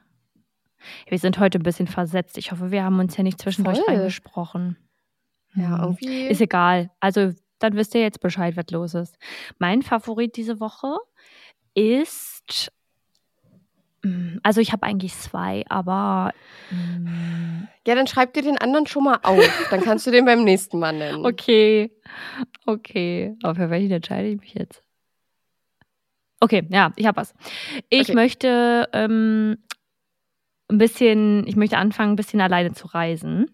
Wir 1.08 1.18
sind 1.18 1.38
heute 1.38 1.58
ein 1.58 1.62
bisschen 1.62 1.86
versetzt. 1.86 2.38
Ich 2.38 2.52
hoffe, 2.52 2.70
wir 2.70 2.82
haben 2.84 2.98
uns 2.98 3.16
ja 3.16 3.22
nicht 3.22 3.40
zwischendurch 3.40 3.78
Voll. 3.80 3.94
reingesprochen. 3.94 4.76
Ja, 5.54 5.76
Hm. 5.76 5.82
irgendwie. 5.82 6.26
Ist 6.28 6.40
egal. 6.40 6.90
Also, 7.00 7.32
dann 7.58 7.74
wisst 7.74 7.94
ihr 7.94 8.00
jetzt 8.00 8.20
Bescheid, 8.20 8.56
was 8.56 8.70
los 8.70 8.94
ist. 8.94 9.16
Mein 9.58 9.82
Favorit 9.82 10.36
diese 10.36 10.58
Woche 10.60 10.96
ist. 11.74 12.72
Mm, 14.02 14.38
Also, 14.42 14.60
ich 14.60 14.72
habe 14.72 14.84
eigentlich 14.84 15.14
zwei, 15.14 15.64
aber. 15.68 16.32
mm, 16.70 17.64
ja, 17.86 17.94
dann 17.94 18.06
schreib 18.06 18.32
dir 18.34 18.42
den 18.42 18.58
anderen 18.58 18.86
schon 18.86 19.04
mal 19.04 19.18
auf. 19.22 19.38
dann 19.70 19.80
kannst 19.80 20.06
du 20.06 20.10
den 20.10 20.24
beim 20.24 20.44
nächsten 20.44 20.78
Mal 20.78 20.92
nennen. 20.92 21.24
Okay. 21.24 21.90
Okay. 22.66 23.36
Aber 23.42 23.54
für 23.54 23.70
welchen 23.70 23.92
entscheide 23.92 24.28
ich 24.28 24.40
mich 24.40 24.54
jetzt? 24.54 24.82
Okay, 26.40 26.66
ja, 26.70 26.92
ich 26.96 27.06
habe 27.06 27.18
was. 27.18 27.34
Ich 27.90 28.02
Okay. 28.02 28.14
möchte 28.14 28.88
ähm, 28.92 29.58
ein 30.70 30.78
bisschen, 30.78 31.46
ich 31.46 31.56
möchte 31.56 31.76
anfangen, 31.76 32.12
ein 32.12 32.16
bisschen 32.16 32.40
alleine 32.40 32.72
zu 32.72 32.86
reisen, 32.86 33.50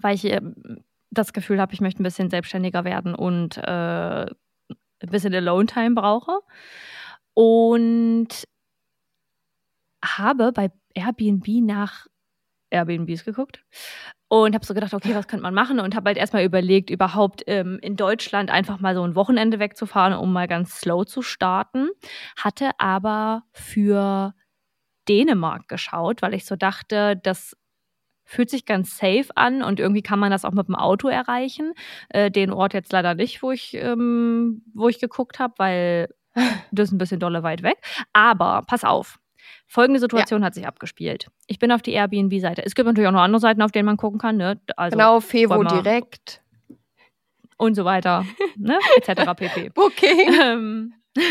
weil 0.00 0.14
ich 0.14 0.24
ähm, 0.24 0.84
das 1.10 1.32
Gefühl 1.32 1.60
habe, 1.60 1.72
ich 1.74 1.80
möchte 1.80 2.00
ein 2.02 2.04
bisschen 2.04 2.30
selbstständiger 2.30 2.84
werden 2.84 3.14
und 3.14 3.56
äh, 3.58 3.62
ein 4.26 5.10
bisschen 5.10 5.34
Alone-Time 5.34 5.94
brauche. 5.94 6.40
Und 7.34 8.28
habe 10.06 10.52
bei 10.52 10.70
Airbnb 10.94 11.46
nach 11.62 12.06
Airbnbs 12.70 13.24
geguckt 13.24 13.64
und 14.28 14.54
habe 14.54 14.64
so 14.64 14.74
gedacht, 14.74 14.94
okay, 14.94 15.14
was 15.14 15.28
könnte 15.28 15.42
man 15.42 15.54
machen? 15.54 15.78
Und 15.78 15.94
habe 15.94 16.08
halt 16.08 16.18
erstmal 16.18 16.44
überlegt, 16.44 16.90
überhaupt 16.90 17.42
ähm, 17.46 17.78
in 17.80 17.96
Deutschland 17.96 18.50
einfach 18.50 18.80
mal 18.80 18.94
so 18.94 19.02
ein 19.02 19.14
Wochenende 19.14 19.58
wegzufahren, 19.58 20.14
um 20.14 20.32
mal 20.32 20.48
ganz 20.48 20.80
slow 20.80 21.04
zu 21.04 21.22
starten. 21.22 21.88
Hatte 22.36 22.70
aber 22.78 23.44
für 23.52 24.34
Dänemark 25.08 25.68
geschaut, 25.68 26.22
weil 26.22 26.34
ich 26.34 26.44
so 26.44 26.56
dachte, 26.56 27.16
das 27.22 27.56
fühlt 28.24 28.50
sich 28.50 28.66
ganz 28.66 28.98
safe 28.98 29.28
an 29.36 29.62
und 29.62 29.78
irgendwie 29.78 30.02
kann 30.02 30.18
man 30.18 30.32
das 30.32 30.44
auch 30.44 30.50
mit 30.52 30.66
dem 30.66 30.74
Auto 30.74 31.06
erreichen. 31.08 31.72
Äh, 32.08 32.30
den 32.32 32.52
Ort 32.52 32.74
jetzt 32.74 32.92
leider 32.92 33.14
nicht, 33.14 33.42
wo 33.42 33.52
ich, 33.52 33.74
ähm, 33.74 34.62
wo 34.74 34.88
ich 34.88 34.98
geguckt 34.98 35.38
habe, 35.38 35.54
weil 35.58 36.08
das 36.72 36.88
ist 36.88 36.92
ein 36.92 36.98
bisschen 36.98 37.20
dolle 37.20 37.44
weit 37.44 37.62
weg. 37.62 37.78
Aber 38.12 38.62
pass 38.66 38.82
auf, 38.82 39.20
Folgende 39.66 40.00
Situation 40.00 40.44
hat 40.44 40.54
sich 40.54 40.66
abgespielt. 40.66 41.28
Ich 41.46 41.58
bin 41.58 41.72
auf 41.72 41.82
die 41.82 41.92
Airbnb-Seite. 41.92 42.64
Es 42.64 42.74
gibt 42.74 42.86
natürlich 42.86 43.08
auch 43.08 43.12
noch 43.12 43.20
andere 43.20 43.40
Seiten, 43.40 43.62
auf 43.62 43.72
denen 43.72 43.86
man 43.86 43.96
gucken 43.96 44.18
kann. 44.18 44.36
Ne? 44.36 44.60
Also, 44.76 44.96
genau, 44.96 45.20
Fevo 45.20 45.62
direkt. 45.64 46.42
Und 47.58 47.74
so 47.74 47.84
weiter. 47.84 48.24
Ne? 48.56 48.78
Etc. 48.96 49.34
pp. 49.34 49.70
Okay. 49.74 50.28
Ähm. 50.40 50.94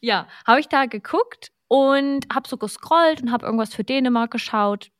ja, 0.00 0.28
habe 0.46 0.60
ich 0.60 0.68
da 0.68 0.86
geguckt 0.86 1.50
und 1.68 2.26
habe 2.32 2.48
so 2.48 2.56
gescrollt 2.56 3.22
und 3.22 3.32
habe 3.32 3.44
irgendwas 3.46 3.74
für 3.74 3.82
Dänemark 3.82 4.30
geschaut 4.30 4.90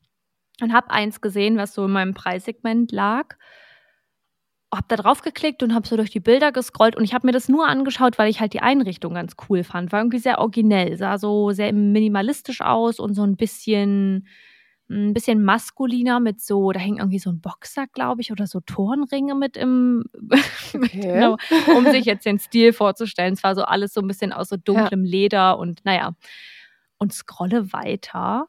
und 0.60 0.72
habe 0.72 0.90
eins 0.90 1.20
gesehen, 1.20 1.56
was 1.56 1.74
so 1.74 1.84
in 1.84 1.92
meinem 1.92 2.14
Preissegment 2.14 2.92
lag. 2.92 3.36
Hab 4.74 4.88
da 4.88 4.96
drauf 4.96 5.20
geklickt 5.20 5.62
und 5.62 5.74
habe 5.74 5.86
so 5.86 5.96
durch 5.96 6.08
die 6.10 6.20
Bilder 6.20 6.50
gescrollt 6.50 6.96
und 6.96 7.04
ich 7.04 7.12
habe 7.12 7.26
mir 7.26 7.32
das 7.32 7.48
nur 7.48 7.68
angeschaut, 7.68 8.18
weil 8.18 8.30
ich 8.30 8.40
halt 8.40 8.54
die 8.54 8.60
Einrichtung 8.62 9.14
ganz 9.14 9.34
cool 9.48 9.64
fand. 9.64 9.92
War 9.92 10.00
irgendwie 10.00 10.18
sehr 10.18 10.38
originell, 10.38 10.96
sah 10.96 11.18
so 11.18 11.50
sehr 11.52 11.72
minimalistisch 11.74 12.62
aus 12.62 12.98
und 12.98 13.14
so 13.14 13.22
ein 13.22 13.36
bisschen 13.36 14.26
ein 14.90 15.14
bisschen 15.14 15.42
maskuliner 15.42 16.20
mit 16.20 16.40
so, 16.40 16.70
da 16.72 16.80
hing 16.80 16.98
irgendwie 16.98 17.18
so 17.18 17.30
ein 17.30 17.40
Boxer, 17.40 17.86
glaube 17.86 18.20
ich, 18.20 18.30
oder 18.32 18.46
so 18.46 18.60
Turnringe 18.60 19.34
mit 19.34 19.56
im, 19.56 20.04
Okay. 20.74 21.00
genau, 21.02 21.36
um 21.76 21.90
sich 21.90 22.04
jetzt 22.04 22.26
den 22.26 22.38
Stil 22.38 22.72
vorzustellen. 22.72 23.34
Es 23.34 23.42
war 23.42 23.54
so 23.54 23.62
alles 23.62 23.94
so 23.94 24.00
ein 24.00 24.08
bisschen 24.08 24.32
aus 24.32 24.48
so 24.48 24.56
dunklem 24.56 25.04
Leder 25.04 25.58
und 25.58 25.84
naja. 25.84 26.14
Und 26.98 27.12
scrolle 27.12 27.72
weiter 27.72 28.46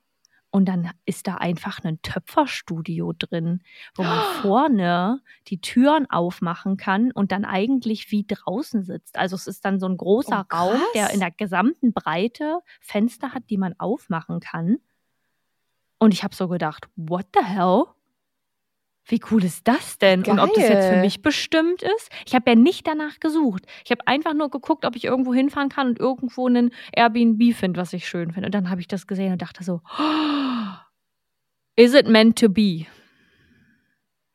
und 0.54 0.66
dann 0.66 0.92
ist 1.08 1.26
da 1.26 1.36
einfach 1.36 1.80
ein 1.84 2.00
Töpferstudio 2.04 3.14
drin, 3.18 3.64
wo 3.96 4.04
man 4.04 4.20
vorne 4.44 5.20
die 5.48 5.60
Türen 5.60 6.08
aufmachen 6.12 6.78
kann 6.78 7.12
und 7.12 7.32
dann 7.32 7.44
eigentlich 7.44 8.12
wie 8.12 8.24
draußen 8.28 8.84
sitzt. 8.84 9.18
Also 9.18 9.36
es 9.36 9.48
ist 9.48 9.66
dann 9.66 9.80
so 9.80 9.88
ein 9.88 9.98
großer 9.98 10.46
Oh, 10.52 10.56
Raum, 10.56 10.80
der 10.94 11.10
in 11.10 11.22
der 11.22 11.32
gesamten 11.32 11.92
Breite 11.92 12.60
Fenster 12.82 13.34
hat, 13.34 13.50
die 13.50 13.58
man 13.58 13.74
aufmachen 13.80 14.40
kann. 14.40 14.78
Und 15.98 16.14
ich 16.14 16.24
habe 16.24 16.36
so 16.36 16.48
gedacht, 16.48 16.88
what 16.96 17.26
the 17.34 17.44
hell? 17.44 17.86
Wie 19.06 19.20
cool 19.30 19.44
ist 19.44 19.68
das 19.68 19.98
denn? 19.98 20.24
Und 20.24 20.40
ob 20.40 20.54
das 20.54 20.70
jetzt 20.70 20.86
für 20.86 20.94
Geil. 20.94 21.02
mich 21.02 21.22
bestimmt 21.22 21.82
ist? 21.82 22.10
Ich 22.26 22.34
habe 22.36 22.52
ja 22.52 22.56
nicht 22.56 22.88
danach 22.88 23.20
gesucht. 23.20 23.66
Ich 23.84 23.92
habe 23.92 24.08
einfach 24.08 24.34
nur 24.34 24.50
geguckt, 24.50 24.86
ob 24.86 24.96
ich 24.96 25.04
irgendwo 25.04 25.34
hinfahren 25.34 25.70
kann 25.70 25.88
und 25.88 26.00
irgendwo 26.00 26.48
einen 26.48 26.72
Airbnb 26.94 27.54
finde, 27.54 27.82
was 27.82 27.92
ich 27.92 28.08
schön 28.08 28.32
finde. 28.32 28.48
Und 28.48 28.56
dann 28.56 28.70
habe 28.70 28.80
ich 28.80 28.88
das 28.88 29.06
gesehen 29.06 29.34
und 29.34 29.42
dachte 29.42 29.64
so, 29.64 29.82
is 31.76 31.94
it 31.94 32.08
meant 32.08 32.40
to 32.40 32.48
be? 32.48 32.86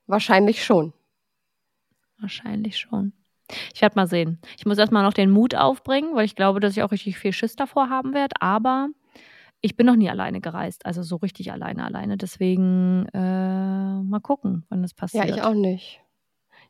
Wahrscheinlich 0.07 0.63
schon. 0.63 0.93
Wahrscheinlich 2.19 2.79
schon. 2.79 3.13
Ich 3.73 3.81
werde 3.81 3.97
mal 3.97 4.07
sehen. 4.07 4.39
Ich 4.59 4.67
muss 4.67 4.77
erstmal 4.77 5.03
noch 5.03 5.15
den 5.15 5.31
Mut 5.31 5.55
aufbringen, 5.55 6.15
weil 6.15 6.27
ich 6.27 6.37
glaube, 6.37 6.61
dass 6.61 6.77
ich 6.77 6.83
auch 6.83 6.93
richtig 6.93 7.19
viel 7.19 7.33
Schiss 7.33 7.57
davor 7.57 7.89
haben 7.89 8.13
werde. 8.13 8.35
Aber 8.41 8.89
ich 9.61 9.77
bin 9.77 9.87
noch 9.87 9.97
nie 9.97 10.09
alleine 10.11 10.41
gereist. 10.41 10.87
Also 10.87 11.03
so 11.03 11.17
richtig 11.17 11.51
alleine, 11.53 11.85
alleine. 11.85 12.17
Deswegen 12.17 13.07
äh, 13.13 14.03
mal 14.03 14.21
gucken, 14.23 14.65
wann 14.69 14.83
das 14.83 14.93
Ja, 14.93 14.97
passiert. 14.97 15.31
ich 15.31 15.43
auch 15.43 15.55
nicht. 15.55 16.01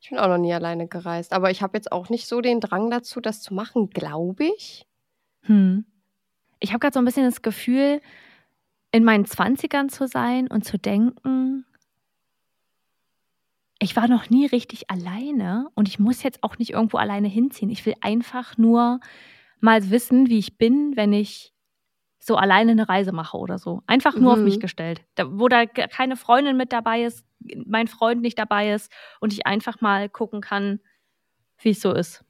Ich 0.00 0.10
bin 0.10 0.18
auch 0.18 0.28
noch 0.28 0.38
nie 0.38 0.52
alleine 0.54 0.86
gereist. 0.88 1.32
Aber 1.32 1.50
ich 1.50 1.60
habe 1.62 1.76
jetzt 1.76 1.92
auch 1.92 2.08
nicht 2.08 2.26
so 2.26 2.40
den 2.40 2.60
Drang 2.60 2.90
dazu, 2.90 3.20
das 3.20 3.42
zu 3.42 3.52
machen, 3.52 3.90
glaube 3.90 4.44
ich. 4.56 4.86
Hm. 5.42 5.84
Ich 6.60 6.70
habe 6.70 6.78
gerade 6.80 6.94
so 6.94 7.00
ein 7.00 7.04
bisschen 7.04 7.24
das 7.24 7.42
Gefühl, 7.42 8.00
in 8.90 9.04
meinen 9.04 9.26
Zwanzigern 9.26 9.88
zu 9.88 10.06
sein 10.06 10.46
und 10.48 10.64
zu 10.64 10.78
denken, 10.78 11.66
ich 13.80 13.94
war 13.96 14.08
noch 14.08 14.28
nie 14.30 14.46
richtig 14.46 14.90
alleine 14.90 15.68
und 15.74 15.88
ich 15.88 15.98
muss 15.98 16.22
jetzt 16.22 16.42
auch 16.42 16.58
nicht 16.58 16.70
irgendwo 16.70 16.96
alleine 16.96 17.28
hinziehen. 17.28 17.70
Ich 17.70 17.84
will 17.86 17.94
einfach 18.00 18.56
nur 18.56 19.00
mal 19.60 19.90
wissen, 19.90 20.28
wie 20.28 20.38
ich 20.38 20.58
bin, 20.58 20.96
wenn 20.96 21.12
ich 21.12 21.52
so 22.28 22.36
alleine 22.36 22.70
eine 22.72 22.88
Reise 22.88 23.10
mache 23.12 23.36
oder 23.36 23.58
so. 23.58 23.82
Einfach 23.88 24.14
nur 24.14 24.34
auf 24.34 24.38
mich 24.38 24.56
Mhm. 24.56 24.60
gestellt. 24.60 25.02
Da, 25.16 25.24
wo 25.28 25.48
da 25.48 25.66
keine 25.66 26.16
Freundin 26.16 26.56
mit 26.56 26.72
dabei 26.72 27.02
ist, 27.02 27.24
mein 27.66 27.88
Freund 27.88 28.20
nicht 28.22 28.38
dabei 28.38 28.72
ist 28.72 28.92
und 29.20 29.32
ich 29.32 29.46
einfach 29.46 29.80
mal 29.80 30.08
gucken 30.08 30.40
kann, 30.40 30.78
wie 31.60 31.70
es 31.70 31.80
so 31.80 31.92
ist. 31.92 32.24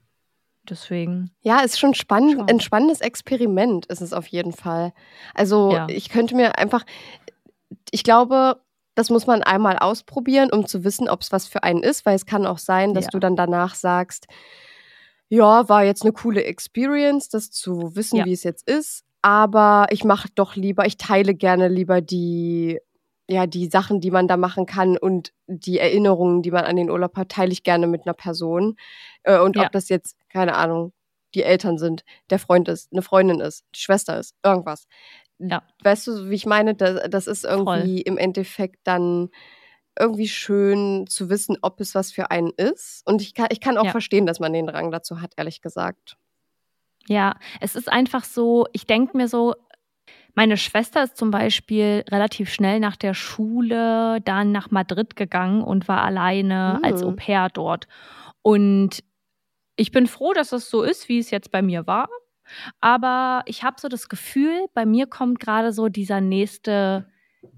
Deswegen. 0.68 1.30
Ja, 1.40 1.60
ist 1.60 1.78
schon 1.78 1.94
spannend, 1.94 2.34
Schauen. 2.36 2.48
ein 2.48 2.60
spannendes 2.60 3.00
Experiment 3.00 3.86
ist 3.86 4.00
es 4.02 4.12
auf 4.12 4.26
jeden 4.26 4.52
Fall. 4.52 4.92
Also 5.34 5.72
Ja. 5.72 5.86
ich 5.88 6.08
könnte 6.10 6.34
mir 6.34 6.58
einfach, 6.58 6.84
ich 7.90 8.02
glaube, 8.04 8.60
das 8.94 9.08
muss 9.10 9.26
man 9.26 9.42
einmal 9.42 9.78
ausprobieren, 9.78 10.50
um 10.52 10.66
zu 10.66 10.84
wissen, 10.84 11.08
ob 11.08 11.22
es 11.22 11.32
was 11.32 11.46
für 11.46 11.62
einen 11.62 11.82
ist, 11.82 12.04
weil 12.04 12.16
es 12.16 12.26
kann 12.26 12.46
auch 12.46 12.58
sein, 12.58 12.94
dass 12.94 13.04
Ja. 13.06 13.10
du 13.12 13.18
dann 13.18 13.36
danach 13.36 13.74
sagst, 13.74 14.26
ja, 15.30 15.68
war 15.68 15.84
jetzt 15.84 16.02
eine 16.02 16.12
coole 16.12 16.44
Experience, 16.44 17.28
das 17.28 17.50
zu 17.50 17.94
wissen, 17.96 18.16
Ja. 18.16 18.24
wie 18.24 18.32
es 18.32 18.42
jetzt 18.44 18.68
ist, 18.68 19.04
aber 19.23 19.86
ich 19.90 20.05
mache 20.05 20.28
doch 20.35 20.57
lieber, 20.57 20.86
ich 20.86 20.97
teile 20.97 21.35
gerne 21.35 21.69
lieber 21.69 22.01
die 22.01 22.81
ja, 23.31 23.47
die 23.47 23.69
Sachen, 23.69 24.01
die 24.01 24.11
man 24.11 24.27
da 24.27 24.39
machen 24.39 24.65
kann 24.65 24.97
und 24.97 25.35
die 25.47 25.78
Erinnerungen, 25.78 26.40
die 26.43 26.51
man 26.51 26.65
an 26.65 26.77
den 26.77 26.89
Urlaub 26.90 27.15
hat, 27.16 27.28
teile 27.31 27.53
ich 27.53 27.62
gerne 27.62 27.86
mit 27.86 28.07
einer 28.07 28.15
Person. 28.15 28.77
Äh, 29.23 29.39
und 29.39 29.57
Ja. 29.57 29.66
ob 29.66 29.73
das 29.73 29.90
jetzt, 29.90 30.16
keine 30.31 30.55
Ahnung, 30.57 30.95
die 31.35 31.43
Eltern 31.43 31.77
sind, 31.77 32.05
der 32.31 32.39
Freund 32.39 32.69
ist, 32.69 32.90
eine 32.90 33.03
Freundin 33.03 33.40
ist, 33.40 33.65
die 33.74 33.81
Schwester 33.81 34.19
ist, 34.19 34.35
irgendwas. 34.43 34.86
Ja. 35.39 35.62
Weißt 35.82 36.07
du, 36.07 36.31
wie 36.31 36.35
ich 36.36 36.47
meine? 36.47 36.74
Das, 36.74 37.03
das 37.11 37.27
ist 37.27 37.45
irgendwie 37.45 38.01
im 38.01 38.16
Endeffekt 38.16 38.78
dann 38.85 39.28
irgendwie 39.99 40.28
schön 40.28 41.07
zu 41.07 41.28
wissen, 41.28 41.59
ob 41.62 41.81
es 41.81 41.95
was 41.95 42.12
für 42.12 42.31
einen 42.31 42.51
ist. 42.57 43.03
Und 43.07 43.20
ich 43.20 43.35
kann, 43.35 43.49
ich 43.51 43.61
kann 43.61 43.77
auch 43.78 43.85
Ja. 43.85 43.90
verstehen, 43.90 44.27
dass 44.27 44.40
man 44.40 44.53
den 44.55 44.66
Drang 44.66 44.90
dazu 44.90 45.20
hat, 45.20 45.32
ehrlich 45.36 45.61
gesagt. 45.61 46.16
Ja, 47.09 47.36
es 47.60 47.74
ist 47.74 47.90
einfach 47.90 48.24
so, 48.24 48.66
ich 48.72 48.86
denke 48.86 49.16
mir 49.16 49.28
so, 49.28 49.55
meine 50.35 50.56
Schwester 50.56 51.02
ist 51.02 51.16
zum 51.16 51.30
Beispiel 51.32 52.05
relativ 52.10 52.51
schnell 52.52 52.78
nach 52.78 52.97
der 52.97 53.14
Schule 53.14 54.20
dann 54.20 54.52
nach 54.52 54.70
Madrid 54.70 55.16
gegangen 55.16 55.62
und 55.62 55.89
war 55.89 56.02
alleine 56.02 56.78
als 56.82 57.02
Mhm. 57.02 57.09
Au 57.09 57.12
pair 57.12 57.48
dort. 57.52 57.89
Und 58.43 59.02
ich 59.76 59.90
bin 59.90 60.06
froh, 60.06 60.32
dass 60.32 60.52
es 60.52 60.70
so 60.70 60.82
ist, 60.82 61.09
wie 61.09 61.18
es 61.18 61.30
jetzt 61.30 61.51
bei 61.51 61.62
mir 61.62 61.86
war. 61.86 62.09
Aber 62.80 63.43
ich 63.47 63.62
habe 63.64 63.80
so 63.80 63.89
das 63.89 64.09
Gefühl, 64.09 64.66
bei 64.74 64.86
mir 64.86 65.06
kommt 65.06 65.40
gerade 65.40 65.72
so 65.72 65.89
dieser 65.89 66.20
nächste, 66.20 67.06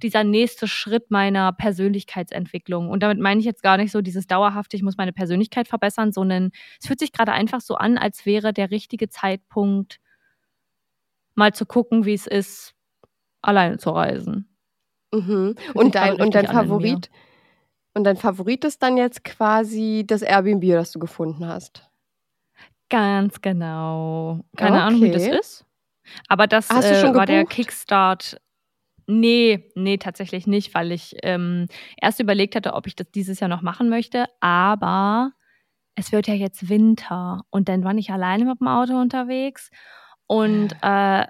dieser 0.02 0.24
nächste 0.24 0.66
Schritt 0.68 1.10
meiner 1.10 1.52
Persönlichkeitsentwicklung. 1.52 2.88
Und 2.88 3.02
damit 3.02 3.18
meine 3.18 3.40
ich 3.40 3.46
jetzt 3.46 3.62
gar 3.62 3.76
nicht 3.76 3.92
so 3.92 4.00
dieses 4.00 4.26
dauerhafte, 4.26 4.76
ich 4.76 4.82
muss 4.82 4.96
meine 4.96 5.12
Persönlichkeit 5.12 5.68
verbessern, 5.68 6.12
sondern 6.12 6.50
es 6.80 6.86
fühlt 6.86 6.98
sich 6.98 7.12
gerade 7.12 7.32
einfach 7.32 7.60
so 7.60 7.74
an, 7.74 7.98
als 7.98 8.26
wäre 8.26 8.52
der 8.52 8.70
richtige 8.70 9.08
Zeitpunkt, 9.08 10.00
mal 11.34 11.52
zu 11.54 11.66
gucken, 11.66 12.04
wie 12.04 12.14
es 12.14 12.26
ist, 12.26 12.74
alleine 13.42 13.78
zu 13.78 13.90
reisen. 13.90 14.48
Mhm. 15.12 15.54
Und 15.74 15.94
dein, 15.94 16.20
und 16.20 16.34
dein. 16.34 16.46
Favorit? 16.46 17.10
Und 17.94 18.04
dein 18.04 18.16
Favorit 18.16 18.64
ist 18.64 18.82
dann 18.82 18.96
jetzt 18.96 19.24
quasi 19.24 20.04
das 20.06 20.22
Airbnb, 20.22 20.64
das 20.72 20.92
du 20.92 20.98
gefunden 20.98 21.46
hast. 21.46 21.90
Ganz 22.88 23.40
genau. 23.40 24.40
Keine 24.56 24.82
Ahnung, 24.82 25.02
wie 25.02 25.10
das 25.10 25.24
Okay. 25.24 25.38
ist. 25.38 25.64
Aber 26.28 26.46
das 26.46 26.70
Hast 26.70 26.88
du 26.88 26.94
äh, 26.94 27.00
schon 27.00 27.14
war 27.14 27.26
der 27.26 27.40
gebucht? 27.40 27.54
Kickstart. 27.54 28.40
Nee, 29.10 29.72
nee, 29.74 29.96
tatsächlich 29.96 30.46
nicht, 30.46 30.72
weil 30.72 30.92
ich 30.92 31.16
ähm, 31.24 31.66
erst 32.00 32.20
überlegt 32.20 32.54
hatte, 32.54 32.74
ob 32.74 32.86
ich 32.86 32.94
das 32.94 33.10
dieses 33.10 33.40
Jahr 33.40 33.48
noch 33.48 33.60
machen 33.60 33.88
möchte. 33.88 34.26
Aber 34.38 35.32
es 35.96 36.12
wird 36.12 36.28
ja 36.28 36.34
jetzt 36.34 36.68
Winter 36.68 37.42
und 37.50 37.68
dann 37.68 37.82
war 37.82 37.92
ich 37.96 38.12
alleine 38.12 38.44
mit 38.44 38.60
dem 38.60 38.68
Auto 38.68 38.94
unterwegs. 39.00 39.70
Und 40.28 40.72
äh, 40.82 41.26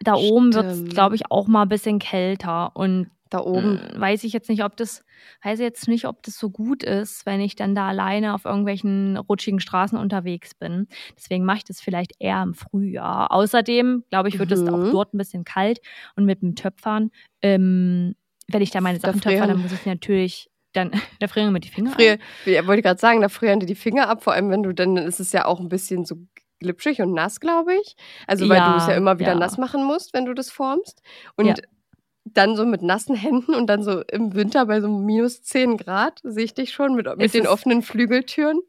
da 0.00 0.14
oben 0.14 0.54
wird 0.54 0.66
es, 0.66 0.78
Stimmt. 0.78 0.94
glaube 0.94 1.16
ich, 1.16 1.28
auch 1.30 1.48
mal 1.48 1.62
ein 1.62 1.68
bisschen 1.68 1.98
kälter. 1.98 2.76
Und 2.76 3.10
Da 3.30 3.40
oben. 3.40 3.74
Mm, 3.74 4.00
weiß 4.00 4.24
ich 4.24 4.32
jetzt 4.32 4.48
nicht, 4.48 4.64
ob 4.64 4.76
das, 4.76 5.04
weiß 5.44 5.58
jetzt 5.60 5.86
nicht, 5.88 6.06
ob 6.06 6.22
das 6.22 6.38
so 6.38 6.50
gut 6.50 6.82
ist, 6.82 7.26
wenn 7.26 7.40
ich 7.40 7.56
dann 7.56 7.74
da 7.74 7.88
alleine 7.88 8.34
auf 8.34 8.44
irgendwelchen 8.44 9.16
rutschigen 9.16 9.60
Straßen 9.60 9.98
unterwegs 9.98 10.54
bin. 10.54 10.88
Deswegen 11.16 11.44
mache 11.44 11.58
ich 11.58 11.64
das 11.64 11.80
vielleicht 11.80 12.12
eher 12.18 12.42
im 12.42 12.54
Frühjahr. 12.54 13.30
Außerdem, 13.32 14.04
glaube 14.10 14.28
ich, 14.28 14.38
wird 14.38 14.52
es 14.52 14.66
auch 14.66 14.78
Mhm. 14.78 14.90
dort 14.92 15.14
ein 15.14 15.18
bisschen 15.18 15.44
kalt 15.44 15.80
und 16.16 16.24
mit 16.24 16.40
dem 16.42 16.54
Töpfern, 16.54 17.10
ähm, 17.42 18.14
wenn 18.48 18.62
ich 18.62 18.70
da 18.70 18.80
meine 18.80 18.98
Da 18.98 19.08
Sachen 19.08 19.20
töpfer, 19.20 19.46
dann 19.46 19.60
muss 19.60 19.72
ich 19.72 19.84
natürlich, 19.84 20.50
dann, 20.72 20.90
da 21.20 21.28
frieren 21.28 21.52
mir 21.52 21.60
die 21.60 21.68
Finger. 21.68 21.90
Frier, 21.92 22.18
ich 22.46 22.66
wollte 22.66 22.82
gerade 22.82 22.98
sagen, 23.00 23.20
da 23.20 23.28
frieren 23.28 23.60
dir 23.60 23.66
die 23.66 23.74
Finger 23.74 24.08
ab, 24.08 24.22
vor 24.22 24.32
allem 24.32 24.48
wenn 24.50 24.62
du 24.62 24.72
dann, 24.72 24.94
dann 24.94 25.06
ist 25.06 25.20
es 25.20 25.32
ja 25.32 25.44
auch 25.44 25.60
ein 25.60 25.68
bisschen 25.68 26.04
so 26.06 26.16
glitschig 26.60 27.00
und 27.02 27.12
nass, 27.12 27.40
glaube 27.40 27.74
ich. 27.74 27.94
Also 28.26 28.48
weil 28.48 28.62
du 28.62 28.70
es 28.76 28.86
ja 28.86 28.92
Ja, 28.92 28.96
immer 28.96 29.18
wieder 29.18 29.32
ja. 29.32 29.38
nass 29.38 29.58
machen 29.58 29.84
musst, 29.84 30.14
wenn 30.14 30.24
du 30.24 30.32
das 30.34 30.50
formst. 30.50 31.02
Und 31.36 31.46
Ja. 31.46 31.54
Dann 32.38 32.56
so 32.56 32.64
mit 32.64 32.82
nassen 32.82 33.16
Händen 33.16 33.54
und 33.54 33.66
dann 33.66 33.82
so 33.82 34.02
im 34.02 34.34
Winter 34.34 34.66
bei 34.66 34.80
so 34.80 34.88
minus 34.88 35.42
10 35.42 35.76
Grad 35.76 36.20
sehe 36.22 36.44
ich 36.44 36.54
dich 36.54 36.70
schon 36.72 36.94
mit, 36.94 37.06
mit 37.16 37.34
den 37.34 37.46
offenen 37.46 37.82
Flügeltüren. 37.82 38.60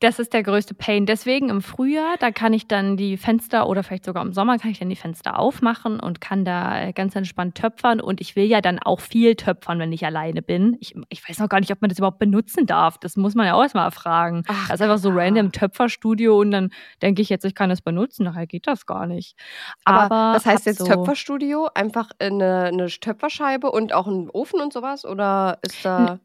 Das 0.00 0.20
ist 0.20 0.32
der 0.32 0.44
größte 0.44 0.74
Pain. 0.74 1.06
Deswegen 1.06 1.48
im 1.48 1.60
Frühjahr, 1.60 2.14
da 2.20 2.30
kann 2.30 2.52
ich 2.52 2.68
dann 2.68 2.96
die 2.96 3.16
Fenster 3.16 3.68
oder 3.68 3.82
vielleicht 3.82 4.04
sogar 4.04 4.22
im 4.24 4.32
Sommer 4.32 4.56
kann 4.58 4.70
ich 4.70 4.78
dann 4.78 4.88
die 4.88 4.94
Fenster 4.96 5.36
aufmachen 5.36 5.98
und 5.98 6.20
kann 6.20 6.44
da 6.44 6.80
äh, 6.80 6.92
ganz 6.92 7.16
entspannt 7.16 7.56
töpfern. 7.56 8.00
Und 8.00 8.20
ich 8.20 8.36
will 8.36 8.44
ja 8.44 8.60
dann 8.60 8.78
auch 8.78 9.00
viel 9.00 9.34
töpfern, 9.34 9.80
wenn 9.80 9.92
ich 9.92 10.06
alleine 10.06 10.40
bin. 10.40 10.76
Ich, 10.78 10.94
ich 11.08 11.28
weiß 11.28 11.40
noch 11.40 11.48
gar 11.48 11.58
nicht, 11.58 11.72
ob 11.72 11.80
man 11.80 11.88
das 11.88 11.98
überhaupt 11.98 12.20
benutzen 12.20 12.64
darf. 12.66 12.98
Das 12.98 13.16
muss 13.16 13.34
man 13.34 13.46
ja 13.46 13.54
auch 13.54 13.62
erstmal 13.62 13.86
erfragen. 13.86 14.44
Ach, 14.46 14.68
das 14.68 14.76
ist 14.76 14.82
einfach 14.82 14.98
so 14.98 15.10
random 15.10 15.50
Töpferstudio 15.50 16.38
und 16.38 16.52
dann 16.52 16.70
denke 17.02 17.20
ich 17.20 17.28
jetzt, 17.28 17.44
ich 17.44 17.56
kann 17.56 17.68
das 17.68 17.80
benutzen. 17.80 18.22
Nachher 18.22 18.46
geht 18.46 18.68
das 18.68 18.86
gar 18.86 19.06
nicht. 19.06 19.36
Aber, 19.84 20.32
das 20.34 20.46
heißt 20.46 20.60
hab 20.60 20.66
jetzt 20.66 20.78
so- 20.78 20.86
Töpferstudio, 20.86 21.70
einfach 21.74 22.10
eine, 22.20 22.66
eine 22.66 22.86
Töpferscheibe 22.86 23.68
und 23.72 23.92
auch 23.92 24.06
ein 24.06 24.30
Ofen 24.30 24.60
und 24.60 24.72
sowas? 24.72 25.04
Oder 25.04 25.58
ist 25.62 25.84
da. 25.84 26.20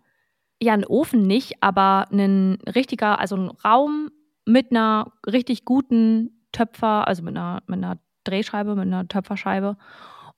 Ja, 0.61 0.73
ein 0.73 0.85
Ofen 0.85 1.23
nicht, 1.23 1.61
aber 1.61 2.07
ein 2.11 2.57
richtiger, 2.75 3.19
also 3.19 3.35
ein 3.35 3.49
Raum 3.49 4.11
mit 4.45 4.71
einer 4.71 5.11
richtig 5.25 5.65
guten 5.65 6.45
Töpfer, 6.51 7.07
also 7.07 7.23
mit 7.23 7.35
einer, 7.35 7.61
mit 7.67 7.77
einer 7.83 7.99
Drehscheibe, 8.23 8.75
mit 8.75 8.85
einer 8.87 9.07
Töpferscheibe. 9.07 9.77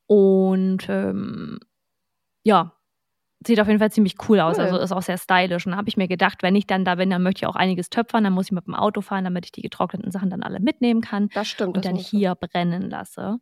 Und 0.08 0.88
ähm, 0.90 1.60
ja, 2.44 2.75
sieht 3.46 3.60
auf 3.60 3.68
jeden 3.68 3.80
Fall 3.80 3.92
ziemlich 3.92 4.16
cool 4.28 4.40
aus. 4.40 4.58
Cool. 4.58 4.66
Also 4.66 4.78
ist 4.80 4.92
auch 4.92 5.02
sehr 5.02 5.18
stylisch. 5.18 5.66
Und 5.66 5.74
da 5.74 5.78
habe 5.78 5.90
ich 5.90 5.98
mir 5.98 6.08
gedacht, 6.08 6.42
wenn 6.44 6.56
ich 6.56 6.68
dann 6.68 6.86
da 6.86 6.96
bin, 6.96 7.10
dann 7.10 7.24
möchte 7.24 7.40
ich 7.44 7.48
auch 7.48 7.56
einiges 7.56 7.90
töpfern. 7.90 8.24
Dann 8.24 8.34
muss 8.34 8.46
ich 8.48 8.52
mit 8.52 8.66
dem 8.68 8.76
Auto 8.76 9.02
fahren, 9.02 9.24
damit 9.24 9.46
ich 9.46 9.52
die 9.52 9.62
getrockneten 9.62 10.12
Sachen 10.12 10.30
dann 10.30 10.44
alle 10.44 10.60
mitnehmen 10.60 11.02
kann 11.02 11.30
Das 11.34 11.48
stimmt. 11.48 11.78
und 11.78 11.86
das 11.86 11.92
dann 11.92 11.96
hier 12.00 12.36
brennen 12.36 12.90
lasse. 12.90 13.40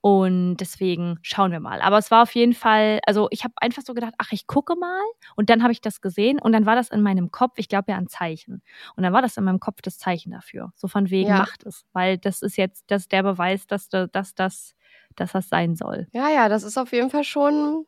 Und 0.00 0.56
deswegen 0.58 1.18
schauen 1.22 1.50
wir 1.50 1.60
mal. 1.60 1.80
Aber 1.80 1.96
es 1.98 2.10
war 2.10 2.22
auf 2.22 2.34
jeden 2.34 2.52
Fall, 2.52 3.00
also 3.06 3.28
ich 3.30 3.42
habe 3.44 3.54
einfach 3.56 3.82
so 3.82 3.94
gedacht, 3.94 4.12
ach, 4.18 4.32
ich 4.32 4.46
gucke 4.46 4.76
mal. 4.76 5.00
Und 5.34 5.48
dann 5.48 5.62
habe 5.62 5.72
ich 5.72 5.80
das 5.80 6.00
gesehen 6.02 6.38
und 6.38 6.52
dann 6.52 6.66
war 6.66 6.74
das 6.76 6.90
in 6.90 7.00
meinem 7.00 7.30
Kopf, 7.30 7.54
ich 7.56 7.68
glaube 7.68 7.92
ja 7.92 7.96
an 7.96 8.08
Zeichen. 8.08 8.62
Und 8.96 9.02
dann 9.02 9.12
war 9.14 9.22
das 9.22 9.36
in 9.38 9.44
meinem 9.44 9.60
Kopf 9.60 9.80
das 9.82 9.96
Zeichen 9.98 10.30
dafür. 10.32 10.72
So 10.76 10.88
von 10.88 11.08
wegen, 11.10 11.30
Ja. 11.30 11.38
macht 11.38 11.64
es. 11.64 11.86
Weil 11.94 12.18
das 12.18 12.42
ist 12.42 12.56
jetzt 12.58 12.84
das 12.88 13.08
der 13.08 13.22
Beweis, 13.22 13.66
dass, 13.66 13.88
da- 13.88 14.06
dass, 14.06 14.34
das, 14.34 14.74
dass 15.16 15.32
das 15.32 15.48
sein 15.48 15.74
soll. 15.74 16.06
Ja, 16.12 16.28
ja, 16.28 16.48
das 16.50 16.64
ist 16.64 16.76
auf 16.76 16.92
jeden 16.92 17.08
Fall 17.08 17.24
schon 17.24 17.86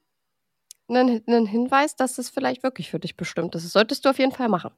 ein, 0.89 1.23
ein 1.27 1.47
Hinweis, 1.47 1.97
dass 1.97 2.17
das 2.17 2.31
vielleicht 2.31 2.63
wirklich 2.63 2.91
für 2.91 2.99
dich 3.01 3.17
bestimmt 3.17 3.55
ist. 3.55 3.65
Das 3.65 3.73
solltest 3.73 4.05
du 4.05 4.11
auf 4.11 4.19
jeden 4.19 4.33
Fall 4.33 4.49
machen. 4.49 4.71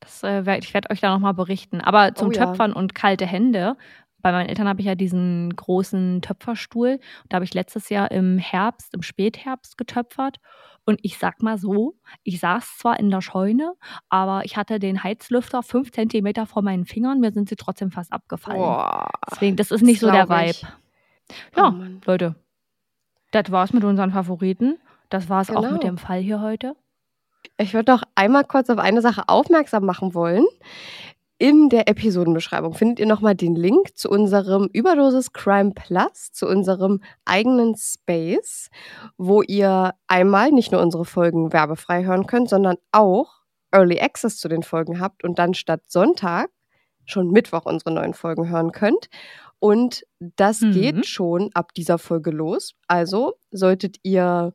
Das, 0.00 0.22
äh, 0.22 0.46
werd- 0.46 0.64
ich 0.64 0.74
werde 0.74 0.90
euch 0.90 1.00
da 1.00 1.10
nochmal 1.12 1.34
berichten. 1.34 1.80
Aber 1.80 2.14
zum 2.14 2.28
Oh 2.28 2.32
ja. 2.32 2.46
Töpfern 2.46 2.72
und 2.72 2.94
kalte 2.94 3.26
Hände. 3.26 3.76
Bei 4.20 4.32
meinen 4.32 4.48
Eltern 4.48 4.68
habe 4.68 4.80
ich 4.80 4.86
ja 4.86 4.94
diesen 4.94 5.54
großen 5.54 6.22
Töpferstuhl. 6.22 6.98
Da 7.28 7.36
habe 7.36 7.44
ich 7.44 7.54
letztes 7.54 7.88
Jahr 7.88 8.10
im 8.10 8.38
Herbst, 8.38 8.94
im 8.94 9.02
Spätherbst 9.02 9.78
getöpfert. 9.78 10.38
Und 10.84 10.98
ich 11.02 11.18
sag 11.18 11.42
mal 11.42 11.58
so, 11.58 11.96
ich 12.22 12.40
saß 12.40 12.78
zwar 12.78 12.98
in 12.98 13.10
der 13.10 13.20
Scheune, 13.20 13.74
aber 14.08 14.44
ich 14.44 14.56
hatte 14.56 14.78
den 14.78 15.02
Heizlüfter 15.04 15.62
fünf 15.62 15.92
Zentimeter 15.92 16.46
vor 16.46 16.62
meinen 16.62 16.84
Fingern. 16.86 17.20
Mir 17.20 17.30
sind 17.32 17.48
sie 17.48 17.56
trotzdem 17.56 17.90
fast 17.90 18.12
abgefallen. 18.12 18.58
Boah. 18.58 19.08
Deswegen, 19.30 19.56
das 19.56 19.70
ist 19.70 19.82
nicht 19.82 20.00
so 20.00 20.10
der 20.10 20.28
Vibe. 20.28 20.50
ich. 20.50 20.62
Ja, 21.56 21.68
Oh. 21.78 21.84
Leute. 22.06 22.34
Das 23.30 23.50
war's 23.50 23.72
mit 23.72 23.84
unseren 23.84 24.10
Favoriten. 24.12 24.78
Das 25.10 25.28
war's 25.28 25.50
auch 25.50 25.62
Genau. 25.62 25.72
mit 25.74 25.82
dem 25.82 25.98
Fall 25.98 26.20
hier 26.20 26.40
heute. 26.40 26.74
Ich 27.56 27.74
würde 27.74 27.92
noch 27.92 28.02
einmal 28.14 28.44
kurz 28.44 28.70
auf 28.70 28.78
eine 28.78 29.00
Sache 29.00 29.24
aufmerksam 29.28 29.84
machen 29.84 30.14
wollen. 30.14 30.44
In 31.40 31.68
der 31.68 31.86
Episodenbeschreibung 31.88 32.74
findet 32.74 32.98
ihr 32.98 33.06
nochmal 33.06 33.36
den 33.36 33.54
Link 33.54 33.96
zu 33.96 34.10
unserem 34.10 34.68
Überdosis 34.72 35.32
Crime 35.32 35.70
Plus, 35.72 36.32
zu 36.32 36.48
unserem 36.48 37.00
eigenen 37.24 37.76
Space, 37.76 38.70
wo 39.18 39.42
ihr 39.42 39.94
einmal 40.08 40.50
nicht 40.50 40.72
nur 40.72 40.80
unsere 40.82 41.04
Folgen 41.04 41.52
werbefrei 41.52 42.04
hören 42.04 42.26
könnt, 42.26 42.48
sondern 42.48 42.76
auch 42.90 43.36
Early 43.70 44.00
Access 44.00 44.38
zu 44.38 44.48
den 44.48 44.64
Folgen 44.64 44.98
habt 45.00 45.22
und 45.22 45.38
dann 45.38 45.54
statt 45.54 45.82
Sonntag 45.86 46.50
schon 47.04 47.30
Mittwoch 47.30 47.66
unsere 47.66 47.92
neuen 47.92 48.14
Folgen 48.14 48.48
hören 48.48 48.72
könnt. 48.72 49.08
Und 49.60 50.04
das 50.20 50.60
Mhm. 50.60 50.72
geht 50.72 51.06
schon 51.06 51.50
ab 51.54 51.74
dieser 51.74 51.98
Folge 51.98 52.30
los. 52.30 52.74
Also 52.88 53.34
solltet 53.50 53.96
ihr 54.02 54.54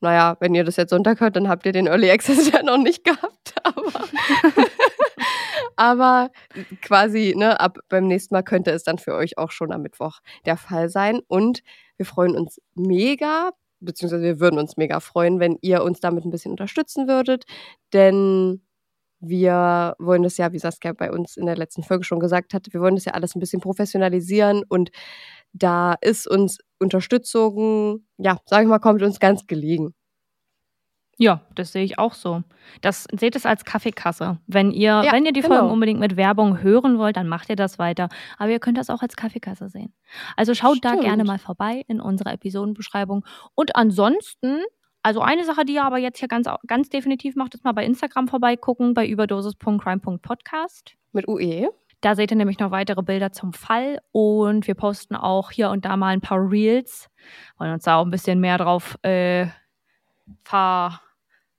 naja, 0.00 0.36
wenn 0.40 0.54
ihr 0.54 0.64
das 0.64 0.76
jetzt 0.76 0.90
Sonntag 0.90 1.20
hört, 1.20 1.34
dann 1.36 1.48
habt 1.48 1.64
ihr 1.66 1.72
den 1.72 1.86
Early 1.86 2.10
Access 2.10 2.50
ja 2.52 2.62
noch 2.62 2.76
nicht 2.78 3.04
gehabt. 3.04 3.54
Aber, 3.64 4.04
aber 5.76 6.30
quasi, 6.82 7.34
ne, 7.36 7.58
ab 7.60 7.78
beim 7.88 8.06
nächsten 8.06 8.34
Mal 8.34 8.42
könnte 8.42 8.70
es 8.70 8.82
dann 8.84 8.98
für 8.98 9.14
euch 9.14 9.38
auch 9.38 9.50
schon 9.50 9.72
am 9.72 9.82
Mittwoch 9.82 10.20
der 10.46 10.56
Fall 10.56 10.88
sein. 10.88 11.20
Und 11.26 11.62
wir 11.96 12.06
freuen 12.06 12.36
uns 12.36 12.60
mega, 12.74 13.52
beziehungsweise 13.80 14.22
wir 14.24 14.40
würden 14.40 14.58
uns 14.58 14.76
mega 14.76 15.00
freuen, 15.00 15.40
wenn 15.40 15.58
ihr 15.62 15.82
uns 15.82 16.00
damit 16.00 16.24
ein 16.24 16.30
bisschen 16.30 16.52
unterstützen 16.52 17.08
würdet. 17.08 17.44
Denn 17.92 18.62
wir 19.28 19.94
wollen 19.98 20.22
das 20.22 20.36
ja, 20.36 20.52
wie 20.52 20.58
Saskia 20.58 20.92
bei 20.92 21.10
uns 21.10 21.36
in 21.36 21.46
der 21.46 21.56
letzten 21.56 21.82
Folge 21.82 22.04
schon 22.04 22.20
gesagt 22.20 22.54
hat, 22.54 22.66
wir 22.72 22.80
wollen 22.80 22.96
das 22.96 23.04
ja 23.04 23.12
alles 23.12 23.34
ein 23.34 23.40
bisschen 23.40 23.60
professionalisieren 23.60 24.62
und 24.68 24.90
da 25.52 25.94
ist 26.00 26.26
uns 26.28 26.58
Unterstützung, 26.80 28.04
ja, 28.18 28.38
sag 28.46 28.62
ich 28.62 28.68
mal, 28.68 28.80
kommt 28.80 29.02
uns 29.02 29.20
ganz 29.20 29.46
gelegen. 29.46 29.94
Ja, 31.16 31.42
das 31.54 31.70
sehe 31.72 31.84
ich 31.84 31.98
auch 31.98 32.14
so. 32.14 32.42
Das 32.80 33.06
seht 33.16 33.36
es 33.36 33.46
als 33.46 33.64
Kaffeekasse. 33.64 34.40
Wenn 34.48 34.72
ihr, 34.72 35.02
Ja, 35.04 35.12
wenn 35.12 35.24
ihr 35.24 35.32
die 35.32 35.42
genau. 35.42 35.58
Folgen 35.58 35.72
unbedingt 35.72 36.00
mit 36.00 36.16
Werbung 36.16 36.60
hören 36.60 36.98
wollt, 36.98 37.16
dann 37.16 37.28
macht 37.28 37.48
ihr 37.50 37.56
das 37.56 37.78
weiter. 37.78 38.08
Aber 38.36 38.50
ihr 38.50 38.58
könnt 38.58 38.78
das 38.78 38.90
auch 38.90 39.00
als 39.00 39.14
Kaffeekasse 39.14 39.68
sehen. 39.68 39.92
Also 40.36 40.54
schaut 40.54 40.78
da 40.82 40.90
Stimmt. 40.90 41.04
gerne 41.04 41.24
mal 41.24 41.38
vorbei 41.38 41.84
in 41.86 42.00
unserer 42.00 42.32
Episodenbeschreibung. 42.32 43.24
Und 43.54 43.76
ansonsten, 43.76 44.58
also 45.04 45.20
eine 45.20 45.44
Sache, 45.44 45.66
die 45.66 45.74
ihr 45.74 45.84
aber 45.84 45.98
jetzt 45.98 46.18
hier 46.18 46.28
ganz, 46.28 46.48
ganz 46.66 46.88
definitiv 46.88 47.36
macht, 47.36 47.54
ist 47.54 47.62
mal 47.62 47.72
bei 47.72 47.84
Instagram 47.84 48.26
vorbeigucken, 48.26 48.94
bei 48.94 49.06
überdosis.crime.podcast. 49.06 50.96
Mit. 51.12 51.28
UE. 51.28 51.68
Da 52.00 52.14
seht 52.14 52.30
ihr 52.30 52.38
nämlich 52.38 52.58
noch 52.58 52.70
weitere 52.70 53.02
Bilder 53.02 53.30
zum 53.30 53.52
Fall 53.52 54.00
und 54.12 54.66
wir 54.66 54.74
posten 54.74 55.14
auch 55.14 55.50
hier 55.50 55.68
und 55.68 55.84
da 55.84 55.98
mal 55.98 56.08
ein 56.08 56.22
paar 56.22 56.50
Reels. 56.50 57.10
Wollen 57.58 57.74
uns 57.74 57.84
da 57.84 57.96
auch 57.96 58.06
ein 58.06 58.10
bisschen 58.10 58.40
mehr 58.40 58.56
drauf 58.56 58.98
äh, 59.02 59.46
ver, 60.42 61.00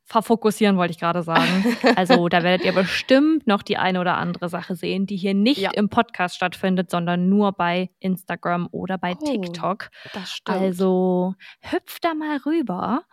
verfokussieren, 0.05 0.77
wollte 0.77 0.91
ich 0.91 0.99
gerade 0.99 1.21
sagen. 1.23 1.75
Also 1.95 2.27
da 2.29 2.43
werdet 2.43 2.65
ihr 2.65 2.73
bestimmt 2.73 3.47
noch 3.47 3.61
die 3.63 3.77
eine 3.77 3.99
oder 3.99 4.17
andere 4.17 4.49
Sache 4.49 4.75
sehen, 4.75 5.05
die 5.05 5.17
hier 5.17 5.33
nicht 5.33 5.59
Ja. 5.61 5.71
im 5.71 5.89
Podcast 5.89 6.35
stattfindet, 6.35 6.89
sondern 6.91 7.27
nur 7.29 7.51
bei 7.51 7.89
Instagram 7.99 8.67
oder 8.71 8.97
bei 8.97 9.15
Oh, 9.19 9.25
TikTok. 9.25 9.89
Das 10.13 10.29
stimmt. 10.31 10.57
Also 10.59 11.35
hüpft 11.61 12.03
da 12.05 12.13
mal 12.13 12.37
rüber. 12.45 13.03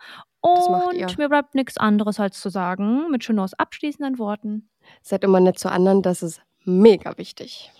Und 0.41 1.17
mir 1.17 1.29
bleibt 1.29 1.55
nichts 1.55 1.77
anderes 1.77 2.19
als 2.19 2.39
zu 2.41 2.49
sagen, 2.49 3.09
mit 3.09 3.23
Chinos 3.23 3.53
abschließenden 3.53 4.19
Worten. 4.19 4.69
Seid 5.01 5.23
immer 5.23 5.39
nett 5.39 5.57
zu 5.57 5.71
anderen, 5.71 6.01
das 6.01 6.21
ist 6.21 6.41
mega 6.65 7.17
wichtig. 7.17 7.71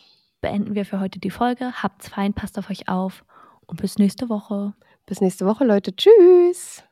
beenden 0.41 0.73
wir 0.75 0.85
für 0.85 0.99
heute 0.99 1.19
die 1.19 1.29
Folge. 1.29 1.71
Habt's 1.83 2.07
fein, 2.09 2.33
passt 2.33 2.57
auf 2.57 2.69
euch 2.69 2.87
auf 2.89 3.25
und 3.65 3.81
bis 3.81 3.97
nächste 3.97 4.29
Woche. 4.29 4.73
Bis 5.05 5.19
nächste 5.21 5.45
Woche, 5.45 5.65
Leute. 5.65 5.93
Tschüss. 5.95 6.83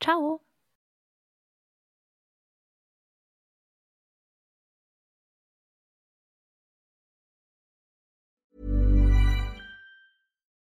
Ciao. 0.00 0.45